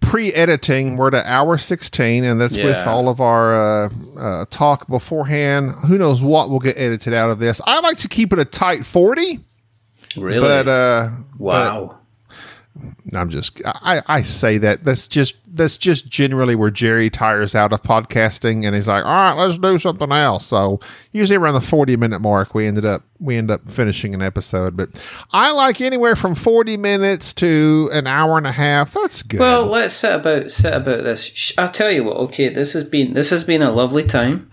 pre-editing, 0.01 0.97
we're 0.97 1.09
at 1.09 1.27
hour 1.27 1.59
sixteen, 1.59 2.23
and 2.25 2.41
that's 2.41 2.57
with 2.57 2.87
all 2.87 3.09
of 3.09 3.21
our 3.21 3.55
uh, 3.87 3.89
uh, 4.19 4.45
talk 4.51 4.87
beforehand. 4.89 5.73
Who 5.89 5.99
knows 5.99 6.23
what 6.23 6.49
will 6.49 6.61
get 6.61 6.77
edited 6.79 7.13
out 7.13 7.31
of 7.31 7.39
this? 7.41 7.61
I 7.67 7.81
like 7.81 7.97
to 7.99 8.09
keep 8.09 8.33
it 8.33 8.39
a 8.39 8.45
tight 8.45 8.85
forty, 8.87 9.41
Really? 10.17 10.41
but 10.41 10.69
uh, 10.69 11.11
wow. 11.39 11.99
I'm 13.15 13.31
just 13.31 13.61
I, 13.65 14.03
I 14.07 14.23
say 14.23 14.59
that 14.59 14.85
that's 14.85 15.09
just 15.09 15.37
that's 15.47 15.77
just 15.77 16.09
generally 16.09 16.55
where 16.55 16.71
Jerry 16.71 17.09
tires 17.09 17.55
out 17.55 17.73
of 17.73 17.83
podcasting 17.83 18.67
and 18.67 18.75
he's 18.75 18.89
like, 18.89 19.05
all 19.05 19.11
right, 19.13 19.33
let's 19.33 19.59
do 19.59 19.79
something 19.79 20.11
else. 20.13 20.47
So 20.47 20.81
usually 21.13 21.37
around 21.37 21.55
the 21.55 21.61
40 21.61 21.97
minute 21.97 22.21
mark, 22.21 22.55
we 22.55 22.67
ended 22.67 22.85
up 22.85 23.05
we 23.19 23.37
end 23.37 23.51
up 23.51 23.69
finishing 23.71 24.15
an 24.15 24.23
episode. 24.23 24.77
But 24.77 24.91
I 25.33 25.53
like 25.53 25.81
anywhere 25.81 26.17
from 26.17 26.35
40 26.35 26.77
minutes 26.77 27.33
to 27.35 27.89
an 27.93 28.07
hour 28.07 28.37
and 28.39 28.47
a 28.47 28.53
half. 28.53 28.93
That's 28.95 29.23
good. 29.23 29.41
Well, 29.41 29.67
let's 29.67 29.95
set 29.95 30.21
about 30.21 30.51
set 30.51 30.75
about 30.75 31.05
this. 31.05 31.55
I'll 31.57 31.69
tell 31.69 31.91
you 31.91 32.05
what. 32.05 32.17
Okay, 32.17 32.49
this 32.49 32.73
has 32.75 32.85
been 32.85 33.15
this 33.15 33.31
has 33.31 33.45
been 33.45 33.63
a 33.63 33.71
lovely 33.71 34.05
time. 34.05 34.51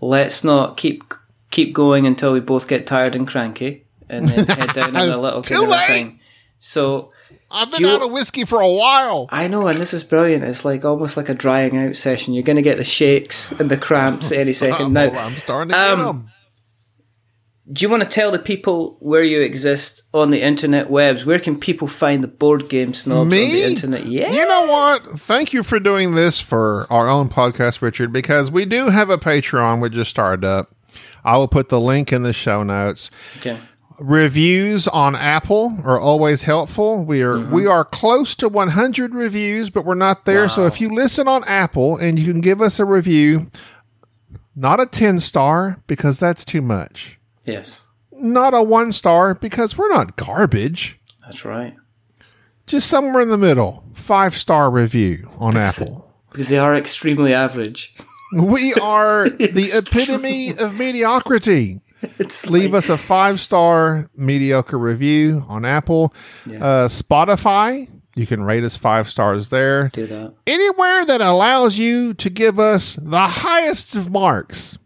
Let's 0.00 0.44
not 0.44 0.76
keep 0.76 1.14
keep 1.50 1.72
going 1.72 2.06
until 2.06 2.32
we 2.32 2.40
both 2.40 2.68
get 2.68 2.86
tired 2.86 3.14
and 3.16 3.26
cranky, 3.26 3.86
and 4.08 4.28
then 4.28 4.46
head 4.46 4.74
down 4.74 4.96
on 4.96 5.08
a 5.10 5.18
little 5.18 5.40
Too 5.40 5.54
kind 5.54 5.64
of 5.64 5.70
a 5.70 5.72
late. 5.72 5.86
thing. 5.86 6.20
So 6.58 7.12
I've 7.50 7.70
been 7.70 7.84
out 7.84 8.02
of 8.02 8.10
whiskey 8.10 8.44
for 8.44 8.60
a 8.60 8.70
while. 8.70 9.28
I 9.30 9.46
know, 9.48 9.66
and 9.68 9.78
this 9.78 9.94
is 9.94 10.02
brilliant. 10.02 10.42
It's 10.44 10.64
like 10.64 10.84
almost 10.84 11.16
like 11.16 11.28
a 11.28 11.34
drying 11.34 11.76
out 11.76 11.94
session. 11.96 12.34
You're 12.34 12.42
going 12.42 12.56
to 12.56 12.62
get 12.62 12.78
the 12.78 12.84
shakes 12.84 13.52
and 13.52 13.70
the 13.70 13.76
cramps 13.76 14.32
any 14.32 14.52
second 14.64 14.92
now. 14.92 15.10
Oh, 15.12 15.18
I'm 15.18 15.34
starting 15.34 15.68
to 15.70 15.74
get 15.74 15.90
um, 15.90 16.00
'em. 16.00 16.30
Do 17.72 17.82
you 17.82 17.88
want 17.88 18.02
to 18.02 18.08
tell 18.08 18.30
the 18.30 18.38
people 18.38 18.98
where 19.00 19.22
you 19.22 19.40
exist 19.40 20.02
on 20.12 20.30
the 20.30 20.42
internet 20.42 20.90
webs? 20.90 21.24
Where 21.24 21.38
can 21.38 21.58
people 21.58 21.88
find 21.88 22.22
the 22.22 22.28
board 22.28 22.68
game 22.68 22.92
snobs 22.92 23.20
on 23.20 23.28
Me? 23.30 23.52
the 23.52 23.62
internet? 23.68 24.04
Yeah. 24.04 24.30
You 24.32 24.46
know 24.46 24.66
what? 24.66 25.18
Thank 25.20 25.54
you 25.54 25.62
for 25.62 25.80
doing 25.80 26.14
this 26.14 26.42
for 26.42 26.86
our 26.90 27.08
own 27.08 27.30
podcast, 27.30 27.80
Richard, 27.80 28.12
because 28.12 28.50
we 28.50 28.66
do 28.66 28.88
have 28.90 29.08
a 29.08 29.16
Patreon 29.16 29.80
we 29.80 29.88
just 29.88 30.10
started 30.10 30.44
up. 30.44 30.74
I 31.24 31.38
will 31.38 31.48
put 31.48 31.70
the 31.70 31.80
link 31.80 32.12
in 32.12 32.22
the 32.22 32.34
show 32.34 32.62
notes. 32.62 33.10
Okay. 33.38 33.58
Reviews 33.98 34.88
on 34.88 35.14
Apple 35.14 35.78
are 35.84 36.00
always 36.00 36.42
helpful. 36.42 37.04
We 37.04 37.22
are 37.22 37.38
we 37.38 37.62
mm-hmm. 37.62 37.70
are 37.70 37.84
close 37.84 38.34
to 38.36 38.48
100 38.48 39.14
reviews, 39.14 39.70
but 39.70 39.84
we're 39.84 39.94
not 39.94 40.24
there. 40.24 40.48
So 40.48 40.66
if 40.66 40.80
you 40.80 40.92
listen 40.92 41.28
on 41.28 41.44
Apple 41.44 41.96
and 41.96 42.18
you 42.18 42.24
can 42.26 42.40
give 42.40 42.60
us 42.60 42.80
a 42.80 42.84
review, 42.84 43.50
not 44.56 44.80
a 44.80 44.86
10 44.86 45.20
star 45.20 45.80
because 45.86 46.18
that's 46.18 46.44
too 46.44 46.62
much. 46.62 47.18
Yes, 47.44 47.84
Not 48.10 48.54
a 48.54 48.62
1 48.62 48.92
star 48.92 49.34
because 49.34 49.76
we're 49.76 49.90
not 49.90 50.16
garbage. 50.16 50.98
that's 51.22 51.44
right. 51.44 51.74
Just 52.66 52.88
somewhere 52.88 53.22
in 53.22 53.28
the 53.28 53.38
middle. 53.38 53.84
5 53.92 54.36
star 54.36 54.70
review 54.70 55.30
on 55.38 55.56
Apple. 55.56 56.12
Because 56.30 56.48
they 56.48 56.58
are 56.58 56.74
extremely 56.74 57.34
average. 57.34 57.94
We 58.34 58.74
are 58.74 59.28
the 59.38 59.70
epitome 59.76 60.56
of 60.56 60.74
mediocrity. 60.74 61.80
It's 62.18 62.46
Leave 62.50 62.72
like- 62.72 62.78
us 62.84 62.88
a 62.88 62.96
five 62.98 63.40
star 63.40 64.08
mediocre 64.16 64.78
review 64.78 65.44
on 65.48 65.64
Apple. 65.64 66.12
Yeah. 66.46 66.64
Uh, 66.64 66.88
Spotify, 66.88 67.88
you 68.14 68.26
can 68.26 68.42
rate 68.44 68.64
us 68.64 68.76
five 68.76 69.08
stars 69.08 69.48
there. 69.48 69.88
do 69.92 70.06
that. 70.06 70.34
Anywhere 70.46 71.04
that 71.04 71.20
allows 71.20 71.78
you 71.78 72.14
to 72.14 72.30
give 72.30 72.58
us 72.60 72.96
the 73.00 73.26
highest 73.26 73.94
of 73.94 74.10
marks, 74.12 74.78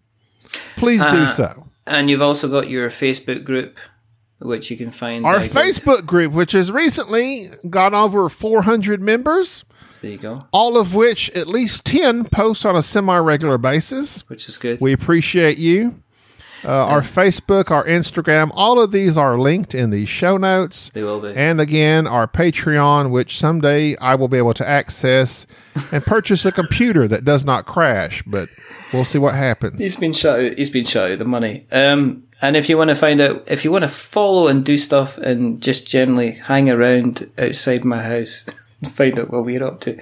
please 0.76 1.02
do 1.06 1.18
Uh, 1.18 1.26
so. 1.28 1.68
And 1.86 2.10
you've 2.10 2.22
also 2.22 2.48
got 2.48 2.68
your 2.68 2.90
Facebook 2.90 3.44
group, 3.44 3.78
which 4.40 4.70
you 4.70 4.76
can 4.76 4.90
find. 4.90 5.24
Our 5.26 5.40
Facebook 5.40 6.06
group, 6.06 6.32
which 6.32 6.52
has 6.52 6.70
recently 6.70 7.48
got 7.68 7.94
over 7.94 8.28
400 8.28 9.00
members, 9.02 9.64
There 10.00 10.10
you 10.12 10.18
go. 10.18 10.46
all 10.52 10.78
of 10.78 10.94
which 10.94 11.30
at 11.30 11.48
least 11.48 11.84
10 11.86 12.24
post 12.26 12.64
on 12.66 12.76
a 12.76 12.82
semi 12.82 13.16
regular 13.18 13.58
basis. 13.58 14.20
Which 14.28 14.48
is 14.48 14.56
good. 14.58 14.80
We 14.80 14.92
appreciate 14.92 15.58
you. 15.58 16.02
Uh, 16.64 16.86
Our 16.86 17.02
Facebook, 17.02 17.70
our 17.70 17.84
Instagram, 17.84 18.50
all 18.52 18.80
of 18.80 18.90
these 18.90 19.16
are 19.16 19.38
linked 19.38 19.74
in 19.74 19.90
the 19.90 20.06
show 20.06 20.36
notes. 20.36 20.90
they 20.92 21.02
will 21.02 21.20
be. 21.20 21.32
And 21.36 21.60
again, 21.60 22.06
our 22.06 22.26
Patreon, 22.26 23.10
which 23.10 23.38
someday 23.38 23.96
I 23.98 24.16
will 24.16 24.28
be 24.28 24.38
able 24.38 24.54
to 24.54 24.68
access 24.68 25.46
and 25.92 26.02
purchase 26.04 26.44
a 26.44 26.50
computer 26.52 27.06
that 27.08 27.24
does 27.24 27.44
not 27.44 27.64
crash, 27.64 28.22
but 28.26 28.48
we'll 28.92 29.04
see 29.04 29.18
what 29.18 29.34
happens. 29.34 29.80
He's 29.80 29.96
been 29.96 30.12
shut 30.12 30.40
out. 30.40 30.58
He's 30.58 30.70
been 30.70 30.84
shut 30.84 31.12
out 31.12 31.18
the 31.18 31.24
money. 31.24 31.66
Um, 31.70 32.24
and 32.42 32.56
if 32.56 32.68
you 32.68 32.76
want 32.76 32.90
to 32.90 32.96
find 32.96 33.20
out, 33.20 33.44
if 33.46 33.64
you 33.64 33.70
want 33.70 33.82
to 33.82 33.88
follow 33.88 34.48
and 34.48 34.64
do 34.64 34.78
stuff, 34.78 35.16
and 35.18 35.60
just 35.62 35.86
generally 35.86 36.32
hang 36.32 36.68
around 36.70 37.30
outside 37.38 37.84
my 37.84 38.02
house, 38.02 38.46
find 38.94 39.18
out 39.18 39.30
what 39.30 39.44
we're 39.44 39.62
up 39.64 39.80
to. 39.82 39.96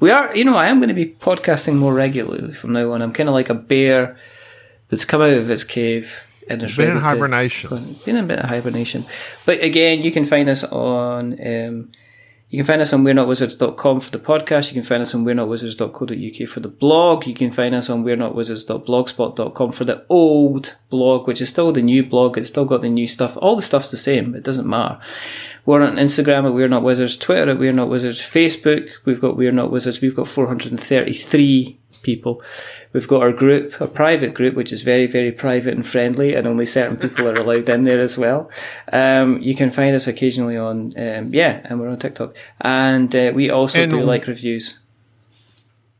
We 0.00 0.10
are, 0.10 0.34
you 0.34 0.44
know, 0.44 0.56
I 0.56 0.66
am 0.66 0.78
going 0.80 0.88
to 0.88 0.94
be 0.94 1.06
podcasting 1.06 1.76
more 1.76 1.94
regularly 1.94 2.52
from 2.54 2.72
now 2.72 2.90
on. 2.92 3.02
I'm 3.02 3.12
kind 3.12 3.28
of 3.28 3.34
like 3.36 3.50
a 3.50 3.54
bear 3.54 4.16
that's 4.92 5.06
come 5.06 5.22
out 5.22 5.32
of 5.32 5.50
its 5.50 5.64
cave 5.64 6.22
and 6.50 6.62
is 6.62 6.76
Been 6.76 6.88
in 6.90 6.94
to- 6.96 7.00
hibernation. 7.00 7.70
been 8.04 8.16
in 8.16 8.24
a 8.24 8.28
bit 8.28 8.38
of 8.40 8.48
hibernation. 8.50 9.06
But 9.46 9.62
again, 9.62 10.02
you 10.02 10.12
can 10.12 10.26
find 10.26 10.48
us 10.50 10.62
on 10.64 11.32
um, 11.44 11.90
you 12.50 12.58
can 12.58 12.66
find 12.66 12.82
us 12.82 12.92
on 12.92 13.02
we're 13.02 13.14
not 13.14 13.28
wizards.com 13.28 14.00
for 14.00 14.10
the 14.10 14.18
podcast. 14.18 14.68
You 14.68 14.74
can 14.74 14.82
find 14.82 15.00
us 15.02 15.14
on 15.14 15.24
we're 15.24 15.34
not 15.34 15.48
wizards.co.uk 15.48 16.48
for 16.48 16.60
the 16.60 16.68
blog. 16.68 17.26
You 17.26 17.32
can 17.32 17.50
find 17.50 17.74
us 17.74 17.88
on 17.88 18.02
we're 18.04 18.16
not 18.16 18.34
wizards.blogspot.com 18.34 19.72
for 19.72 19.84
the 19.84 20.04
old 20.10 20.76
blog, 20.90 21.26
which 21.26 21.40
is 21.40 21.48
still 21.48 21.72
the 21.72 21.80
new 21.80 22.02
blog. 22.04 22.36
It's 22.36 22.48
still 22.50 22.66
got 22.66 22.82
the 22.82 22.90
new 22.90 23.06
stuff. 23.06 23.38
All 23.40 23.56
the 23.56 23.62
stuff's 23.62 23.90
the 23.90 23.96
same. 23.96 24.34
It 24.34 24.42
doesn't 24.44 24.68
matter. 24.68 24.98
We're 25.64 25.80
on 25.80 25.96
Instagram 25.96 26.44
at 26.44 26.52
We're 26.54 26.68
Not 26.68 26.82
Wizards, 26.82 27.16
Twitter 27.16 27.52
at 27.52 27.58
We're 27.58 27.72
Not 27.72 27.88
Wizards, 27.88 28.20
Facebook, 28.20 28.90
we've 29.04 29.20
got 29.20 29.36
We're 29.36 29.52
Not 29.52 29.70
Wizards, 29.70 30.00
we've 30.00 30.14
got 30.16 30.26
433 30.28 31.78
people. 32.02 32.42
We've 32.92 33.08
got 33.08 33.22
our 33.22 33.32
group, 33.32 33.80
a 33.80 33.86
private 33.86 34.34
group, 34.34 34.54
which 34.54 34.72
is 34.72 34.82
very, 34.82 35.06
very 35.06 35.32
private 35.32 35.74
and 35.74 35.86
friendly, 35.86 36.34
and 36.34 36.46
only 36.46 36.66
certain 36.66 36.96
people 36.96 37.28
are 37.28 37.34
allowed 37.34 37.68
in 37.68 37.84
there 37.84 38.00
as 38.00 38.16
well. 38.18 38.50
Um, 38.92 39.40
you 39.40 39.54
can 39.54 39.70
find 39.70 39.94
us 39.94 40.06
occasionally 40.06 40.56
on, 40.56 40.92
um, 40.96 41.32
yeah, 41.34 41.60
and 41.64 41.80
we're 41.80 41.88
on 41.88 41.98
TikTok. 41.98 42.34
And 42.60 43.14
uh, 43.14 43.32
we 43.34 43.50
also 43.50 43.82
And- 43.82 43.92
do 43.92 44.00
like 44.02 44.26
reviews. 44.26 44.78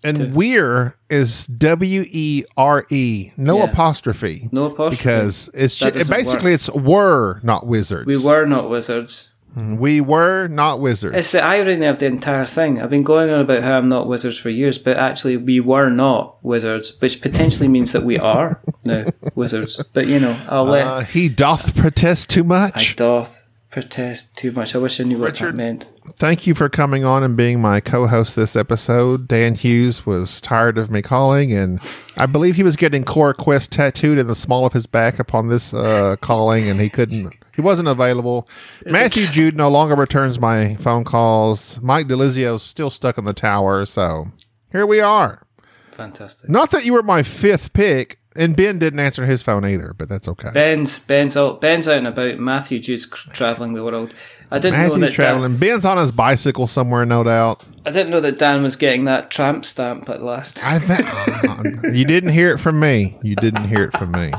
And 0.04 0.34
we're 0.34 0.96
is 1.08 1.46
W 1.46 2.04
E 2.10 2.44
R 2.56 2.84
E, 2.90 3.30
no 3.36 3.58
Yeah. 3.58 3.64
apostrophe. 3.70 4.48
No 4.50 4.64
apostrophe. 4.64 4.96
Because 4.96 5.48
it's 5.54 5.76
just, 5.76 6.10
basically 6.10 6.50
work. 6.50 6.54
it's 6.54 6.68
were 6.70 7.40
not 7.44 7.68
wizards. 7.68 8.06
We 8.08 8.18
were 8.18 8.44
not 8.44 8.68
wizards. 8.68 9.31
We 9.54 10.00
were 10.00 10.48
not 10.48 10.80
wizards. 10.80 11.16
It's 11.16 11.32
the 11.32 11.42
irony 11.42 11.84
of 11.86 11.98
the 11.98 12.06
entire 12.06 12.46
thing. 12.46 12.80
I've 12.80 12.90
been 12.90 13.02
going 13.02 13.28
on 13.30 13.40
about 13.40 13.62
how 13.62 13.78
I'm 13.78 13.88
not 13.88 14.06
wizards 14.06 14.38
for 14.38 14.48
years, 14.48 14.78
but 14.78 14.96
actually 14.96 15.36
we 15.36 15.60
were 15.60 15.90
not 15.90 16.42
wizards, 16.42 16.98
which 17.00 17.20
potentially 17.20 17.68
means 17.68 17.92
that 17.92 18.02
we 18.02 18.18
are 18.18 18.62
now 18.84 19.06
wizards. 19.34 19.82
But 19.92 20.06
you 20.06 20.20
know, 20.20 20.38
I'll 20.48 20.64
let 20.64 20.86
uh, 20.86 21.00
he 21.00 21.28
doth 21.28 21.76
protest 21.76 22.30
too 22.30 22.44
much. 22.44 22.92
I 22.92 22.94
doth 22.96 23.46
protest 23.70 24.36
too 24.36 24.52
much. 24.52 24.74
I 24.74 24.78
wish 24.78 25.00
I 25.00 25.04
knew 25.04 25.18
what 25.18 25.34
that 25.34 25.40
Richard. 25.40 25.54
meant. 25.54 25.90
Thank 26.16 26.46
you 26.46 26.54
for 26.54 26.68
coming 26.68 27.04
on 27.04 27.22
and 27.22 27.36
being 27.36 27.60
my 27.60 27.80
co-host 27.80 28.36
this 28.36 28.54
episode. 28.54 29.26
Dan 29.26 29.54
Hughes 29.54 30.04
was 30.06 30.40
tired 30.40 30.78
of 30.78 30.90
me 30.90 31.02
calling, 31.02 31.52
and 31.52 31.80
I 32.16 32.26
believe 32.26 32.56
he 32.56 32.62
was 32.62 32.76
getting 32.76 33.04
Cora 33.04 33.34
Quest 33.34 33.72
tattooed 33.72 34.18
in 34.18 34.26
the 34.26 34.34
small 34.34 34.66
of 34.66 34.72
his 34.72 34.86
back 34.86 35.18
upon 35.18 35.48
this 35.48 35.74
uh, 35.74 36.16
calling, 36.20 36.68
and 36.68 36.80
he 36.80 36.88
couldn't. 36.88 37.34
He 37.54 37.60
wasn't 37.60 37.88
available. 37.88 38.48
Matthew 38.84 39.26
Jude 39.26 39.56
no 39.56 39.68
longer 39.68 39.94
returns 39.94 40.40
my 40.40 40.74
phone 40.76 41.04
calls. 41.04 41.78
Mike 41.82 42.08
DiLisio's 42.08 42.62
still 42.62 42.90
stuck 42.90 43.18
in 43.18 43.24
the 43.24 43.34
tower, 43.34 43.84
so 43.84 44.28
here 44.70 44.86
we 44.86 45.00
are. 45.00 45.46
Fantastic. 45.90 46.48
Not 46.48 46.70
that 46.70 46.84
you 46.84 46.94
were 46.94 47.02
my 47.02 47.22
fifth 47.22 47.74
pick, 47.74 48.18
and 48.34 48.56
Ben 48.56 48.78
didn't 48.78 49.00
answer 49.00 49.26
his 49.26 49.42
phone 49.42 49.66
either, 49.66 49.94
but 49.96 50.08
that's 50.08 50.26
okay. 50.26 50.48
Ben's 50.54 50.98
Ben's 50.98 51.36
out 51.36 51.60
Ben's 51.60 51.86
out 51.86 51.98
and 51.98 52.06
about. 52.06 52.38
Matthew 52.38 52.78
Jude's 52.78 53.06
traveling 53.06 53.74
the 53.74 53.84
world. 53.84 54.14
I 54.50 54.58
didn't 54.58 54.78
know 54.78 54.88
Matthew's 54.88 55.00
that 55.00 55.06
Dan, 55.06 55.14
traveling. 55.14 55.56
Ben's 55.58 55.84
on 55.84 55.98
his 55.98 56.12
bicycle 56.12 56.66
somewhere, 56.66 57.04
no 57.04 57.22
doubt. 57.24 57.64
I 57.84 57.90
didn't 57.90 58.10
know 58.10 58.20
that 58.20 58.38
Dan 58.38 58.62
was 58.62 58.76
getting 58.76 59.04
that 59.04 59.30
tramp 59.30 59.64
stamp 59.66 60.08
at 60.08 60.22
last. 60.22 60.64
I 60.64 60.78
think 60.78 61.06
oh, 61.84 61.90
you 61.90 62.04
didn't 62.06 62.30
hear 62.30 62.50
it 62.52 62.58
from 62.58 62.80
me. 62.80 63.18
You 63.22 63.36
didn't 63.36 63.68
hear 63.68 63.84
it 63.84 63.96
from 63.96 64.12
me. 64.12 64.32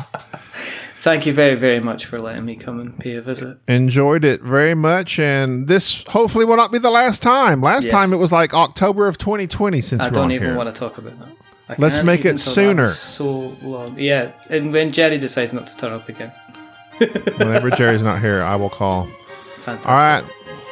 Thank 1.03 1.25
you 1.25 1.33
very 1.33 1.55
very 1.55 1.81
much 1.81 2.05
for 2.05 2.17
letting 2.17 2.45
me 2.45 2.55
come 2.55 2.79
and 2.79 2.97
pay 2.97 3.15
a 3.15 3.21
visit. 3.21 3.57
Enjoyed 3.67 4.23
it 4.23 4.41
very 4.41 4.73
much, 4.73 5.19
and 5.19 5.67
this 5.67 6.01
hopefully 6.07 6.45
will 6.45 6.55
not 6.55 6.71
be 6.71 6.77
the 6.79 6.89
last 6.89 7.21
time. 7.21 7.61
Last 7.61 7.83
Yes. 7.83 7.91
time 7.91 8.13
it 8.13 8.17
was 8.17 8.31
like 8.31 8.53
October 8.53 9.09
of 9.09 9.17
2020 9.17 9.81
since 9.81 10.01
I 10.01 10.05
we're 10.05 10.11
don't 10.11 10.31
even 10.31 10.47
here. 10.47 10.55
want 10.55 10.73
to 10.73 10.79
talk 10.79 10.97
about 10.97 11.19
that. 11.19 11.27
I 11.67 11.75
Let's 11.77 12.01
make 12.03 12.23
it 12.23 12.39
sooner. 12.39 12.87
So 12.87 13.53
long, 13.61 13.99
yeah. 13.99 14.31
And 14.49 14.71
when 14.71 14.93
Jerry 14.93 15.17
decides 15.17 15.51
not 15.51 15.67
to 15.67 15.75
turn 15.75 15.91
up 15.91 16.07
again, 16.07 16.31
Whenever 17.37 17.69
Jerry's 17.71 18.01
not 18.03 18.21
here, 18.21 18.41
I 18.41 18.55
will 18.55 18.69
call. 18.69 19.07
fantastic. 19.57 19.89
All 19.89 19.95
right. 19.97 20.23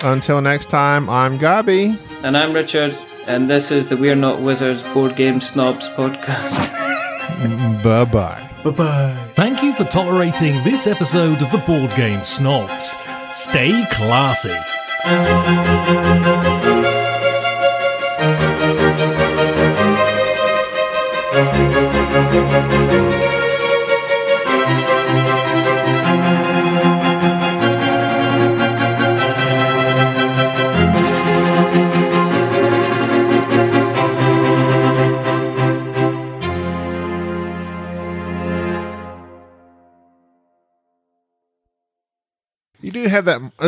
Until 0.06 0.40
next 0.40 0.70
time, 0.70 1.10
I'm 1.10 1.40
Gabi. 1.40 1.98
And 2.24 2.38
I'm 2.38 2.54
Richard, 2.54 2.96
and 3.28 3.50
this 3.50 3.70
is 3.70 3.88
the 3.88 3.98
We're 3.98 4.16
Not 4.16 4.40
Wizards 4.42 4.84
Board 4.94 5.16
Game 5.18 5.42
Snobs 5.42 5.90
podcast. 5.90 6.78
Bye 7.84 8.06
bye. 8.06 8.50
Bye 8.64 8.70
bye. 8.72 9.28
Thank 9.36 9.64
you 9.64 9.74
for 9.74 9.84
tolerating 9.86 10.64
this 10.64 10.88
episode 10.88 11.42
of 11.42 11.52
the 11.52 11.58
Board 11.60 11.94
Game 11.96 12.24
Snobs. 12.24 12.98
Stay 13.32 13.86
classy. 13.92 14.56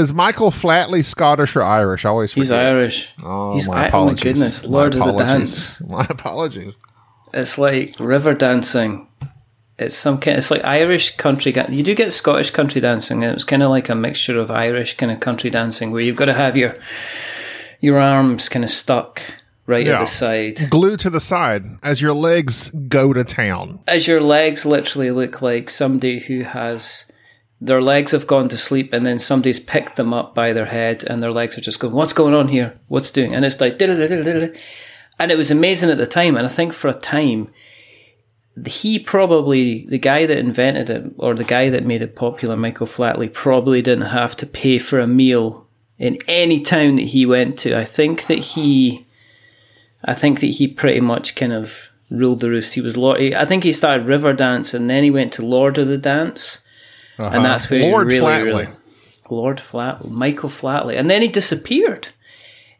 Is 0.03 0.13
Michael 0.13 0.51
Flatley 0.51 1.03
Scottish 1.03 1.55
or 1.55 1.63
Irish? 1.63 2.03
I 2.05 2.09
always 2.09 2.31
forget. 2.34 2.43
He's 2.43 2.51
Irish. 2.51 3.13
Oh, 3.23 3.53
He's 3.53 3.67
my 3.69 3.73
I- 3.73 3.77
oh 3.77 3.81
my 3.81 3.88
apologies. 3.88 4.23
goodness, 4.23 4.67
My 4.67 4.77
Lord 4.77 4.95
of 4.95 5.05
the. 5.17 5.23
Dance. 5.23 5.81
My 5.89 6.05
apologies. 6.09 6.73
It's 7.34 7.57
like 7.57 7.95
river 7.99 8.34
dancing. 8.34 9.07
It's 9.80 9.95
some 9.95 10.19
kind. 10.19 10.38
It's 10.38 10.51
like 10.51 10.63
Irish 10.65 11.15
country. 11.17 11.53
You 11.69 11.84
do 11.84 11.95
get 11.95 12.13
Scottish 12.13 12.51
country 12.51 12.80
dancing. 12.81 13.23
And 13.23 13.31
it 13.31 13.34
was 13.34 13.43
kind 13.43 13.63
of 13.63 13.69
like 13.71 13.89
a 13.89 13.95
mixture 13.95 14.39
of 14.39 14.51
Irish 14.51 14.97
kind 14.97 15.11
of 15.11 15.19
country 15.19 15.49
dancing, 15.49 15.91
where 15.91 16.01
you've 16.01 16.15
got 16.17 16.25
to 16.25 16.34
have 16.34 16.55
your 16.57 16.75
your 17.80 17.99
arms 17.99 18.49
kind 18.49 18.63
of 18.63 18.69
stuck 18.71 19.21
right 19.65 19.85
Yeah. 19.85 19.95
at 19.95 19.99
the 20.01 20.05
side, 20.07 20.69
Glued 20.69 20.99
to 21.01 21.09
the 21.09 21.19
side 21.19 21.63
as 21.81 22.01
your 22.01 22.13
legs 22.13 22.69
go 22.88 23.13
to 23.13 23.23
town. 23.23 23.80
as 23.88 24.07
your 24.07 24.21
legs 24.21 24.65
literally 24.65 25.09
look 25.11 25.41
like 25.41 25.69
somebody 25.69 26.19
who 26.19 26.43
has 26.43 27.11
their 27.65 27.81
legs 27.81 28.11
have 28.11 28.27
gone 28.27 28.49
to 28.49 28.57
sleep, 28.57 28.91
and 28.91 29.06
then 29.06 29.19
somebody's 29.19 29.60
picked 29.60 29.95
them 29.95 30.14
up 30.14 30.35
by 30.35 30.52
their 30.52 30.65
head, 30.65 31.03
and 31.03 31.23
their 31.23 31.31
legs 31.31 31.57
are 31.57 31.61
just 31.61 31.80
going, 31.80 31.94
"What's 31.94 32.14
going 32.14 32.34
on 32.34 32.49
here? 32.49 32.73
What's 32.90 33.11
doing?" 33.11 33.34
And 33.34 33.45
it's 33.45 33.61
like, 33.61 33.81
and 33.81 35.31
it 35.31 35.38
was 35.38 35.49
amazing 35.49 35.90
at 35.90 35.98
the 35.98 36.06
time. 36.06 36.35
And 36.35 36.45
I 36.45 36.49
think 36.49 36.73
for 36.73 36.90
a 36.90 36.94
time, 36.94 37.49
he 38.65 38.99
probably 38.99 39.85
the 39.88 39.98
guy 39.98 40.26
that 40.26 40.38
invented 40.38 40.90
it 40.90 41.14
or 41.18 41.34
the 41.34 41.44
guy 41.45 41.69
that 41.69 41.85
made 41.85 42.02
it 42.02 42.15
popular, 42.15 42.57
Michael 42.57 42.88
Flatley, 42.88 43.31
probably 43.31 43.81
didn't 43.81 44.07
have 44.07 44.35
to 44.38 44.45
pay 44.45 44.77
for 44.77 44.99
a 44.99 45.07
meal 45.07 45.65
in 45.98 46.18
any 46.27 46.60
town 46.60 46.98
that 46.98 47.07
he 47.07 47.26
went 47.26 47.57
to. 47.60 47.77
I 47.77 47.85
think 47.85 48.27
that 48.27 48.40
he, 48.40 49.06
I 50.03 50.14
think 50.14 50.41
that 50.41 50.48
he 50.48 50.68
pretty 50.68 50.99
much 50.99 51.35
kind 51.35 51.53
of 51.53 51.91
ruled 52.11 52.41
the 52.41 52.49
roost. 52.49 52.73
He 52.73 52.81
was. 52.81 52.98
I 52.98 53.45
think 53.45 53.64
he 53.64 53.73
started 53.73 54.06
River 54.06 54.34
Dance 54.34 54.73
and 54.73 54.90
then 54.90 55.03
he 55.03 55.11
went 55.11 55.31
to 55.34 55.45
Lord 55.45 55.77
of 55.77 55.88
the 55.88 55.98
Dance, 55.98 56.62
and 57.18 57.44
that's 57.45 57.69
where 57.69 57.80
Uh-huh. 57.81 57.90
Lord 57.91 58.07
really, 58.11 58.22
Flatley. 58.31 58.44
really 58.44 58.68
Lord 59.30 59.57
Flatley, 59.57 60.10
Michael 60.11 60.49
Flatley, 60.49 60.98
and 60.98 61.10
then 61.10 61.22
he 61.22 61.27
disappeared. 61.27 62.10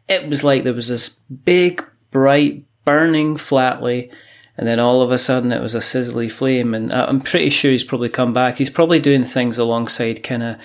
It 0.08 0.28
was 0.28 0.44
like 0.44 0.64
there 0.64 0.72
was 0.74 0.88
this 0.88 1.08
big, 1.44 1.82
bright, 2.10 2.64
burning 2.84 3.36
Flatley, 3.36 4.10
and 4.58 4.66
then 4.68 4.78
all 4.78 5.00
of 5.02 5.10
a 5.10 5.18
sudden 5.18 5.50
it 5.52 5.62
was 5.62 5.74
a 5.74 5.78
sizzly 5.80 6.30
flame. 6.30 6.74
And 6.74 6.92
I- 6.92 7.06
I'm 7.06 7.20
pretty 7.20 7.50
sure 7.50 7.70
he's 7.70 7.82
probably 7.84 8.08
come 8.10 8.32
back. 8.32 8.58
He's 8.58 8.70
probably 8.70 9.00
doing 9.00 9.24
things 9.24 9.56
alongside 9.58 10.22
kind 10.22 10.42
of 10.42 10.56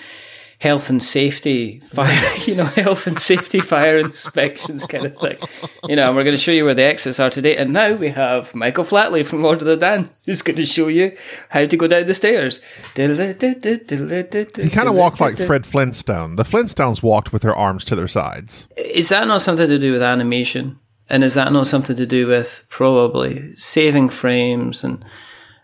health 0.60 0.90
and 0.90 1.02
safety 1.02 1.80
fire, 1.80 2.36
you 2.44 2.54
know, 2.54 2.66
health 2.66 3.06
and 3.06 3.18
safety 3.18 3.60
fire 3.60 3.98
inspections 3.98 4.84
kind 4.84 5.06
of 5.06 5.16
thing. 5.16 5.38
You 5.88 5.96
know, 5.96 6.08
and 6.08 6.16
we're 6.16 6.24
going 6.24 6.36
to 6.36 6.42
show 6.42 6.52
you 6.52 6.66
where 6.66 6.74
the 6.74 6.82
exits 6.82 7.18
are 7.18 7.30
today. 7.30 7.56
And 7.56 7.72
now 7.72 7.94
we 7.94 8.10
have 8.10 8.54
Michael 8.54 8.84
Flatley 8.84 9.24
from 9.26 9.42
Lord 9.42 9.62
of 9.62 9.66
the 9.66 9.76
Dance 9.76 10.10
who's 10.26 10.42
going 10.42 10.56
to 10.56 10.66
show 10.66 10.88
you 10.88 11.16
how 11.48 11.64
to 11.64 11.76
go 11.76 11.86
down 11.86 12.06
the 12.06 12.14
stairs. 12.14 12.62
He 12.94 14.70
kind 14.70 14.88
of 14.88 14.94
walked 14.94 15.20
like 15.20 15.38
Fred 15.38 15.64
Flintstone. 15.64 16.36
The 16.36 16.44
Flintstones 16.44 17.02
walked 17.02 17.32
with 17.32 17.42
their 17.42 17.56
arms 17.56 17.84
to 17.86 17.96
their 17.96 18.08
sides. 18.08 18.66
Is 18.76 19.08
that 19.08 19.26
not 19.26 19.42
something 19.42 19.66
to 19.66 19.78
do 19.78 19.92
with 19.92 20.02
animation? 20.02 20.78
And 21.08 21.24
is 21.24 21.34
that 21.34 21.52
not 21.52 21.66
something 21.66 21.96
to 21.96 22.06
do 22.06 22.26
with 22.26 22.66
probably 22.68 23.56
saving 23.56 24.10
frames 24.10 24.84
and 24.84 25.04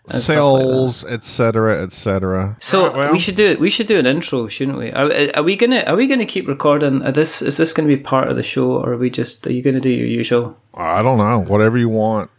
and 0.09 0.21
stuff 0.21 0.37
like? 0.53 0.61
Cells, 0.61 1.03
etc., 1.05 1.83
etc. 1.83 2.57
So 2.59 2.83
Alright, 2.83 2.97
well, 2.97 3.11
we 3.11 3.19
should 3.19 3.35
do 3.35 3.45
it. 3.45 3.59
we 3.59 3.69
should 3.69 3.87
do 3.87 3.99
an 3.99 4.05
intro, 4.05 4.47
shouldn't 4.47 4.77
we? 4.77 4.91
Are, 4.91 5.11
are 5.35 5.43
we 5.43 5.55
gonna 5.55 5.81
are 5.81 5.95
we 5.95 6.07
gonna 6.07 6.25
keep 6.25 6.47
recording? 6.47 7.03
Are 7.03 7.11
this 7.11 7.41
is 7.41 7.57
this 7.57 7.73
gonna 7.73 7.87
be 7.87 7.97
part 7.97 8.29
of 8.29 8.35
the 8.35 8.43
show, 8.43 8.71
or 8.73 8.93
are 8.93 8.97
we 8.97 9.09
just 9.09 9.45
are 9.47 9.51
you 9.51 9.61
gonna 9.61 9.79
do 9.81 9.89
your 9.89 10.07
usual? 10.07 10.57
I 10.73 11.01
don't 11.01 11.17
know. 11.17 11.39
Whatever 11.39 11.77
you 11.77 11.89
want. 11.89 12.29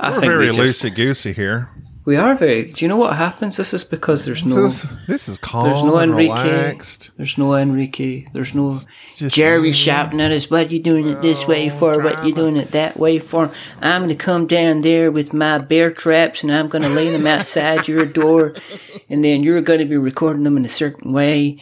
I 0.00 0.10
We're 0.10 0.20
think 0.20 0.30
very 0.32 0.46
we 0.48 0.52
just, 0.52 0.82
loosey 0.82 0.94
goosey 0.94 1.32
here. 1.32 1.68
We 2.04 2.16
are 2.16 2.34
very. 2.34 2.72
Do 2.72 2.84
you 2.84 2.88
know 2.88 2.96
what 2.96 3.16
happens? 3.16 3.56
This 3.56 3.72
is 3.72 3.84
because 3.84 4.24
there's 4.24 4.44
no 4.44 4.62
This, 4.62 4.86
this 5.06 5.28
is 5.28 5.38
calm 5.38 5.64
there's 5.64 5.82
no 5.82 5.98
and 5.98 6.12
Enrique. 6.12 6.32
relaxed. 6.32 7.10
There's 7.16 7.38
no 7.38 7.54
Enrique. 7.54 8.26
There's 8.32 8.54
no 8.54 8.76
Jerry 9.28 9.60
me. 9.62 9.72
shouting 9.72 10.20
at 10.20 10.32
us. 10.32 10.50
What 10.50 10.70
you 10.72 10.80
doing 10.80 11.08
it 11.08 11.22
this 11.22 11.46
way 11.46 11.68
for? 11.68 12.02
What 12.02 12.16
are 12.16 12.26
you 12.26 12.34
doing 12.34 12.56
it 12.56 12.72
that 12.72 12.96
way 12.98 13.18
for? 13.18 13.52
I'm 13.80 14.02
gonna 14.02 14.16
come 14.16 14.46
down 14.46 14.80
there 14.80 15.10
with 15.12 15.32
my 15.32 15.58
bear 15.58 15.90
traps 15.92 16.42
and 16.42 16.52
I'm 16.52 16.68
gonna 16.68 16.88
lay 16.88 17.08
them 17.10 17.26
outside 17.26 17.86
your 17.86 18.04
door, 18.04 18.54
and 19.08 19.24
then 19.24 19.42
you're 19.42 19.60
gonna 19.62 19.86
be 19.86 19.96
recording 19.96 20.42
them 20.44 20.56
in 20.56 20.64
a 20.64 20.68
certain 20.68 21.12
way. 21.12 21.58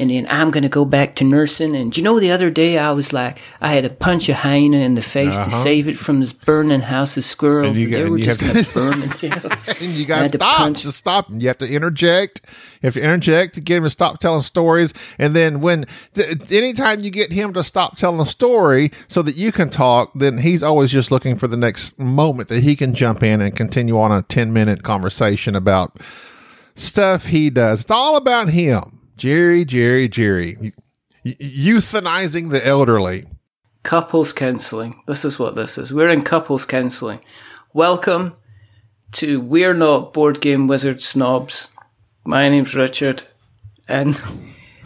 And 0.00 0.10
then 0.10 0.26
I'm 0.30 0.50
gonna 0.50 0.68
go 0.68 0.84
back 0.84 1.14
to 1.16 1.24
nursing. 1.24 1.74
And 1.74 1.96
you 1.96 2.02
know 2.02 2.20
the 2.20 2.30
other 2.30 2.50
day 2.50 2.78
I 2.78 2.92
was 2.92 3.12
like, 3.12 3.40
I 3.60 3.68
had 3.74 3.82
to 3.84 3.90
punch 3.90 4.28
a 4.28 4.34
hyena 4.34 4.76
in 4.78 4.94
the 4.94 5.02
face 5.02 5.36
to 5.36 5.50
save 5.50 5.88
it 5.88 5.98
from 5.98 6.20
this 6.20 6.32
burning 6.32 6.80
house 6.82 7.16
of 7.16 7.24
squirrels. 7.24 7.76
Uh-huh. 7.76 7.80
And 7.80 7.80
you 7.80 7.84
And 7.86 7.92
got- 7.92 8.04
they 8.04 8.10
were 8.10 8.18
you 8.18 8.24
just 8.24 8.40
gonna 8.40 8.62
to- 8.62 8.74
burn 8.74 9.12
you 9.20 9.28
know? 9.30 9.56
And 9.80 9.94
you 9.96 10.06
had 10.06 10.32
to 10.32 10.38
stop. 10.38 10.56
punch- 10.58 10.82
Just 10.82 10.98
stop. 10.98 11.26
You 11.30 11.48
have 11.48 11.58
to 11.58 11.68
interject. 11.68 12.40
You 12.80 12.86
have 12.86 12.94
to 12.94 13.00
interject 13.02 13.54
to 13.56 13.60
get 13.60 13.78
him 13.78 13.84
to 13.84 13.90
stop 13.90 14.20
telling 14.20 14.42
stories. 14.42 14.94
And 15.18 15.34
then 15.34 15.60
when 15.60 15.84
th- 16.14 16.52
anytime 16.52 17.00
you 17.00 17.10
get 17.10 17.32
him 17.32 17.52
to 17.54 17.64
stop 17.64 17.96
telling 17.96 18.20
a 18.20 18.26
story 18.26 18.92
so 19.08 19.22
that 19.22 19.36
you 19.36 19.50
can 19.52 19.68
talk, 19.68 20.12
then 20.14 20.38
he's 20.38 20.62
always 20.62 20.92
just 20.92 21.10
looking 21.10 21.36
for 21.36 21.48
the 21.48 21.56
next 21.56 21.98
moment 21.98 22.48
that 22.50 22.62
he 22.62 22.76
can 22.76 22.94
jump 22.94 23.22
in 23.22 23.40
and 23.40 23.56
continue 23.56 23.98
on 23.98 24.12
a 24.12 24.22
10 24.22 24.52
minute 24.52 24.82
conversation 24.84 25.56
about 25.56 25.98
stuff 26.74 27.26
he 27.26 27.50
does. 27.50 27.80
It's 27.82 27.90
all 27.90 28.16
about 28.16 28.50
him. 28.50 28.97
Jerry, 29.18 29.64
Jerry, 29.64 30.08
Jerry. 30.08 30.72
Euthanizing 31.26 32.50
the 32.50 32.64
elderly. 32.64 33.26
couples 33.82 34.32
counseling. 34.32 35.00
This 35.08 35.24
is 35.24 35.40
what 35.40 35.56
this 35.56 35.76
is. 35.76 35.92
We're 35.92 36.08
in 36.08 36.22
couples 36.22 36.64
counseling. 36.64 37.18
Welcome 37.72 38.34
to 39.12 39.40
We're 39.40 39.74
Not 39.74 40.12
Board 40.12 40.40
Game 40.40 40.68
Wizard 40.68 41.02
Snobs. 41.02 41.74
My 42.24 42.48
name's 42.48 42.76
Richard, 42.76 43.24
and 43.88 44.14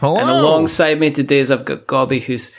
Hello. 0.01 0.17
and 0.19 0.31
alongside 0.31 0.99
me 0.99 1.11
today 1.11 1.41
is 1.41 1.51
I've 1.51 1.67
got 1.67 1.87
Gobby, 1.87 2.21
who's 2.21 2.53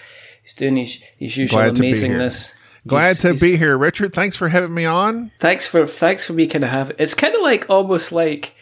he's 0.43 0.53
doing 0.53 0.75
his 0.75 1.01
his 1.17 1.35
usual 1.37 1.57
Glad 1.59 1.75
to 1.77 1.81
be 1.81 1.95
here. 1.97 2.09
amazingness. 2.19 2.53
Glad 2.85 3.03
He's- 3.07 3.19
to 3.21 3.29
he's- 3.29 3.41
be 3.41 3.57
here, 3.57 3.75
Richard. 3.79 4.13
Thanks 4.13 4.35
for 4.35 4.49
having 4.49 4.75
me 4.75 4.85
on. 4.85 5.31
Thanks 5.39 5.65
for 5.65 5.87
thanks 5.87 6.23
for 6.23 6.33
me 6.33 6.45
kind 6.45 6.63
of 6.63 6.69
have. 6.69 6.91
It's 6.99 7.15
kind 7.15 7.33
of 7.33 7.41
like 7.41 7.67
almost 7.67 8.11
like 8.11 8.53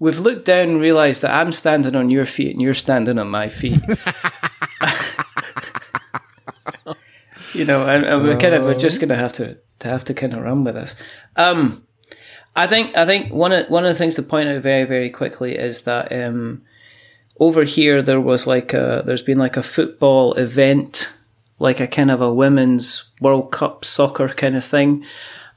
we've 0.00 0.18
looked 0.18 0.46
down 0.46 0.70
and 0.70 0.80
realised 0.80 1.22
that 1.22 1.32
I'm 1.32 1.52
standing 1.52 1.94
on 1.94 2.10
your 2.10 2.26
feet 2.26 2.50
and 2.50 2.60
you're 2.60 2.74
standing 2.74 3.18
on 3.18 3.28
my 3.28 3.48
feet. 3.48 3.78
you 7.54 7.64
know, 7.64 7.86
and, 7.86 8.04
and 8.04 8.24
we're 8.24 8.38
kind 8.38 8.54
of 8.54 8.64
we're 8.64 8.74
just 8.74 9.00
gonna 9.00 9.14
have 9.14 9.32
to 9.34 9.58
to 9.78 9.88
have 9.88 10.04
to 10.06 10.14
kind 10.14 10.34
of 10.34 10.42
run 10.42 10.64
with 10.64 10.74
this. 10.74 10.96
Um, 11.36 11.84
I 12.56 12.66
think 12.66 12.96
I 12.96 13.06
think 13.06 13.32
one 13.32 13.52
of 13.52 13.68
one 13.68 13.84
of 13.84 13.92
the 13.92 13.98
things 13.98 14.16
to 14.16 14.24
point 14.24 14.48
out 14.48 14.60
very 14.62 14.84
very 14.84 15.10
quickly 15.10 15.56
is 15.56 15.82
that 15.82 16.10
um, 16.10 16.62
over 17.38 17.64
here 17.64 18.02
there 18.02 18.20
was 18.20 18.46
like 18.46 18.72
a 18.72 19.02
there's 19.04 19.22
been 19.22 19.38
like 19.38 19.56
a 19.56 19.62
football 19.62 20.32
event, 20.34 21.12
like 21.58 21.78
a 21.78 21.86
kind 21.86 22.10
of 22.10 22.20
a 22.20 22.32
women's 22.32 23.10
World 23.20 23.52
Cup 23.52 23.84
soccer 23.84 24.28
kind 24.28 24.56
of 24.56 24.64
thing, 24.64 25.04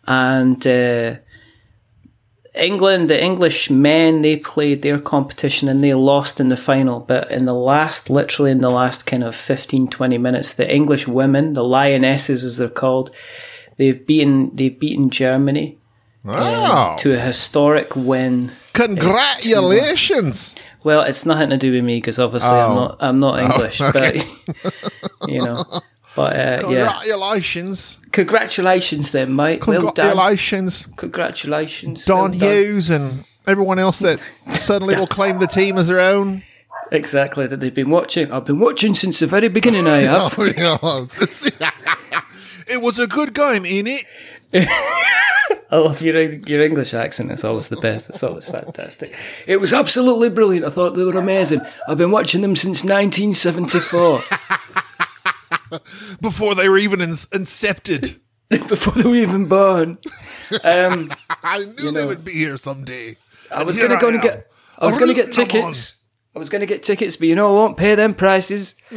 and. 0.06 0.68
Uh, 0.68 1.16
England, 2.56 3.10
the 3.10 3.22
English 3.22 3.70
men, 3.70 4.22
they 4.22 4.38
played 4.38 4.82
their 4.84 5.00
competition 5.00 5.68
and 5.68 5.84
they 5.84 5.94
lost 5.94 6.40
in 6.40 6.50
the 6.50 6.58
final. 6.58 7.00
But 7.00 7.32
in 7.32 7.46
the 7.46 7.54
last, 7.54 8.10
literally 8.10 8.52
in 8.52 8.62
the 8.62 8.70
last 8.70 9.06
kind 9.08 9.24
of 9.24 9.36
15, 9.36 9.88
20 9.88 10.18
minutes, 10.20 10.54
the 10.54 10.72
English 10.72 11.08
women, 11.08 11.54
the 11.54 11.64
Lionesses 11.64 12.44
as 12.44 12.58
they're 12.58 12.70
called, 12.70 13.10
they've 13.78 14.06
beaten, 14.06 14.56
they've 14.56 14.80
beaten 14.80 15.10
Germany 15.10 15.78
Oh, 16.26 16.96
to 17.00 17.14
a 17.16 17.20
historic 17.20 17.96
win. 17.98 18.52
congratulations. 18.72 20.56
Well, 20.84 21.02
it's 21.02 21.26
nothing 21.26 21.50
to 21.50 21.58
do 21.58 21.72
with 21.74 21.84
me 21.84 21.98
because 21.98 22.20
obviously 22.20 22.58
I'm 22.58 22.72
Oh. 22.72 22.76
not, 22.76 22.98
I'm 23.02 23.20
not 23.20 23.40
oh, 23.40 23.44
English, 23.44 23.82
okay. 23.90 24.24
but, 24.64 24.74
you 25.28 25.40
know, 25.44 25.64
but, 26.16 26.36
uh, 26.36 26.70
yeah. 26.70 26.94
Congratulations. 26.94 27.98
Congratulations 28.12 29.12
then, 29.12 29.36
mate. 29.36 29.66
Well 29.66 29.92
done. 29.92 29.94
Congratulations. 29.94 30.88
Congratulations. 30.96 32.06
Don 32.06 32.38
well. 32.38 32.52
Hughes 32.52 32.90
and 32.90 33.26
everyone 33.48 33.80
else 33.80 34.00
that 34.00 34.22
suddenly 34.54 34.96
will 34.96 35.08
claim 35.08 35.40
the 35.40 35.48
team 35.48 35.78
as 35.78 35.88
their 35.88 36.00
own. 36.00 36.44
Exactly, 36.92 37.48
that 37.48 37.60
they've 37.60 37.74
been 37.74 37.90
watching. 37.90 38.32
I've 38.32 38.46
been 38.46 38.60
watching 38.60 38.94
since 38.94 39.20
the 39.20 39.28
very 39.28 39.48
beginning, 39.48 39.88
I 39.88 40.02
have. 40.02 40.34
it 42.68 42.82
was 42.82 43.00
a 43.00 43.08
good 43.08 43.34
game, 43.34 43.64
innit? 43.64 44.06
I 45.74 45.78
love 45.78 46.04
your 46.04 46.22
your 46.22 46.62
English 46.62 46.94
accent. 46.94 47.32
It's 47.32 47.44
always 47.44 47.70
the 47.70 47.78
best. 47.78 48.12
It's 48.12 48.22
always 48.22 48.48
fantastic. 48.48 49.12
It 49.48 49.60
was 49.60 49.74
absolutely 49.74 50.30
brilliant. 50.30 50.68
I 50.68 50.70
thought 50.70 50.92
they 50.92 51.04
were 51.04 51.18
amazing. 51.18 51.62
I've 51.88 51.98
been 51.98 52.12
watching 52.12 52.42
them 52.42 52.56
since 52.56 52.84
1974, 52.84 54.20
Before 56.22 56.56
they 56.56 56.70
were 56.70 56.78
even 56.78 57.02
in- 57.02 57.10
incepted. 57.12 58.20
before 58.50 58.94
they 58.94 59.10
were 59.10 59.16
even 59.16 59.48
born. 59.48 59.98
Um, 60.64 61.12
I 61.44 61.66
knew 61.66 61.92
they 61.92 62.06
would 62.06 62.24
be 62.24 62.34
here 62.34 62.58
someday. 62.58 63.18
I 63.54 63.64
was 63.64 63.78
going 63.78 63.92
to 63.92 63.98
go 63.98 64.10
and 64.10 64.22
get. 64.22 64.52
I 64.78 64.86
was 64.86 64.98
going 64.98 65.10
to 65.10 65.16
get 65.16 65.32
tickets. 65.32 66.04
I 66.36 66.40
was 66.40 66.50
going 66.50 66.62
to 66.62 66.66
get 66.66 66.84
tickets, 66.84 67.16
but 67.16 67.28
you 67.28 67.36
know 67.36 67.48
I 67.50 67.52
won't 67.52 67.78
pay 67.78 67.96
them 67.96 68.16
prices. 68.16 68.76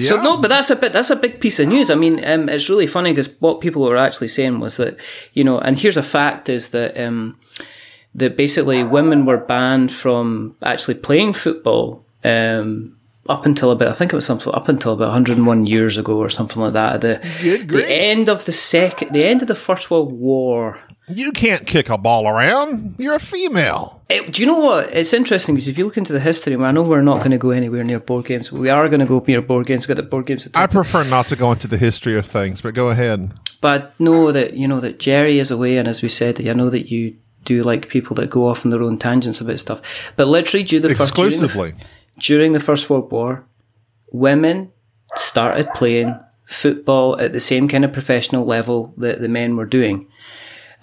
So 0.00 0.20
no, 0.20 0.38
but 0.38 0.48
that's 0.48 0.70
a 0.70 0.76
bit 0.76 0.92
that's 0.92 1.10
a 1.10 1.16
big 1.16 1.40
piece 1.40 1.60
of 1.60 1.68
news. 1.68 1.88
I 1.88 1.94
mean, 1.94 2.24
um, 2.24 2.48
it's 2.48 2.68
really 2.68 2.88
funny 2.88 3.12
because 3.12 3.36
what 3.40 3.60
people 3.60 3.82
were 3.82 3.96
actually 3.96 4.26
saying 4.26 4.58
was 4.58 4.76
that 4.78 4.96
you 5.34 5.44
know, 5.44 5.58
and 5.58 5.78
here's 5.78 5.96
a 5.96 6.02
fact 6.02 6.48
is 6.48 6.70
that 6.70 6.98
um, 6.98 7.38
that 8.14 8.36
basically 8.36 8.82
women 8.84 9.26
were 9.26 9.38
banned 9.38 9.90
from 9.92 10.56
actually 10.62 10.94
playing 10.94 11.32
football 11.32 12.04
um, 12.22 12.96
up 13.28 13.46
until 13.46 13.70
about 13.70 13.88
I 13.88 13.92
think 13.92 14.12
it 14.12 14.16
was 14.16 14.26
something 14.26 14.52
up 14.54 14.68
until 14.68 14.92
about 14.92 15.08
101 15.08 15.66
years 15.66 15.96
ago 15.96 16.18
or 16.18 16.30
something 16.30 16.60
like 16.62 16.74
that. 16.74 17.00
The, 17.00 17.20
Good 17.42 17.68
the 17.68 17.86
end 17.92 18.28
of 18.28 18.44
the 18.44 18.52
second, 18.52 19.12
the 19.12 19.24
end 19.24 19.42
of 19.42 19.48
the 19.48 19.54
First 19.54 19.90
World 19.90 20.12
War. 20.12 20.78
You 21.06 21.32
can't 21.32 21.66
kick 21.66 21.90
a 21.90 21.98
ball 21.98 22.26
around. 22.26 22.94
You're 22.96 23.14
a 23.14 23.20
female. 23.20 24.02
It, 24.08 24.32
do 24.32 24.42
you 24.42 24.46
know 24.46 24.58
what? 24.58 24.90
It's 24.90 25.12
interesting 25.12 25.54
because 25.54 25.68
if 25.68 25.76
you 25.76 25.84
look 25.84 25.98
into 25.98 26.14
the 26.14 26.20
history, 26.20 26.56
I 26.56 26.70
know 26.70 26.82
we're 26.82 27.02
not 27.02 27.18
going 27.18 27.32
to 27.32 27.38
go 27.38 27.50
anywhere 27.50 27.84
near 27.84 28.00
board 28.00 28.24
games, 28.24 28.48
but 28.48 28.60
we 28.60 28.70
are 28.70 28.88
going 28.88 29.00
to 29.00 29.06
go 29.06 29.22
near 29.26 29.42
board 29.42 29.66
games. 29.66 29.84
Got 29.84 29.96
the 29.98 30.02
board 30.02 30.24
games. 30.26 30.48
I 30.54 30.66
prefer 30.66 31.04
not 31.04 31.26
to 31.26 31.36
go 31.36 31.52
into 31.52 31.68
the 31.68 31.76
history 31.76 32.16
of 32.16 32.24
things, 32.24 32.62
but 32.62 32.72
go 32.74 32.88
ahead. 32.88 33.32
but 33.60 33.94
I 34.00 34.04
know 34.04 34.32
that 34.32 34.54
you 34.54 34.66
know 34.66 34.80
that 34.80 34.98
Jerry 34.98 35.38
is 35.38 35.50
away, 35.50 35.76
and 35.76 35.86
as 35.88 36.02
we 36.02 36.08
said, 36.08 36.40
I 36.46 36.52
know 36.54 36.70
that 36.70 36.90
you 36.90 37.16
do 37.44 37.62
like 37.62 37.88
people 37.88 38.14
that 38.16 38.30
go 38.30 38.48
off 38.48 38.64
on 38.64 38.70
their 38.70 38.82
own 38.82 38.98
tangents 38.98 39.40
about 39.40 39.60
stuff. 39.60 39.80
But 40.16 40.28
literally, 40.28 40.64
due 40.64 40.80
to 40.80 40.88
the 40.88 40.94
first 40.98 41.14
during 41.14 41.30
the- 41.48 41.54
during 42.18 42.52
the 42.52 42.60
First 42.60 42.88
World 42.90 43.10
War, 43.10 43.44
women 44.12 44.70
started 45.16 45.68
playing 45.74 46.18
football 46.46 47.18
at 47.20 47.32
the 47.32 47.40
same 47.40 47.68
kind 47.68 47.84
of 47.84 47.92
professional 47.92 48.44
level 48.44 48.94
that 48.96 49.20
the 49.20 49.28
men 49.28 49.56
were 49.56 49.66
doing. 49.66 50.06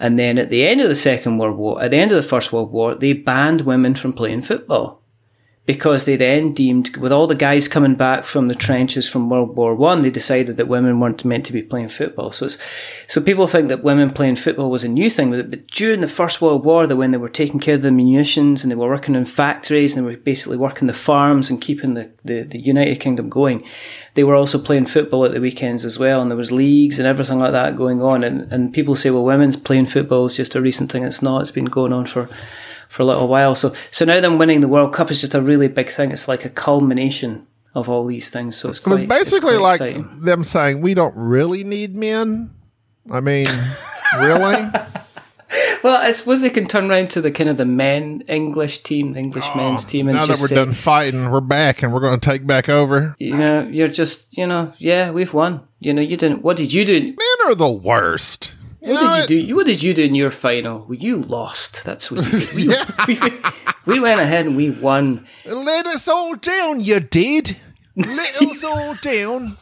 And 0.00 0.18
then 0.18 0.38
at 0.38 0.50
the 0.50 0.66
end 0.66 0.80
of 0.80 0.88
the 0.88 0.96
Second 0.96 1.38
World 1.38 1.56
War, 1.56 1.80
at 1.82 1.90
the 1.92 1.96
end 1.98 2.10
of 2.10 2.16
the 2.16 2.22
First 2.28 2.52
World 2.52 2.72
War, 2.72 2.94
they 2.94 3.12
banned 3.12 3.60
women 3.62 3.94
from 3.94 4.12
playing 4.12 4.42
football 4.42 5.01
because 5.64 6.06
they 6.06 6.16
then 6.16 6.52
deemed, 6.52 6.96
with 6.96 7.12
all 7.12 7.28
the 7.28 7.36
guys 7.36 7.68
coming 7.68 7.94
back 7.94 8.24
from 8.24 8.48
the 8.48 8.54
trenches 8.54 9.08
from 9.08 9.30
World 9.30 9.54
War 9.54 9.76
One, 9.76 10.00
they 10.00 10.10
decided 10.10 10.56
that 10.56 10.66
women 10.66 10.98
weren't 10.98 11.24
meant 11.24 11.46
to 11.46 11.52
be 11.52 11.62
playing 11.62 11.88
football. 11.88 12.32
So, 12.32 12.48
so 13.06 13.20
people 13.20 13.46
think 13.46 13.68
that 13.68 13.84
women 13.84 14.10
playing 14.10 14.36
football 14.36 14.70
was 14.70 14.82
a 14.82 14.88
new 14.88 15.08
thing, 15.08 15.30
but 15.30 15.66
during 15.68 16.00
the 16.00 16.08
First 16.08 16.42
World 16.42 16.64
War, 16.64 16.88
the 16.88 16.96
when 16.96 17.12
they 17.12 17.16
were 17.16 17.28
taking 17.28 17.60
care 17.60 17.76
of 17.76 17.82
the 17.82 17.92
munitions 17.92 18.64
and 18.64 18.72
they 18.72 18.76
were 18.76 18.88
working 18.88 19.14
in 19.14 19.24
factories 19.24 19.96
and 19.96 20.04
they 20.04 20.10
were 20.10 20.16
basically 20.16 20.56
working 20.56 20.88
the 20.88 20.92
farms 20.92 21.48
and 21.48 21.60
keeping 21.60 21.94
the, 21.94 22.10
the, 22.24 22.42
the 22.42 22.58
United 22.58 22.98
Kingdom 22.98 23.28
going, 23.28 23.64
they 24.14 24.24
were 24.24 24.34
also 24.34 24.58
playing 24.58 24.86
football 24.86 25.24
at 25.24 25.32
the 25.32 25.40
weekends 25.40 25.84
as 25.84 25.96
well, 25.96 26.20
and 26.20 26.28
there 26.28 26.36
was 26.36 26.50
leagues 26.50 26.98
and 26.98 27.06
everything 27.06 27.38
like 27.38 27.52
that 27.52 27.76
going 27.76 28.02
on. 28.02 28.24
And 28.24 28.52
and 28.52 28.74
people 28.74 28.96
say, 28.96 29.10
well, 29.10 29.22
women's 29.22 29.56
playing 29.56 29.86
football 29.86 30.26
is 30.26 30.36
just 30.36 30.56
a 30.56 30.60
recent 30.60 30.90
thing. 30.90 31.04
It's 31.04 31.22
not. 31.22 31.42
It's 31.42 31.52
been 31.52 31.66
going 31.66 31.92
on 31.92 32.06
for 32.06 32.28
for 32.92 33.02
a 33.02 33.06
little 33.06 33.26
while. 33.28 33.54
So 33.54 33.74
so 33.90 34.04
now 34.04 34.20
them 34.20 34.38
winning 34.38 34.60
the 34.60 34.68
World 34.68 34.92
Cup 34.92 35.10
is 35.10 35.20
just 35.20 35.34
a 35.34 35.40
really 35.40 35.68
big 35.68 35.88
thing. 35.90 36.10
It's 36.12 36.28
like 36.28 36.44
a 36.44 36.50
culmination 36.50 37.46
of 37.74 37.88
all 37.88 38.04
these 38.06 38.28
things. 38.30 38.56
So 38.56 38.68
it's 38.68 38.78
It 38.80 38.82
quite, 38.82 38.92
was 38.92 39.02
basically 39.04 39.54
it's 39.54 39.62
like 39.62 39.80
exciting. 39.80 40.20
them 40.20 40.44
saying, 40.44 40.80
we 40.82 40.92
don't 40.94 41.14
really 41.16 41.64
need 41.64 41.94
men. 41.96 42.50
I 43.10 43.20
mean, 43.20 43.46
really? 44.18 44.66
Well, 45.82 46.00
I 46.00 46.12
suppose 46.12 46.40
they 46.40 46.48
can 46.48 46.66
turn 46.66 46.90
around 46.90 47.10
to 47.10 47.20
the 47.20 47.30
kind 47.30 47.50
of 47.50 47.56
the 47.58 47.66
men 47.66 48.22
English 48.28 48.78
team, 48.84 49.12
the 49.12 49.18
English 49.18 49.44
oh, 49.52 49.56
men's 49.56 49.84
team, 49.84 50.08
and 50.08 50.16
Oh, 50.16 50.20
now 50.20 50.26
that 50.26 50.40
we're 50.40 50.46
say, 50.46 50.54
done 50.54 50.72
fighting, 50.72 51.28
we're 51.30 51.40
back 51.42 51.82
and 51.82 51.92
we're 51.92 52.00
going 52.00 52.18
to 52.18 52.24
take 52.30 52.46
back 52.46 52.68
over. 52.70 53.14
you 53.18 53.36
know, 53.36 53.62
you're 53.64 53.88
just, 53.88 54.38
you 54.38 54.46
know, 54.46 54.72
yeah, 54.78 55.10
we've 55.10 55.34
won. 55.34 55.60
You 55.80 55.92
know, 55.92 56.00
you 56.00 56.16
didn't. 56.16 56.42
What 56.42 56.56
did 56.56 56.72
you 56.72 56.84
do? 56.86 57.00
Men 57.02 57.46
are 57.46 57.54
the 57.56 57.68
worst. 57.70 58.54
You 58.84 58.94
What 58.94 59.02
know 59.02 59.26
did 59.26 59.30
you 59.30 59.46
do? 59.46 59.56
What 59.56 59.66
did 59.66 59.82
you 59.82 59.94
do 59.94 60.02
in 60.02 60.16
your 60.16 60.32
final? 60.32 60.80
Well, 60.88 60.94
you 60.96 61.18
lost. 61.18 61.84
That's 61.84 62.10
what 62.10 62.24
you 62.32 62.40
did. 62.40 62.52
We, 63.06 63.14
we, 63.14 63.30
we 63.86 64.00
went 64.00 64.20
ahead 64.20 64.46
and 64.46 64.56
we 64.56 64.70
won. 64.70 65.24
Let 65.46 65.86
us 65.86 66.08
all 66.08 66.34
down, 66.34 66.80
you 66.80 66.98
did. 66.98 67.56
Let 67.94 68.42
us 68.42 68.64
all 68.64 68.94
down. 68.96 69.56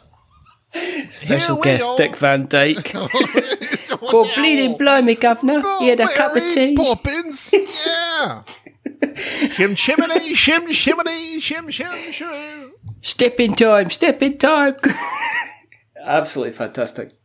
Special 1.10 1.56
guest 1.56 1.86
are. 1.86 1.96
Dick 1.98 2.16
Van 2.16 2.46
Dyke. 2.46 2.92
Go 2.92 3.08
Go 4.10 4.34
bleeding 4.34 4.78
blimey, 4.78 5.16
governor. 5.16 5.60
He 5.80 5.88
had 5.88 6.00
a 6.00 6.08
cup 6.08 6.36
of 6.36 6.42
tea. 6.44 6.74
Poppins. 6.74 7.52
Yeah. 7.52 8.42
shim 8.84 9.76
shiminy, 9.76 10.34
shim 10.34 10.72
shiminy, 10.72 11.40
shim 11.40 11.66
shim 11.68 12.12
shim. 12.12 12.70
Step 13.02 13.38
in 13.40 13.54
time. 13.54 13.90
Step 13.90 14.22
in 14.22 14.38
time. 14.38 14.76
Absolutely 16.02 16.52
fantastic. 16.52 17.19